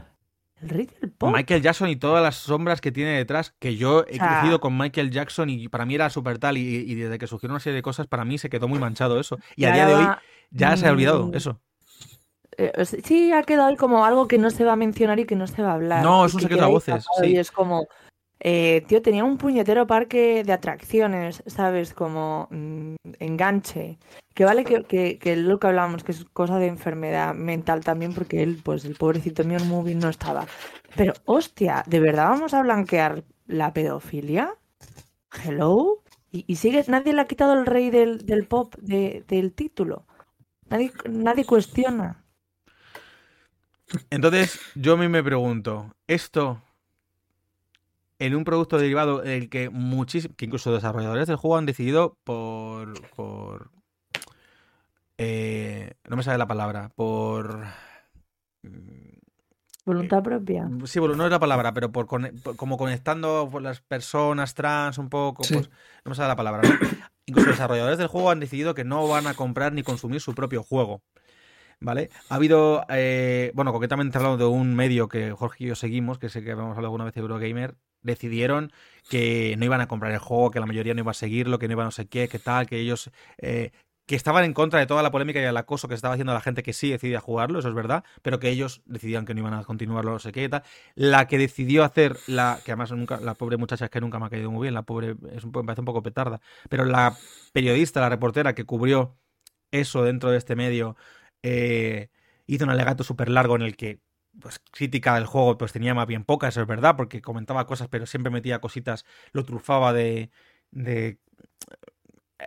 El 0.63 0.69
rey 0.69 0.89
del 1.01 1.11
pop. 1.11 1.35
Michael 1.35 1.61
Jackson 1.61 1.89
y 1.89 1.97
todas 1.97 2.23
las 2.23 2.37
sombras 2.37 2.81
que 2.81 2.93
tiene 2.93 3.11
detrás, 3.17 3.55
que 3.59 3.77
yo 3.77 4.05
he 4.07 4.13
O 4.13 4.17
sea- 4.17 4.39
crecido 4.41 4.61
con 4.61 4.79
Michael 4.79 5.11
Jackson 5.11 5.51
y 5.51 5.69
para 5.69 5.85
mí 5.85 5.95
era 5.97 6.09
súper 6.09 6.39
tal, 6.39 6.57
y, 6.57 6.61
y 6.63 6.95
desde 6.95 7.19
que 7.19 7.27
surgieron 7.27 7.55
una 7.55 7.61
serie 7.61 7.77
de 7.77 7.83
cosas, 7.83 8.07
para 8.07 8.25
mí 8.25 8.39
se 8.39 8.49
quedó 8.49 8.69
muy 8.69 8.79
manchado 8.79 9.19
eso. 9.21 9.39
Y 9.57 9.65
a 9.65 9.73
día 9.73 9.87
de 9.87 9.95
hoy 9.95 10.07
ya 10.51 10.77
se 10.77 10.87
ha 10.87 10.93
olvidado 10.93 11.27
mm, 11.27 11.35
eso. 11.35 11.61
eh, 12.59 12.85
sí, 13.05 13.33
ha 13.33 13.43
quedado 13.43 13.75
como 13.77 14.05
algo 14.05 14.29
que 14.29 14.39
no 14.39 14.51
se 14.51 14.65
va 14.65 14.75
a 14.75 14.77
mencionar 14.77 15.19
y 15.19 15.25
que 15.25 15.35
no 15.37 15.47
se 15.47 15.63
va 15.63 15.71
a 15.73 15.75
hablar. 15.75 16.05
No, 16.05 16.25
es 16.27 16.35
un 16.35 16.41
secreto 16.43 16.65
a 16.65 16.69
voces, 16.69 17.05
sí. 17.21 17.27
Y 17.29 17.37
es 17.39 17.51
como, 17.51 17.89
eh, 18.45 18.82
tío, 18.88 19.03
tenía 19.03 19.24
un 19.24 19.38
puñetero 19.38 19.86
parque 19.86 20.43
de 20.45 20.53
atracciones, 20.53 21.43
¿sabes? 21.47 21.95
Como 21.95 22.49
mm, 22.51 22.97
enganche. 23.20 23.99
Que 24.34 24.45
vale 24.45 24.64
que, 24.64 25.18
que, 25.18 25.36
lo 25.36 25.59
que 25.61 25.66
hablábamos, 25.68 26.05
que 26.05 26.12
es 26.12 26.24
cosa 26.26 26.59
de 26.59 26.66
enfermedad 26.66 27.34
mental 27.34 27.84
también, 27.84 28.14
porque 28.14 28.43
él, 28.43 28.61
pues 28.64 28.84
el 28.84 28.97
pobrecito 28.97 29.45
mío 29.45 29.59
en 29.59 29.68
movie 29.68 29.95
no 29.95 30.09
estaba. 30.09 30.47
Pero, 30.97 31.12
hostia, 31.26 31.84
¿de 31.86 32.01
verdad 32.01 32.30
vamos 32.30 32.55
a 32.55 32.62
blanquear 32.62 33.24
la 33.47 33.72
pedofilia? 33.72 34.57
¿Hello? 35.45 36.03
Y, 36.30 36.45
y 36.47 36.57
sigue, 36.57 36.84
nadie 36.88 37.12
le 37.12 37.20
ha 37.20 37.26
quitado 37.26 37.53
el 37.55 37.66
rey 37.66 37.90
del, 37.90 38.47
pop 38.49 38.74
de- 38.78 39.24
del 39.28 39.53
título. 39.53 40.07
Nadie, 40.70 40.93
nadie 41.09 41.45
cuestiona. 41.45 42.24
Entonces, 44.11 44.59
yo 44.74 44.95
a 44.95 44.97
mí 44.97 45.09
me 45.09 45.22
pregunto, 45.22 45.95
esto 46.07 46.62
en 48.27 48.37
un 48.37 48.45
producto 48.45 48.79
derivado 48.79 49.23
el 49.25 49.49
que 49.49 49.68
muchísimos, 49.68 50.37
que 50.37 50.45
incluso 50.45 50.73
desarrolladores 50.73 51.27
del 51.27 51.37
juego 51.37 51.57
han 51.57 51.66
decidido 51.66 52.16
por, 52.23 52.93
por, 53.16 53.70
eh, 55.18 55.95
no 56.09 56.16
me 56.16 56.23
sale 56.23 56.39
la 56.39 56.47
palabra, 56.47 56.91
por, 56.95 57.64
mm, 58.62 59.12
Voluntad 59.85 60.23
propia. 60.23 60.68
sí, 60.85 61.01
bueno, 61.01 61.16
no 61.16 61.25
es 61.25 61.31
la 61.33 61.41
palabra, 61.41 61.73
pero 61.75 61.91
por, 61.91 62.07
como 62.07 62.77
conectando 62.79 63.49
con 63.51 63.64
las 63.64 63.81
personas 63.81 64.55
trans 64.55 64.99
un 64.99 65.09
poco, 65.09 65.43
Sí. 65.43 65.55
pues, 65.55 65.70
no 66.05 66.11
me 66.11 66.14
sale 66.14 66.29
la 66.29 66.37
palabra, 66.37 66.62
¿no? 66.62 66.68
Incluso 67.27 67.51
desarrolladores 67.51 67.99
del 67.99 68.07
juego 68.07 68.31
han 68.31 68.39
decidido 68.39 68.75
que 68.75 68.85
no 68.85 69.09
van 69.09 69.27
a 69.27 69.35
comprar 69.35 69.73
ni 69.73 69.83
consumir 69.83 70.20
su 70.20 70.35
propio 70.35 70.62
juego. 70.62 71.03
¿Vale? 71.81 72.11
Ha 72.29 72.37
habido, 72.37 72.85
eh, 72.91 73.51
bueno, 73.55 73.73
concretamente 73.73 74.16
hablando 74.16 74.39
de 74.39 74.45
un 74.45 74.77
medio 74.77 75.09
que 75.09 75.33
Jorge 75.33 75.64
y 75.64 75.66
yo 75.66 75.75
seguimos, 75.75 76.20
que 76.20 76.29
sé 76.29 76.45
que 76.45 76.51
hemos 76.53 76.77
hablado 76.77 76.87
alguna 76.87 77.05
vez 77.05 77.14
de 77.14 77.20
Eurogamer, 77.20 77.75
decidieron 78.03 78.72
que 79.09 79.57
no 79.59 79.64
iban 79.64 79.80
a 79.80 79.88
comprar 79.88 80.12
el 80.12 80.18
juego, 80.18 80.50
que 80.50 80.61
la 80.61 80.66
mayoría 80.66 80.94
no 80.94 81.00
iba 81.00 81.11
a 81.11 81.14
seguirlo, 81.14 81.59
que 81.59 81.68
no 81.68 81.72
iban 81.72 81.84
a 81.84 81.88
no 81.88 81.90
sé 81.92 82.07
qué, 82.07 82.28
que 82.28 82.38
tal, 82.38 82.66
que 82.66 82.78
ellos, 82.78 83.11
eh, 83.38 83.72
que 84.07 84.16
estaban 84.16 84.44
en 84.44 84.53
contra 84.53 84.80
de 84.80 84.86
toda 84.86 85.03
la 85.03 85.11
polémica 85.11 85.40
y 85.40 85.44
el 85.44 85.57
acoso 85.57 85.88
que 85.88 85.94
estaba 85.94 86.14
haciendo 86.14 86.34
la 86.34 86.40
gente 86.40 86.62
que 86.62 86.72
sí 86.72 86.90
decidía 86.90 87.20
jugarlo, 87.20 87.59
eso 87.59 87.68
es 87.68 87.74
verdad, 87.74 88.05
pero 88.22 88.38
que 88.38 88.48
ellos 88.50 88.82
decidían 88.84 89.24
que 89.24 89.34
no 89.34 89.40
iban 89.40 89.55
a 89.55 89.64
continuarlo, 89.64 90.12
no 90.12 90.18
sé 90.18 90.32
qué 90.32 90.44
y 90.44 90.48
tal. 90.48 90.62
La 90.94 91.26
que 91.28 91.38
decidió 91.38 91.84
hacer, 91.84 92.16
la 92.26 92.61
que 92.64 92.72
además 92.72 92.92
nunca, 92.92 93.20
la 93.20 93.34
pobre 93.34 93.57
muchacha 93.57 93.86
es 93.86 93.90
que 93.90 94.00
nunca 94.00 94.18
me 94.18 94.26
ha 94.26 94.30
caído 94.30 94.50
muy 94.50 94.62
bien, 94.62 94.74
la 94.74 94.82
pobre, 94.82 95.16
es 95.32 95.44
un, 95.44 95.53
me 95.55 95.64
parece 95.64 95.80
un 95.80 95.86
poco 95.86 96.03
petarda, 96.03 96.40
pero 96.68 96.84
la 96.84 97.16
periodista, 97.53 98.00
la 98.00 98.09
reportera 98.09 98.55
que 98.55 98.64
cubrió 98.64 99.16
eso 99.70 100.03
dentro 100.05 100.30
de 100.30 100.38
este 100.38 100.57
medio, 100.57 100.96
eh, 101.42 102.09
hizo 102.46 102.64
un 102.64 102.70
alegato 102.70 103.05
súper 103.05 103.28
largo 103.30 103.57
en 103.57 103.62
el 103.62 103.76
que 103.76 104.00
pues 104.41 104.61
crítica 104.70 105.14
del 105.14 105.26
juego 105.26 105.59
pues 105.59 105.72
tenía 105.72 105.95
más 105.95 106.07
bien 106.07 106.24
poca, 106.24 106.49
eso 106.49 106.61
es 106.61 106.66
verdad, 106.66 106.97
porque 106.97 107.20
comentaba 107.20 107.66
cosas, 107.66 107.89
pero 107.89 108.07
siempre 108.07 108.30
metía 108.30 108.61
cositas, 108.61 109.05
lo 109.33 109.45
trufaba 109.45 109.93
de, 109.93 110.30
de 110.70 111.18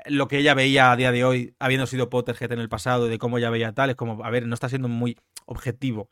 lo 0.07 0.27
que 0.27 0.38
ella 0.38 0.53
veía 0.53 0.91
a 0.91 0.95
día 0.95 1.11
de 1.11 1.23
hoy, 1.23 1.55
habiendo 1.59 1.88
sido 1.88 2.09
Potterhead 2.09 2.51
en 2.51 2.59
el 2.59 2.69
pasado, 2.69 3.07
de 3.07 3.17
cómo 3.17 3.38
ella 3.38 3.49
veía 3.49 3.73
tal, 3.73 3.89
es 3.89 3.95
como, 3.95 4.23
a 4.23 4.29
ver, 4.29 4.47
no 4.47 4.53
está 4.53 4.69
siendo 4.69 4.88
muy 4.88 5.17
objetivo 5.45 6.09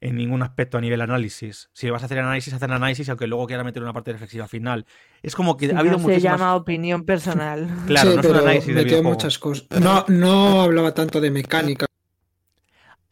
en 0.00 0.16
ningún 0.16 0.42
aspecto 0.42 0.76
a 0.76 0.80
nivel 0.80 1.00
análisis. 1.00 1.70
Si 1.72 1.88
vas 1.88 2.02
a 2.02 2.06
hacer 2.06 2.18
análisis, 2.18 2.52
hacer 2.52 2.70
análisis, 2.70 3.08
aunque 3.08 3.26
luego 3.26 3.46
quiera 3.46 3.64
meter 3.64 3.82
una 3.82 3.92
parte 3.92 4.12
reflexiva 4.12 4.46
final. 4.46 4.84
Es 5.22 5.34
como 5.34 5.56
que 5.56 5.72
ha 5.72 5.78
habido 5.78 5.96
no 5.96 6.06
se 6.06 6.20
llama 6.20 6.54
opinión 6.54 7.04
personal. 7.04 7.68
Claro, 7.86 8.10
Sí, 8.10 8.16
no 8.16 8.20
es 8.20 8.28
un 8.28 8.36
análisis 8.36 8.74
de 8.74 9.02
muchas 9.02 9.38
cosas. 9.38 9.66
No 10.08 10.60
hablaba 10.60 10.92
tanto 10.92 11.20
de 11.20 11.30
mecánica. 11.30 11.86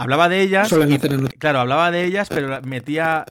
Hablaba 0.02 0.28
de 0.28 0.40
ellas. 0.40 0.68
Y- 0.88 0.98
claro, 1.38 1.60
hablaba 1.60 1.90
de 1.90 2.04
ellas, 2.04 2.28
pero 2.28 2.60
metía. 2.62 3.24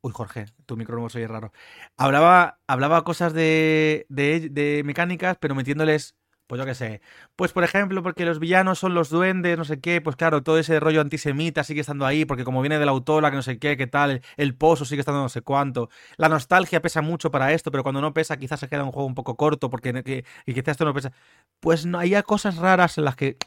Uy, 0.00 0.12
Jorge, 0.14 0.46
tu 0.66 0.76
micro 0.76 1.00
no 1.00 1.08
soy 1.08 1.26
raro. 1.26 1.52
Hablaba, 1.96 2.60
hablaba 2.66 3.02
cosas 3.02 3.32
de, 3.32 4.06
de, 4.08 4.48
de 4.50 4.82
mecánicas, 4.84 5.36
pero 5.40 5.54
metiéndoles. 5.54 6.14
Pues 6.46 6.60
yo 6.60 6.64
qué 6.64 6.76
sé. 6.76 7.00
Pues 7.34 7.50
por 7.52 7.64
ejemplo, 7.64 8.04
porque 8.04 8.24
los 8.24 8.38
villanos 8.38 8.78
son 8.78 8.94
los 8.94 9.10
duendes, 9.10 9.58
no 9.58 9.64
sé 9.64 9.80
qué, 9.80 10.00
pues 10.00 10.14
claro, 10.14 10.44
todo 10.44 10.60
ese 10.60 10.78
rollo 10.78 11.00
antisemita 11.00 11.64
sigue 11.64 11.80
estando 11.80 12.06
ahí, 12.06 12.24
porque 12.24 12.44
como 12.44 12.62
viene 12.62 12.78
de 12.78 12.84
la 12.84 12.92
autora, 12.92 13.30
que 13.30 13.36
no 13.36 13.42
sé 13.42 13.58
qué, 13.58 13.76
qué 13.76 13.88
tal, 13.88 14.22
el, 14.36 14.54
pozo 14.54 14.84
sigue 14.84 15.00
estando 15.00 15.20
no 15.22 15.28
sé 15.28 15.40
cuánto. 15.40 15.88
La 16.16 16.28
nostalgia 16.28 16.80
pesa 16.80 17.02
mucho 17.02 17.32
para 17.32 17.52
esto, 17.52 17.72
pero 17.72 17.82
cuando 17.82 18.00
no 18.00 18.14
pesa, 18.14 18.36
quizás 18.36 18.60
se 18.60 18.68
queda 18.68 18.84
un 18.84 18.92
juego 18.92 19.08
un 19.08 19.16
poco 19.16 19.34
corto, 19.36 19.70
porque 19.70 19.92
que- 20.04 20.24
y 20.46 20.54
quizás 20.54 20.68
esto 20.74 20.84
no 20.84 20.94
pesa. 20.94 21.10
Pues 21.58 21.84
no, 21.84 21.98
hay 21.98 22.14
cosas 22.22 22.58
raras 22.58 22.96
en 22.96 23.06
las 23.06 23.16
que 23.16 23.38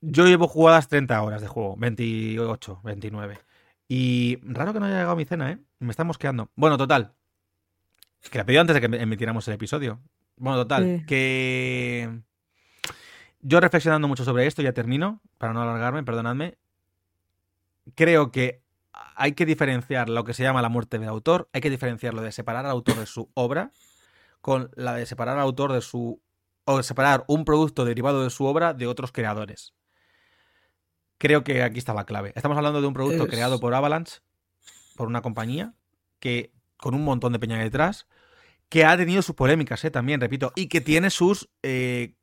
yo 0.00 0.26
llevo 0.26 0.48
jugadas 0.48 0.88
30 0.88 1.22
horas 1.22 1.42
de 1.42 1.48
juego, 1.48 1.76
28, 1.76 2.80
29. 2.84 3.38
Y 3.88 4.38
raro 4.42 4.72
que 4.72 4.80
no 4.80 4.86
haya 4.86 4.98
llegado 4.98 5.16
mi 5.16 5.24
cena, 5.24 5.50
¿eh? 5.50 5.58
Me 5.78 5.90
está 5.90 6.04
mosqueando. 6.04 6.50
Bueno, 6.54 6.76
total. 6.76 7.14
Que 8.30 8.38
la 8.38 8.44
pedí 8.44 8.58
antes 8.58 8.74
de 8.74 8.80
que 8.80 8.96
emitiéramos 8.96 9.46
el 9.48 9.54
episodio. 9.54 10.00
Bueno, 10.36 10.58
total. 10.58 10.84
Sí. 10.84 11.06
Que 11.06 12.20
yo 13.40 13.60
reflexionando 13.60 14.08
mucho 14.08 14.24
sobre 14.24 14.46
esto, 14.46 14.62
ya 14.62 14.72
termino, 14.72 15.20
para 15.38 15.52
no 15.52 15.62
alargarme, 15.62 16.02
perdonadme. 16.02 16.58
Creo 17.94 18.30
que 18.30 18.62
hay 19.14 19.32
que 19.32 19.46
diferenciar 19.46 20.08
lo 20.08 20.24
que 20.24 20.34
se 20.34 20.42
llama 20.42 20.62
la 20.62 20.68
muerte 20.68 20.98
del 20.98 21.08
autor, 21.08 21.48
hay 21.52 21.60
que 21.60 21.70
diferenciar 21.70 22.14
lo 22.14 22.22
de 22.22 22.32
separar 22.32 22.64
al 22.64 22.72
autor 22.72 22.96
de 22.96 23.06
su 23.06 23.30
obra 23.34 23.72
con 24.40 24.70
la 24.74 24.94
de 24.94 25.06
separar 25.06 25.36
al 25.36 25.42
autor 25.42 25.72
de 25.72 25.80
su... 25.80 26.20
o 26.64 26.82
separar 26.82 27.24
un 27.26 27.44
producto 27.44 27.84
derivado 27.84 28.22
de 28.22 28.30
su 28.30 28.44
obra 28.44 28.74
de 28.74 28.86
otros 28.86 29.12
creadores. 29.12 29.74
Creo 31.18 31.42
que 31.44 31.62
aquí 31.62 31.78
está 31.78 31.94
la 31.94 32.04
clave. 32.04 32.32
Estamos 32.36 32.56
hablando 32.56 32.80
de 32.80 32.86
un 32.86 32.94
producto 32.94 33.24
Es- 33.24 33.30
creado 33.30 33.58
por 33.60 33.74
Avalanche, 33.74 34.20
por 34.96 35.08
una 35.08 35.20
compañía, 35.22 35.74
que 36.20 36.52
con 36.76 36.94
un 36.94 37.04
montón 37.04 37.32
de 37.32 37.38
peña 37.38 37.58
detrás, 37.58 38.06
que 38.68 38.84
ha 38.84 38.96
tenido 38.96 39.22
sus 39.22 39.34
polémicas, 39.34 39.84
¿eh? 39.84 39.90
también, 39.90 40.20
repito, 40.20 40.52
y 40.54 40.68
que 40.68 40.80
tiene 40.80 41.10
sus 41.10 41.48
eh, 41.62 42.14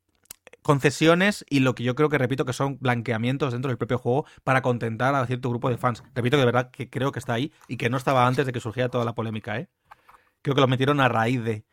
concesiones 0.62 1.44
y 1.50 1.60
lo 1.60 1.74
que 1.74 1.82
yo 1.84 1.94
creo 1.94 2.08
que, 2.08 2.18
repito, 2.18 2.44
que 2.44 2.52
son 2.52 2.78
blanqueamientos 2.80 3.52
dentro 3.52 3.68
del 3.68 3.78
propio 3.78 3.98
juego 3.98 4.26
para 4.44 4.62
contentar 4.62 5.14
a 5.14 5.26
cierto 5.26 5.50
grupo 5.50 5.68
de 5.70 5.76
fans. 5.76 6.02
Repito 6.14 6.36
que 6.36 6.40
de 6.40 6.46
verdad 6.46 6.70
que 6.70 6.88
creo 6.88 7.12
que 7.12 7.18
está 7.18 7.34
ahí 7.34 7.52
y 7.68 7.76
que 7.76 7.90
no 7.90 7.96
estaba 7.96 8.26
antes 8.26 8.46
de 8.46 8.52
que 8.52 8.60
surgiera 8.60 8.88
toda 8.88 9.04
la 9.04 9.14
polémica, 9.14 9.58
¿eh? 9.58 9.68
Creo 10.42 10.54
que 10.54 10.60
lo 10.60 10.68
metieron 10.68 11.00
a 11.00 11.08
raíz 11.08 11.42
de. 11.42 11.64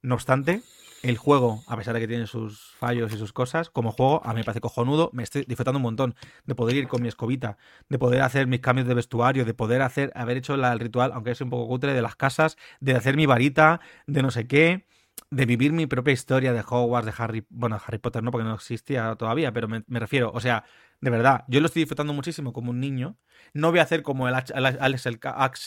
No 0.00 0.14
obstante, 0.14 0.62
el 1.02 1.16
juego, 1.16 1.64
a 1.66 1.76
pesar 1.76 1.94
de 1.94 2.00
que 2.00 2.06
tiene 2.08 2.26
sus 2.28 2.60
fallos 2.78 3.12
y 3.12 3.16
sus 3.18 3.32
cosas, 3.32 3.70
como 3.70 3.90
juego, 3.90 4.24
a 4.24 4.32
mí 4.32 4.38
me 4.40 4.44
parece 4.44 4.60
cojonudo, 4.60 5.10
me 5.12 5.24
estoy 5.24 5.44
disfrutando 5.48 5.78
un 5.78 5.82
montón 5.82 6.14
de 6.46 6.54
poder 6.54 6.76
ir 6.76 6.86
con 6.88 7.02
mi 7.02 7.08
escobita, 7.08 7.58
de 7.88 7.98
poder 7.98 8.22
hacer 8.22 8.46
mis 8.46 8.60
cambios 8.60 8.86
de 8.86 8.94
vestuario, 8.94 9.44
de 9.44 9.52
poder 9.54 9.82
hacer, 9.82 10.12
haber 10.14 10.36
hecho 10.36 10.56
la- 10.56 10.72
el 10.72 10.78
ritual, 10.80 11.10
aunque 11.12 11.32
es 11.32 11.40
un 11.40 11.50
poco 11.50 11.66
cutre, 11.68 11.92
de 11.92 12.02
las 12.02 12.14
casas, 12.16 12.56
de 12.80 12.94
hacer 12.94 13.16
mi 13.16 13.26
varita, 13.26 13.80
de 14.06 14.22
no 14.22 14.30
sé 14.30 14.46
qué, 14.46 14.86
de 15.30 15.46
vivir 15.46 15.72
mi 15.72 15.86
propia 15.86 16.12
historia 16.12 16.52
de 16.52 16.60
Hogwarts, 16.60 17.06
de 17.06 17.14
Harry, 17.22 17.46
bueno, 17.50 17.80
Harry 17.84 17.98
Potter 17.98 18.22
no, 18.22 18.30
porque 18.30 18.44
no 18.44 18.54
existía 18.54 19.14
todavía, 19.16 19.52
pero 19.52 19.66
me, 19.68 19.82
refiero, 19.98 20.30
o 20.32 20.40
sea, 20.40 20.64
de 21.00 21.10
verdad, 21.10 21.44
yo 21.48 21.60
lo 21.60 21.66
estoy 21.66 21.82
disfrutando 21.82 22.12
muchísimo 22.12 22.52
como 22.52 22.70
un 22.70 22.78
niño. 22.80 23.16
No 23.54 23.70
voy 23.70 23.80
a 23.80 23.82
hacer 23.82 24.02
como 24.02 24.28
el 24.28 24.34
Alex, 24.34 24.52
el, 24.54 24.66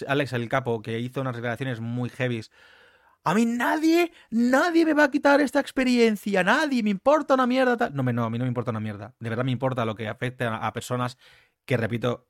Alex 0.07 0.33
el 0.33 0.49
Capo, 0.49 0.81
que 0.81 0.99
hizo 0.99 1.19
unas 1.21 1.36
declaraciones 1.36 1.79
muy 1.81 2.09
heavies. 2.09 2.51
A 3.26 3.34
mí 3.34 3.45
nadie, 3.45 4.11
nadie 4.30 4.86
me 4.86 4.93
va 4.93 5.05
a 5.05 5.11
quitar 5.11 5.41
esta 5.41 5.59
experiencia, 5.59 6.43
nadie, 6.43 6.84
me 6.84 6.91
importa 6.91 7.34
una 7.34 7.47
mierda. 7.47 7.89
No, 7.89 8.03
no, 8.03 8.23
a 8.23 8.30
mí 8.30 8.38
no 8.38 8.45
me 8.45 8.49
importa 8.49 8.69
una 8.69 8.80
mierda. 8.80 9.15
De 9.19 9.30
verdad 9.30 9.43
me 9.43 9.51
importa 9.51 9.84
lo 9.84 9.95
que 9.95 10.07
afecte 10.07 10.43
a, 10.43 10.57
a 10.57 10.73
personas 10.73 11.17
que, 11.65 11.76
repito, 11.76 12.28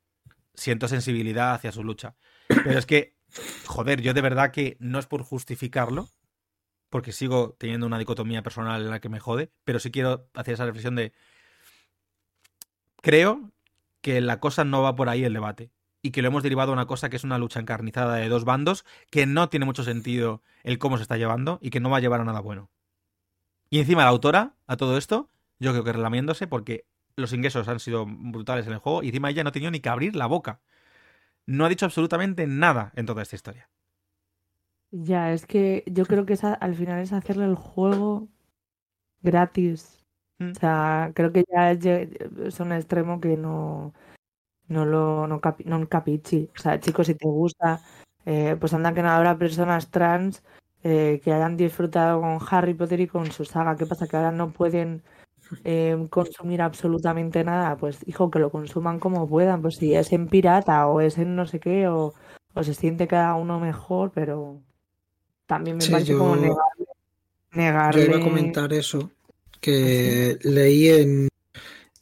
siento 0.53 0.87
sensibilidad 0.87 1.53
hacia 1.53 1.73
su 1.73 1.83
lucha. 1.83 2.15
Pero 2.47 2.79
es 2.79 2.85
que, 2.85 3.17
joder, 3.65 4.01
yo 4.01 4.13
de 4.13 4.21
verdad 4.21 4.51
que 4.51 4.77
no 4.79 4.97
es 4.97 5.05
por 5.05 5.23
justificarlo, 5.23 6.07
porque 6.89 7.11
sigo 7.11 7.57
teniendo 7.59 7.85
una 7.85 7.99
dicotomía 7.99 8.41
personal 8.41 8.81
en 8.81 8.89
la 8.89 9.01
que 9.01 9.09
me 9.09 9.19
jode, 9.19 9.51
pero 9.65 9.79
sí 9.79 9.91
quiero 9.91 10.29
hacer 10.33 10.53
esa 10.53 10.65
reflexión 10.65 10.95
de. 10.95 11.11
Creo 13.01 13.51
que 14.01 14.21
la 14.21 14.39
cosa 14.39 14.63
no 14.63 14.81
va 14.81 14.95
por 14.95 15.09
ahí 15.09 15.25
el 15.25 15.33
debate. 15.33 15.71
Y 16.05 16.11
que 16.11 16.21
lo 16.21 16.27
hemos 16.27 16.43
derivado 16.43 16.69
a 16.69 16.73
una 16.73 16.85
cosa 16.85 17.09
que 17.09 17.15
es 17.15 17.23
una 17.23 17.39
lucha 17.39 17.59
encarnizada 17.59 18.17
de 18.17 18.29
dos 18.29 18.45
bandos, 18.45 18.85
que 19.09 19.25
no 19.25 19.49
tiene 19.49 19.65
mucho 19.65 19.83
sentido 19.83 20.43
el 20.63 20.77
cómo 20.77 20.97
se 20.97 21.01
está 21.01 21.17
llevando 21.17 21.57
y 21.63 21.71
que 21.71 21.79
no 21.79 21.89
va 21.89 21.97
a 21.97 21.99
llevar 21.99 22.21
a 22.21 22.25
nada 22.25 22.41
bueno. 22.41 22.69
Y 23.71 23.79
encima 23.79 24.03
la 24.03 24.09
autora, 24.09 24.53
a 24.67 24.77
todo 24.77 24.99
esto, 24.99 25.31
yo 25.59 25.71
creo 25.71 25.83
que 25.83 25.93
relamiéndose 25.93 26.45
porque 26.45 26.85
los 27.15 27.33
ingresos 27.33 27.67
han 27.69 27.79
sido 27.79 28.05
brutales 28.05 28.67
en 28.67 28.73
el 28.73 28.77
juego 28.77 29.01
y 29.01 29.07
encima 29.07 29.31
ella 29.31 29.41
no 29.41 29.49
ha 29.49 29.51
tenido 29.51 29.71
ni 29.71 29.79
que 29.79 29.89
abrir 29.89 30.15
la 30.15 30.27
boca. 30.27 30.61
No 31.47 31.65
ha 31.65 31.69
dicho 31.69 31.85
absolutamente 31.85 32.45
nada 32.45 32.91
en 32.95 33.07
toda 33.07 33.23
esta 33.23 33.35
historia. 33.35 33.67
Ya, 34.91 35.33
es 35.33 35.47
que 35.47 35.83
yo 35.87 36.05
creo 36.05 36.27
que 36.27 36.37
al 36.59 36.75
final 36.75 37.01
es 37.01 37.13
hacerle 37.13 37.45
el 37.45 37.55
juego 37.55 38.27
gratis. 39.23 40.05
Mm. 40.37 40.51
O 40.51 40.53
sea, 40.53 41.11
creo 41.15 41.31
que 41.31 41.45
ya 41.51 41.71
es 41.71 42.59
un 42.59 42.73
extremo 42.73 43.19
que 43.19 43.37
no, 43.37 43.91
no 44.67 44.85
lo 44.85 45.27
no, 45.27 45.39
capi- 45.41 45.65
non 45.65 45.85
capichi. 45.85 46.49
O 46.55 46.59
sea, 46.59 46.79
chicos, 46.79 47.07
si 47.07 47.15
te 47.15 47.27
gusta, 47.27 47.81
eh, 48.25 48.55
pues 48.59 48.73
anda 48.73 48.93
que 48.93 49.01
no 49.03 49.09
habrá 49.09 49.37
personas 49.37 49.89
trans 49.91 50.41
eh, 50.83 51.21
que 51.23 51.33
hayan 51.33 51.57
disfrutado 51.57 52.21
con 52.21 52.37
Harry 52.49 52.73
Potter 52.73 52.99
y 53.01 53.07
con 53.07 53.31
su 53.31 53.45
saga. 53.45 53.75
¿Qué 53.75 53.85
pasa? 53.85 54.07
Que 54.07 54.17
ahora 54.17 54.31
no 54.31 54.51
pueden 54.51 55.03
eh, 55.63 55.95
consumir 56.09 56.61
absolutamente 56.61 57.43
nada. 57.43 57.75
Pues, 57.77 57.99
hijo, 58.07 58.29
que 58.31 58.39
lo 58.39 58.49
consuman 58.51 58.99
como 58.99 59.27
puedan. 59.27 59.61
Pues 59.61 59.75
si 59.77 59.93
es 59.93 60.11
en 60.13 60.27
pirata 60.27 60.87
o 60.87 61.01
es 61.01 61.17
en 61.17 61.35
no 61.35 61.45
sé 61.45 61.59
qué, 61.59 61.87
o, 61.87 62.13
o 62.53 62.63
se 62.63 62.73
siente 62.73 63.07
cada 63.07 63.35
uno 63.35 63.59
mejor, 63.59 64.11
pero 64.13 64.61
también 65.45 65.77
me 65.77 65.83
Sí, 65.83 65.91
parece 65.91 66.11
yo- 66.13 66.17
como 66.19 66.35
negarle. 66.35 66.85
Yo 67.51 67.61
negarle... 67.61 68.05
iba 68.05 68.17
a 68.17 68.21
comentar 68.21 68.73
eso, 68.73 69.11
que 69.61 70.37
leí 70.43 70.89
en, 70.89 71.27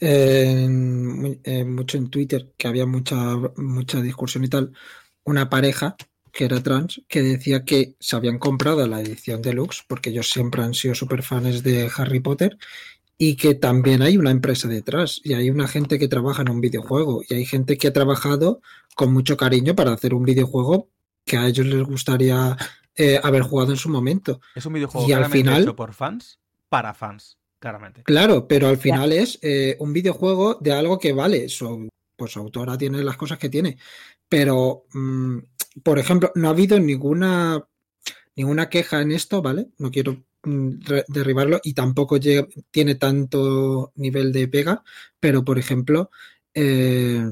mucho 0.02 1.98
en 1.98 2.10
Twitter, 2.10 2.52
que 2.58 2.68
había 2.68 2.86
mucha, 2.86 3.36
mucha 3.58 4.02
discusión 4.02 4.44
y 4.44 4.50
tal, 4.50 4.72
una 5.24 5.50
pareja 5.50 5.96
que 6.32 6.46
era 6.46 6.62
trans, 6.64 7.02
que 7.08 7.22
decía 7.22 7.64
que 7.64 7.96
se 8.00 8.16
habían 8.16 8.40
comprado 8.40 8.88
la 8.88 9.00
edición 9.02 9.42
deluxe, 9.42 9.84
porque 9.88 10.10
ellos 10.10 10.30
siempre 10.30 10.64
han 10.64 10.74
sido 10.74 10.96
super 10.96 11.22
fans 11.22 11.62
de 11.62 11.92
Harry 11.96 12.20
Potter, 12.20 12.58
y 13.20 13.36
que 13.36 13.54
también 13.54 14.02
hay 14.02 14.18
una 14.18 14.32
empresa 14.32 14.68
detrás, 14.68 15.22
y 15.24 15.34
hay 15.36 15.52
una 15.52 15.68
gente 15.68 16.00
que 16.00 16.08
trabaja 16.08 16.42
en 16.42 16.50
un 16.50 16.60
videojuego, 16.60 17.22
y 17.30 17.36
hay 17.36 17.46
gente 17.46 17.78
que 17.78 17.88
ha 17.88 17.94
trabajado 17.94 18.62
con 18.96 19.14
mucho 19.14 19.38
cariño 19.38 19.76
para 19.76 19.94
hacer 19.94 20.14
un 20.16 20.24
videojuego 20.26 20.90
que 21.24 21.38
a 21.38 21.48
ellos 21.48 21.68
les 21.68 21.84
gustaría 21.84 22.58
eh, 22.96 23.20
haber 23.24 23.44
jugado 23.44 23.72
en 23.72 23.78
su 23.78 23.90
momento. 23.90 24.42
Es 24.56 24.66
un 24.66 24.74
videojuego 24.74 25.08
Y 25.08 25.14
al 25.14 25.26
final- 25.28 25.62
hecho 25.62 25.76
por 25.76 25.94
fans 25.94 26.40
para 26.68 26.96
fans, 26.96 27.38
claramente. 27.64 28.04
Claro, 28.04 28.46
pero 28.46 28.68
al 28.68 28.78
final 28.78 29.14
es 29.14 29.40
eh, 29.42 29.78
un 29.80 29.94
videojuego 29.94 30.56
de 30.60 30.74
algo 30.74 31.00
que 31.00 31.14
vale. 31.14 31.48
Su, 31.48 31.88
pues 32.18 32.34
su 32.34 32.40
autora 32.40 32.78
tiene 32.78 33.02
las 33.02 33.16
cosas 33.16 33.38
que 33.40 33.48
tiene. 33.48 33.78
Pero, 34.28 34.84
mm, 34.94 35.38
por 35.82 35.98
ejemplo, 35.98 36.30
no 36.36 36.50
ha 36.50 36.52
habido 36.52 36.78
ninguna, 36.78 37.64
ninguna 38.36 38.68
queja 38.68 39.02
en 39.02 39.14
esto, 39.14 39.42
¿vale? 39.42 39.68
No 39.78 39.92
quiero 39.92 40.18
mm, 40.44 40.72
derribarlo 41.08 41.62
y 41.64 41.72
tampoco 41.74 42.18
llega- 42.18 42.48
tiene 42.70 42.96
tanto 42.96 43.94
nivel 43.96 44.34
de 44.34 44.50
pega, 44.50 44.84
pero, 45.22 45.46
por 45.46 45.58
ejemplo, 45.58 46.12
eh, 46.54 47.24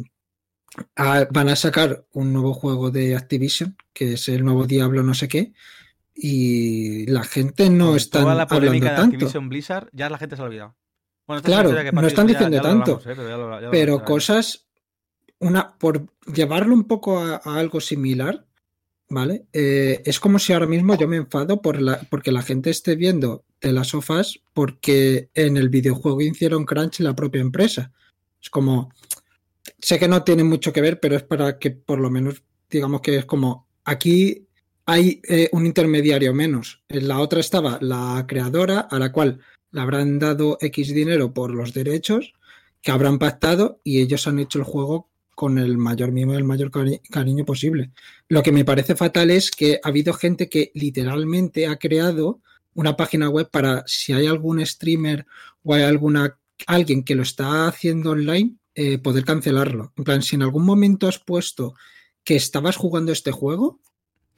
a- 0.95 1.27
van 1.29 1.49
a 1.49 1.57
sacar 1.57 2.05
un 2.13 2.31
nuevo 2.31 2.53
juego 2.53 2.89
de 2.89 3.17
Activision, 3.17 3.75
que 3.93 4.13
es 4.13 4.29
el 4.29 4.45
nuevo 4.45 4.65
Diablo 4.65 5.03
no 5.03 5.13
sé 5.13 5.27
qué, 5.27 5.51
y 6.15 7.05
la 7.07 7.23
gente 7.23 7.69
no 7.69 7.95
está 7.95 8.21
Toda 8.21 8.35
la 8.35 8.47
polémica 8.47 8.87
hablando 8.87 8.89
de 8.89 8.95
tanto. 9.11 9.15
Activision 9.25 9.49
Blizzard, 9.49 9.89
ya 9.93 10.09
la 10.09 10.17
gente 10.17 10.35
se 10.35 10.41
ha 10.41 10.45
olvidado. 10.45 10.75
Bueno, 11.27 11.37
esta 11.39 11.47
Claro, 11.47 11.69
que 11.69 11.91
no 11.91 12.07
están 12.07 12.27
diciendo 12.27 12.57
ya 12.57 12.63
tanto, 12.63 13.01
hablamos, 13.01 13.05
¿eh? 13.05 13.13
Pero, 13.15 13.29
ya 13.29 13.37
lo- 13.37 13.55
ya 13.55 13.61
lo 13.65 13.71
pero 13.71 13.93
hablaremos. 13.93 14.03
cosas, 14.07 14.67
una, 15.39 15.77
por 15.77 16.07
llevarlo 16.33 16.73
un 16.73 16.83
poco 16.85 17.19
a, 17.19 17.41
a 17.43 17.55
algo 17.57 17.79
similar, 17.79 18.45
¿vale? 19.09 19.45
Eh, 19.53 20.01
es 20.05 20.19
como 20.19 20.39
si 20.39 20.53
ahora 20.53 20.67
mismo 20.67 20.95
yo 20.97 21.07
me 21.07 21.17
enfado 21.17 21.61
por 21.61 21.81
la, 21.81 21.99
porque 22.09 22.31
la 22.31 22.41
gente 22.41 22.69
esté 22.69 22.95
viendo 22.95 23.45
de 23.61 23.71
las 23.71 23.87
sofás 23.89 24.39
porque 24.53 25.29
en 25.33 25.57
el 25.57 25.69
videojuego 25.69 26.21
hicieron 26.21 26.65
crunch 26.65 26.99
la 26.99 27.15
propia 27.15 27.41
empresa. 27.41 27.91
Es 28.41 28.49
como, 28.49 28.91
sé 29.79 29.99
que 29.99 30.07
no 30.07 30.23
tiene 30.23 30.43
mucho 30.43 30.73
que 30.73 30.81
ver, 30.81 30.99
pero 30.99 31.15
es 31.15 31.23
para 31.23 31.59
que 31.59 31.71
por 31.71 31.99
lo 31.99 32.09
menos 32.09 32.43
digamos 32.69 33.01
que 33.01 33.17
es 33.17 33.25
como, 33.25 33.67
aquí 33.83 34.47
hay 34.91 35.21
eh, 35.27 35.47
un 35.53 35.65
intermediario 35.65 36.33
menos. 36.33 36.83
En 36.89 37.07
la 37.07 37.19
otra 37.19 37.39
estaba 37.39 37.77
la 37.81 38.25
creadora 38.27 38.81
a 38.81 38.99
la 38.99 39.11
cual 39.13 39.39
le 39.71 39.79
habrán 39.79 40.19
dado 40.19 40.57
X 40.59 40.93
dinero 40.93 41.33
por 41.33 41.53
los 41.53 41.73
derechos 41.73 42.33
que 42.81 42.91
habrán 42.91 43.17
pactado 43.17 43.79
y 43.85 44.01
ellos 44.01 44.27
han 44.27 44.39
hecho 44.39 44.59
el 44.59 44.65
juego 44.65 45.09
con 45.33 45.57
el 45.57 45.77
mayor 45.77 46.11
mimo 46.11 46.33
y 46.33 46.37
el 46.37 46.43
mayor 46.43 46.71
cari- 46.71 47.01
cariño 47.09 47.45
posible. 47.45 47.91
Lo 48.27 48.43
que 48.43 48.51
me 48.51 48.65
parece 48.65 48.95
fatal 48.95 49.31
es 49.31 49.49
que 49.49 49.79
ha 49.81 49.87
habido 49.87 50.13
gente 50.13 50.49
que 50.49 50.71
literalmente 50.73 51.67
ha 51.67 51.77
creado 51.77 52.41
una 52.73 52.97
página 52.97 53.29
web 53.29 53.49
para 53.49 53.83
si 53.87 54.11
hay 54.11 54.27
algún 54.27 54.65
streamer 54.65 55.25
o 55.63 55.73
hay 55.73 55.83
alguna 55.83 56.37
alguien 56.67 57.03
que 57.03 57.15
lo 57.15 57.23
está 57.23 57.67
haciendo 57.67 58.11
online, 58.11 58.55
eh, 58.75 58.97
poder 58.97 59.23
cancelarlo. 59.23 59.93
En 59.95 60.03
plan, 60.03 60.21
si 60.21 60.35
en 60.35 60.43
algún 60.43 60.65
momento 60.65 61.07
has 61.07 61.17
puesto 61.17 61.75
que 62.23 62.35
estabas 62.35 62.75
jugando 62.75 63.11
este 63.11 63.31
juego, 63.31 63.79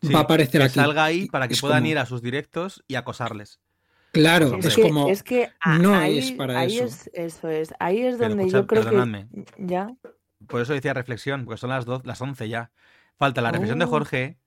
Sí, 0.07 0.13
va 0.13 0.19
a 0.19 0.23
aparecer 0.23 0.61
que 0.61 0.65
aquí. 0.65 0.75
salga 0.75 1.03
ahí 1.05 1.27
para 1.27 1.47
que 1.47 1.53
Es 1.53 1.61
puedan 1.61 1.79
como- 1.79 1.91
ir 1.91 1.97
a 1.99 2.05
sus 2.05 2.21
directos 2.21 2.83
y 2.87 2.95
acosarles. 2.95 3.59
Claro, 4.11 4.51
Hombre. 4.51 4.67
es 4.67 4.75
que, 4.75 4.81
como 4.83 5.07
es 5.09 5.23
que 5.23 5.49
no 5.79 5.95
ahí, 5.95 6.19
es 6.19 6.31
para 6.33 6.59
ahí 6.59 6.77
eso. 6.77 6.85
es- 6.85 7.09
eso 7.13 7.49
es. 7.49 7.73
Ahí 7.79 8.01
es 8.03 8.19
donde 8.19 8.43
escuchad, 8.43 8.59
yo 8.59 8.67
creo 8.67 8.83
perdonadme. 8.83 9.27
que. 9.33 9.45
Ya. 9.57 9.89
Por 10.47 10.61
eso 10.61 10.73
decía 10.73 10.93
reflexión, 10.93 11.45
porque 11.45 11.59
son 11.59 11.69
las, 11.71 11.85
dos, 11.85 12.05
las 12.05 12.21
11 12.21 12.47
ya. 12.49 12.71
Falta 13.17 13.41
la 13.41 13.51
reflexión 13.51 13.79
de 13.79 13.85
Oh. 13.85 13.89
Jorge, 13.89 14.37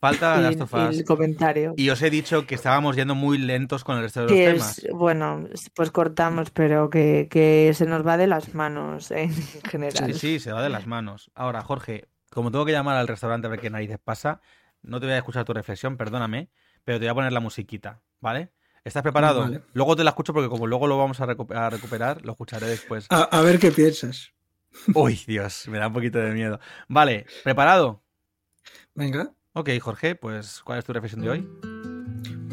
falta 0.00 0.38
Y, 0.38 0.42
Last 0.42 0.60
of 0.62 0.72
y 0.72 0.76
Us, 0.88 0.98
el 0.98 1.04
comentario. 1.04 1.74
y 1.76 1.90
os 1.90 2.02
he 2.02 2.10
dicho 2.10 2.46
que 2.46 2.54
estábamos 2.56 2.96
yendo 2.96 3.14
muy 3.14 3.38
lentos 3.38 3.84
con 3.84 3.96
el 3.98 4.02
resto 4.02 4.20
de 4.20 4.26
los 4.26 4.32
Que 4.32 4.46
temas. 4.54 4.78
es, 4.78 4.90
bueno, 4.92 5.46
pues 5.74 5.90
cortamos, 5.92 6.50
pero 6.50 6.90
que, 6.90 7.28
que 7.30 7.70
se 7.74 7.86
nos 7.86 8.04
va 8.04 8.16
de 8.16 8.26
las 8.26 8.54
manos 8.54 9.10
en 9.12 9.30
general. 9.70 10.14
Sí, 10.14 10.18
sí, 10.18 10.40
se 10.40 10.52
va 10.52 10.62
de 10.62 10.68
las 10.70 10.86
manos. 10.88 11.30
Ahora, 11.36 11.62
Jorge, 11.62 12.08
como 12.30 12.50
tengo 12.50 12.64
que 12.64 12.72
llamar 12.72 12.96
al 12.96 13.06
restaurante 13.06 13.46
a 13.46 13.50
ver 13.50 13.60
qué 13.60 13.70
narices 13.70 13.98
pasa, 14.02 14.40
no 14.82 15.00
te 15.00 15.06
voy 15.06 15.14
a 15.14 15.18
escuchar 15.18 15.44
tu 15.44 15.52
reflexión, 15.52 15.96
perdóname, 15.96 16.50
pero 16.84 16.98
te 16.98 17.04
voy 17.06 17.10
a 17.10 17.14
poner 17.14 17.32
la 17.32 17.40
musiquita, 17.40 18.02
¿vale? 18.20 18.52
¿Estás 18.84 19.02
preparado? 19.02 19.40
Vale. 19.40 19.62
Luego 19.74 19.94
te 19.96 20.02
la 20.04 20.10
escucho 20.10 20.32
porque 20.34 20.48
como 20.48 20.66
luego 20.66 20.86
lo 20.88 20.98
vamos 20.98 21.20
a, 21.20 21.26
recu- 21.26 21.54
a 21.54 21.70
recuperar, 21.70 22.24
lo 22.24 22.32
escucharé 22.32 22.66
después. 22.66 23.06
a, 23.10 23.22
a 23.22 23.42
ver 23.42 23.58
qué 23.58 23.70
piensas. 23.70 24.32
Uy, 24.94 25.20
Dios, 25.26 25.68
me 25.68 25.78
da 25.78 25.86
un 25.88 25.92
poquito 25.92 26.18
de 26.18 26.32
miedo. 26.32 26.58
Vale, 26.88 27.26
¿preparado? 27.44 28.02
Venga. 28.94 29.32
Ok, 29.54 29.70
Jorge, 29.80 30.14
pues 30.16 30.62
¿cuál 30.64 30.78
es 30.78 30.84
tu 30.84 30.92
reflexión 30.92 31.20
de 31.22 31.30
hoy? 31.30 31.48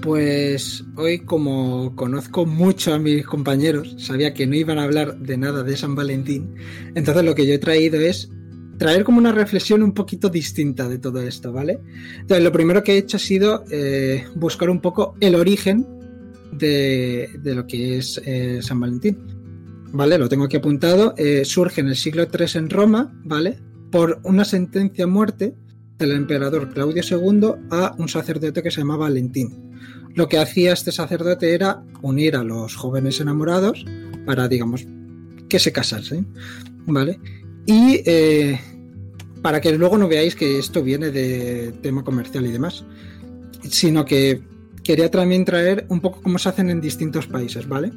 Pues 0.01 0.83
hoy, 0.95 1.19
como 1.25 1.93
conozco 1.95 2.45
mucho 2.45 2.93
a 2.93 2.99
mis 2.99 3.25
compañeros, 3.25 3.95
sabía 3.97 4.33
que 4.33 4.47
no 4.47 4.55
iban 4.55 4.79
a 4.79 4.83
hablar 4.83 5.17
de 5.17 5.37
nada 5.37 5.63
de 5.63 5.75
San 5.75 5.93
Valentín. 5.95 6.55
Entonces, 6.95 7.23
lo 7.25 7.35
que 7.35 7.45
yo 7.45 7.53
he 7.53 7.59
traído 7.59 7.99
es 7.99 8.31
traer 8.79 9.03
como 9.03 9.19
una 9.19 9.33
reflexión 9.33 9.83
un 9.83 9.91
poquito 9.91 10.29
distinta 10.29 10.87
de 10.87 10.97
todo 10.97 11.21
esto, 11.21 11.51
¿vale? 11.51 11.79
Entonces, 12.21 12.43
lo 12.43 12.51
primero 12.51 12.81
que 12.81 12.93
he 12.93 12.97
hecho 12.97 13.17
ha 13.17 13.19
sido 13.19 13.65
eh, 13.69 14.25
buscar 14.35 14.69
un 14.69 14.79
poco 14.79 15.15
el 15.19 15.35
origen 15.35 15.85
de, 16.53 17.29
de 17.43 17.55
lo 17.55 17.67
que 17.67 17.97
es 17.97 18.19
eh, 18.25 18.59
San 18.63 18.79
Valentín. 18.79 19.17
¿Vale? 19.91 20.17
Lo 20.17 20.29
tengo 20.29 20.45
aquí 20.45 20.57
apuntado. 20.57 21.13
Eh, 21.17 21.43
surge 21.45 21.81
en 21.81 21.89
el 21.89 21.95
siglo 21.95 22.23
III 22.23 22.45
en 22.55 22.69
Roma, 22.69 23.11
¿vale? 23.23 23.59
Por 23.91 24.19
una 24.23 24.45
sentencia 24.45 25.05
a 25.05 25.07
muerte 25.07 25.55
del 25.97 26.11
emperador 26.11 26.69
Claudio 26.69 27.03
II 27.03 27.67
a 27.71 27.95
un 27.97 28.07
sacerdote 28.07 28.63
que 28.63 28.71
se 28.71 28.81
llamaba 28.81 29.07
Valentín. 29.07 29.73
Lo 30.15 30.29
que 30.29 30.37
hacía 30.37 30.73
este 30.73 30.91
sacerdote 30.91 31.53
era 31.53 31.83
unir 32.01 32.35
a 32.35 32.43
los 32.43 32.75
jóvenes 32.75 33.19
enamorados 33.19 33.85
para, 34.25 34.47
digamos, 34.47 34.85
que 35.49 35.59
se 35.59 35.71
casasen, 35.71 36.27
¿vale? 36.85 37.19
Y 37.65 38.01
eh, 38.05 38.59
para 39.41 39.61
que 39.61 39.71
luego 39.73 39.97
no 39.97 40.07
veáis 40.07 40.35
que 40.35 40.59
esto 40.59 40.83
viene 40.83 41.11
de 41.11 41.73
tema 41.81 42.03
comercial 42.03 42.45
y 42.45 42.51
demás, 42.51 42.83
sino 43.69 44.05
que 44.05 44.41
quería 44.83 45.11
también 45.11 45.45
traer 45.45 45.85
un 45.89 46.01
poco 46.01 46.21
cómo 46.21 46.39
se 46.39 46.49
hacen 46.49 46.69
en 46.69 46.81
distintos 46.81 47.27
países, 47.27 47.67
¿vale? 47.67 47.91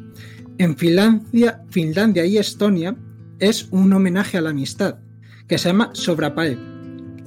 En 0.58 0.76
Finlandia, 0.76 1.62
Finlandia 1.70 2.26
y 2.26 2.38
Estonia 2.38 2.96
es 3.38 3.68
un 3.70 3.92
homenaje 3.92 4.38
a 4.38 4.42
la 4.42 4.50
amistad 4.50 4.98
que 5.48 5.58
se 5.58 5.68
llama 5.68 5.90
Sobrapae. 5.94 6.56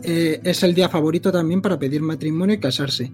Eh, 0.03 0.39
es 0.43 0.63
el 0.63 0.73
día 0.73 0.87
favorito 0.87 1.31
también 1.31 1.61
para 1.61 1.79
pedir 1.79 2.01
matrimonio 2.01 2.55
y 2.55 2.59
casarse. 2.59 3.11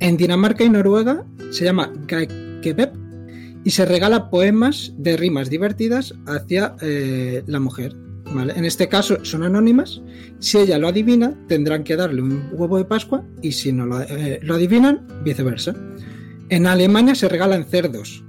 En 0.00 0.16
Dinamarca 0.16 0.64
y 0.64 0.70
Noruega 0.70 1.24
se 1.50 1.64
llama 1.64 1.92
Gaekebeb 2.08 2.92
y 3.64 3.70
se 3.70 3.84
regala 3.84 4.30
poemas 4.30 4.92
de 4.96 5.16
rimas 5.16 5.50
divertidas 5.50 6.14
hacia 6.26 6.74
eh, 6.80 7.44
la 7.46 7.60
mujer. 7.60 7.94
En 8.26 8.64
este 8.64 8.88
caso 8.88 9.24
son 9.24 9.42
anónimas. 9.42 10.00
Si 10.38 10.58
ella 10.58 10.78
lo 10.78 10.88
adivina, 10.88 11.34
tendrán 11.48 11.84
que 11.84 11.96
darle 11.96 12.22
un 12.22 12.48
huevo 12.52 12.78
de 12.78 12.84
Pascua 12.84 13.24
y 13.42 13.52
si 13.52 13.72
no 13.72 13.86
lo, 13.86 14.00
eh, 14.00 14.40
lo 14.42 14.54
adivinan, 14.54 15.06
viceversa. 15.24 15.74
En 16.48 16.66
Alemania 16.66 17.14
se 17.14 17.28
regalan 17.28 17.64
cerdos. 17.64 18.24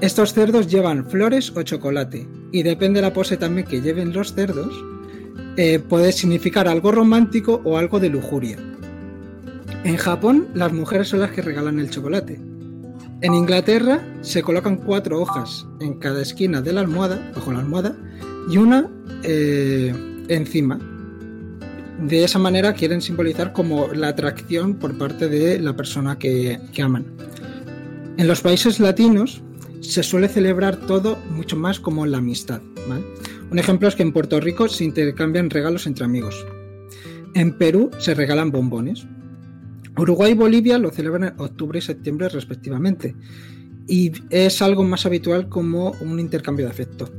Estos 0.00 0.32
cerdos 0.32 0.66
llevan 0.66 1.06
flores 1.08 1.52
o 1.54 1.62
chocolate 1.62 2.26
y 2.50 2.62
depende 2.62 3.00
de 3.00 3.06
la 3.06 3.12
pose 3.12 3.36
también 3.36 3.66
que 3.66 3.80
lleven 3.80 4.12
los 4.12 4.34
cerdos, 4.34 4.72
eh, 5.56 5.78
puede 5.78 6.12
significar 6.12 6.66
algo 6.66 6.92
romántico 6.92 7.60
o 7.64 7.78
algo 7.78 8.00
de 8.00 8.08
lujuria. 8.08 8.56
En 9.84 9.96
Japón, 9.96 10.48
las 10.54 10.72
mujeres 10.72 11.08
son 11.08 11.20
las 11.20 11.30
que 11.30 11.42
regalan 11.42 11.78
el 11.78 11.90
chocolate. 11.90 12.40
En 13.20 13.34
Inglaterra 13.34 14.02
se 14.22 14.42
colocan 14.42 14.76
cuatro 14.76 15.20
hojas 15.20 15.66
en 15.80 15.94
cada 15.94 16.22
esquina 16.22 16.60
de 16.60 16.72
la 16.72 16.80
almohada, 16.80 17.30
bajo 17.34 17.52
la 17.52 17.60
almohada, 17.60 17.96
y 18.50 18.56
una 18.56 18.88
eh, 19.22 19.94
encima. 20.28 20.78
De 22.00 22.24
esa 22.24 22.38
manera 22.38 22.72
quieren 22.72 23.00
simbolizar 23.00 23.52
como 23.52 23.92
la 23.92 24.08
atracción 24.08 24.74
por 24.74 24.96
parte 24.98 25.28
de 25.28 25.58
la 25.60 25.76
persona 25.76 26.18
que, 26.18 26.58
aman. 26.82 27.06
En 28.16 28.26
los 28.26 28.40
países 28.40 28.80
latinos 28.80 29.42
se 29.80 30.02
suele 30.02 30.28
celebrar 30.28 30.76
todo 30.76 31.18
mucho 31.30 31.56
más 31.56 31.78
como 31.78 32.06
la 32.06 32.18
amistad. 32.18 32.60
Un 33.50 33.58
ejemplo 33.58 33.88
es 33.88 33.94
que 33.94 34.02
en 34.02 34.12
Puerto 34.12 34.40
Rico 34.40 34.68
se 34.68 34.84
intercambian 34.84 35.50
regalos 35.50 35.86
entre 35.86 36.04
amigos. 36.04 36.44
En 37.34 37.56
Perú 37.56 37.90
se 37.98 38.14
regalan 38.14 38.50
bombones. 38.50 39.06
Uruguay 39.96 40.32
y 40.32 40.34
Bolivia 40.34 40.78
lo 40.78 40.90
celebran 40.90 41.24
en 41.24 41.40
octubre 41.40 41.78
y 41.78 41.82
septiembre 41.82 42.28
respectivamente. 42.28 43.14
Y 43.86 44.12
es 44.30 44.62
algo 44.62 44.84
más 44.84 45.06
habitual 45.06 45.48
como 45.48 45.92
un 46.00 46.18
intercambio 46.18 46.66
de 46.66 46.72
afecto. 46.72 47.10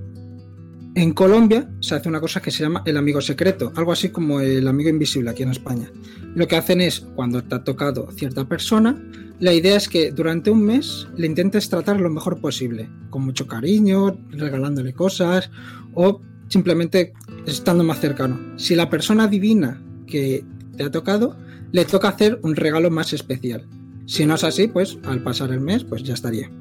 En 0.95 1.13
Colombia 1.13 1.67
se 1.79 1.95
hace 1.95 2.07
una 2.07 2.21
cosa 2.21 2.39
que 2.39 2.51
se 2.51 2.63
llama 2.63 2.83
el 2.85 2.97
amigo 2.97 3.19
secreto, 3.19 3.71
algo 3.75 3.91
así 3.91 4.09
como 4.09 4.41
el 4.41 4.67
amigo 4.67 4.89
invisible 4.89 5.31
aquí 5.31 5.41
en 5.41 5.49
España. 5.49 5.89
Lo 6.35 6.47
que 6.47 6.55
hacen 6.55 6.81
es, 6.81 6.99
cuando 7.15 7.43
te 7.43 7.55
ha 7.55 7.63
tocado 7.63 8.11
cierta 8.11 8.47
persona, 8.47 9.01
la 9.39 9.53
idea 9.53 9.75
es 9.75 9.89
que 9.89 10.11
durante 10.11 10.51
un 10.51 10.63
mes 10.63 11.07
le 11.17 11.25
intentes 11.25 11.67
tratar 11.67 11.99
lo 11.99 12.11
mejor 12.11 12.39
posible, 12.39 12.89
con 13.09 13.25
mucho 13.25 13.47
cariño, 13.47 14.19
regalándole 14.29 14.93
cosas 14.93 15.49
o 15.95 16.21
simplemente 16.47 17.13
estando 17.47 17.83
más 17.83 17.99
cercano. 17.99 18.39
Si 18.57 18.75
la 18.75 18.91
persona 18.91 19.23
adivina 19.23 19.81
que 20.05 20.45
te 20.77 20.83
ha 20.83 20.91
tocado, 20.91 21.35
le 21.71 21.85
toca 21.85 22.09
hacer 22.09 22.39
un 22.43 22.55
regalo 22.55 22.91
más 22.91 23.13
especial. 23.13 23.65
Si 24.05 24.27
no 24.27 24.35
es 24.35 24.43
así, 24.43 24.67
pues 24.67 24.99
al 25.05 25.23
pasar 25.23 25.51
el 25.51 25.59
mes, 25.59 25.83
pues 25.83 26.03
ya 26.03 26.13
estaría. 26.13 26.51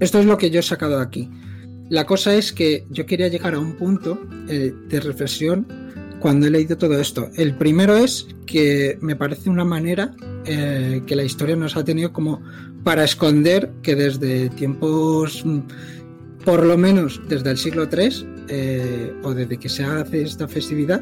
Esto 0.00 0.18
es 0.18 0.24
lo 0.24 0.38
que 0.38 0.50
yo 0.50 0.60
he 0.60 0.62
sacado 0.62 0.96
de 0.96 1.02
aquí. 1.02 1.30
La 1.90 2.04
cosa 2.04 2.34
es 2.34 2.52
que 2.52 2.86
yo 2.90 3.06
quería 3.06 3.28
llegar 3.28 3.54
a 3.54 3.58
un 3.58 3.72
punto 3.72 4.20
eh, 4.48 4.74
de 4.88 5.00
reflexión 5.00 5.66
cuando 6.20 6.46
he 6.46 6.50
leído 6.50 6.76
todo 6.76 7.00
esto. 7.00 7.30
El 7.34 7.54
primero 7.54 7.96
es 7.96 8.26
que 8.44 8.98
me 9.00 9.16
parece 9.16 9.48
una 9.48 9.64
manera 9.64 10.14
eh, 10.44 11.02
que 11.06 11.16
la 11.16 11.24
historia 11.24 11.56
nos 11.56 11.76
ha 11.76 11.84
tenido 11.84 12.12
como 12.12 12.42
para 12.84 13.04
esconder 13.04 13.70
que 13.82 13.94
desde 13.94 14.50
tiempos, 14.50 15.44
por 16.44 16.66
lo 16.66 16.76
menos 16.76 17.20
desde 17.28 17.50
el 17.50 17.56
siglo 17.56 17.88
III, 17.90 18.26
eh, 18.48 19.12
o 19.22 19.32
desde 19.32 19.58
que 19.58 19.68
se 19.68 19.84
hace 19.84 20.22
esta 20.22 20.46
festividad, 20.46 21.00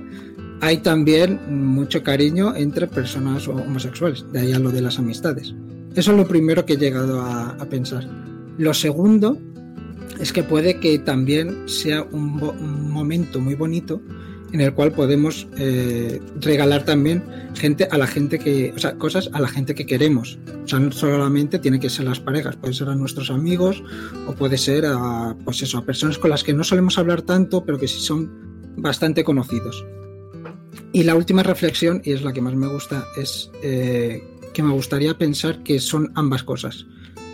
hay 0.61 0.79
también 0.79 1.41
mucho 1.49 2.03
cariño 2.03 2.55
entre 2.55 2.87
personas 2.87 3.47
homosexuales, 3.49 4.25
de 4.33 4.41
ahí 4.41 4.53
a 4.53 4.59
lo 4.59 4.71
de 4.71 4.83
las 4.83 4.99
amistades. 4.99 5.55
Eso 5.95 6.13
es 6.13 6.17
lo 6.17 6.29
primero 6.29 6.65
que 6.65 6.75
he 6.75 6.77
llegado 6.77 7.23
a 7.23 7.67
pensar. 7.69 8.07
Lo 8.59 8.73
segundo 8.75 9.39
es 10.21 10.33
que 10.33 10.43
puede 10.43 10.81
que 10.81 10.99
también 10.99 11.69
sea 11.69 12.03
un, 12.03 12.37
momento 12.91 13.41
muy 13.41 13.55
bonito 13.55 14.01
en 14.53 14.61
el 14.61 14.73
cual 14.73 14.93
podemos 14.93 15.49
eh, 15.59 16.21
regalar 16.41 16.85
también 16.85 17.23
gente 17.55 17.89
a 17.91 17.99
la 17.99 18.07
gente 18.07 18.39
que, 18.39 18.73
o 18.75 18.79
sea, 18.79 18.97
cosas 18.97 19.29
a 19.33 19.41
la 19.41 19.49
gente 19.49 19.75
que 19.75 19.87
queremos. 19.87 20.39
O 20.65 20.69
sea, 20.69 20.79
no 20.79 20.93
solamente 20.93 21.59
tiene 21.59 21.81
que 21.81 21.91
ser 21.91 22.07
las 22.07 22.21
parejas, 22.21 22.57
puede 22.57 22.73
ser 22.73 22.89
a 22.89 22.95
nuestros 22.95 23.31
amigos 23.31 23.83
o 24.27 24.33
puede 24.35 24.57
ser 24.57 24.87
a, 24.87 25.37
pues 25.45 25.63
eso, 25.63 25.79
a 25.79 25.85
personas 25.85 26.19
con 26.19 26.31
las 26.31 26.45
que 26.45 26.55
no 26.55 26.65
solemos 26.65 26.97
hablar 26.99 27.23
tanto, 27.23 27.65
pero 27.65 27.79
que 27.79 27.89
sí 27.89 28.01
son 28.01 28.31
bastante 28.77 29.25
conocidos. 29.25 29.85
Y 30.93 31.03
la 31.03 31.15
última 31.15 31.43
reflexión, 31.43 32.01
y 32.05 32.13
es 32.13 32.23
la 32.23 32.33
que 32.33 32.41
más 32.41 32.55
me 32.55 32.69
gusta, 32.69 33.05
es 33.17 33.51
eh, 33.63 34.23
que 34.55 34.63
me 34.63 34.73
gustaría 34.73 35.19
pensar 35.19 35.63
que 35.63 35.81
son 35.81 36.13
ambas 36.15 36.43
cosas, 36.43 36.87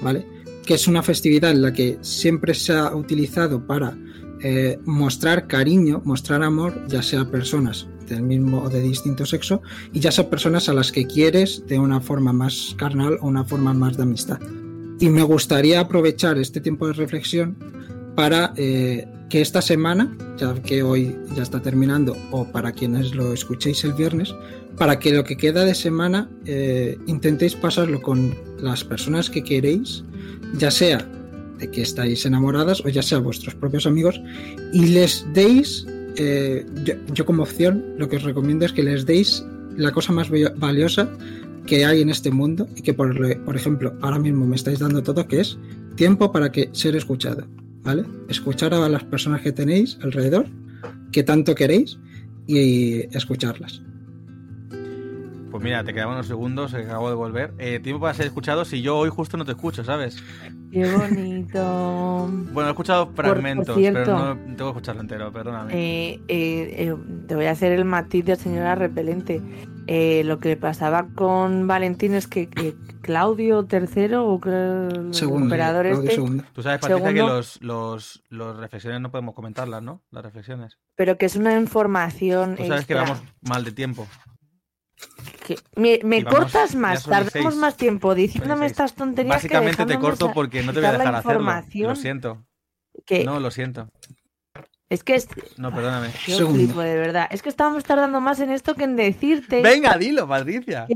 ¿vale? 0.02 0.26
Que 0.64 0.74
es 0.74 0.86
una 0.86 1.02
festividad 1.02 1.50
en 1.50 1.62
la 1.62 1.72
que 1.72 1.98
siempre 2.02 2.54
se 2.54 2.72
ha 2.72 2.94
utilizado 2.94 3.66
para 3.66 3.96
eh, 4.40 4.78
mostrar 4.84 5.46
cariño, 5.46 6.02
mostrar 6.04 6.42
amor, 6.42 6.86
ya 6.88 7.02
sea 7.02 7.30
personas 7.30 7.86
del 8.08 8.22
mismo 8.22 8.62
o 8.62 8.68
de 8.68 8.80
distinto 8.80 9.24
sexo, 9.24 9.62
y 9.92 10.00
ya 10.00 10.10
sea 10.10 10.28
personas 10.28 10.68
a 10.68 10.74
las 10.74 10.90
que 10.90 11.06
quieres 11.06 11.64
de 11.66 11.78
una 11.78 12.00
forma 12.00 12.32
más 12.32 12.74
carnal 12.76 13.18
o 13.20 13.28
una 13.28 13.44
forma 13.44 13.72
más 13.72 13.96
de 13.96 14.02
amistad. 14.02 14.40
Y 14.98 15.08
me 15.10 15.22
gustaría 15.22 15.80
aprovechar 15.80 16.38
este 16.38 16.60
tiempo 16.60 16.86
de 16.86 16.92
reflexión 16.92 17.56
para 18.14 18.52
eh, 18.56 19.06
que 19.30 19.40
esta 19.40 19.62
semana, 19.62 20.16
ya 20.36 20.54
que 20.54 20.82
hoy 20.82 21.16
ya 21.34 21.42
está 21.42 21.60
terminando, 21.60 22.16
o 22.30 22.44
para 22.44 22.72
quienes 22.72 23.14
lo 23.14 23.32
escuchéis 23.32 23.84
el 23.84 23.94
viernes, 23.94 24.34
para 24.76 24.98
que 24.98 25.12
lo 25.12 25.24
que 25.24 25.36
queda 25.36 25.64
de 25.64 25.74
semana 25.74 26.28
eh, 26.46 26.98
intentéis 27.06 27.54
pasarlo 27.54 28.00
con 28.00 28.34
las 28.60 28.84
personas 28.84 29.30
que 29.30 29.42
queréis, 29.42 30.04
ya 30.58 30.70
sea 30.70 31.06
de 31.58 31.70
que 31.70 31.82
estáis 31.82 32.24
enamoradas 32.26 32.84
o 32.84 32.88
ya 32.88 33.02
sea 33.02 33.18
vuestros 33.18 33.54
propios 33.54 33.86
amigos, 33.86 34.20
y 34.72 34.86
les 34.86 35.26
deis, 35.32 35.86
eh, 36.16 36.66
yo, 37.14 37.24
como 37.24 37.42
opción, 37.42 37.84
lo 37.98 38.08
que 38.08 38.16
os 38.16 38.22
recomiendo 38.22 38.64
es 38.64 38.72
que 38.72 38.82
les 38.82 39.06
deis 39.06 39.44
la 39.76 39.92
cosa 39.92 40.12
más 40.12 40.28
valiosa 40.56 41.08
que 41.66 41.84
hay 41.84 42.02
en 42.02 42.10
este 42.10 42.30
mundo 42.30 42.68
y 42.74 42.82
que, 42.82 42.92
por, 42.92 43.14
por 43.44 43.56
ejemplo, 43.56 43.94
ahora 44.00 44.18
mismo 44.18 44.46
me 44.46 44.56
estáis 44.56 44.80
dando 44.80 45.02
todo, 45.02 45.26
que 45.28 45.40
es 45.40 45.58
tiempo 45.96 46.32
para 46.32 46.50
que 46.50 46.70
ser 46.72 46.96
escuchado. 46.96 47.46
¿vale? 47.82 48.04
Escuchar 48.28 48.74
a 48.74 48.88
las 48.88 49.04
personas 49.04 49.40
que 49.42 49.52
tenéis 49.52 49.98
alrededor, 50.02 50.46
que 51.10 51.22
tanto 51.22 51.54
queréis, 51.54 51.98
y 52.46 53.02
escucharlas. 53.16 53.82
Pues 55.52 55.62
mira, 55.62 55.84
te 55.84 55.92
quedaban 55.92 56.14
unos 56.14 56.26
segundos, 56.26 56.72
acabo 56.72 57.10
de 57.10 57.14
volver. 57.14 57.52
Eh, 57.58 57.78
tiempo 57.78 58.00
para 58.00 58.14
ser 58.14 58.24
escuchado 58.24 58.64
si 58.64 58.80
yo 58.80 58.96
hoy 58.96 59.10
justo 59.10 59.36
no 59.36 59.44
te 59.44 59.50
escucho, 59.50 59.84
¿sabes? 59.84 60.16
Qué 60.72 60.90
bonito. 60.90 62.26
bueno, 62.54 62.70
he 62.70 62.72
escuchado 62.72 63.12
fragmentos, 63.14 63.76
pero 63.76 64.06
no 64.06 64.34
tengo 64.34 64.56
que 64.56 64.68
escucharlo 64.68 65.02
entero, 65.02 65.30
perdóname. 65.30 65.74
Eh, 65.74 66.20
eh, 66.28 66.96
te 67.28 67.34
voy 67.34 67.44
a 67.44 67.50
hacer 67.50 67.72
el 67.72 67.84
matiz 67.84 68.24
de 68.24 68.36
señora 68.36 68.76
repelente. 68.76 69.42
lo 70.24 70.38
que 70.38 70.56
pasaba 70.56 71.08
con 71.14 71.66
Valentín 71.66 72.14
es 72.14 72.28
que, 72.28 72.48
Claudio 73.02 73.68
III 73.70 74.14
o 74.14 74.40
el 74.46 75.12
segundo, 75.12 75.48
operador 75.48 75.84
este. 75.84 76.16
Tú 76.54 76.62
sabes, 76.62 76.80
Patricia, 76.80 77.12
que 77.12 77.18
los, 77.18 77.60
los, 77.60 78.22
los, 78.30 78.56
reflexiones 78.56 79.02
no 79.02 79.10
podemos 79.10 79.34
comentarlas, 79.34 79.82
¿no? 79.82 80.00
Las 80.10 80.24
reflexiones. 80.24 80.78
Pero 80.96 81.18
que 81.18 81.26
es 81.26 81.36
una 81.36 81.58
información. 81.58 82.56
Tú 82.56 82.64
sabes 82.64 82.86
que 82.86 82.94
vamos 82.94 83.22
mal 83.42 83.64
de 83.64 83.72
tiempo 83.72 84.08
me, 85.76 86.24
cortas 86.24 86.74
más, 86.74 87.04
tardamos 87.04 87.56
más 87.56 87.76
tiempo 87.76 88.14
diciéndome 88.14 88.66
estas 88.66 88.94
tonterías. 88.94 89.36
Básicamente 89.36 89.86
te 89.86 89.98
corto 89.98 90.32
porque 90.32 90.62
no 90.62 90.72
te 90.72 90.80
voy 90.80 90.88
a 90.88 90.92
dejar 90.92 91.14
hacerlo. 91.14 91.52
Lo 91.74 91.96
siento. 91.96 92.44
No, 93.24 93.40
lo 93.40 93.50
siento. 93.50 93.88
Es 94.88 95.02
que 95.02 95.14
es... 95.14 95.26
No, 95.56 95.74
perdóname. 95.74 96.10
flipo, 96.10 96.80
de 96.82 96.96
verdad. 96.96 97.26
Es 97.30 97.42
que 97.42 97.48
estábamos 97.48 97.82
tardando 97.84 98.20
más 98.20 98.40
en 98.40 98.50
esto 98.50 98.74
que 98.74 98.84
en 98.84 98.96
decirte. 98.96 99.62
Venga, 99.62 99.96
dilo, 99.96 100.28
Patricia. 100.28 100.86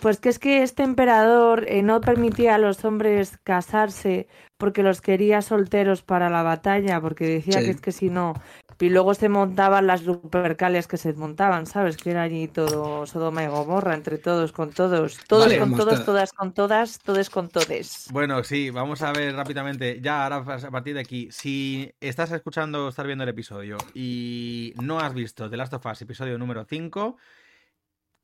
pues 0.00 0.20
que 0.20 0.28
es 0.30 0.38
que 0.38 0.62
este 0.62 0.82
emperador 0.82 1.66
eh, 1.68 1.82
no 1.82 2.00
permitía 2.00 2.54
a 2.54 2.58
los 2.58 2.84
hombres 2.86 3.38
casarse 3.44 4.26
porque 4.56 4.82
los 4.82 5.02
quería 5.02 5.42
solteros 5.42 6.02
para 6.02 6.30
la 6.30 6.42
batalla, 6.42 6.98
porque 7.00 7.26
decía 7.26 7.60
que 7.60 7.70
es 7.72 7.80
que 7.82 7.92
si 7.92 8.08
no. 8.08 8.32
Y 8.80 8.88
luego 8.88 9.14
se 9.14 9.28
montaban 9.28 9.86
las 9.86 10.04
lupercales 10.04 10.86
que 10.86 10.96
se 10.96 11.12
montaban, 11.12 11.66
¿sabes? 11.66 11.96
Que 11.96 12.10
era 12.10 12.22
allí 12.22 12.48
todo 12.48 13.06
Sodoma 13.06 13.44
y 13.44 13.48
Gomorra, 13.48 13.94
entre 13.94 14.18
todos 14.18 14.52
con 14.52 14.72
todos. 14.72 15.18
Todos 15.26 15.54
con 15.54 15.76
todos, 15.76 16.04
todas 16.04 16.32
con 16.32 16.52
todas, 16.52 16.98
todos 16.98 17.30
con 17.30 17.48
todes. 17.48 18.08
Bueno, 18.10 18.42
sí, 18.44 18.70
vamos 18.70 19.02
a 19.02 19.12
ver 19.12 19.34
rápidamente. 19.34 20.00
Ya, 20.00 20.24
ahora 20.24 20.36
a 20.36 20.70
partir 20.70 20.94
de 20.94 21.00
aquí, 21.00 21.28
si 21.30 21.92
estás 22.00 22.32
escuchando, 22.32 22.88
estás 22.88 23.06
viendo 23.06 23.24
el 23.24 23.30
episodio 23.30 23.78
y 23.94 24.74
no 24.82 24.98
has 25.00 25.14
visto 25.14 25.48
The 25.48 25.56
Last 25.56 25.74
of 25.74 25.86
Us, 25.86 26.02
episodio 26.02 26.38
número 26.38 26.64
5 26.64 27.16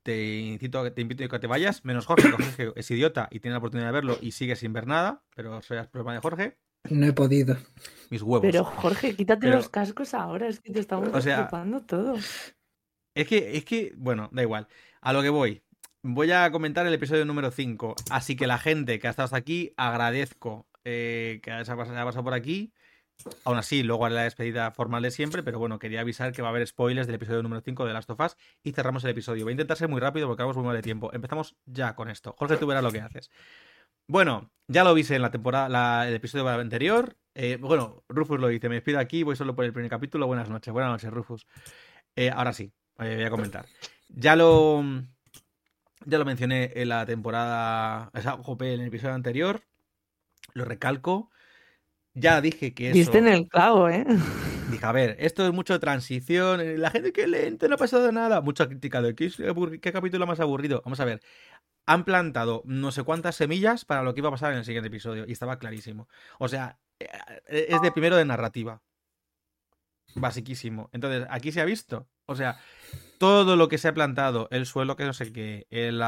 te 0.08 0.38
incito, 0.38 0.90
te 0.90 1.02
invito 1.02 1.22
a 1.22 1.28
que 1.28 1.38
te 1.38 1.46
vayas, 1.46 1.84
menos 1.84 2.06
Jorge, 2.06 2.30
que 2.56 2.72
es 2.74 2.90
idiota 2.90 3.28
y 3.30 3.40
tiene 3.40 3.52
la 3.52 3.58
oportunidad 3.58 3.88
de 3.88 3.92
verlo 3.92 4.16
y 4.20 4.32
sigue 4.32 4.56
sin 4.56 4.72
ver 4.72 4.86
nada, 4.86 5.22
pero 5.34 5.58
eso 5.58 5.74
es 5.74 5.86
problema 5.88 6.14
de 6.14 6.20
Jorge. 6.20 6.56
No 6.90 7.06
he 7.06 7.12
podido. 7.12 7.56
Mis 8.10 8.22
huevos. 8.22 8.42
Pero 8.42 8.64
Jorge, 8.64 9.14
quítate 9.14 9.48
los 9.48 9.68
cascos 9.68 10.14
ahora, 10.14 10.48
es 10.48 10.60
que 10.60 10.72
te 10.72 10.80
estamos 10.80 11.08
o 11.08 11.80
todo. 11.82 12.16
Es 13.14 13.26
que, 13.26 13.56
es 13.56 13.64
que, 13.64 13.92
bueno, 13.96 14.28
da 14.32 14.42
igual. 14.42 14.68
A 15.00 15.12
lo 15.12 15.22
que 15.22 15.28
voy. 15.28 15.62
Voy 16.02 16.30
a 16.30 16.50
comentar 16.50 16.86
el 16.86 16.94
episodio 16.94 17.24
número 17.24 17.50
5. 17.50 17.96
Así 18.10 18.36
que 18.36 18.46
la 18.46 18.58
gente 18.58 18.98
que 18.98 19.08
ha 19.08 19.10
estado 19.10 19.24
hasta 19.24 19.36
aquí, 19.36 19.74
agradezco 19.76 20.68
eh, 20.84 21.40
que 21.42 21.50
se 21.64 21.72
ha 21.72 21.76
pasado 21.76 22.24
por 22.24 22.34
aquí. 22.34 22.72
Aún 23.44 23.58
así, 23.58 23.82
luego 23.82 24.06
haré 24.06 24.14
la 24.14 24.22
despedida 24.22 24.70
formal 24.70 25.02
de 25.02 25.10
siempre, 25.10 25.42
pero 25.42 25.58
bueno, 25.58 25.78
quería 25.78 26.00
avisar 26.00 26.32
que 26.32 26.40
va 26.40 26.48
a 26.48 26.50
haber 26.50 26.66
spoilers 26.66 27.06
del 27.06 27.16
episodio 27.16 27.42
número 27.42 27.60
5 27.60 27.84
de 27.84 27.92
Last 27.92 28.10
of 28.10 28.20
Us 28.20 28.36
y 28.62 28.72
cerramos 28.72 29.02
el 29.04 29.10
episodio. 29.10 29.44
Voy 29.44 29.50
a 29.50 29.54
intentar 29.54 29.76
ser 29.76 29.88
muy 29.88 30.00
rápido 30.00 30.28
porque 30.28 30.42
vamos 30.42 30.56
muy 30.56 30.66
mal 30.66 30.76
de 30.76 30.82
tiempo. 30.82 31.10
Empezamos 31.12 31.56
ya 31.66 31.96
con 31.96 32.08
esto. 32.08 32.34
Jorge, 32.38 32.56
tú 32.56 32.66
verás 32.66 32.84
lo 32.84 32.92
que 32.92 33.00
haces. 33.00 33.30
Bueno, 34.10 34.50
ya 34.68 34.84
lo 34.84 34.94
viste 34.94 35.14
en 35.14 35.20
la 35.20 35.30
temporada, 35.30 36.08
el 36.08 36.14
episodio 36.14 36.48
anterior. 36.48 37.14
Eh, 37.34 37.58
bueno, 37.60 38.04
Rufus 38.08 38.40
lo 38.40 38.48
dice, 38.48 38.70
me 38.70 38.76
despido 38.76 38.98
aquí, 38.98 39.22
voy 39.22 39.36
solo 39.36 39.54
por 39.54 39.66
el 39.66 39.72
primer 39.74 39.90
capítulo. 39.90 40.26
Buenas 40.26 40.48
noches, 40.48 40.72
buenas 40.72 40.90
noches, 40.92 41.10
Rufus. 41.10 41.46
Eh, 42.16 42.30
ahora 42.30 42.54
sí, 42.54 42.72
eh, 43.00 43.16
voy 43.16 43.24
a 43.24 43.30
comentar. 43.30 43.66
Ya 44.08 44.34
lo, 44.34 44.82
ya 46.06 46.16
lo 46.16 46.24
mencioné 46.24 46.72
en 46.74 46.88
la 46.88 47.04
temporada, 47.04 48.10
o 48.14 48.20
sea, 48.22 48.38
en 48.60 48.80
el 48.80 48.86
episodio 48.86 49.14
anterior. 49.14 49.60
Lo 50.54 50.64
recalco. 50.64 51.30
Ya 52.14 52.40
dije 52.40 52.72
que 52.72 52.88
eso... 52.88 52.94
Viste 52.94 53.18
en 53.18 53.28
el 53.28 53.46
clavo, 53.46 53.90
¿eh? 53.90 54.06
A 54.82 54.92
ver, 54.92 55.16
esto 55.18 55.46
es 55.46 55.52
mucho 55.52 55.78
transición, 55.80 56.60
eh, 56.60 56.78
la 56.78 56.90
gente 56.90 57.12
que 57.12 57.26
lente, 57.26 57.68
no 57.68 57.74
ha 57.74 57.78
pasado 57.78 58.12
nada. 58.12 58.40
Mucha 58.40 58.68
crítica 58.68 59.02
de 59.02 59.14
¿qué, 59.14 59.30
qué 59.80 59.92
capítulo 59.92 60.26
más 60.26 60.40
aburrido. 60.40 60.82
Vamos 60.84 61.00
a 61.00 61.04
ver, 61.04 61.20
han 61.86 62.04
plantado 62.04 62.62
no 62.64 62.92
sé 62.92 63.02
cuántas 63.02 63.36
semillas 63.36 63.84
para 63.84 64.02
lo 64.02 64.14
que 64.14 64.20
iba 64.20 64.28
a 64.28 64.32
pasar 64.32 64.52
en 64.52 64.58
el 64.58 64.64
siguiente 64.64 64.88
episodio 64.88 65.24
y 65.26 65.32
estaba 65.32 65.58
clarísimo. 65.58 66.08
O 66.38 66.48
sea, 66.48 66.78
eh, 67.00 67.66
es 67.70 67.80
de 67.82 67.92
primero 67.92 68.16
de 68.16 68.24
narrativa. 68.24 68.82
Basiquísimo. 70.18 70.90
Entonces, 70.92 71.26
aquí 71.30 71.52
se 71.52 71.60
ha 71.60 71.64
visto. 71.64 72.08
O 72.26 72.36
sea, 72.36 72.58
todo 73.18 73.56
lo 73.56 73.68
que 73.68 73.78
se 73.78 73.88
ha 73.88 73.94
plantado, 73.94 74.48
el 74.50 74.66
suelo 74.66 74.96
que 74.96 75.04
no 75.04 75.12
sé 75.12 75.32
qué, 75.32 75.66
el, 75.70 75.98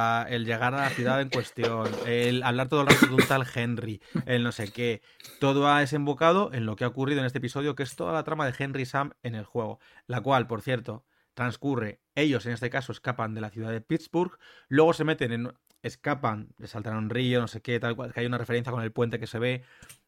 llegar 0.45 0.75
a 0.75 0.83
la 0.83 0.91
ciudad 0.91 1.21
en 1.21 1.29
cuestión, 1.29 1.89
el 2.07 2.43
hablar 2.43 2.69
todo 2.69 2.83
el 2.83 2.89
rato 2.89 3.07
de 3.07 3.15
un 3.15 3.27
tal 3.27 3.47
Henry, 3.53 4.01
el 4.27 4.43
no 4.43 4.53
sé 4.53 4.71
qué, 4.71 5.03
todo 5.41 5.69
ha 5.69 5.81
desembocado 5.81 6.53
en 6.53 6.67
lo 6.67 6.77
que 6.77 6.85
ha 6.85 6.89
ocurrido 6.89 7.21
en 7.21 7.27
este 7.27 7.39
episodio, 7.39 7.75
que 7.75 7.83
es 7.83 7.97
toda 7.97 8.13
la 8.13 8.23
trama 8.23 8.47
de 8.47 8.55
Henry 8.57 8.85
Sam 8.85 9.13
en 9.23 9.35
el 9.35 9.45
juego, 9.45 9.81
la 10.07 10.21
cual, 10.21 10.47
por 10.47 10.63
cierto, 10.63 11.05
transcurre, 11.35 12.01
ellos 12.15 12.45
en 12.47 12.53
este 12.53 12.71
caso 12.71 12.93
escapan 12.93 13.35
de 13.35 13.41
la 13.41 13.51
ciudad 13.51 13.71
de 13.71 13.81
Pittsburgh, 13.81 14.39
luego 14.69 14.93
se 14.93 15.05
meten 15.05 15.33
en, 15.33 15.53
escapan, 15.83 16.49
saltan 16.65 16.95
a 16.95 16.99
un 16.99 17.11
río, 17.11 17.41
no 17.41 17.49
sé 17.49 17.61
qué, 17.61 17.81
tal 17.81 17.97
cual, 17.97 18.13
que 18.13 18.21
hay 18.21 18.27
una 18.27 18.39
referencia 18.39 18.73
con 18.73 18.83
el 18.83 18.93
puente 18.93 19.19
que 19.19 19.27
se 19.27 19.39
ve 19.39 19.65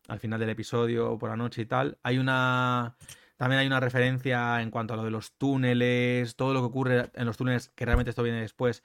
al 0.09 0.21
final 0.21 0.39
del 0.39 0.51
episodio 0.51 1.17
por 1.19 1.31
la 1.31 1.37
noche 1.37 1.63
y 1.63 1.67
tal, 1.67 1.99
hay 2.03 2.19
una 2.19 2.97
también 3.43 3.59
hay 3.59 3.67
una 3.67 3.81
referencia 3.81 4.63
en 4.63 4.71
cuanto 4.71 4.95
a 4.95 4.97
lo 4.97 5.03
de 5.03 5.11
los 5.11 5.33
túneles, 5.33 6.37
todo 6.37 6.55
lo 6.55 6.61
que 6.61 6.67
ocurre 6.67 7.11
en 7.15 7.27
los 7.27 7.37
túneles, 7.37 7.71
que 7.71 7.85
realmente 7.85 8.11
esto 8.11 8.23
viene 8.23 8.41
después, 8.41 8.85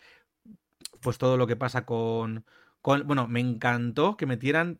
pues 1.00 1.20
todo 1.20 1.38
lo 1.38 1.46
que 1.46 1.56
pasa 1.56 1.86
con... 1.86 2.44
bueno, 2.82 3.28
me 3.28 3.40
encantó 3.40 4.18
que 4.18 4.26
metieran 4.26 4.80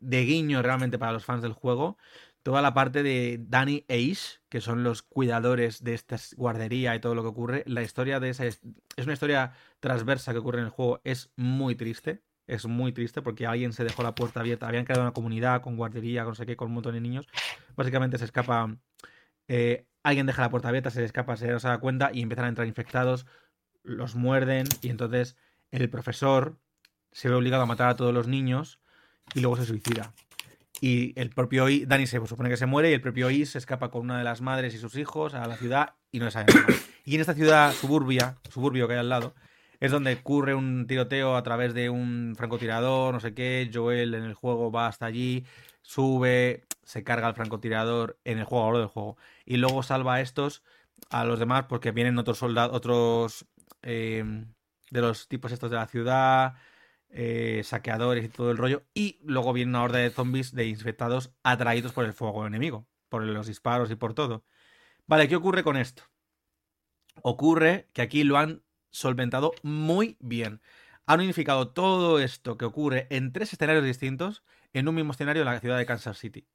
de 0.00 0.24
guiño 0.24 0.62
realmente 0.62 0.98
para 0.98 1.12
los 1.12 1.26
fans 1.26 1.42
del 1.42 1.52
juego 1.52 1.98
toda 2.42 2.62
la 2.62 2.72
parte 2.72 3.02
de 3.02 3.38
Danny 3.46 3.84
e 3.88 3.98
Ish, 3.98 4.40
que 4.48 4.62
son 4.62 4.82
los 4.82 5.02
cuidadores 5.02 5.84
de 5.84 5.92
esta 5.92 6.16
guardería 6.34 6.94
y 6.94 7.00
todo 7.00 7.14
lo 7.14 7.20
que 7.20 7.28
ocurre. 7.28 7.64
La 7.66 7.82
historia 7.82 8.20
de 8.20 8.30
esa 8.30 8.46
es, 8.46 8.62
una 8.96 9.12
historia 9.12 9.52
transversa 9.80 10.32
que 10.32 10.38
ocurre 10.38 10.60
en 10.60 10.64
el 10.64 10.70
juego, 10.70 11.02
es 11.04 11.30
muy 11.36 11.74
triste. 11.74 12.22
Es 12.46 12.64
muy 12.64 12.92
triste 12.92 13.20
porque 13.20 13.46
alguien 13.46 13.74
se 13.74 13.84
dejó 13.84 14.02
la 14.02 14.14
puerta 14.14 14.40
abierta. 14.40 14.66
Habían 14.66 14.86
creado 14.86 15.02
una 15.02 15.12
comunidad 15.12 15.60
con 15.60 15.76
guardería, 15.76 16.24
con 16.24 16.34
sé 16.34 16.46
qué, 16.46 16.56
con 16.56 16.68
un 16.68 16.74
montón 16.74 16.94
de 16.94 17.02
niños. 17.02 17.28
Básicamente 17.76 18.16
se 18.16 18.24
escapa 18.24 18.74
eh, 19.48 19.86
alguien 20.02 20.26
deja 20.26 20.42
la 20.42 20.50
puerta 20.50 20.68
abierta, 20.68 20.90
se 20.90 21.00
le 21.00 21.06
escapa, 21.06 21.36
se 21.36 21.48
no 21.48 21.58
se 21.58 21.68
da 21.68 21.78
cuenta 21.78 22.10
y 22.12 22.22
empiezan 22.22 22.44
a 22.46 22.48
entrar 22.48 22.66
infectados, 22.66 23.26
los 23.82 24.14
muerden 24.14 24.66
y 24.82 24.90
entonces 24.90 25.36
el 25.70 25.88
profesor 25.90 26.58
se 27.12 27.28
ve 27.28 27.34
obligado 27.34 27.62
a 27.62 27.66
matar 27.66 27.88
a 27.88 27.96
todos 27.96 28.14
los 28.14 28.28
niños 28.28 28.80
y 29.34 29.40
luego 29.40 29.56
se 29.56 29.64
suicida. 29.64 30.12
Y 30.80 31.18
el 31.20 31.30
propio 31.30 31.68
I, 31.68 31.86
Dani 31.86 32.06
se 32.06 32.24
supone 32.26 32.48
que 32.48 32.56
se 32.56 32.66
muere 32.66 32.90
y 32.90 32.94
el 32.94 33.00
propio 33.00 33.30
I 33.30 33.46
se 33.46 33.58
escapa 33.58 33.90
con 33.90 34.02
una 34.02 34.18
de 34.18 34.24
las 34.24 34.40
madres 34.40 34.74
y 34.74 34.78
sus 34.78 34.96
hijos 34.96 35.34
a 35.34 35.46
la 35.46 35.56
ciudad 35.56 35.94
y 36.12 36.20
no 36.20 36.30
sabe 36.30 36.52
nada. 36.54 36.66
Y 37.04 37.14
en 37.14 37.20
esta 37.20 37.34
ciudad 37.34 37.72
suburbia, 37.72 38.36
suburbio 38.50 38.86
que 38.86 38.94
hay 38.94 39.00
al 39.00 39.08
lado, 39.08 39.34
es 39.80 39.90
donde 39.90 40.14
ocurre 40.14 40.54
un 40.54 40.86
tiroteo 40.86 41.36
a 41.36 41.42
través 41.42 41.74
de 41.74 41.88
un 41.88 42.34
francotirador, 42.36 43.14
no 43.14 43.20
sé 43.20 43.34
qué. 43.34 43.70
Joel 43.72 44.14
en 44.14 44.24
el 44.24 44.34
juego 44.34 44.70
va 44.70 44.88
hasta 44.88 45.06
allí, 45.06 45.44
sube, 45.82 46.64
se 46.88 47.04
carga 47.04 47.28
el 47.28 47.34
francotirador 47.34 48.18
en 48.24 48.38
el 48.38 48.44
juego, 48.44 48.78
del 48.78 48.88
juego. 48.88 49.18
Y 49.44 49.58
luego 49.58 49.82
salva 49.82 50.14
a 50.14 50.20
estos, 50.22 50.62
a 51.10 51.26
los 51.26 51.38
demás, 51.38 51.66
porque 51.68 51.92
vienen 51.92 52.16
otros 52.16 52.38
soldados, 52.38 52.74
otros 52.74 53.46
eh, 53.82 54.24
de 54.90 55.00
los 55.02 55.28
tipos 55.28 55.52
estos 55.52 55.70
de 55.70 55.76
la 55.76 55.86
ciudad, 55.86 56.54
eh, 57.10 57.60
saqueadores 57.62 58.24
y 58.24 58.30
todo 58.30 58.50
el 58.50 58.56
rollo. 58.56 58.84
Y 58.94 59.18
luego 59.22 59.52
viene 59.52 59.68
una 59.68 59.82
horda 59.82 59.98
de 59.98 60.08
zombies 60.08 60.54
de 60.54 60.66
infectados 60.66 61.30
atraídos 61.42 61.92
por 61.92 62.06
el 62.06 62.14
fuego 62.14 62.46
enemigo, 62.46 62.86
por 63.10 63.22
los 63.22 63.46
disparos 63.46 63.90
y 63.90 63.94
por 63.94 64.14
todo. 64.14 64.46
Vale, 65.06 65.28
¿qué 65.28 65.36
ocurre 65.36 65.62
con 65.64 65.76
esto? 65.76 66.04
Ocurre 67.22 67.90
que 67.92 68.00
aquí 68.00 68.24
lo 68.24 68.38
han 68.38 68.62
solventado 68.90 69.52
muy 69.62 70.16
bien. 70.20 70.62
Han 71.04 71.20
unificado 71.20 71.68
todo 71.68 72.18
esto 72.18 72.56
que 72.56 72.64
ocurre 72.64 73.08
en 73.10 73.30
tres 73.34 73.52
escenarios 73.52 73.84
distintos 73.84 74.42
en 74.72 74.88
un 74.88 74.94
mismo 74.94 75.12
escenario 75.12 75.42
en 75.42 75.48
la 75.48 75.60
ciudad 75.60 75.76
de 75.76 75.84
Kansas 75.84 76.16
City. 76.16 76.48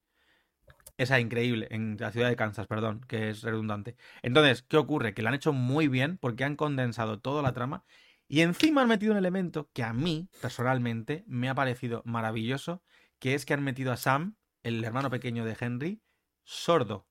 Esa 0.97 1.19
increíble, 1.19 1.67
en 1.71 1.97
la 1.99 2.11
ciudad 2.11 2.29
de 2.29 2.35
Kansas, 2.35 2.67
perdón, 2.67 3.01
que 3.07 3.29
es 3.29 3.41
redundante. 3.41 3.95
Entonces, 4.21 4.61
¿qué 4.61 4.77
ocurre? 4.77 5.13
Que 5.13 5.23
lo 5.23 5.29
han 5.29 5.35
hecho 5.35 5.51
muy 5.51 5.87
bien 5.87 6.17
porque 6.17 6.43
han 6.43 6.55
condensado 6.55 7.19
toda 7.19 7.41
la 7.41 7.53
trama 7.53 7.83
y 8.27 8.41
encima 8.41 8.81
han 8.81 8.87
metido 8.87 9.11
un 9.11 9.17
elemento 9.17 9.69
que 9.73 9.83
a 9.83 9.93
mí, 9.93 10.29
personalmente, 10.41 11.23
me 11.27 11.49
ha 11.49 11.55
parecido 11.55 12.01
maravilloso, 12.05 12.83
que 13.19 13.35
es 13.35 13.45
que 13.45 13.53
han 13.53 13.63
metido 13.63 13.91
a 13.91 13.97
Sam, 13.97 14.37
el 14.63 14.83
hermano 14.83 15.09
pequeño 15.09 15.45
de 15.45 15.57
Henry, 15.59 16.01
sordo. 16.43 17.07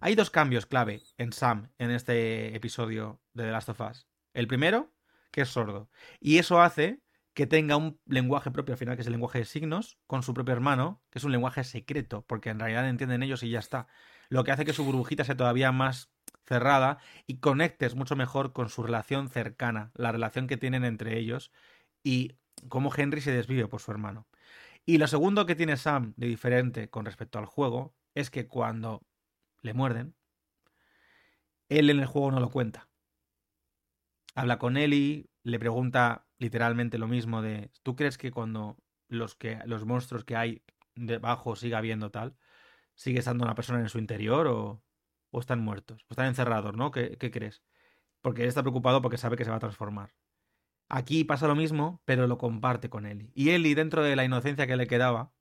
Hay 0.00 0.14
dos 0.14 0.30
cambios 0.30 0.66
clave 0.66 1.02
en 1.16 1.32
Sam 1.32 1.72
en 1.78 1.90
este 1.90 2.54
episodio 2.54 3.20
de 3.32 3.44
The 3.44 3.50
Last 3.50 3.68
of 3.70 3.80
Us. 3.80 4.06
El 4.34 4.46
primero, 4.46 4.92
que 5.30 5.42
es 5.42 5.48
sordo. 5.48 5.90
Y 6.20 6.38
eso 6.38 6.60
hace 6.60 7.02
que 7.34 7.46
tenga 7.46 7.76
un 7.76 7.98
lenguaje 8.06 8.50
propio 8.50 8.74
al 8.74 8.78
final, 8.78 8.96
que 8.96 9.02
es 9.02 9.06
el 9.06 9.12
lenguaje 9.12 9.38
de 9.38 9.44
signos, 9.44 9.98
con 10.06 10.22
su 10.22 10.34
propio 10.34 10.52
hermano, 10.52 11.02
que 11.10 11.18
es 11.18 11.24
un 11.24 11.32
lenguaje 11.32 11.64
secreto, 11.64 12.24
porque 12.26 12.50
en 12.50 12.58
realidad 12.58 12.88
entienden 12.88 13.22
ellos 13.22 13.42
y 13.42 13.50
ya 13.50 13.58
está. 13.58 13.86
Lo 14.28 14.44
que 14.44 14.52
hace 14.52 14.64
que 14.64 14.72
su 14.72 14.84
burbujita 14.84 15.24
sea 15.24 15.36
todavía 15.36 15.72
más 15.72 16.10
cerrada 16.44 16.98
y 17.26 17.38
conectes 17.38 17.94
mucho 17.94 18.16
mejor 18.16 18.52
con 18.52 18.68
su 18.68 18.82
relación 18.82 19.28
cercana, 19.28 19.92
la 19.94 20.12
relación 20.12 20.46
que 20.46 20.56
tienen 20.56 20.84
entre 20.84 21.18
ellos 21.18 21.52
y 22.02 22.32
cómo 22.68 22.92
Henry 22.94 23.20
se 23.20 23.32
desvive 23.32 23.68
por 23.68 23.80
su 23.80 23.90
hermano. 23.90 24.26
Y 24.84 24.98
lo 24.98 25.06
segundo 25.06 25.46
que 25.46 25.54
tiene 25.54 25.76
Sam 25.76 26.14
de 26.16 26.26
diferente 26.26 26.90
con 26.90 27.04
respecto 27.04 27.38
al 27.38 27.46
juego 27.46 27.94
es 28.14 28.30
que 28.30 28.48
cuando 28.48 29.02
le 29.62 29.74
muerden, 29.74 30.14
él 31.68 31.88
en 31.88 32.00
el 32.00 32.06
juego 32.06 32.30
no 32.30 32.40
lo 32.40 32.50
cuenta. 32.50 32.88
Habla 34.34 34.58
con 34.58 34.76
Ellie, 34.76 35.30
le 35.44 35.58
pregunta 35.58 36.26
literalmente 36.38 36.98
lo 36.98 37.08
mismo 37.08 37.42
de 37.42 37.70
¿tú 37.82 37.96
crees 37.96 38.18
que 38.18 38.30
cuando 38.30 38.76
los 39.08 39.34
que 39.34 39.58
los 39.66 39.84
monstruos 39.84 40.24
que 40.24 40.36
hay 40.36 40.62
debajo 40.94 41.56
siga 41.56 41.78
habiendo 41.78 42.10
tal, 42.10 42.36
sigue 42.94 43.20
estando 43.20 43.44
una 43.44 43.54
persona 43.54 43.80
en 43.80 43.88
su 43.88 43.98
interior 43.98 44.46
o, 44.48 44.82
o 45.30 45.40
están 45.40 45.60
muertos? 45.60 46.04
O 46.08 46.12
están 46.12 46.26
encerrados, 46.26 46.76
¿no? 46.76 46.90
¿Qué, 46.90 47.16
¿Qué, 47.18 47.30
crees? 47.30 47.62
Porque 48.20 48.42
él 48.42 48.48
está 48.48 48.62
preocupado 48.62 49.02
porque 49.02 49.18
sabe 49.18 49.36
que 49.36 49.44
se 49.44 49.50
va 49.50 49.56
a 49.56 49.60
transformar. 49.60 50.14
Aquí 50.88 51.24
pasa 51.24 51.48
lo 51.48 51.56
mismo, 51.56 52.02
pero 52.04 52.26
lo 52.26 52.38
comparte 52.38 52.90
con 52.90 53.06
Ellie. 53.06 53.32
Y 53.34 53.50
Ellie, 53.50 53.74
dentro 53.74 54.02
de 54.02 54.16
la 54.16 54.24
inocencia 54.24 54.66
que 54.66 54.76
le 54.76 54.86
quedaba, 54.86 55.32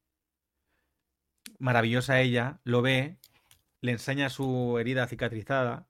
maravillosa 1.60 2.22
ella, 2.22 2.62
lo 2.64 2.82
ve, 2.82 3.20
le 3.82 3.92
enseña 3.94 4.30
su 4.30 4.78
herida 4.80 5.08
cicatrizada, 5.08 5.88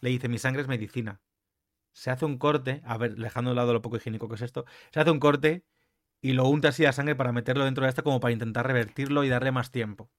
le 0.00 0.10
dice, 0.10 0.28
mi 0.28 0.38
sangre 0.38 0.62
es 0.62 0.68
medicina 0.68 1.20
se 1.92 2.10
hace 2.10 2.24
un 2.24 2.38
corte, 2.38 2.82
a 2.84 2.98
ver, 2.98 3.16
dejando 3.16 3.50
de 3.50 3.56
lado 3.56 3.72
lo 3.72 3.82
poco 3.82 3.96
higiénico 3.96 4.28
que 4.28 4.36
es 4.36 4.42
esto, 4.42 4.64
se 4.90 5.00
hace 5.00 5.10
un 5.10 5.20
corte 5.20 5.64
y 6.20 6.32
lo 6.32 6.48
unta 6.48 6.68
así 6.68 6.84
a 6.84 6.92
sangre 6.92 7.16
para 7.16 7.32
meterlo 7.32 7.64
dentro 7.64 7.84
de 7.84 7.90
esta 7.90 8.02
como 8.02 8.20
para 8.20 8.32
intentar 8.32 8.66
revertirlo 8.66 9.24
y 9.24 9.28
darle 9.28 9.52
más 9.52 9.70
tiempo. 9.70 10.10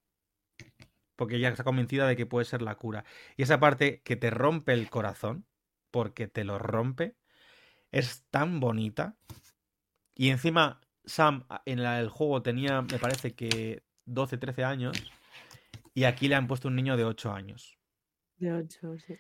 Porque 1.15 1.37
ella 1.37 1.49
está 1.49 1.63
convencida 1.63 2.07
de 2.07 2.15
que 2.15 2.25
puede 2.25 2.45
ser 2.45 2.61
la 2.61 2.75
cura. 2.75 3.05
Y 3.37 3.43
esa 3.43 3.59
parte 3.59 4.01
que 4.01 4.15
te 4.15 4.29
rompe 4.29 4.73
el 4.73 4.89
corazón, 4.89 5.45
porque 5.91 6.27
te 6.27 6.43
lo 6.43 6.59
rompe, 6.59 7.15
es 7.91 8.25
tan 8.31 8.59
bonita. 8.59 9.15
Y 10.15 10.29
encima, 10.29 10.81
Sam 11.05 11.45
en 11.65 11.79
el 11.79 12.09
juego 12.09 12.41
tenía, 12.41 12.81
me 12.81 12.99
parece 12.99 13.33
que 13.33 13.83
12, 14.05 14.37
13 14.37 14.63
años. 14.63 15.11
Y 15.93 16.05
aquí 16.05 16.27
le 16.27 16.35
han 16.35 16.47
puesto 16.47 16.67
un 16.67 16.75
niño 16.75 16.97
de 16.97 17.05
8 17.05 17.31
años. 17.31 17.77
De 18.37 18.51
8, 18.51 18.97
sí. 18.97 19.15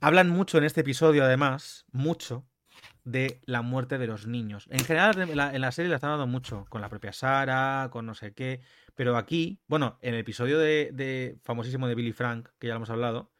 Hablan 0.00 0.28
mucho 0.28 0.58
en 0.58 0.64
este 0.64 0.82
episodio, 0.82 1.24
además, 1.24 1.86
mucho 1.92 2.46
de 3.04 3.40
la 3.44 3.62
muerte 3.62 3.98
de 3.98 4.06
los 4.06 4.26
niños. 4.26 4.66
En 4.70 4.84
general, 4.84 5.20
en 5.20 5.36
la, 5.36 5.54
en 5.54 5.60
la 5.60 5.72
serie 5.72 5.88
le 5.88 5.94
están 5.94 6.10
dando 6.10 6.26
mucho, 6.26 6.64
con 6.68 6.80
la 6.80 6.88
propia 6.88 7.12
Sara, 7.12 7.88
con 7.90 8.06
no 8.06 8.14
sé 8.14 8.32
qué. 8.32 8.60
Pero 8.94 9.16
aquí, 9.16 9.60
bueno, 9.66 9.98
en 10.02 10.14
el 10.14 10.20
episodio 10.20 10.58
de, 10.58 10.90
de 10.92 11.38
famosísimo 11.42 11.86
de 11.88 11.94
Billy 11.94 12.12
Frank, 12.12 12.48
que 12.58 12.68
ya 12.68 12.74
lo 12.74 12.76
hemos 12.76 12.90
hablado, 12.90 13.32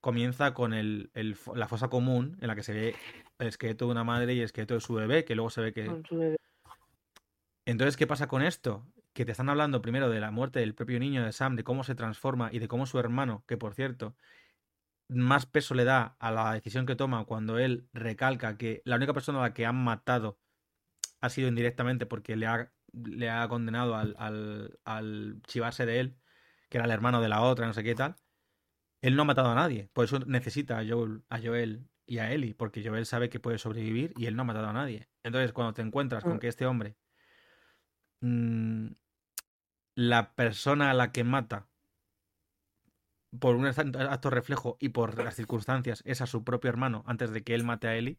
comienza 0.00 0.54
con 0.54 0.72
el, 0.72 1.10
el, 1.14 1.36
la 1.54 1.66
fosa 1.66 1.88
común 1.88 2.38
en 2.40 2.48
la 2.48 2.54
que 2.54 2.62
se 2.62 2.72
ve 2.72 2.94
el 3.38 3.48
esqueleto 3.48 3.86
de 3.86 3.92
una 3.92 4.04
madre 4.04 4.34
y 4.34 4.38
el 4.38 4.44
esqueleto 4.44 4.74
de 4.74 4.80
su 4.80 4.94
bebé, 4.94 5.24
que 5.24 5.34
luego 5.34 5.50
se 5.50 5.60
ve 5.60 5.72
que... 5.72 5.90
Entonces, 7.64 7.96
¿qué 7.96 8.06
pasa 8.06 8.28
con 8.28 8.42
esto? 8.42 8.86
Que 9.12 9.24
te 9.24 9.32
están 9.32 9.48
hablando 9.48 9.82
primero 9.82 10.08
de 10.08 10.20
la 10.20 10.30
muerte 10.30 10.60
del 10.60 10.74
propio 10.74 11.00
niño 11.00 11.24
de 11.24 11.32
Sam, 11.32 11.56
de 11.56 11.64
cómo 11.64 11.84
se 11.84 11.94
transforma 11.94 12.50
y 12.52 12.60
de 12.60 12.68
cómo 12.68 12.86
su 12.86 12.98
hermano, 12.98 13.44
que 13.46 13.56
por 13.56 13.74
cierto, 13.74 14.14
más 15.08 15.46
peso 15.46 15.74
le 15.74 15.84
da 15.84 16.16
a 16.18 16.30
la 16.30 16.52
decisión 16.52 16.86
que 16.86 16.96
toma 16.96 17.24
cuando 17.24 17.58
él 17.58 17.88
recalca 17.92 18.56
que 18.56 18.82
la 18.84 18.96
única 18.96 19.14
persona 19.14 19.38
a 19.38 19.42
la 19.42 19.54
que 19.54 19.66
han 19.66 19.76
matado 19.76 20.38
ha 21.20 21.30
sido 21.30 21.48
indirectamente 21.48 22.06
porque 22.06 22.36
le 22.36 22.46
ha, 22.46 22.72
le 22.92 23.30
ha 23.30 23.48
condenado 23.48 23.96
al, 23.96 24.14
al, 24.18 24.78
al 24.84 25.40
chivarse 25.46 25.86
de 25.86 26.00
él, 26.00 26.16
que 26.68 26.78
era 26.78 26.84
el 26.84 26.90
hermano 26.90 27.20
de 27.20 27.28
la 27.28 27.42
otra, 27.42 27.66
no 27.66 27.72
sé 27.72 27.82
qué 27.82 27.94
tal. 27.94 28.16
Él 29.00 29.16
no 29.16 29.22
ha 29.22 29.26
matado 29.26 29.50
a 29.50 29.54
nadie, 29.54 29.88
por 29.92 30.04
eso 30.04 30.18
necesita 30.20 30.78
a 30.78 30.86
Joel, 30.86 31.22
a 31.28 31.40
Joel 31.40 31.88
y 32.06 32.18
a 32.18 32.32
Ellie, 32.32 32.54
porque 32.54 32.86
Joel 32.86 33.06
sabe 33.06 33.28
que 33.30 33.40
puede 33.40 33.58
sobrevivir 33.58 34.12
y 34.16 34.26
él 34.26 34.36
no 34.36 34.42
ha 34.42 34.46
matado 34.46 34.68
a 34.68 34.72
nadie. 34.72 35.08
Entonces, 35.22 35.52
cuando 35.52 35.74
te 35.74 35.82
encuentras 35.82 36.24
con 36.24 36.38
que 36.38 36.48
este 36.48 36.66
hombre, 36.66 36.96
mmm, 38.20 38.88
la 39.94 40.34
persona 40.34 40.90
a 40.90 40.94
la 40.94 41.12
que 41.12 41.24
mata 41.24 41.68
por 43.38 43.56
un 43.56 43.66
acto 43.66 44.30
reflejo 44.30 44.76
y 44.80 44.90
por 44.90 45.22
las 45.22 45.34
circunstancias 45.34 46.02
es 46.06 46.20
a 46.20 46.26
su 46.26 46.44
propio 46.44 46.70
hermano 46.70 47.04
antes 47.06 47.30
de 47.30 47.42
que 47.42 47.54
él 47.54 47.64
mate 47.64 47.88
a 47.88 47.96
Ellie. 47.96 48.18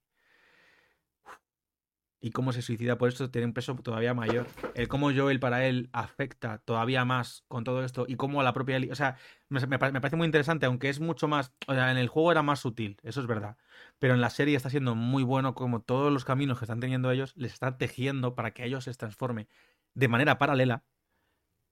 Y 2.22 2.32
cómo 2.32 2.52
se 2.52 2.62
suicida 2.62 2.98
por 2.98 3.08
esto 3.08 3.32
tiene 3.32 3.48
un 3.48 3.54
peso 3.54 3.76
todavía 3.76 4.14
mayor. 4.14 4.46
El 4.76 4.90
cómo 4.90 5.10
Joel 5.14 5.40
para 5.40 5.66
él 5.66 5.90
afecta 5.94 6.58
todavía 6.58 7.06
más 7.06 7.46
con 7.48 7.64
todo 7.64 7.82
esto 7.86 8.06
y 8.10 8.18
cómo 8.18 8.42
a 8.42 8.44
la 8.44 8.52
propia 8.54 8.76
Ellie. 8.76 8.92
O 8.92 8.96
sea, 8.96 9.16
me, 9.48 9.80
parece 9.80 10.18
muy 10.18 10.26
interesante, 10.26 10.66
aunque 10.66 10.90
es 10.90 11.00
mucho 11.00 11.30
más. 11.30 11.54
O 11.68 11.74
sea, 11.74 11.92
en 11.92 11.98
el 11.98 12.10
juego 12.10 12.32
era 12.34 12.44
más 12.44 12.60
sutil, 12.60 12.98
eso 13.04 13.22
es 13.22 13.28
verdad. 13.28 13.56
Pero 14.00 14.16
en 14.16 14.22
la 14.22 14.30
serie 14.30 14.58
está 14.58 14.70
siendo 14.70 14.96
muy 14.96 15.24
bueno 15.24 15.56
como 15.56 15.82
todos 15.82 16.12
los 16.12 16.26
caminos 16.26 16.60
que 16.60 16.66
están 16.66 16.82
teniendo 16.82 17.10
ellos 17.10 17.34
les 17.38 17.54
están 17.54 17.78
tejiendo 17.78 18.36
para 18.36 18.52
que 18.52 18.66
ellos 18.66 18.84
se 18.84 18.94
transforme 18.96 19.48
de 19.94 20.08
manera 20.10 20.38
paralela 20.38 20.84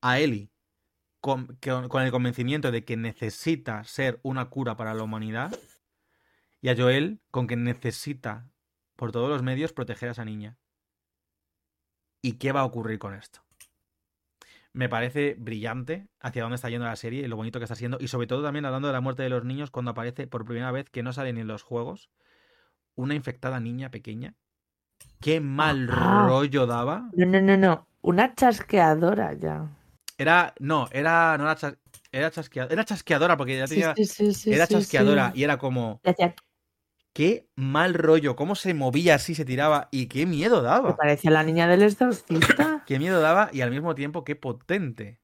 a 0.01 0.19
Ellie 0.19 0.49
con, 1.19 1.57
con, 1.89 2.03
el 2.03 2.11
convencimiento 2.11 2.71
de 2.71 2.83
que 2.85 2.97
necesita 2.97 3.83
ser 3.83 4.19
una 4.23 4.45
cura 4.45 4.77
para 4.77 4.93
la 4.93 5.03
humanidad 5.03 5.57
y 6.61 6.69
a 6.69 6.75
Joel 6.75 7.21
con 7.31 7.47
que 7.47 7.55
necesita 7.55 8.49
por 8.95 9.11
todos 9.11 9.29
los 9.29 9.43
medios 9.43 9.73
proteger 9.73 10.09
a 10.09 10.11
esa 10.13 10.25
niña. 10.25 10.57
¿Y 12.21 12.33
qué 12.33 12.51
va 12.51 12.61
a 12.61 12.65
ocurrir 12.65 12.99
con 12.99 13.13
esto? 13.13 13.41
Me 14.73 14.89
parece 14.89 15.35
brillante 15.37 16.07
hacia 16.19 16.43
dónde 16.43 16.55
está 16.55 16.69
yendo 16.69 16.85
la 16.85 16.95
serie 16.95 17.23
y 17.23 17.27
lo 17.27 17.35
bonito 17.35 17.59
que 17.59 17.65
está 17.65 17.75
siendo. 17.75 17.97
Y 17.99 18.09
sobre 18.09 18.27
todo 18.27 18.43
también 18.43 18.65
hablando 18.65 18.87
de 18.87 18.93
la 18.93 19.01
muerte 19.01 19.23
de 19.23 19.29
los 19.29 19.43
niños 19.43 19.71
cuando 19.71 19.91
aparece 19.91 20.27
por 20.27 20.45
primera 20.45 20.71
vez 20.71 20.89
que 20.89 21.03
no 21.03 21.13
sale 21.13 21.33
ni 21.33 21.41
en 21.41 21.47
los 21.47 21.63
juegos 21.63 22.09
una 22.95 23.15
infectada 23.15 23.59
niña 23.59 23.89
pequeña. 23.89 24.35
Qué 25.19 25.39
mal 25.39 25.89
ah. 25.91 26.25
rollo 26.27 26.67
daba. 26.67 27.09
No, 27.13 27.25
no, 27.25 27.41
no, 27.41 27.57
no. 27.57 27.87
Una 28.01 28.35
chasqueadora 28.35 29.33
ya. 29.33 29.67
Era. 30.17 30.53
No, 30.59 30.87
era. 30.91 31.37
No 31.37 31.43
era, 31.43 31.55
chas, 31.55 31.77
era, 32.11 32.31
chasqueadora, 32.31 32.73
era 32.73 32.85
chasqueadora 32.85 33.37
porque 33.37 33.57
ya 33.57 33.67
tenía. 33.67 33.93
Sí, 33.95 34.05
sí, 34.05 34.33
sí, 34.33 34.53
era 34.53 34.67
chasqueadora 34.67 35.31
y 35.35 35.43
era 35.43 35.57
como. 35.57 36.01
Qué 37.13 37.49
mal 37.55 37.95
rollo, 37.95 38.35
cómo 38.35 38.53
se 38.53 38.75
movía 38.75 39.15
así, 39.15 39.33
se 39.33 39.43
tiraba 39.43 39.89
y 39.91 40.05
qué 40.05 40.27
miedo 40.27 40.61
daba. 40.61 40.89
Me 40.89 40.95
parecía 40.95 41.31
la 41.31 41.43
niña 41.43 41.67
del 41.67 41.81
exorcista. 41.81 42.83
qué 42.85 42.99
miedo 42.99 43.19
daba 43.19 43.49
y 43.51 43.61
al 43.61 43.71
mismo 43.71 43.95
tiempo 43.95 44.23
qué 44.23 44.35
potente. 44.35 45.19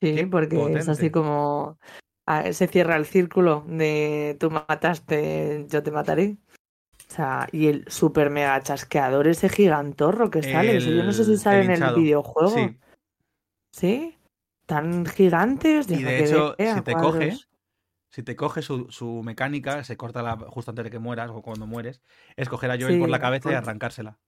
Sí, 0.00 0.14
qué 0.14 0.26
porque 0.28 0.56
potente. 0.56 0.80
es 0.80 0.88
así 0.88 1.10
como. 1.10 1.78
Se 2.52 2.68
cierra 2.68 2.96
el 2.96 3.06
círculo 3.06 3.64
de 3.66 4.36
tú 4.38 4.50
mataste, 4.50 5.66
yo 5.68 5.82
te 5.82 5.90
mataré. 5.90 6.36
O 7.08 7.14
sea, 7.14 7.48
y 7.52 7.68
el 7.68 7.88
super 7.88 8.28
mega 8.28 8.60
chasqueador 8.60 9.26
ese 9.28 9.48
gigantorro 9.48 10.30
que 10.30 10.42
sale. 10.42 10.76
El, 10.76 10.98
yo 10.98 11.04
no 11.04 11.12
sé 11.12 11.24
si 11.24 11.36
sale 11.38 11.64
en 11.64 11.82
el 11.82 11.94
videojuego. 11.94 12.50
Sí. 12.50 12.76
¿Sí? 13.78 14.18
Tan 14.66 15.06
gigantes. 15.06 15.88
Y 15.88 16.02
de 16.02 16.24
hecho, 16.24 16.56
si 16.58 16.82
te 16.82 16.94
coges, 16.94 17.48
si 18.10 18.22
te 18.24 18.34
coge 18.34 18.60
su, 18.60 18.90
su 18.90 19.22
mecánica, 19.22 19.84
se 19.84 19.96
corta 19.96 20.20
la, 20.22 20.36
justo 20.36 20.72
antes 20.72 20.84
de 20.84 20.90
que 20.90 20.98
mueras 20.98 21.30
o 21.30 21.42
cuando 21.42 21.66
mueres, 21.66 22.02
es 22.36 22.48
coger 22.48 22.72
a 22.72 22.76
Joel 22.78 22.98
por 22.98 23.08
la 23.08 23.20
cabeza 23.20 23.52
y 23.52 23.54
arrancársela. 23.54 24.18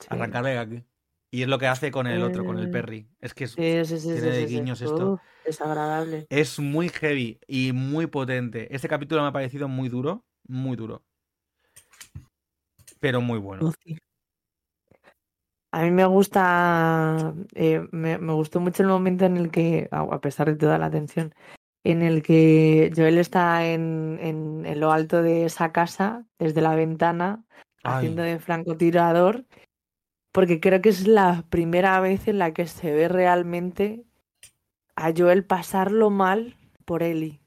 Sí. 0.00 0.08
Arrancarle 0.10 0.58
aquí. 0.58 0.84
Y 1.30 1.42
es 1.42 1.48
lo 1.48 1.58
que 1.58 1.68
hace 1.68 1.90
con 1.90 2.06
el 2.08 2.22
otro, 2.22 2.44
con 2.44 2.58
el 2.58 2.66
Eh, 2.66 2.70
Perry. 2.70 3.08
Es 3.20 3.32
que 3.32 3.44
es, 3.44 3.52
Sí, 3.52 3.84
sí, 3.84 4.00
sí, 4.00 4.12
tiene 4.12 4.30
de 4.30 4.46
guiños 4.46 4.80
esto. 4.80 5.12
Uf, 5.12 5.20
desagradable. 5.44 6.26
es 6.30 6.58
muy 6.58 6.88
heavy 6.88 7.38
y 7.46 7.72
muy 7.72 8.06
potente. 8.06 8.74
Este 8.74 8.88
capítulo 8.88 9.22
me 9.22 9.28
ha 9.28 9.32
parecido 9.32 9.68
muy 9.68 9.88
duro, 9.88 10.24
muy 10.46 10.76
duro. 10.76 11.04
Pero 13.00 13.20
muy 13.20 13.38
bueno. 13.38 13.72
A 15.74 15.82
mí 15.82 15.90
me 15.90 16.06
gusta, 16.06 17.34
eh, 17.56 17.84
me, 17.90 18.16
me 18.18 18.32
gustó 18.32 18.60
mucho 18.60 18.84
el 18.84 18.88
momento 18.88 19.24
en 19.24 19.36
el 19.36 19.50
que, 19.50 19.88
a 19.90 20.20
pesar 20.20 20.46
de 20.46 20.54
toda 20.54 20.78
la 20.78 20.88
tensión, 20.88 21.34
en 21.82 22.02
el 22.02 22.22
que 22.22 22.92
Joel 22.94 23.18
está 23.18 23.66
en, 23.66 24.20
en, 24.22 24.66
en 24.66 24.78
lo 24.78 24.92
alto 24.92 25.20
de 25.20 25.46
esa 25.46 25.72
casa, 25.72 26.24
desde 26.38 26.60
la 26.60 26.76
ventana, 26.76 27.44
haciendo 27.82 28.22
de 28.22 28.38
francotirador, 28.38 29.46
porque 30.30 30.60
creo 30.60 30.80
que 30.80 30.90
es 30.90 31.08
la 31.08 31.42
primera 31.50 31.98
vez 31.98 32.28
en 32.28 32.38
la 32.38 32.54
que 32.54 32.68
se 32.68 32.92
ve 32.92 33.08
realmente 33.08 34.04
a 34.94 35.12
Joel 35.12 35.44
pasarlo 35.44 36.08
mal 36.08 36.56
por 36.84 37.02
Ellie. 37.02 37.40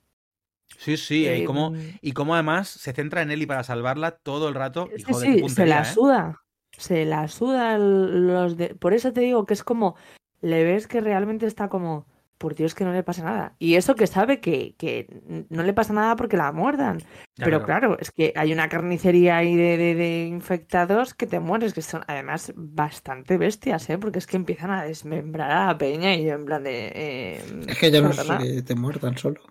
Sí, 0.78 0.98
sí, 0.98 1.26
y 1.30 1.46
cómo, 1.46 1.74
Em, 1.74 1.98
y 2.02 2.12
cómo 2.12 2.34
además 2.34 2.68
se 2.68 2.92
centra 2.92 3.22
en 3.22 3.32
Ellie 3.32 3.48
para 3.48 3.64
salvarla 3.64 4.12
todo 4.12 4.50
el 4.50 4.56
rato. 4.56 4.90
Sí, 4.98 5.02
Hijo 5.02 5.18
de 5.22 5.48
se 5.48 5.66
la 5.66 5.84
¿eh? 5.84 5.86
suda. 5.86 6.42
Se 6.78 7.06
la 7.06 7.28
suda 7.28 7.76
el- 7.76 8.28
los 8.28 8.58
de... 8.58 8.76
Por 8.76 8.94
eso 8.94 9.14
te 9.14 9.22
digo 9.22 9.46
que 9.46 9.54
es 9.54 9.64
como, 9.64 9.96
le 10.42 10.64
ves 10.64 10.88
que 10.88 11.02
realmente 11.02 11.46
está 11.48 11.70
como, 11.70 12.06
por 12.38 12.54
Dios 12.56 12.76
que 12.76 12.86
no 12.86 12.94
le 12.94 13.04
pasa 13.04 13.24
nada. 13.24 13.56
Y 13.60 13.76
eso 13.76 13.96
que 13.96 14.06
sabe 14.08 14.40
que, 14.40 14.76
que 14.78 15.08
no 15.50 15.64
le 15.64 15.74
pasa 15.74 15.94
nada 15.94 16.16
porque 16.16 16.38
la 16.38 16.52
muerdan. 16.52 17.00
Ya, 17.36 17.46
Pero 17.46 17.64
claro, 17.64 17.98
es 18.00 18.12
que 18.12 18.32
hay 18.36 18.54
una 18.54 18.70
carnicería 18.70 19.38
ahí 19.38 19.56
de, 19.56 19.78
de- 19.78 19.96
de 19.96 20.26
infectados 20.28 21.14
que 21.16 21.26
te 21.28 21.40
mueres, 21.40 21.74
que 21.74 21.82
son 21.82 22.02
además 22.08 22.54
bastante 22.56 23.38
bestias, 23.38 23.90
¿eh? 23.90 23.98
Porque 23.98 24.20
es 24.20 24.28
que 24.28 24.38
empiezan 24.38 24.72
a 24.72 24.84
desmembrar 24.84 25.52
a 25.52 25.66
la 25.68 25.78
peña 25.78 26.14
y 26.16 26.26
yo 26.26 26.34
en 26.34 26.46
plan 26.46 26.64
de... 26.64 26.92
eh, 26.94 27.44
Es 27.68 27.78
que 27.80 27.90
ya 27.92 28.02
no 28.02 28.14
sé, 28.14 28.62
te 28.64 28.76
muerdan 28.76 29.18
solo. 29.18 29.42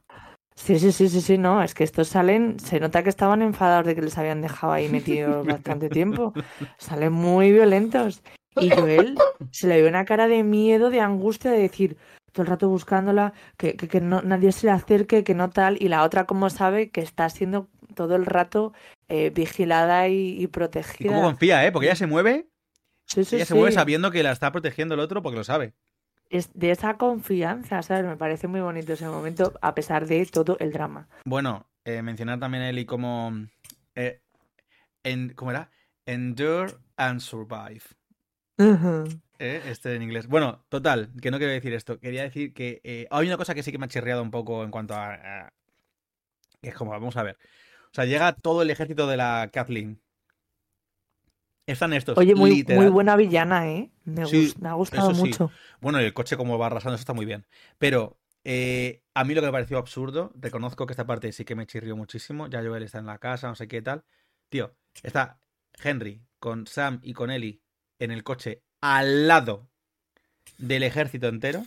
Sí, 0.57 0.79
sí, 0.79 0.91
sí, 0.91 1.09
sí, 1.09 1.21
sí, 1.21 1.37
no, 1.39 1.63
es 1.63 1.75
que 1.75 1.85
estos 1.85 2.09
salen, 2.09 2.59
se 2.59 2.81
nota 2.81 3.03
que 3.03 3.11
estaban 3.11 3.43
enfadados 3.43 3.87
de 3.87 3.95
que 3.95 4.01
les 4.03 4.17
habían 4.17 4.41
dejado 4.41 4.73
ahí 4.73 4.89
metidos 4.89 5.47
bastante 5.47 5.89
tiempo. 5.91 6.33
Salen 6.79 7.13
muy 7.13 7.53
violentos. 7.53 8.23
Y 8.59 8.71
Joel 8.71 9.17
se 9.51 9.67
le 9.69 9.83
ve 9.83 9.89
una 9.89 10.07
cara 10.07 10.29
de 10.29 10.43
miedo, 10.43 10.89
de 10.89 11.01
angustia, 11.03 11.51
de 11.51 11.59
decir 11.59 11.99
todo 12.33 12.43
el 12.45 12.49
rato 12.49 12.69
buscándola, 12.71 13.35
que, 13.59 13.77
que, 13.77 13.87
que 13.87 14.01
no, 14.01 14.23
nadie 14.23 14.51
se 14.53 14.67
le 14.67 14.73
acerque, 14.73 15.25
que 15.25 15.35
no 15.35 15.51
tal. 15.51 15.77
Y 15.81 15.89
la 15.89 16.03
otra, 16.03 16.25
como 16.25 16.49
sabe, 16.49 16.91
que 16.91 17.03
está 17.03 17.29
siendo 17.29 17.69
todo 17.95 18.17
el 18.17 18.25
rato 18.25 18.73
eh, 19.09 19.31
vigilada 19.31 20.09
y, 20.09 20.39
y 20.39 20.43
Y 20.45 20.47
protegida. 20.47 21.09
cómo 21.11 21.23
confía, 21.23 21.67
¿eh? 21.67 21.73
Porque 21.73 21.87
ella 21.87 21.97
se 21.97 22.07
mueve, 22.07 22.49
Sí, 23.07 23.25
sí, 23.25 23.37
ella 23.37 23.45
se 23.45 23.55
mueve 23.55 23.73
sabiendo 23.73 24.11
que 24.11 24.23
la 24.23 24.33
está 24.33 24.51
protegiendo 24.53 24.95
el 24.95 25.01
otro 25.01 25.23
porque 25.23 25.37
lo 25.37 25.45
sabe. 25.45 25.75
Es 26.29 26.51
de 26.55 26.71
esa 26.73 26.97
confianza, 26.97 27.83
¿sabes? 27.83 28.05
Me 28.05 28.17
parece 28.17 28.49
muy 28.49 28.61
bonito 28.61 28.93
ese 28.95 29.07
momento, 29.07 29.53
a 29.63 29.75
pesar 29.75 30.07
de 30.07 30.25
todo 30.27 30.57
el 30.59 30.73
drama. 30.73 31.09
Bueno, 31.25 31.69
eh, 31.85 32.03
mencionar 32.03 32.39
también 32.41 32.65
a 32.65 32.71
Ellie 32.71 32.87
como. 32.87 33.33
eh, 33.95 34.21
en, 35.05 35.35
¿Cómo 35.35 35.51
era? 35.53 35.71
Endure 36.05 36.75
and 36.97 37.21
survive. 37.21 37.83
¿eh? 39.39 39.63
Este 39.67 39.95
en 39.95 40.03
inglés. 40.03 40.27
Bueno, 40.27 40.65
total, 40.69 41.11
que 41.21 41.31
no 41.31 41.39
quiero 41.39 41.53
decir 41.53 41.73
esto. 41.75 42.01
Quería 42.01 42.23
decir 42.23 42.53
que 42.55 43.07
hay 43.11 43.27
una 43.27 43.37
cosa 43.37 43.55
que 43.55 43.63
sí 43.63 43.71
que 43.73 43.79
me 43.79 43.87
ha 43.87 43.89
chirriado 43.89 44.23
un 44.23 44.31
poco 44.31 44.65
en 44.65 44.71
cuanto 44.71 44.95
a. 44.95 45.15
a- 45.15 45.53
que 46.63 46.71
es 46.71 46.75
como, 46.75 46.91
vamos 46.91 47.17
a 47.17 47.23
ver. 47.23 47.37
O 47.87 47.95
sea, 47.95 48.05
llega 48.07 48.33
todo 48.35 48.63
el 48.63 48.71
ejército 48.71 49.07
de 49.07 49.17
la 49.17 49.51
Kathleen. 49.53 50.01
Están 51.67 51.93
estos. 51.93 52.17
Oye, 52.17 52.35
muy, 52.35 52.65
muy 52.69 52.87
buena 52.89 53.17
villana, 53.17 53.69
¿eh? 53.69 53.91
Me, 54.05 54.25
Sí, 54.27 54.47
gus- 54.47 54.59
me 54.61 54.69
ha 54.69 54.75
gustado 54.75 55.13
sí. 55.13 55.21
mucho. 55.21 55.51
Bueno, 55.81 56.01
y 56.01 56.05
el 56.05 56.15
coche 56.15 56.37
como 56.37 56.59
va 56.59 56.67
arrasando, 56.67 56.95
eso 56.95 57.03
está 57.03 57.13
muy 57.13 57.27
bien. 57.27 57.45
Pero 57.79 58.21
eh, 58.45 59.03
a 59.15 59.25
mí 59.25 59.35
lo 59.35 59.41
que 59.41 59.49
me 59.49 59.53
pareció 59.53 59.79
absurdo, 59.79 60.33
reconozco 60.37 60.87
que 60.87 60.93
esta 60.93 61.07
parte 61.07 61.33
sí 61.33 61.45
que 61.45 61.57
me 61.57 61.67
chirrió 61.67 61.97
muchísimo. 61.97 62.47
Ya 62.47 62.63
Joel 62.63 62.85
está 62.85 62.99
en 63.01 63.07
la 63.07 63.19
casa, 63.19 63.49
no 63.49 63.57
sé 63.57 63.67
qué 63.67 63.83
tal. 63.83 64.05
Tío, 64.49 64.77
está 65.03 65.41
Henry 65.83 66.23
con 66.39 66.69
Sam 66.69 67.01
y 67.03 67.13
con 67.15 67.31
Ellie 67.33 67.61
en 67.99 68.13
el 68.13 68.23
coche 68.23 68.63
al 68.81 69.27
lado 69.27 69.69
del 70.59 70.85
ejército 70.85 71.27
entero. 71.27 71.65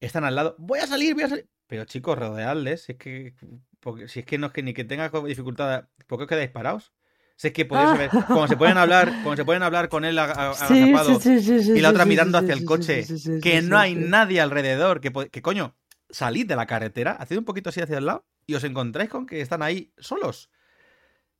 Están 0.00 0.24
al 0.24 0.34
lado. 0.34 0.54
Voy 0.58 0.78
a 0.78 0.86
salir, 0.86 1.12
voy 1.14 1.24
a 1.24 1.28
salir. 1.28 1.46
Pero 1.66 1.84
chicos, 1.84 2.18
rodeadles. 2.18 2.82
Si 2.84 2.92
es 2.92 2.98
que, 2.98 3.34
porque, 3.80 4.08
si 4.08 4.20
es 4.20 4.26
que 4.26 4.38
no 4.38 4.46
es 4.46 4.52
que 4.54 4.62
ni 4.62 4.72
que 4.72 4.84
tenga 4.84 5.10
dificultad. 5.26 5.88
¿Por 6.06 6.18
qué 6.18 6.22
os 6.24 6.28
quedáis 6.28 6.50
parados? 6.50 6.92
Si 7.40 7.46
es 7.46 7.52
que 7.54 7.64
podéis 7.64 7.88
saber. 7.88 8.10
Cuando 8.26 8.48
se 8.48 8.56
pueden 8.58 8.76
hablar, 8.76 9.08
cuando 9.22 9.36
se 9.36 9.46
pueden 9.46 9.62
hablar 9.62 9.88
con 9.88 10.04
él 10.04 10.18
agazapado, 10.18 11.18
sí, 11.18 11.40
sí, 11.40 11.40
sí, 11.40 11.64
sí, 11.64 11.72
y 11.72 11.80
la 11.80 11.88
otra 11.88 12.04
mirando 12.04 12.36
hacia 12.36 12.52
el 12.52 12.66
coche, 12.66 13.06
que 13.40 13.62
no 13.62 13.78
hay 13.78 13.94
nadie 13.94 14.42
alrededor, 14.42 15.00
que, 15.00 15.10
que 15.10 15.40
coño, 15.40 15.74
salid 16.10 16.46
de 16.46 16.54
la 16.54 16.66
carretera, 16.66 17.12
haced 17.12 17.38
un 17.38 17.46
poquito 17.46 17.70
así 17.70 17.80
hacia 17.80 17.96
el 17.96 18.04
lado 18.04 18.26
y 18.44 18.56
os 18.56 18.64
encontráis 18.64 19.08
con 19.08 19.24
que 19.24 19.40
están 19.40 19.62
ahí 19.62 19.90
solos. 19.96 20.50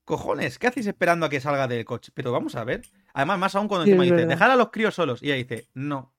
Cojones, 0.06 0.59
¿qué 0.59 0.68
hacéis 0.68 0.86
esperando 0.86 1.27
a 1.27 1.28
que 1.28 1.39
salga 1.39 1.68
del 1.68 1.85
coche? 1.85 2.12
Pero 2.14 2.32
vamos 2.32 2.55
a 2.55 2.64
ver. 2.64 2.81
Además, 3.12 3.39
más 3.39 3.55
aún 3.55 3.68
cuando 3.68 3.85
encima 3.85 4.05
dice, 4.05 4.24
dejar 4.24 4.51
a 4.51 4.56
los 4.56 4.70
críos 4.70 4.94
solos. 4.94 5.22
Y 5.22 5.27
ella 5.27 5.35
dice, 5.35 5.68
no. 5.74 6.14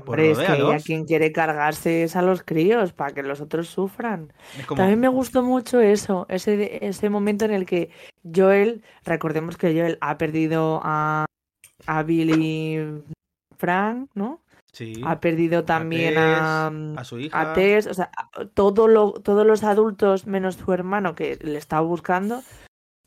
Hombre, 0.00 0.30
es 0.32 0.38
que 0.38 0.46
rodéalos. 0.46 0.84
quien 0.84 1.04
quiere 1.04 1.32
cargarse 1.32 2.02
es 2.04 2.16
a 2.16 2.22
los 2.22 2.42
críos 2.42 2.92
para 2.92 3.12
que 3.14 3.22
los 3.22 3.40
otros 3.40 3.68
sufran. 3.68 4.32
Como, 4.66 4.78
También 4.78 5.00
me 5.00 5.08
gustó 5.08 5.42
mucho 5.42 5.80
eso, 5.80 6.26
ese, 6.28 6.84
ese 6.86 7.08
momento 7.10 7.44
en 7.44 7.52
el 7.52 7.66
que 7.66 7.90
Joel, 8.34 8.82
recordemos 9.04 9.56
que 9.56 9.72
Joel 9.72 9.98
ha 10.00 10.18
perdido 10.18 10.80
a, 10.82 11.24
a 11.86 12.02
Billy 12.02 13.02
Frank, 13.56 14.10
¿no? 14.14 14.40
sí, 14.72 15.00
Ha 15.04 15.20
perdido 15.20 15.64
también 15.64 16.14
a, 16.16 16.70
Tess, 16.70 16.98
a 17.00 17.04
su 17.04 17.16
a 17.16 17.20
hija. 17.20 17.52
Tess, 17.54 17.86
o 17.86 17.94
sea, 17.94 18.10
a- 18.16 18.44
todo 18.46 18.88
lo, 18.88 19.12
todos 19.12 19.46
los 19.46 19.64
adultos 19.64 20.26
menos 20.26 20.54
su 20.56 20.72
hermano 20.72 21.14
que 21.14 21.38
le 21.42 21.58
estaba 21.58 21.82
buscando, 21.82 22.42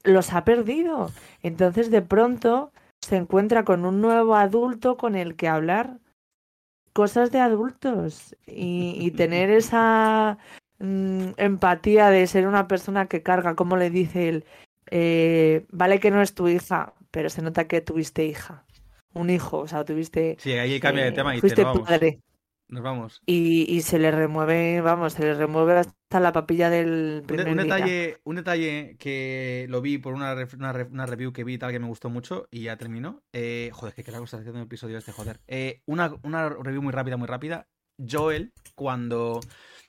los 0.04 0.34
ha 0.34 0.44
perdido. 0.44 1.10
Entonces 1.42 1.90
de 1.90 2.02
pronto 2.02 2.72
se 3.02 3.16
encuentra 3.18 3.64
con 3.64 3.86
un 3.86 4.02
nuevo 4.02 4.36
adulto 4.36 4.98
con 4.98 5.16
el 5.16 5.36
que 5.36 5.48
hablar 5.48 6.00
cosas 6.94 7.32
de 7.32 7.40
adultos 7.40 8.36
y, 8.46 8.96
y 9.00 9.12
tener 9.12 9.50
esa 9.50 10.38
mm, 10.80 11.32
empatía 11.38 12.10
de 12.10 12.26
ser 12.28 12.48
una 12.48 12.68
persona 12.68 13.08
que 13.08 13.24
carga, 13.24 13.56
como 13.56 13.76
le 13.78 13.90
dice 13.90 14.30
él, 14.30 14.46
eh, 14.92 15.66
vale 15.70 16.00
que 16.00 16.12
no 16.12 16.22
es 16.22 16.34
tu 16.34 16.48
hija, 16.48 16.94
pero 17.12 17.30
se 17.30 17.42
nota 17.42 17.68
que 17.68 17.82
tuviste 17.82 18.26
hija, 18.26 18.64
un 19.14 19.30
hijo, 19.30 19.58
o 19.60 19.68
sea, 19.68 19.84
tuviste... 19.84 20.38
Sí, 20.40 20.54
ahí 20.54 20.80
cambia 20.80 21.04
de 21.04 21.10
eh, 21.10 21.14
tema 21.14 21.34
y 21.34 21.42
dice, 21.42 21.42
fuiste 21.42 21.62
"No, 21.64 21.70
vamos, 21.70 21.88
padre. 21.90 22.20
Nos 22.68 22.84
vamos. 22.84 23.22
Y, 23.26 23.72
y 23.72 23.82
se 23.82 24.00
le 24.00 24.12
remueve, 24.12 24.82
vamos, 24.82 25.14
se 25.14 25.24
le 25.24 25.34
remueve 25.34 25.74
hasta 25.74 26.20
la 26.20 26.32
papilla 26.32 26.70
del 26.70 27.20
Un, 27.22 27.28
primer 27.28 27.48
un 27.50 27.58
detalle, 27.58 28.18
un 28.24 28.36
detalle 28.36 28.96
que 28.98 29.66
lo 29.70 29.82
vi 29.82 29.98
por 29.98 30.14
una, 30.14 30.36
una, 30.58 31.06
review 31.06 31.34
que 31.34 31.44
vi 31.44 31.58
tal 31.58 31.72
que 31.72 31.80
me 31.80 31.88
gustó 31.88 32.10
mucho 32.10 32.48
y 32.52 32.64
ya 32.64 32.78
terminó. 32.78 33.24
Eh, 33.34 33.70
joder, 33.74 33.94
que 33.94 34.04
qué 34.04 34.12
está 34.12 34.38
haciendo 34.38 34.60
el 34.60 34.66
episodio 34.66 34.98
este, 34.98 35.12
joder. 35.12 35.40
Eh, 35.48 35.82
una, 35.86 36.14
una 36.24 36.50
review 36.50 36.82
muy 36.82 36.94
rápida, 36.94 37.18
muy 37.18 37.28
rápida. 37.28 37.68
Joel, 37.98 38.54
cuando 38.76 39.40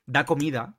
da 0.06 0.24
comida, 0.26 0.78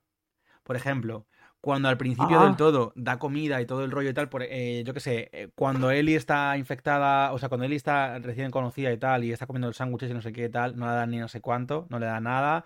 por 0.63 0.75
ejemplo, 0.75 1.27
cuando 1.65 1.89
al 1.89 1.97
principio 1.97 2.39
Ah. 2.39 2.45
del 2.45 2.55
todo 2.57 2.93
da 2.95 3.17
comida 3.17 3.59
y 3.59 3.65
todo 3.65 3.83
el 3.83 3.89
rollo 3.89 4.11
y 4.11 4.13
tal, 4.13 4.29
por, 4.29 4.43
eh, 4.43 4.83
yo 4.85 4.93
qué 4.93 4.99
sé, 4.99 5.29
eh, 5.33 5.47
cuando 5.55 5.89
Ellie 5.89 6.15
está 6.15 6.55
infectada, 6.57 7.33
o 7.33 7.39
sea, 7.39 7.49
cuando 7.49 7.65
Ellie 7.65 7.75
está 7.75 8.19
recién 8.19 8.51
conocida 8.51 8.91
y 8.93 8.97
tal, 8.97 9.23
y 9.23 9.31
está 9.31 9.47
comiendo 9.47 9.69
los 9.69 9.75
sándwiches 9.77 10.11
y 10.11 10.13
no 10.13 10.21
sé 10.21 10.31
qué 10.31 10.45
y 10.45 10.49
tal, 10.49 10.77
no 10.77 10.85
le 10.85 10.91
da 10.91 11.07
ni 11.07 11.17
no 11.17 11.27
sé 11.27 11.41
cuánto, 11.41 11.87
no 11.89 11.97
le 11.97 12.05
da 12.05 12.19
nada, 12.19 12.65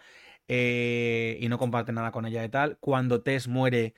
eh, 0.50 1.38
y 1.40 1.48
no 1.48 1.58
comparte 1.58 1.94
nada 1.94 2.12
con 2.12 2.26
ella 2.26 2.44
y 2.44 2.50
tal. 2.50 2.78
Cuando 2.82 3.22
Tess 3.22 3.48
muere 3.48 3.94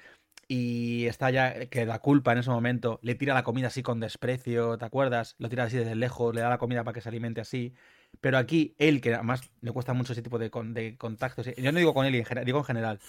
y 0.48 1.07
está 1.07 1.32
ya, 1.32 1.65
que 1.65 1.88
da 1.88 1.98
culpa 1.98 2.34
en 2.34 2.38
ese 2.38 2.52
momento, 2.52 2.99
le 3.02 3.15
tira 3.15 3.34
la 3.34 3.44
comida 3.44 3.68
así 3.69 3.82
con 3.82 3.99
desprecio, 3.99 4.78
¿te 4.78 4.86
acuerdas? 4.86 5.34
Lo 5.40 5.49
tira 5.49 5.64
así 5.64 5.78
desde 5.78 5.95
lejos, 5.95 6.36
le 6.36 6.41
da 6.41 6.49
la 6.49 6.60
comida 6.60 6.84
para 6.84 6.94
que 6.94 7.02
se 7.02 7.10
alimente 7.10 7.41
así. 7.41 7.73
Pero 8.19 8.38
aquí, 8.38 8.76
él, 8.78 9.02
que 9.02 9.15
además 9.15 9.49
le 9.61 9.72
cuesta 9.72 9.94
mucho 9.94 10.14
ese 10.14 10.22
tipo 10.22 10.38
de, 10.38 10.52
con- 10.52 10.76
de 10.76 10.95
contactos, 10.98 11.48
yo 11.57 11.72
no 11.72 11.80
digo 11.80 11.95
con 11.95 12.06
general, 12.06 12.45
digo 12.45 12.60
en 12.60 12.65
general. 12.65 12.99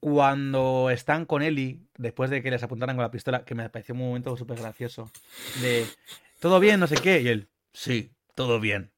Cuando 0.00 0.90
están 0.90 1.24
con 1.24 1.42
Ellie, 1.42 1.80
después 1.96 2.30
de 2.30 2.42
que 2.42 2.50
les 2.50 2.62
apuntaran 2.62 2.96
con 2.96 3.02
la 3.02 3.10
pistola, 3.10 3.44
que 3.44 3.54
me 3.54 3.68
pareció 3.68 3.94
un 3.94 4.00
momento 4.00 4.36
súper 4.36 4.58
gracioso, 4.58 5.10
de, 5.60 5.86
¿todo 6.38 6.60
bien? 6.60 6.78
No 6.78 6.86
sé 6.86 6.96
qué, 6.96 7.20
y 7.20 7.28
él, 7.28 7.48
sí, 7.72 8.12
todo 8.34 8.60
bien. 8.60 8.92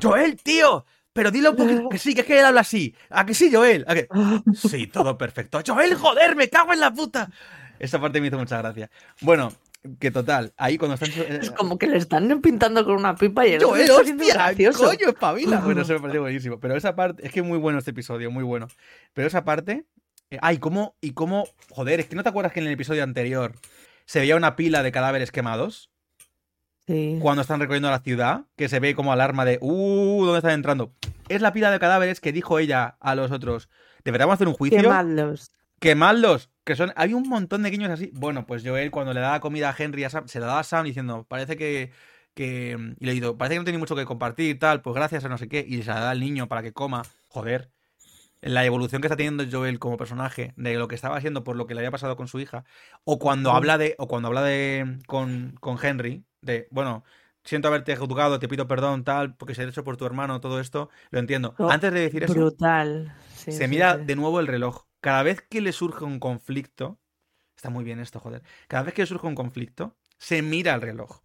Joel, 0.00 0.36
tío, 0.36 0.86
pero 1.12 1.30
un 1.30 1.56
poquito 1.56 1.88
que 1.90 1.98
sí, 1.98 2.14
que 2.14 2.20
es 2.20 2.26
que 2.26 2.38
él 2.38 2.44
habla 2.44 2.60
así. 2.60 2.94
¿A 3.10 3.26
que 3.26 3.34
sí, 3.34 3.50
Joel? 3.52 3.84
¿A 3.88 3.94
que? 3.94 4.08
Sí, 4.54 4.86
todo 4.86 5.18
perfecto. 5.18 5.60
Joel, 5.66 5.94
joder, 5.94 6.36
me 6.36 6.48
cago 6.48 6.72
en 6.72 6.80
la 6.80 6.92
puta. 6.92 7.30
Esa 7.78 8.00
parte 8.00 8.20
me 8.20 8.28
hizo 8.28 8.38
mucha 8.38 8.58
gracia. 8.58 8.90
Bueno, 9.20 9.52
Que 10.00 10.10
total, 10.10 10.52
ahí 10.56 10.76
cuando 10.76 10.94
están. 10.94 11.10
Es 11.40 11.50
como 11.52 11.78
que 11.78 11.86
le 11.86 11.98
están 11.98 12.40
pintando 12.40 12.84
con 12.84 12.94
una 12.96 13.14
pipa 13.14 13.46
y 13.46 13.52
el 13.52 13.60
Yo, 13.60 13.76
eh, 13.76 13.88
hostia, 13.90 14.34
gracioso. 14.34 14.84
coño, 14.84 15.08
espabila. 15.08 15.60
Bueno, 15.64 15.82
eso 15.82 15.92
me 15.94 16.00
pareció 16.00 16.20
buenísimo. 16.22 16.58
Pero 16.60 16.76
esa 16.76 16.96
parte, 16.96 17.24
es 17.24 17.32
que 17.32 17.42
muy 17.42 17.58
bueno 17.58 17.78
este 17.78 17.92
episodio, 17.92 18.30
muy 18.30 18.42
bueno. 18.44 18.66
Pero 19.14 19.28
esa 19.28 19.44
parte. 19.44 19.86
eh, 20.30 20.38
ay, 20.42 20.58
¿cómo? 20.58 20.96
Y 21.00 21.12
cómo. 21.12 21.46
Joder, 21.70 22.00
es 22.00 22.06
que 22.06 22.16
no 22.16 22.22
te 22.24 22.28
acuerdas 22.28 22.52
que 22.52 22.60
en 22.60 22.66
el 22.66 22.72
episodio 22.72 23.04
anterior 23.04 23.54
se 24.04 24.18
veía 24.20 24.36
una 24.36 24.56
pila 24.56 24.82
de 24.82 24.90
cadáveres 24.92 25.30
quemados 25.30 25.90
Sí. 26.86 27.18
cuando 27.20 27.42
están 27.42 27.60
recorriendo 27.60 27.90
la 27.90 28.00
ciudad, 28.00 28.46
que 28.56 28.70
se 28.70 28.80
ve 28.80 28.94
como 28.94 29.12
alarma 29.12 29.44
de 29.44 29.58
uh, 29.60 30.24
¿dónde 30.24 30.38
están 30.38 30.52
entrando? 30.52 30.94
Es 31.28 31.42
la 31.42 31.52
pila 31.52 31.70
de 31.70 31.78
cadáveres 31.78 32.18
que 32.18 32.32
dijo 32.32 32.58
ella 32.58 32.96
a 33.00 33.14
los 33.14 33.30
otros. 33.30 33.68
¿Deberíamos 34.04 34.32
hacer 34.34 34.48
un 34.48 34.54
juicio? 34.54 34.80
Qué 34.80 34.88
malos. 34.88 35.52
Quemadlos. 35.80 36.50
Que 36.64 36.76
son. 36.76 36.92
Hay 36.96 37.14
un 37.14 37.28
montón 37.28 37.62
de 37.62 37.70
guiños 37.70 37.90
así. 37.90 38.10
Bueno, 38.14 38.44
pues 38.46 38.62
Joel, 38.64 38.90
cuando 38.90 39.14
le 39.14 39.20
daba 39.20 39.40
comida 39.40 39.70
a 39.70 39.74
Henry, 39.76 40.04
a 40.04 40.10
Sam, 40.10 40.28
se 40.28 40.38
la 40.40 40.46
daba 40.46 40.60
a 40.60 40.64
Sam 40.64 40.84
diciendo, 40.84 41.24
parece 41.28 41.56
que. 41.56 41.92
que 42.34 42.76
y 43.00 43.06
le 43.06 43.12
digo, 43.12 43.38
parece 43.38 43.54
que 43.54 43.58
no 43.60 43.64
tiene 43.64 43.78
mucho 43.78 43.96
que 43.96 44.04
compartir 44.04 44.50
y 44.50 44.54
tal, 44.58 44.82
pues 44.82 44.94
gracias 44.94 45.24
a 45.24 45.28
no 45.28 45.38
sé 45.38 45.48
qué. 45.48 45.64
Y 45.66 45.82
se 45.82 45.90
la 45.90 46.00
da 46.00 46.10
al 46.10 46.20
niño 46.20 46.46
para 46.48 46.62
que 46.62 46.72
coma. 46.72 47.02
Joder. 47.28 47.70
La 48.40 48.64
evolución 48.64 49.00
que 49.02 49.08
está 49.08 49.16
teniendo 49.16 49.44
Joel 49.50 49.80
como 49.80 49.96
personaje, 49.96 50.52
de 50.56 50.74
lo 50.74 50.86
que 50.86 50.94
estaba 50.94 51.16
haciendo 51.16 51.42
por 51.42 51.56
lo 51.56 51.66
que 51.66 51.74
le 51.74 51.80
había 51.80 51.90
pasado 51.90 52.14
con 52.16 52.28
su 52.28 52.38
hija. 52.38 52.64
O 53.04 53.18
cuando 53.18 53.50
Sí. 53.50 53.56
habla 53.56 53.78
de. 53.78 53.94
O 53.98 54.06
cuando 54.06 54.28
habla 54.28 54.42
de. 54.42 54.98
con, 55.06 55.56
con 55.60 55.76
Henry. 55.82 56.24
De, 56.42 56.68
bueno, 56.70 57.02
siento 57.44 57.66
haberte 57.68 57.96
juzgado, 57.96 58.38
te 58.38 58.46
pido 58.46 58.68
perdón, 58.68 59.02
tal, 59.04 59.34
porque 59.36 59.54
se 59.56 59.62
ha 59.62 59.64
hecho 59.64 59.82
por 59.82 59.96
tu 59.96 60.04
hermano, 60.06 60.40
todo 60.40 60.60
esto. 60.60 60.88
Lo 61.10 61.18
entiendo. 61.18 61.54
Oh, 61.58 61.68
Antes 61.70 61.92
de 61.92 62.00
decir 62.00 62.22
eso 62.24 62.34
Brutal. 62.34 63.12
Sí, 63.34 63.50
se 63.52 63.64
sí, 63.64 63.68
mira 63.68 63.96
sí. 63.96 64.04
de 64.04 64.14
nuevo 64.16 64.38
el 64.38 64.46
reloj. 64.46 64.84
Cada 65.00 65.22
vez 65.22 65.42
que 65.42 65.60
le 65.60 65.72
surge 65.72 66.04
un 66.04 66.18
conflicto, 66.20 67.00
está 67.56 67.70
muy 67.70 67.84
bien 67.84 68.00
esto, 68.00 68.20
joder. 68.20 68.42
Cada 68.68 68.84
vez 68.84 68.94
que 68.94 69.02
le 69.02 69.06
surge 69.06 69.26
un 69.28 69.34
conflicto, 69.36 69.96
se 70.18 70.42
mira 70.42 70.74
el 70.74 70.82
reloj. 70.82 71.22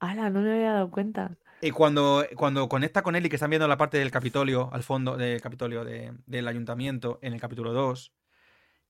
Ala, 0.00 0.28
no 0.30 0.40
me 0.42 0.52
había 0.52 0.72
dado 0.74 0.90
cuenta. 0.90 1.36
Y 1.62 1.72
cuando, 1.72 2.24
cuando 2.36 2.68
conecta 2.68 3.02
con 3.02 3.16
él 3.16 3.26
y 3.26 3.28
que 3.28 3.36
están 3.36 3.50
viendo 3.50 3.68
la 3.68 3.76
parte 3.76 3.98
del 3.98 4.10
Capitolio, 4.10 4.70
al 4.72 4.82
fondo 4.82 5.16
del 5.16 5.40
Capitolio 5.42 5.84
de- 5.84 6.14
del 6.26 6.48
Ayuntamiento, 6.48 7.18
en 7.22 7.34
el 7.34 7.40
capítulo 7.40 7.72
2, 7.74 8.14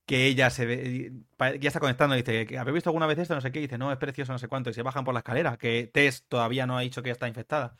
que 0.05 0.27
ella 0.27 0.49
se 0.51 0.65
ve, 0.67 1.13
ya 1.59 1.69
está 1.69 1.79
conectando 1.81 2.15
y 2.17 2.23
dice, 2.23 2.57
¿habéis 2.59 2.75
visto 2.75 2.89
alguna 2.91 3.07
vez 3.07 3.19
esto? 3.19 3.35
No 3.35 3.41
sé 3.41 3.51
qué, 3.51 3.59
y 3.59 3.63
dice, 3.63 3.77
no, 3.79 3.91
es 3.91 3.97
precioso, 3.99 4.33
no 4.33 4.39
sé 4.39 4.47
cuánto, 4.49 4.69
y 4.71 4.73
se 4.75 4.83
bajan 4.83 5.05
por 5.05 5.13
la 5.15 5.19
escalera, 5.21 5.57
que 5.57 5.87
Tess 5.93 6.25
todavía 6.27 6.67
no 6.67 6.77
ha 6.77 6.81
dicho 6.81 7.03
que 7.03 7.09
ya 7.09 7.13
está 7.13 7.27
infectada. 7.29 7.77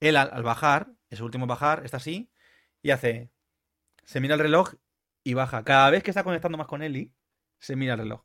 Él 0.00 0.16
al, 0.16 0.30
al 0.32 0.42
bajar, 0.44 0.92
es 1.10 1.20
el 1.20 1.26
último 1.26 1.46
bajar, 1.48 1.84
está 1.84 1.98
así, 1.98 2.30
y 2.82 2.90
hace, 2.92 3.30
se 4.04 4.20
mira 4.20 4.34
el 4.34 4.40
reloj 4.40 4.74
y 5.24 5.34
baja. 5.34 5.64
Cada 5.64 5.90
vez 5.90 6.02
que 6.02 6.10
está 6.10 6.24
conectando 6.24 6.58
más 6.58 6.66
con 6.66 6.82
Ellie, 6.82 7.12
se 7.58 7.76
mira 7.76 7.94
el 7.94 8.00
reloj. 8.00 8.22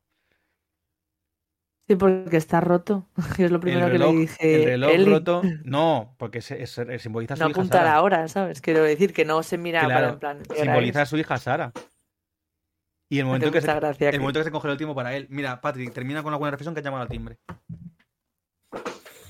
Sí, 1.87 1.95
porque 1.95 2.37
está 2.37 2.61
roto. 2.61 3.07
Es 3.37 3.51
lo 3.51 3.59
primero 3.59 3.91
que 3.91 3.99
le 3.99 4.11
dije. 4.11 4.55
el 4.55 4.63
reloj 4.65 4.91
Eli. 4.91 5.11
roto, 5.11 5.41
no, 5.63 6.15
porque 6.17 6.41
simboliza 6.41 7.35
a 7.35 7.37
su 7.37 7.43
No 7.43 7.49
hija 7.49 7.59
apuntar 7.59 7.81
Sara. 7.81 7.95
ahora, 7.95 8.27
¿sabes? 8.27 8.59
Quiero 8.61 8.81
decir 8.83 9.13
que 9.13 9.23
no 9.25 9.43
se 9.43 9.57
mira 9.57 9.83
para 9.83 10.09
en 10.09 10.19
plan. 10.19 10.41
¿qué 10.43 10.53
hora 10.53 10.61
simboliza 10.63 11.01
a 11.03 11.05
su 11.05 11.17
hija 11.17 11.37
Sara. 11.37 11.71
Y 13.07 13.19
el 13.19 13.25
Me 13.25 13.33
momento, 13.33 13.51
que 13.51 13.61
se, 13.61 13.67
gracia 13.67 14.07
el 14.09 14.13
que- 14.13 14.19
momento 14.19 14.39
que 14.39 14.45
se 14.45 14.51
congeló 14.51 14.71
el 14.71 14.77
tiempo 14.79 14.95
para 14.95 15.15
él. 15.15 15.27
Mira, 15.29 15.61
Patrick, 15.61 15.93
termina 15.93 16.23
con 16.23 16.33
alguna 16.33 16.49
reflexión 16.49 16.73
que 16.73 16.79
ha 16.79 16.83
llamado 16.83 17.03
al 17.03 17.09
timbre. 17.09 17.37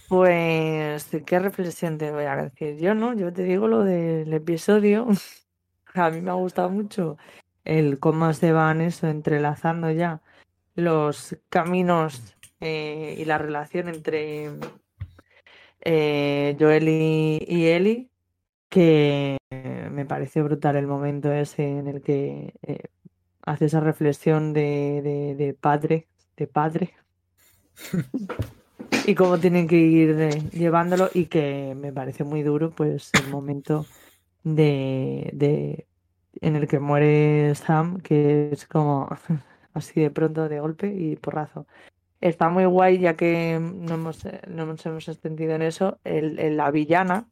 Pues, 0.07 1.09
¿qué 1.25 1.39
reflexión 1.39 1.97
te 1.97 2.11
voy 2.11 2.25
a 2.25 2.35
decir? 2.37 2.77
Yo 2.77 2.93
no, 2.93 3.13
yo 3.15 3.33
te 3.33 3.43
digo 3.43 3.67
lo 3.67 3.83
del 3.83 4.31
episodio. 4.33 5.07
A 5.93 6.09
mí 6.09 6.21
me 6.21 6.29
ha 6.29 6.33
gustado 6.35 6.69
mucho 6.69 7.17
el 7.65 7.99
cómo 7.99 8.31
se 8.33 8.51
van 8.51 8.81
eso 8.81 9.07
entrelazando 9.07 9.91
ya 9.91 10.21
los 10.75 11.35
caminos 11.49 12.35
eh, 12.59 13.15
y 13.17 13.25
la 13.25 13.37
relación 13.37 13.89
entre 13.89 14.51
eh, 15.81 16.55
Joel 16.59 16.87
y, 16.87 17.67
Ellie, 17.67 18.09
que 18.69 19.37
me 19.49 20.05
parece 20.05 20.41
brutal 20.41 20.75
el 20.75 20.87
momento 20.87 21.31
ese 21.31 21.67
en 21.67 21.87
el 21.87 22.01
que 22.01 22.53
eh, 22.61 22.83
hace 23.41 23.65
esa 23.65 23.79
reflexión 23.79 24.53
de, 24.53 25.35
de, 25.37 25.53
padre, 25.53 26.07
de 26.37 26.47
padre, 26.47 26.93
y 29.07 29.15
cómo 29.15 29.37
tienen 29.39 29.67
que 29.67 29.77
ir 29.77 30.51
llevándolo 30.51 31.09
y 31.13 31.25
que 31.25 31.75
me 31.75 31.91
parece 31.93 32.23
muy 32.23 32.43
duro 32.43 32.71
pues 32.71 33.11
el 33.13 33.29
momento 33.29 33.85
de, 34.43 35.29
de 35.33 35.85
en 36.41 36.55
el 36.55 36.67
que 36.67 36.79
muere 36.79 37.53
Sam 37.55 37.99
que 38.01 38.49
es 38.51 38.65
como 38.65 39.09
así 39.73 40.01
de 40.01 40.11
pronto 40.11 40.49
de 40.49 40.59
golpe 40.59 40.93
y 40.93 41.15
porrazo 41.15 41.65
está 42.21 42.49
muy 42.49 42.65
guay 42.65 42.99
ya 42.99 43.15
que 43.15 43.59
no 43.59 43.95
hemos, 43.95 44.25
no 44.47 44.65
nos 44.65 44.85
hemos 44.85 45.07
extendido 45.07 45.53
en 45.55 45.61
eso 45.61 45.99
el, 46.03 46.57
la 46.57 46.71
villana 46.71 47.27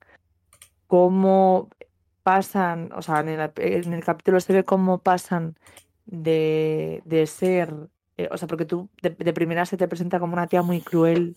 cómo 0.88 1.70
pasan 2.24 2.92
o 2.94 3.02
sea 3.02 3.20
en 3.22 3.30
el, 3.30 3.52
en 3.56 3.94
el 3.94 4.04
capítulo 4.04 4.40
se 4.40 4.54
ve 4.54 4.64
cómo 4.64 5.00
pasan 5.00 5.56
de, 6.06 7.02
de 7.06 7.28
ser 7.28 7.74
eh, 8.18 8.30
o 8.32 8.38
sea, 8.38 8.48
porque 8.48 8.66
tú 8.66 8.90
de, 9.02 9.10
de 9.12 9.34
primera 9.34 9.66
se 9.66 9.78
te 9.78 9.88
presenta 9.88 10.20
como 10.20 10.34
una 10.34 10.48
tía 10.48 10.62
muy 10.62 10.82
cruel, 10.82 11.36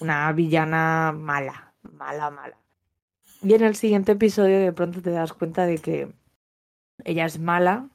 una 0.00 0.32
villana 0.32 1.12
mala, 1.12 1.74
mala, 1.82 2.30
mala. 2.30 2.58
Y 3.42 3.54
en 3.54 3.62
el 3.62 3.76
siguiente 3.76 4.12
episodio 4.12 4.58
de 4.58 4.72
pronto 4.72 5.02
te 5.02 5.10
das 5.10 5.32
cuenta 5.32 5.66
de 5.66 5.78
que 5.78 6.12
ella 7.04 7.24
es 7.26 7.38
mala. 7.38 7.88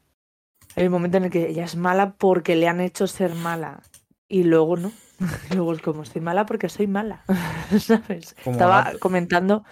Hay 0.76 0.86
un 0.86 0.92
momento 0.92 1.18
en 1.18 1.26
el 1.26 1.32
que 1.32 1.50
ella 1.50 1.66
es 1.66 1.76
mala 1.76 2.14
porque 2.18 2.56
le 2.56 2.68
han 2.68 2.80
hecho 2.82 3.08
ser 3.08 3.36
mala. 3.36 3.82
Y 4.28 4.44
luego 4.44 4.78
no. 4.78 4.92
luego 5.54 5.74
es 5.74 5.82
como, 5.82 6.06
soy 6.06 6.22
mala 6.22 6.46
porque 6.46 6.70
soy 6.70 6.88
mala. 6.88 7.24
¿Sabes? 7.80 8.36
Como 8.44 8.56
Estaba 8.56 8.84
gato- 8.84 9.00
comentando 9.00 9.64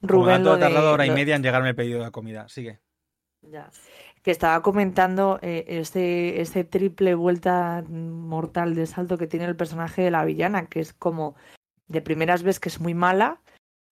Como 0.00 0.12
Rubén 0.24 0.38
gato 0.38 0.44
lo 0.44 0.52
ha 0.52 0.58
tardado 0.58 0.92
hora 0.92 1.06
y 1.06 1.10
media 1.10 1.36
en 1.36 1.42
llegarme 1.42 1.70
el 1.70 1.74
pedido 1.76 2.04
de 2.04 2.10
comida. 2.10 2.48
Sigue. 2.48 2.80
Ya. 3.42 3.70
Que 4.22 4.30
estaba 4.30 4.62
comentando 4.62 5.38
eh, 5.42 5.64
ese, 5.68 6.40
ese 6.40 6.64
triple 6.64 7.14
vuelta 7.14 7.84
mortal 7.90 8.74
de 8.74 8.86
salto 8.86 9.18
que 9.18 9.26
tiene 9.26 9.44
el 9.46 9.56
personaje 9.56 10.00
de 10.02 10.10
la 10.10 10.24
villana, 10.24 10.66
que 10.66 10.80
es 10.80 10.94
como 10.94 11.34
de 11.88 12.00
primeras 12.00 12.42
ves 12.42 12.58
que 12.58 12.70
es 12.70 12.80
muy 12.80 12.94
mala, 12.94 13.42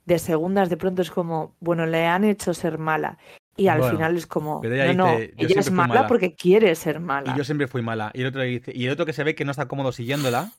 de 0.06 0.18
segundas 0.18 0.70
de 0.70 0.78
pronto 0.78 1.02
es 1.02 1.10
como, 1.10 1.54
bueno, 1.60 1.84
le 1.84 2.06
han 2.06 2.24
hecho 2.24 2.54
ser 2.54 2.78
mala. 2.78 3.18
Y 3.56 3.68
al 3.68 3.80
Bueno, 3.80 3.96
final 3.96 4.16
es 4.16 4.26
como, 4.26 4.62
ella 4.64 4.92
no, 4.94 5.06
no, 5.06 5.18
dice, 5.18 5.34
"Yo 5.36 5.46
ella 5.46 5.60
es 5.60 5.70
mala, 5.70 5.94
mala". 5.94 6.06
porque 6.08 6.34
quiere 6.34 6.74
ser 6.74 7.00
mala. 7.00 7.32
Y 7.32 7.36
yo 7.36 7.44
siempre 7.44 7.66
fui 7.66 7.82
mala. 7.82 8.10
Y 8.14 8.22
el 8.22 8.28
otro 8.28 8.40
le 8.40 8.46
dice, 8.46 8.72
y 8.74 8.86
el 8.86 8.92
otro 8.92 9.04
que 9.04 9.12
se 9.12 9.24
ve 9.24 9.34
que 9.34 9.44
no 9.44 9.50
está 9.50 9.68
cómodo 9.68 9.92
siguiéndola, 9.92 10.50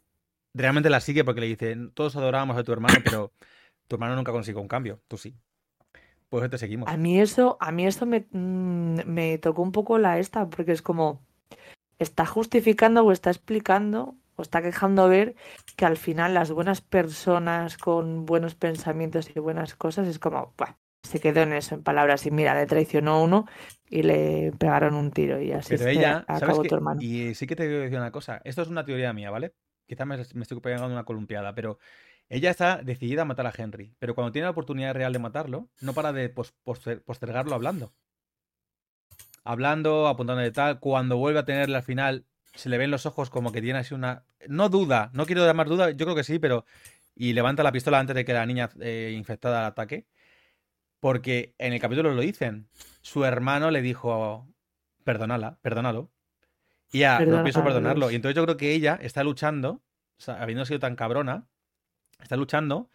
realmente 0.53 0.89
la 0.89 0.99
sigue 0.99 1.23
porque 1.23 1.41
le 1.41 1.47
dice, 1.47 1.75
todos 1.93 2.15
adorábamos 2.15 2.57
a 2.57 2.63
tu 2.63 2.71
hermano, 2.71 2.95
pero 3.03 3.31
tu 3.87 3.95
hermano 3.95 4.15
nunca 4.15 4.31
consiguió 4.31 4.61
un 4.61 4.67
cambio. 4.67 4.99
Tú 5.07 5.17
sí. 5.17 5.35
Pues 6.29 6.49
te 6.49 6.57
seguimos. 6.57 6.89
A 6.89 6.97
mí 6.97 7.19
eso, 7.19 7.57
a 7.59 7.71
mí 7.71 7.85
eso 7.85 8.05
me, 8.05 8.25
mm, 8.31 9.01
me 9.05 9.37
tocó 9.37 9.61
un 9.61 9.71
poco 9.71 9.99
la 9.99 10.17
esta, 10.19 10.49
porque 10.49 10.71
es 10.71 10.81
como, 10.81 11.21
está 11.99 12.25
justificando 12.25 13.03
o 13.03 13.11
está 13.11 13.29
explicando 13.29 14.15
o 14.35 14.41
está 14.41 14.61
quejando 14.61 15.07
ver 15.07 15.35
que 15.75 15.85
al 15.85 15.97
final 15.97 16.33
las 16.33 16.51
buenas 16.51 16.81
personas 16.81 17.77
con 17.77 18.25
buenos 18.25 18.55
pensamientos 18.55 19.29
y 19.35 19.39
buenas 19.39 19.75
cosas 19.75 20.07
es 20.07 20.17
como, 20.17 20.53
se 21.03 21.19
quedó 21.19 21.41
en 21.41 21.53
eso, 21.53 21.75
en 21.75 21.83
palabras, 21.83 22.25
y 22.25 22.31
mira, 22.31 22.55
le 22.55 22.65
traicionó 22.65 23.23
uno 23.23 23.45
y 23.89 24.03
le 24.03 24.51
pegaron 24.57 24.95
un 24.95 25.11
tiro 25.11 25.41
y 25.41 25.51
así 25.51 25.69
Pero 25.69 25.83
se 25.83 25.91
ella, 25.91 26.25
¿sabes 26.27 26.43
acabó 26.45 26.63
qué? 26.63 26.69
tu 26.69 26.75
hermano. 26.75 27.01
Y 27.01 27.35
sí 27.35 27.45
que 27.45 27.55
te 27.55 27.67
voy 27.67 27.75
a 27.75 27.79
decir 27.81 27.97
una 27.97 28.11
cosa. 28.11 28.41
Esto 28.43 28.61
es 28.61 28.67
una 28.69 28.85
teoría 28.85 29.13
mía, 29.13 29.29
¿vale? 29.29 29.53
Quizás 29.87 30.07
me, 30.07 30.17
me 30.17 30.41
estoy 30.41 30.59
pegando 30.61 30.87
una 30.87 31.03
columpiada, 31.03 31.53
pero 31.53 31.77
ella 32.29 32.49
está 32.49 32.77
decidida 32.81 33.23
a 33.23 33.25
matar 33.25 33.45
a 33.47 33.53
Henry. 33.55 33.93
Pero 33.99 34.15
cuando 34.15 34.31
tiene 34.31 34.45
la 34.45 34.51
oportunidad 34.51 34.93
real 34.93 35.13
de 35.13 35.19
matarlo, 35.19 35.69
no 35.81 35.93
para 35.93 36.13
de 36.13 36.29
pos- 36.29 36.53
poster- 36.63 37.03
postergarlo 37.03 37.53
hablando. 37.53 37.93
Hablando, 39.43 40.07
apuntando 40.07 40.41
de 40.41 40.51
tal. 40.51 40.79
Cuando 40.79 41.17
vuelve 41.17 41.39
a 41.39 41.45
tenerle 41.45 41.75
al 41.75 41.83
final, 41.83 42.25
se 42.55 42.69
le 42.69 42.77
ven 42.77 42.91
los 42.91 43.05
ojos 43.05 43.29
como 43.29 43.51
que 43.51 43.61
tiene 43.61 43.79
así 43.79 43.93
una. 43.93 44.23
No 44.47 44.69
duda, 44.69 45.09
no 45.13 45.25
quiero 45.25 45.43
dar 45.43 45.55
más 45.55 45.67
duda, 45.67 45.91
yo 45.91 46.05
creo 46.05 46.15
que 46.15 46.23
sí, 46.23 46.39
pero. 46.39 46.65
Y 47.15 47.33
levanta 47.33 47.61
la 47.61 47.71
pistola 47.71 47.99
antes 47.99 48.15
de 48.15 48.25
que 48.25 48.33
la 48.33 48.45
niña 48.45 48.69
eh, 48.79 49.13
infectada 49.15 49.67
ataque. 49.67 50.07
Porque 51.03 51.53
en 51.57 51.73
el 51.73 51.81
capítulo 51.81 52.13
lo 52.13 52.21
dicen. 52.21 52.69
Su 53.01 53.25
hermano 53.25 53.71
le 53.71 53.81
dijo: 53.81 54.47
Perdónala, 55.03 55.59
perdónalo. 55.61 56.13
Y 56.93 56.99
ya, 56.99 57.19
no 57.19 57.43
pienso 57.43 57.61
perdonarlo. 57.61 58.09
Y 58.09 58.15
entonces 58.15 58.37
yo 58.37 58.45
creo 58.45 58.55
que 58.55 58.71
ella 58.73 58.97
está 59.01 59.21
luchando, 59.21 59.83
o 60.17 60.21
sea, 60.21 60.41
habiendo 60.41 60.63
sido 60.63 60.79
tan 60.79 60.95
cabrona, 60.95 61.45
está 62.21 62.37
luchando 62.37 62.89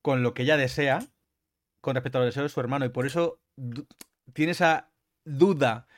con 0.00 0.22
lo 0.22 0.32
que 0.32 0.42
ella 0.42 0.56
desea 0.56 1.00
con 1.80 1.96
respecto 1.96 2.18
a 2.18 2.20
los 2.20 2.28
deseos 2.28 2.44
de 2.44 2.54
su 2.54 2.60
hermano. 2.60 2.84
Y 2.84 2.90
por 2.90 3.04
eso 3.04 3.40
tiene 4.32 4.52
esa 4.52 4.92
duda 5.24 5.88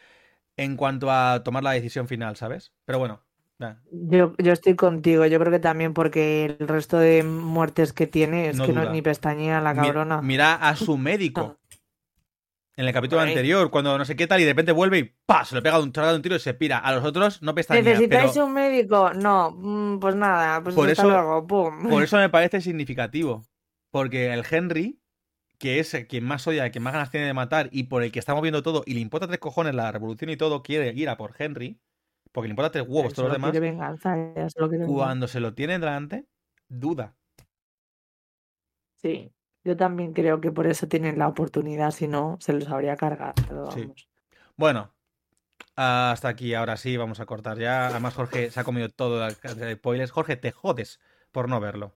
en 0.57 0.79
cuanto 0.79 1.11
a 1.11 1.43
tomar 1.45 1.65
la 1.65 1.73
decisión 1.73 2.09
final, 2.09 2.35
¿sabes? 2.37 2.73
Pero 2.87 2.99
bueno, 2.99 3.27
nada, 3.63 3.81
Yo, 3.91 4.35
yo 4.39 4.53
estoy 4.53 4.77
contigo, 4.77 5.25
yo 5.27 5.39
creo 5.39 5.51
que 5.53 5.59
también 5.59 5.95
porque 5.95 6.57
el 6.59 6.69
resto 6.69 6.99
de 6.99 7.23
muertes 7.23 7.93
que 7.93 8.07
tiene 8.07 8.49
es 8.51 8.57
No 8.57 8.67
que 8.67 8.73
no 8.73 8.83
es 8.83 8.91
ni 8.91 9.01
pestañea 9.03 9.61
la 9.61 9.73
mi- 9.75 9.81
cabrona. 9.83 10.21
mira 10.23 10.55
a 10.55 10.77
su 10.77 10.99
médico. 10.99 11.59
En 12.75 12.87
el 12.87 12.93
capítulo 12.95 13.21
anterior, 13.21 13.71
cuando 13.71 13.99
no 13.99 14.05
sé 14.07 14.17
qué 14.17 14.27
tal, 14.27 14.41
y 14.41 14.45
de 14.45 14.51
repente 14.53 14.73
vuelve 14.73 14.99
y 14.99 15.15
¡pa! 15.27 15.45
Se 15.45 15.55
le 15.55 15.61
pega 15.61 15.79
un, 15.79 15.93
pega 15.93 16.15
un 16.15 16.23
tiro 16.23 16.37
y 16.37 16.41
se 16.41 16.55
pira. 16.55 16.79
A 16.79 16.95
los 16.95 17.05
otros 17.05 17.43
no 17.43 17.55
pestañea. 17.55 17.83
¿Necesitáis 17.83 18.33
Pero 18.33 18.47
un 18.47 18.55
médico? 18.55 19.13
No, 19.13 19.51
mm, 19.51 19.99
pues 20.01 20.15
nada, 20.15 20.63
pues 20.63 20.75
Por 20.75 20.89
hasta 20.89 21.03
eso- 21.03 21.11
luego, 21.11 21.47
pum. 21.47 21.89
por 21.91 22.03
eso 22.03 22.17
me 22.17 22.29
parece 22.31 22.63
significativo. 22.63 23.45
Porque 23.91 24.33
el 24.33 24.43
Henry, 24.51 24.99
que 25.59 25.81
es 25.81 25.93
el 25.93 26.07
quien 26.07 26.25
más 26.25 26.47
odia, 26.47 26.65
el 26.65 26.73
quien 26.73 26.83
más 26.83 26.95
ganas 26.95 27.11
tiene 27.11 27.27
de 27.27 27.35
matar 27.35 27.69
y 27.73 27.85
por 27.85 28.03
el 28.03 28.11
que 28.11 28.19
estamos 28.19 28.41
viendo 28.41 28.63
todo, 28.63 28.83
y 28.87 28.95
le 28.95 29.01
importa 29.01 29.27
tres 29.27 29.39
cojones 29.39 29.75
la 29.75 29.93
revolución 29.93 30.31
y 30.31 30.39
todo, 30.39 30.63
quiere 30.63 30.95
ir 30.95 31.11
a 31.11 31.19
por 31.19 31.35
Henry, 31.39 31.79
porque 32.33 32.49
le 32.49 32.53
importa 32.53 32.73
tres 32.73 32.87
huevos 32.89 33.13
todos 33.13 33.29
los 33.29 33.37
demás, 33.37 33.53
venganza, 33.53 34.17
cuando 34.87 35.29
se 35.29 35.41
lo 35.41 35.55
tiene 35.55 35.79
delante, 35.79 36.27
duda. 36.69 37.15
Sí, 38.97 39.33
yo 39.65 39.77
también 39.77 40.13
creo 40.13 40.41
que 40.41 40.51
por 40.51 40.67
eso 40.67 40.89
tienen 40.89 41.19
la 41.19 41.29
oportunidad, 41.29 41.91
si 41.91 42.09
no, 42.09 42.39
se 42.41 42.53
los 42.53 42.69
habría 42.69 42.97
cargado. 42.97 43.71
Sí. 43.73 43.93
Bueno, 44.57 44.93
hasta 45.77 46.29
aquí, 46.29 46.55
ahora 46.55 46.77
sí, 46.77 46.97
vamos 46.97 47.21
a 47.21 47.27
cortar 47.27 47.59
ya. 47.59 47.89
Además, 47.89 48.15
Jorge 48.15 48.51
se 48.51 48.61
ha 48.61 48.65
comido 48.65 48.89
todo 48.89 49.27
el 49.27 49.35
spoilers. 49.77 50.11
Jorge, 50.11 50.37
te 50.37 50.53
jodes 50.53 51.01
por 51.31 51.49
no 51.49 51.61
verlo. 51.61 51.95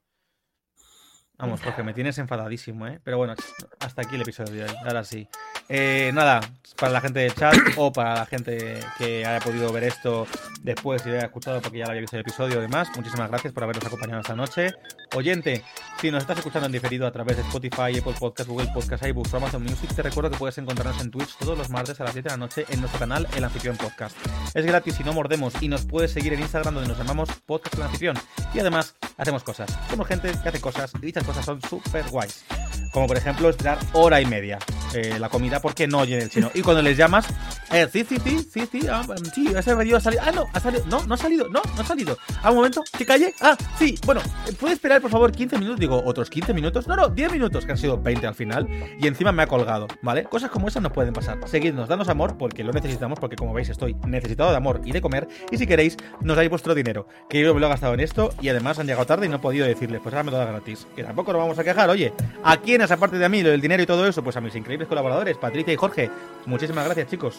Vamos, 1.38 1.60
Jorge, 1.64 1.82
me 1.82 1.94
tienes 1.94 2.18
enfadadísimo, 2.18 2.86
¿eh? 2.86 3.00
Pero 3.02 3.18
bueno, 3.18 3.34
hasta 3.80 4.02
aquí 4.02 4.14
el 4.14 4.22
episodio 4.22 4.52
de 4.52 4.64
hoy. 4.64 4.76
Ahora 4.84 5.04
sí. 5.04 5.28
Eh, 5.68 6.10
nada, 6.14 6.40
para 6.76 6.92
la 6.92 7.00
gente 7.00 7.20
del 7.20 7.34
chat 7.34 7.54
o 7.76 7.92
para 7.92 8.14
la 8.14 8.26
gente 8.26 8.78
que 8.98 9.26
haya 9.26 9.40
podido 9.40 9.72
ver 9.72 9.84
esto 9.84 10.26
después 10.62 11.04
y 11.04 11.08
lo 11.08 11.16
haya 11.16 11.26
escuchado 11.26 11.60
porque 11.60 11.78
ya 11.78 11.86
lo 11.86 11.90
había 11.90 12.02
visto 12.02 12.16
el 12.16 12.20
episodio 12.20 12.58
y 12.58 12.60
demás, 12.60 12.88
muchísimas 12.94 13.28
gracias 13.28 13.52
por 13.52 13.64
habernos 13.64 13.84
acompañado 13.84 14.20
esta 14.20 14.36
noche. 14.36 14.74
Oyente, 15.14 15.64
si 16.00 16.10
nos 16.10 16.22
estás 16.22 16.38
escuchando 16.38 16.66
en 16.66 16.72
diferido 16.72 17.06
a 17.06 17.10
través 17.10 17.36
de 17.36 17.42
Spotify, 17.42 17.98
Apple 17.98 18.14
Podcast, 18.18 18.48
Google 18.48 18.70
Podcast, 18.72 19.04
iBooks 19.06 19.34
o 19.34 19.36
Amazon 19.38 19.62
Music, 19.64 19.92
te 19.94 20.02
recuerdo 20.02 20.30
que 20.30 20.36
puedes 20.36 20.56
encontrarnos 20.58 21.00
en 21.02 21.10
Twitch 21.10 21.36
todos 21.36 21.58
los 21.58 21.68
martes 21.68 22.00
a 22.00 22.04
las 22.04 22.12
7 22.12 22.28
de 22.28 22.34
la 22.34 22.36
noche 22.36 22.64
en 22.68 22.80
nuestro 22.80 23.00
canal 23.00 23.26
El 23.36 23.42
Anfitrión 23.42 23.76
Podcast. 23.76 24.16
Es 24.54 24.64
gratis 24.64 25.00
y 25.00 25.04
no 25.04 25.12
mordemos 25.12 25.54
y 25.60 25.68
nos 25.68 25.84
puedes 25.84 26.12
seguir 26.12 26.32
en 26.34 26.40
Instagram 26.40 26.74
donde 26.74 26.88
nos 26.88 26.98
llamamos 26.98 27.28
Podcast 27.44 27.74
El 27.74 27.82
Anfitrión. 27.82 28.16
Y 28.54 28.60
además 28.60 28.94
hacemos 29.16 29.42
cosas. 29.42 29.76
Somos 29.90 30.06
gente 30.06 30.30
que 30.42 30.48
hace 30.48 30.60
cosas 30.60 30.92
y 30.94 31.06
dichas 31.06 31.25
cosas 31.26 31.44
son 31.44 31.60
súper 31.62 32.08
guays. 32.08 32.44
Como 32.92 33.06
por 33.06 33.16
ejemplo 33.16 33.50
esperar 33.50 33.78
hora 33.92 34.20
y 34.20 34.26
media 34.26 34.58
eh, 34.94 35.18
la 35.18 35.28
comida 35.28 35.60
porque 35.60 35.86
no 35.86 35.98
oyen 35.98 36.22
el 36.22 36.30
chino. 36.30 36.50
Y 36.54 36.62
cuando 36.62 36.82
les 36.82 36.96
llamas, 36.96 37.26
eh, 37.72 37.86
sí, 37.92 38.04
sí, 38.08 38.16
sí, 38.22 38.38
sí, 38.50 38.68
sí, 38.70 38.86
ah, 38.90 39.04
sí, 39.34 39.54
ha 39.54 39.62
salido. 39.62 39.98
Ah, 40.22 40.32
no, 40.32 40.46
ha 40.52 40.60
salido. 40.60 40.84
No, 40.86 41.04
no 41.04 41.14
ha 41.14 41.16
salido, 41.18 41.48
no, 41.48 41.60
no 41.74 41.82
ha 41.82 41.84
salido. 41.84 42.16
A 42.42 42.50
un 42.50 42.56
momento, 42.56 42.82
que 42.96 43.04
calle. 43.04 43.34
Ah, 43.40 43.56
sí, 43.78 43.98
bueno, 44.06 44.22
eh, 44.46 44.52
¿puede 44.58 44.74
esperar 44.74 45.02
por 45.02 45.10
favor 45.10 45.32
15 45.32 45.58
minutos? 45.58 45.80
Digo, 45.80 46.02
¿otros 46.04 46.30
15 46.30 46.54
minutos? 46.54 46.86
No, 46.86 46.96
no, 46.96 47.08
10 47.08 47.32
minutos, 47.32 47.66
que 47.66 47.72
han 47.72 47.78
sido 47.78 48.00
20 48.00 48.26
al 48.26 48.34
final. 48.34 48.68
Y 48.98 49.06
encima 49.06 49.32
me 49.32 49.42
ha 49.42 49.46
colgado, 49.46 49.88
¿vale? 50.02 50.24
Cosas 50.24 50.50
como 50.50 50.68
esas 50.68 50.82
no 50.82 50.92
pueden 50.92 51.12
pasar. 51.12 51.38
Seguidnos, 51.46 51.88
danos 51.88 52.08
amor 52.08 52.38
porque 52.38 52.64
lo 52.64 52.72
necesitamos, 52.72 53.18
porque 53.18 53.36
como 53.36 53.52
veis 53.52 53.68
estoy 53.68 53.94
necesitado 54.06 54.50
de 54.50 54.56
amor 54.56 54.80
y 54.84 54.92
de 54.92 55.00
comer. 55.00 55.28
Y 55.50 55.58
si 55.58 55.66
queréis, 55.66 55.96
nos 56.20 56.36
dais 56.36 56.48
vuestro 56.48 56.74
dinero, 56.74 57.06
que 57.28 57.40
yo 57.40 57.52
me 57.54 57.60
lo 57.60 57.66
he 57.66 57.70
gastado 57.70 57.94
en 57.94 58.00
esto 58.00 58.30
y 58.40 58.48
además 58.48 58.78
han 58.78 58.86
llegado 58.86 59.06
tarde 59.06 59.26
y 59.26 59.28
no 59.28 59.36
he 59.36 59.40
podido 59.40 59.66
decirles, 59.66 60.00
pues 60.02 60.14
ahora 60.14 60.24
me 60.24 60.30
lo 60.30 60.38
da 60.38 60.46
gratis. 60.46 60.86
Que 60.94 61.02
tampoco 61.16 61.32
nos 61.32 61.40
vamos 61.40 61.58
a 61.58 61.64
quejar, 61.64 61.88
oye. 61.88 62.12
¿A 62.44 62.58
quiénes, 62.58 62.90
aparte 62.90 63.16
de 63.16 63.24
a 63.24 63.28
mí, 63.30 63.42
lo 63.42 63.48
del 63.48 63.60
dinero 63.62 63.82
y 63.82 63.86
todo 63.86 64.06
eso? 64.06 64.22
Pues 64.22 64.36
a 64.36 64.40
mis 64.42 64.54
increíbles 64.54 64.86
colaboradores, 64.86 65.38
Patricia 65.38 65.72
y 65.72 65.76
Jorge. 65.76 66.10
Muchísimas 66.44 66.84
gracias, 66.84 67.08
chicos. 67.08 67.36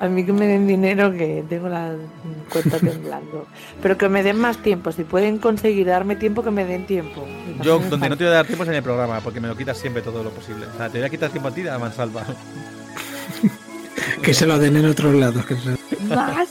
A 0.00 0.08
mí 0.08 0.24
que 0.24 0.32
me 0.32 0.46
den 0.46 0.66
dinero, 0.66 1.12
que 1.12 1.44
tengo 1.50 1.68
la 1.68 1.92
cuenta 2.50 2.78
temblando. 2.80 3.46
Pero 3.82 3.98
que 3.98 4.08
me 4.08 4.22
den 4.22 4.38
más 4.38 4.56
tiempo. 4.62 4.90
Si 4.90 5.04
pueden 5.04 5.36
conseguir 5.36 5.86
darme 5.86 6.16
tiempo, 6.16 6.42
que 6.42 6.50
me 6.50 6.64
den 6.64 6.86
tiempo. 6.86 7.26
Yo, 7.60 7.78
donde 7.78 8.08
no 8.08 8.16
te 8.16 8.24
voy 8.24 8.32
a 8.32 8.36
dar 8.36 8.46
tiempo 8.46 8.64
es 8.64 8.70
en 8.70 8.76
el 8.76 8.82
programa, 8.82 9.20
porque 9.20 9.38
me 9.40 9.46
lo 9.48 9.54
quitas 9.56 9.76
siempre 9.76 10.00
todo 10.00 10.24
lo 10.24 10.30
posible. 10.30 10.64
O 10.72 10.76
sea, 10.78 10.88
te 10.88 10.96
voy 10.96 11.06
a 11.06 11.10
quitar 11.10 11.28
tiempo 11.30 11.48
a 11.48 11.54
ti 11.54 11.68
a 11.68 11.78
mansalva. 11.78 12.24
Que 14.22 14.32
se 14.34 14.46
lo 14.46 14.58
den 14.58 14.76
en 14.76 14.86
otros 14.86 15.14
lados. 15.14 15.44
que 15.46 15.54
se- 15.56 15.76
fácil. 15.76 16.08
Más. 16.08 16.48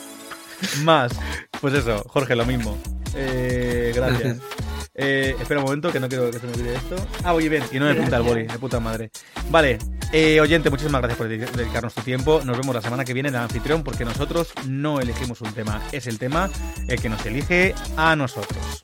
Más. 0.84 1.12
Pues 1.60 1.74
eso, 1.74 2.04
Jorge, 2.08 2.36
lo 2.36 2.46
mismo. 2.46 2.78
Eh, 3.16 3.92
gracias. 3.96 4.22
Gracias. 4.38 4.71
Eh, 5.04 5.36
espera 5.40 5.60
un 5.60 5.66
momento, 5.66 5.92
que 5.92 6.00
no 6.00 6.08
quiero 6.08 6.30
que 6.30 6.40
se 6.40 6.46
me 6.46 6.54
olvide 6.54 6.76
esto. 6.76 6.96
Ah, 7.24 7.34
oye, 7.34 7.50
bien, 7.50 7.64
y 7.72 7.80
no 7.80 7.86
me 7.86 7.96
pinta 7.96 8.18
el 8.18 8.24
boli, 8.24 8.44
de 8.44 8.60
puta 8.60 8.80
madre. 8.80 9.10
Vale, 9.50 9.80
eh, 10.12 10.40
oyente, 10.40 10.70
muchísimas 10.70 11.02
gracias 11.02 11.18
por 11.18 11.28
dedi- 11.28 11.50
dedicarnos 11.52 11.94
tu 11.96 12.02
tiempo. 12.02 12.42
Nos 12.46 12.58
vemos 12.58 12.76
la 12.76 12.82
semana 12.82 13.04
que 13.04 13.14
viene 13.14 13.30
en 13.30 13.36
el 13.36 13.42
anfitrión, 13.42 13.84
porque 13.84 14.06
nosotros 14.06 14.54
no 14.68 15.00
elegimos 15.00 15.42
un 15.42 15.54
tema, 15.54 15.82
es 15.92 16.06
el 16.06 16.20
tema 16.20 16.50
el 16.88 17.02
que 17.02 17.10
nos 17.10 17.26
elige 17.26 17.74
a 17.98 18.16
nosotros. 18.16 18.84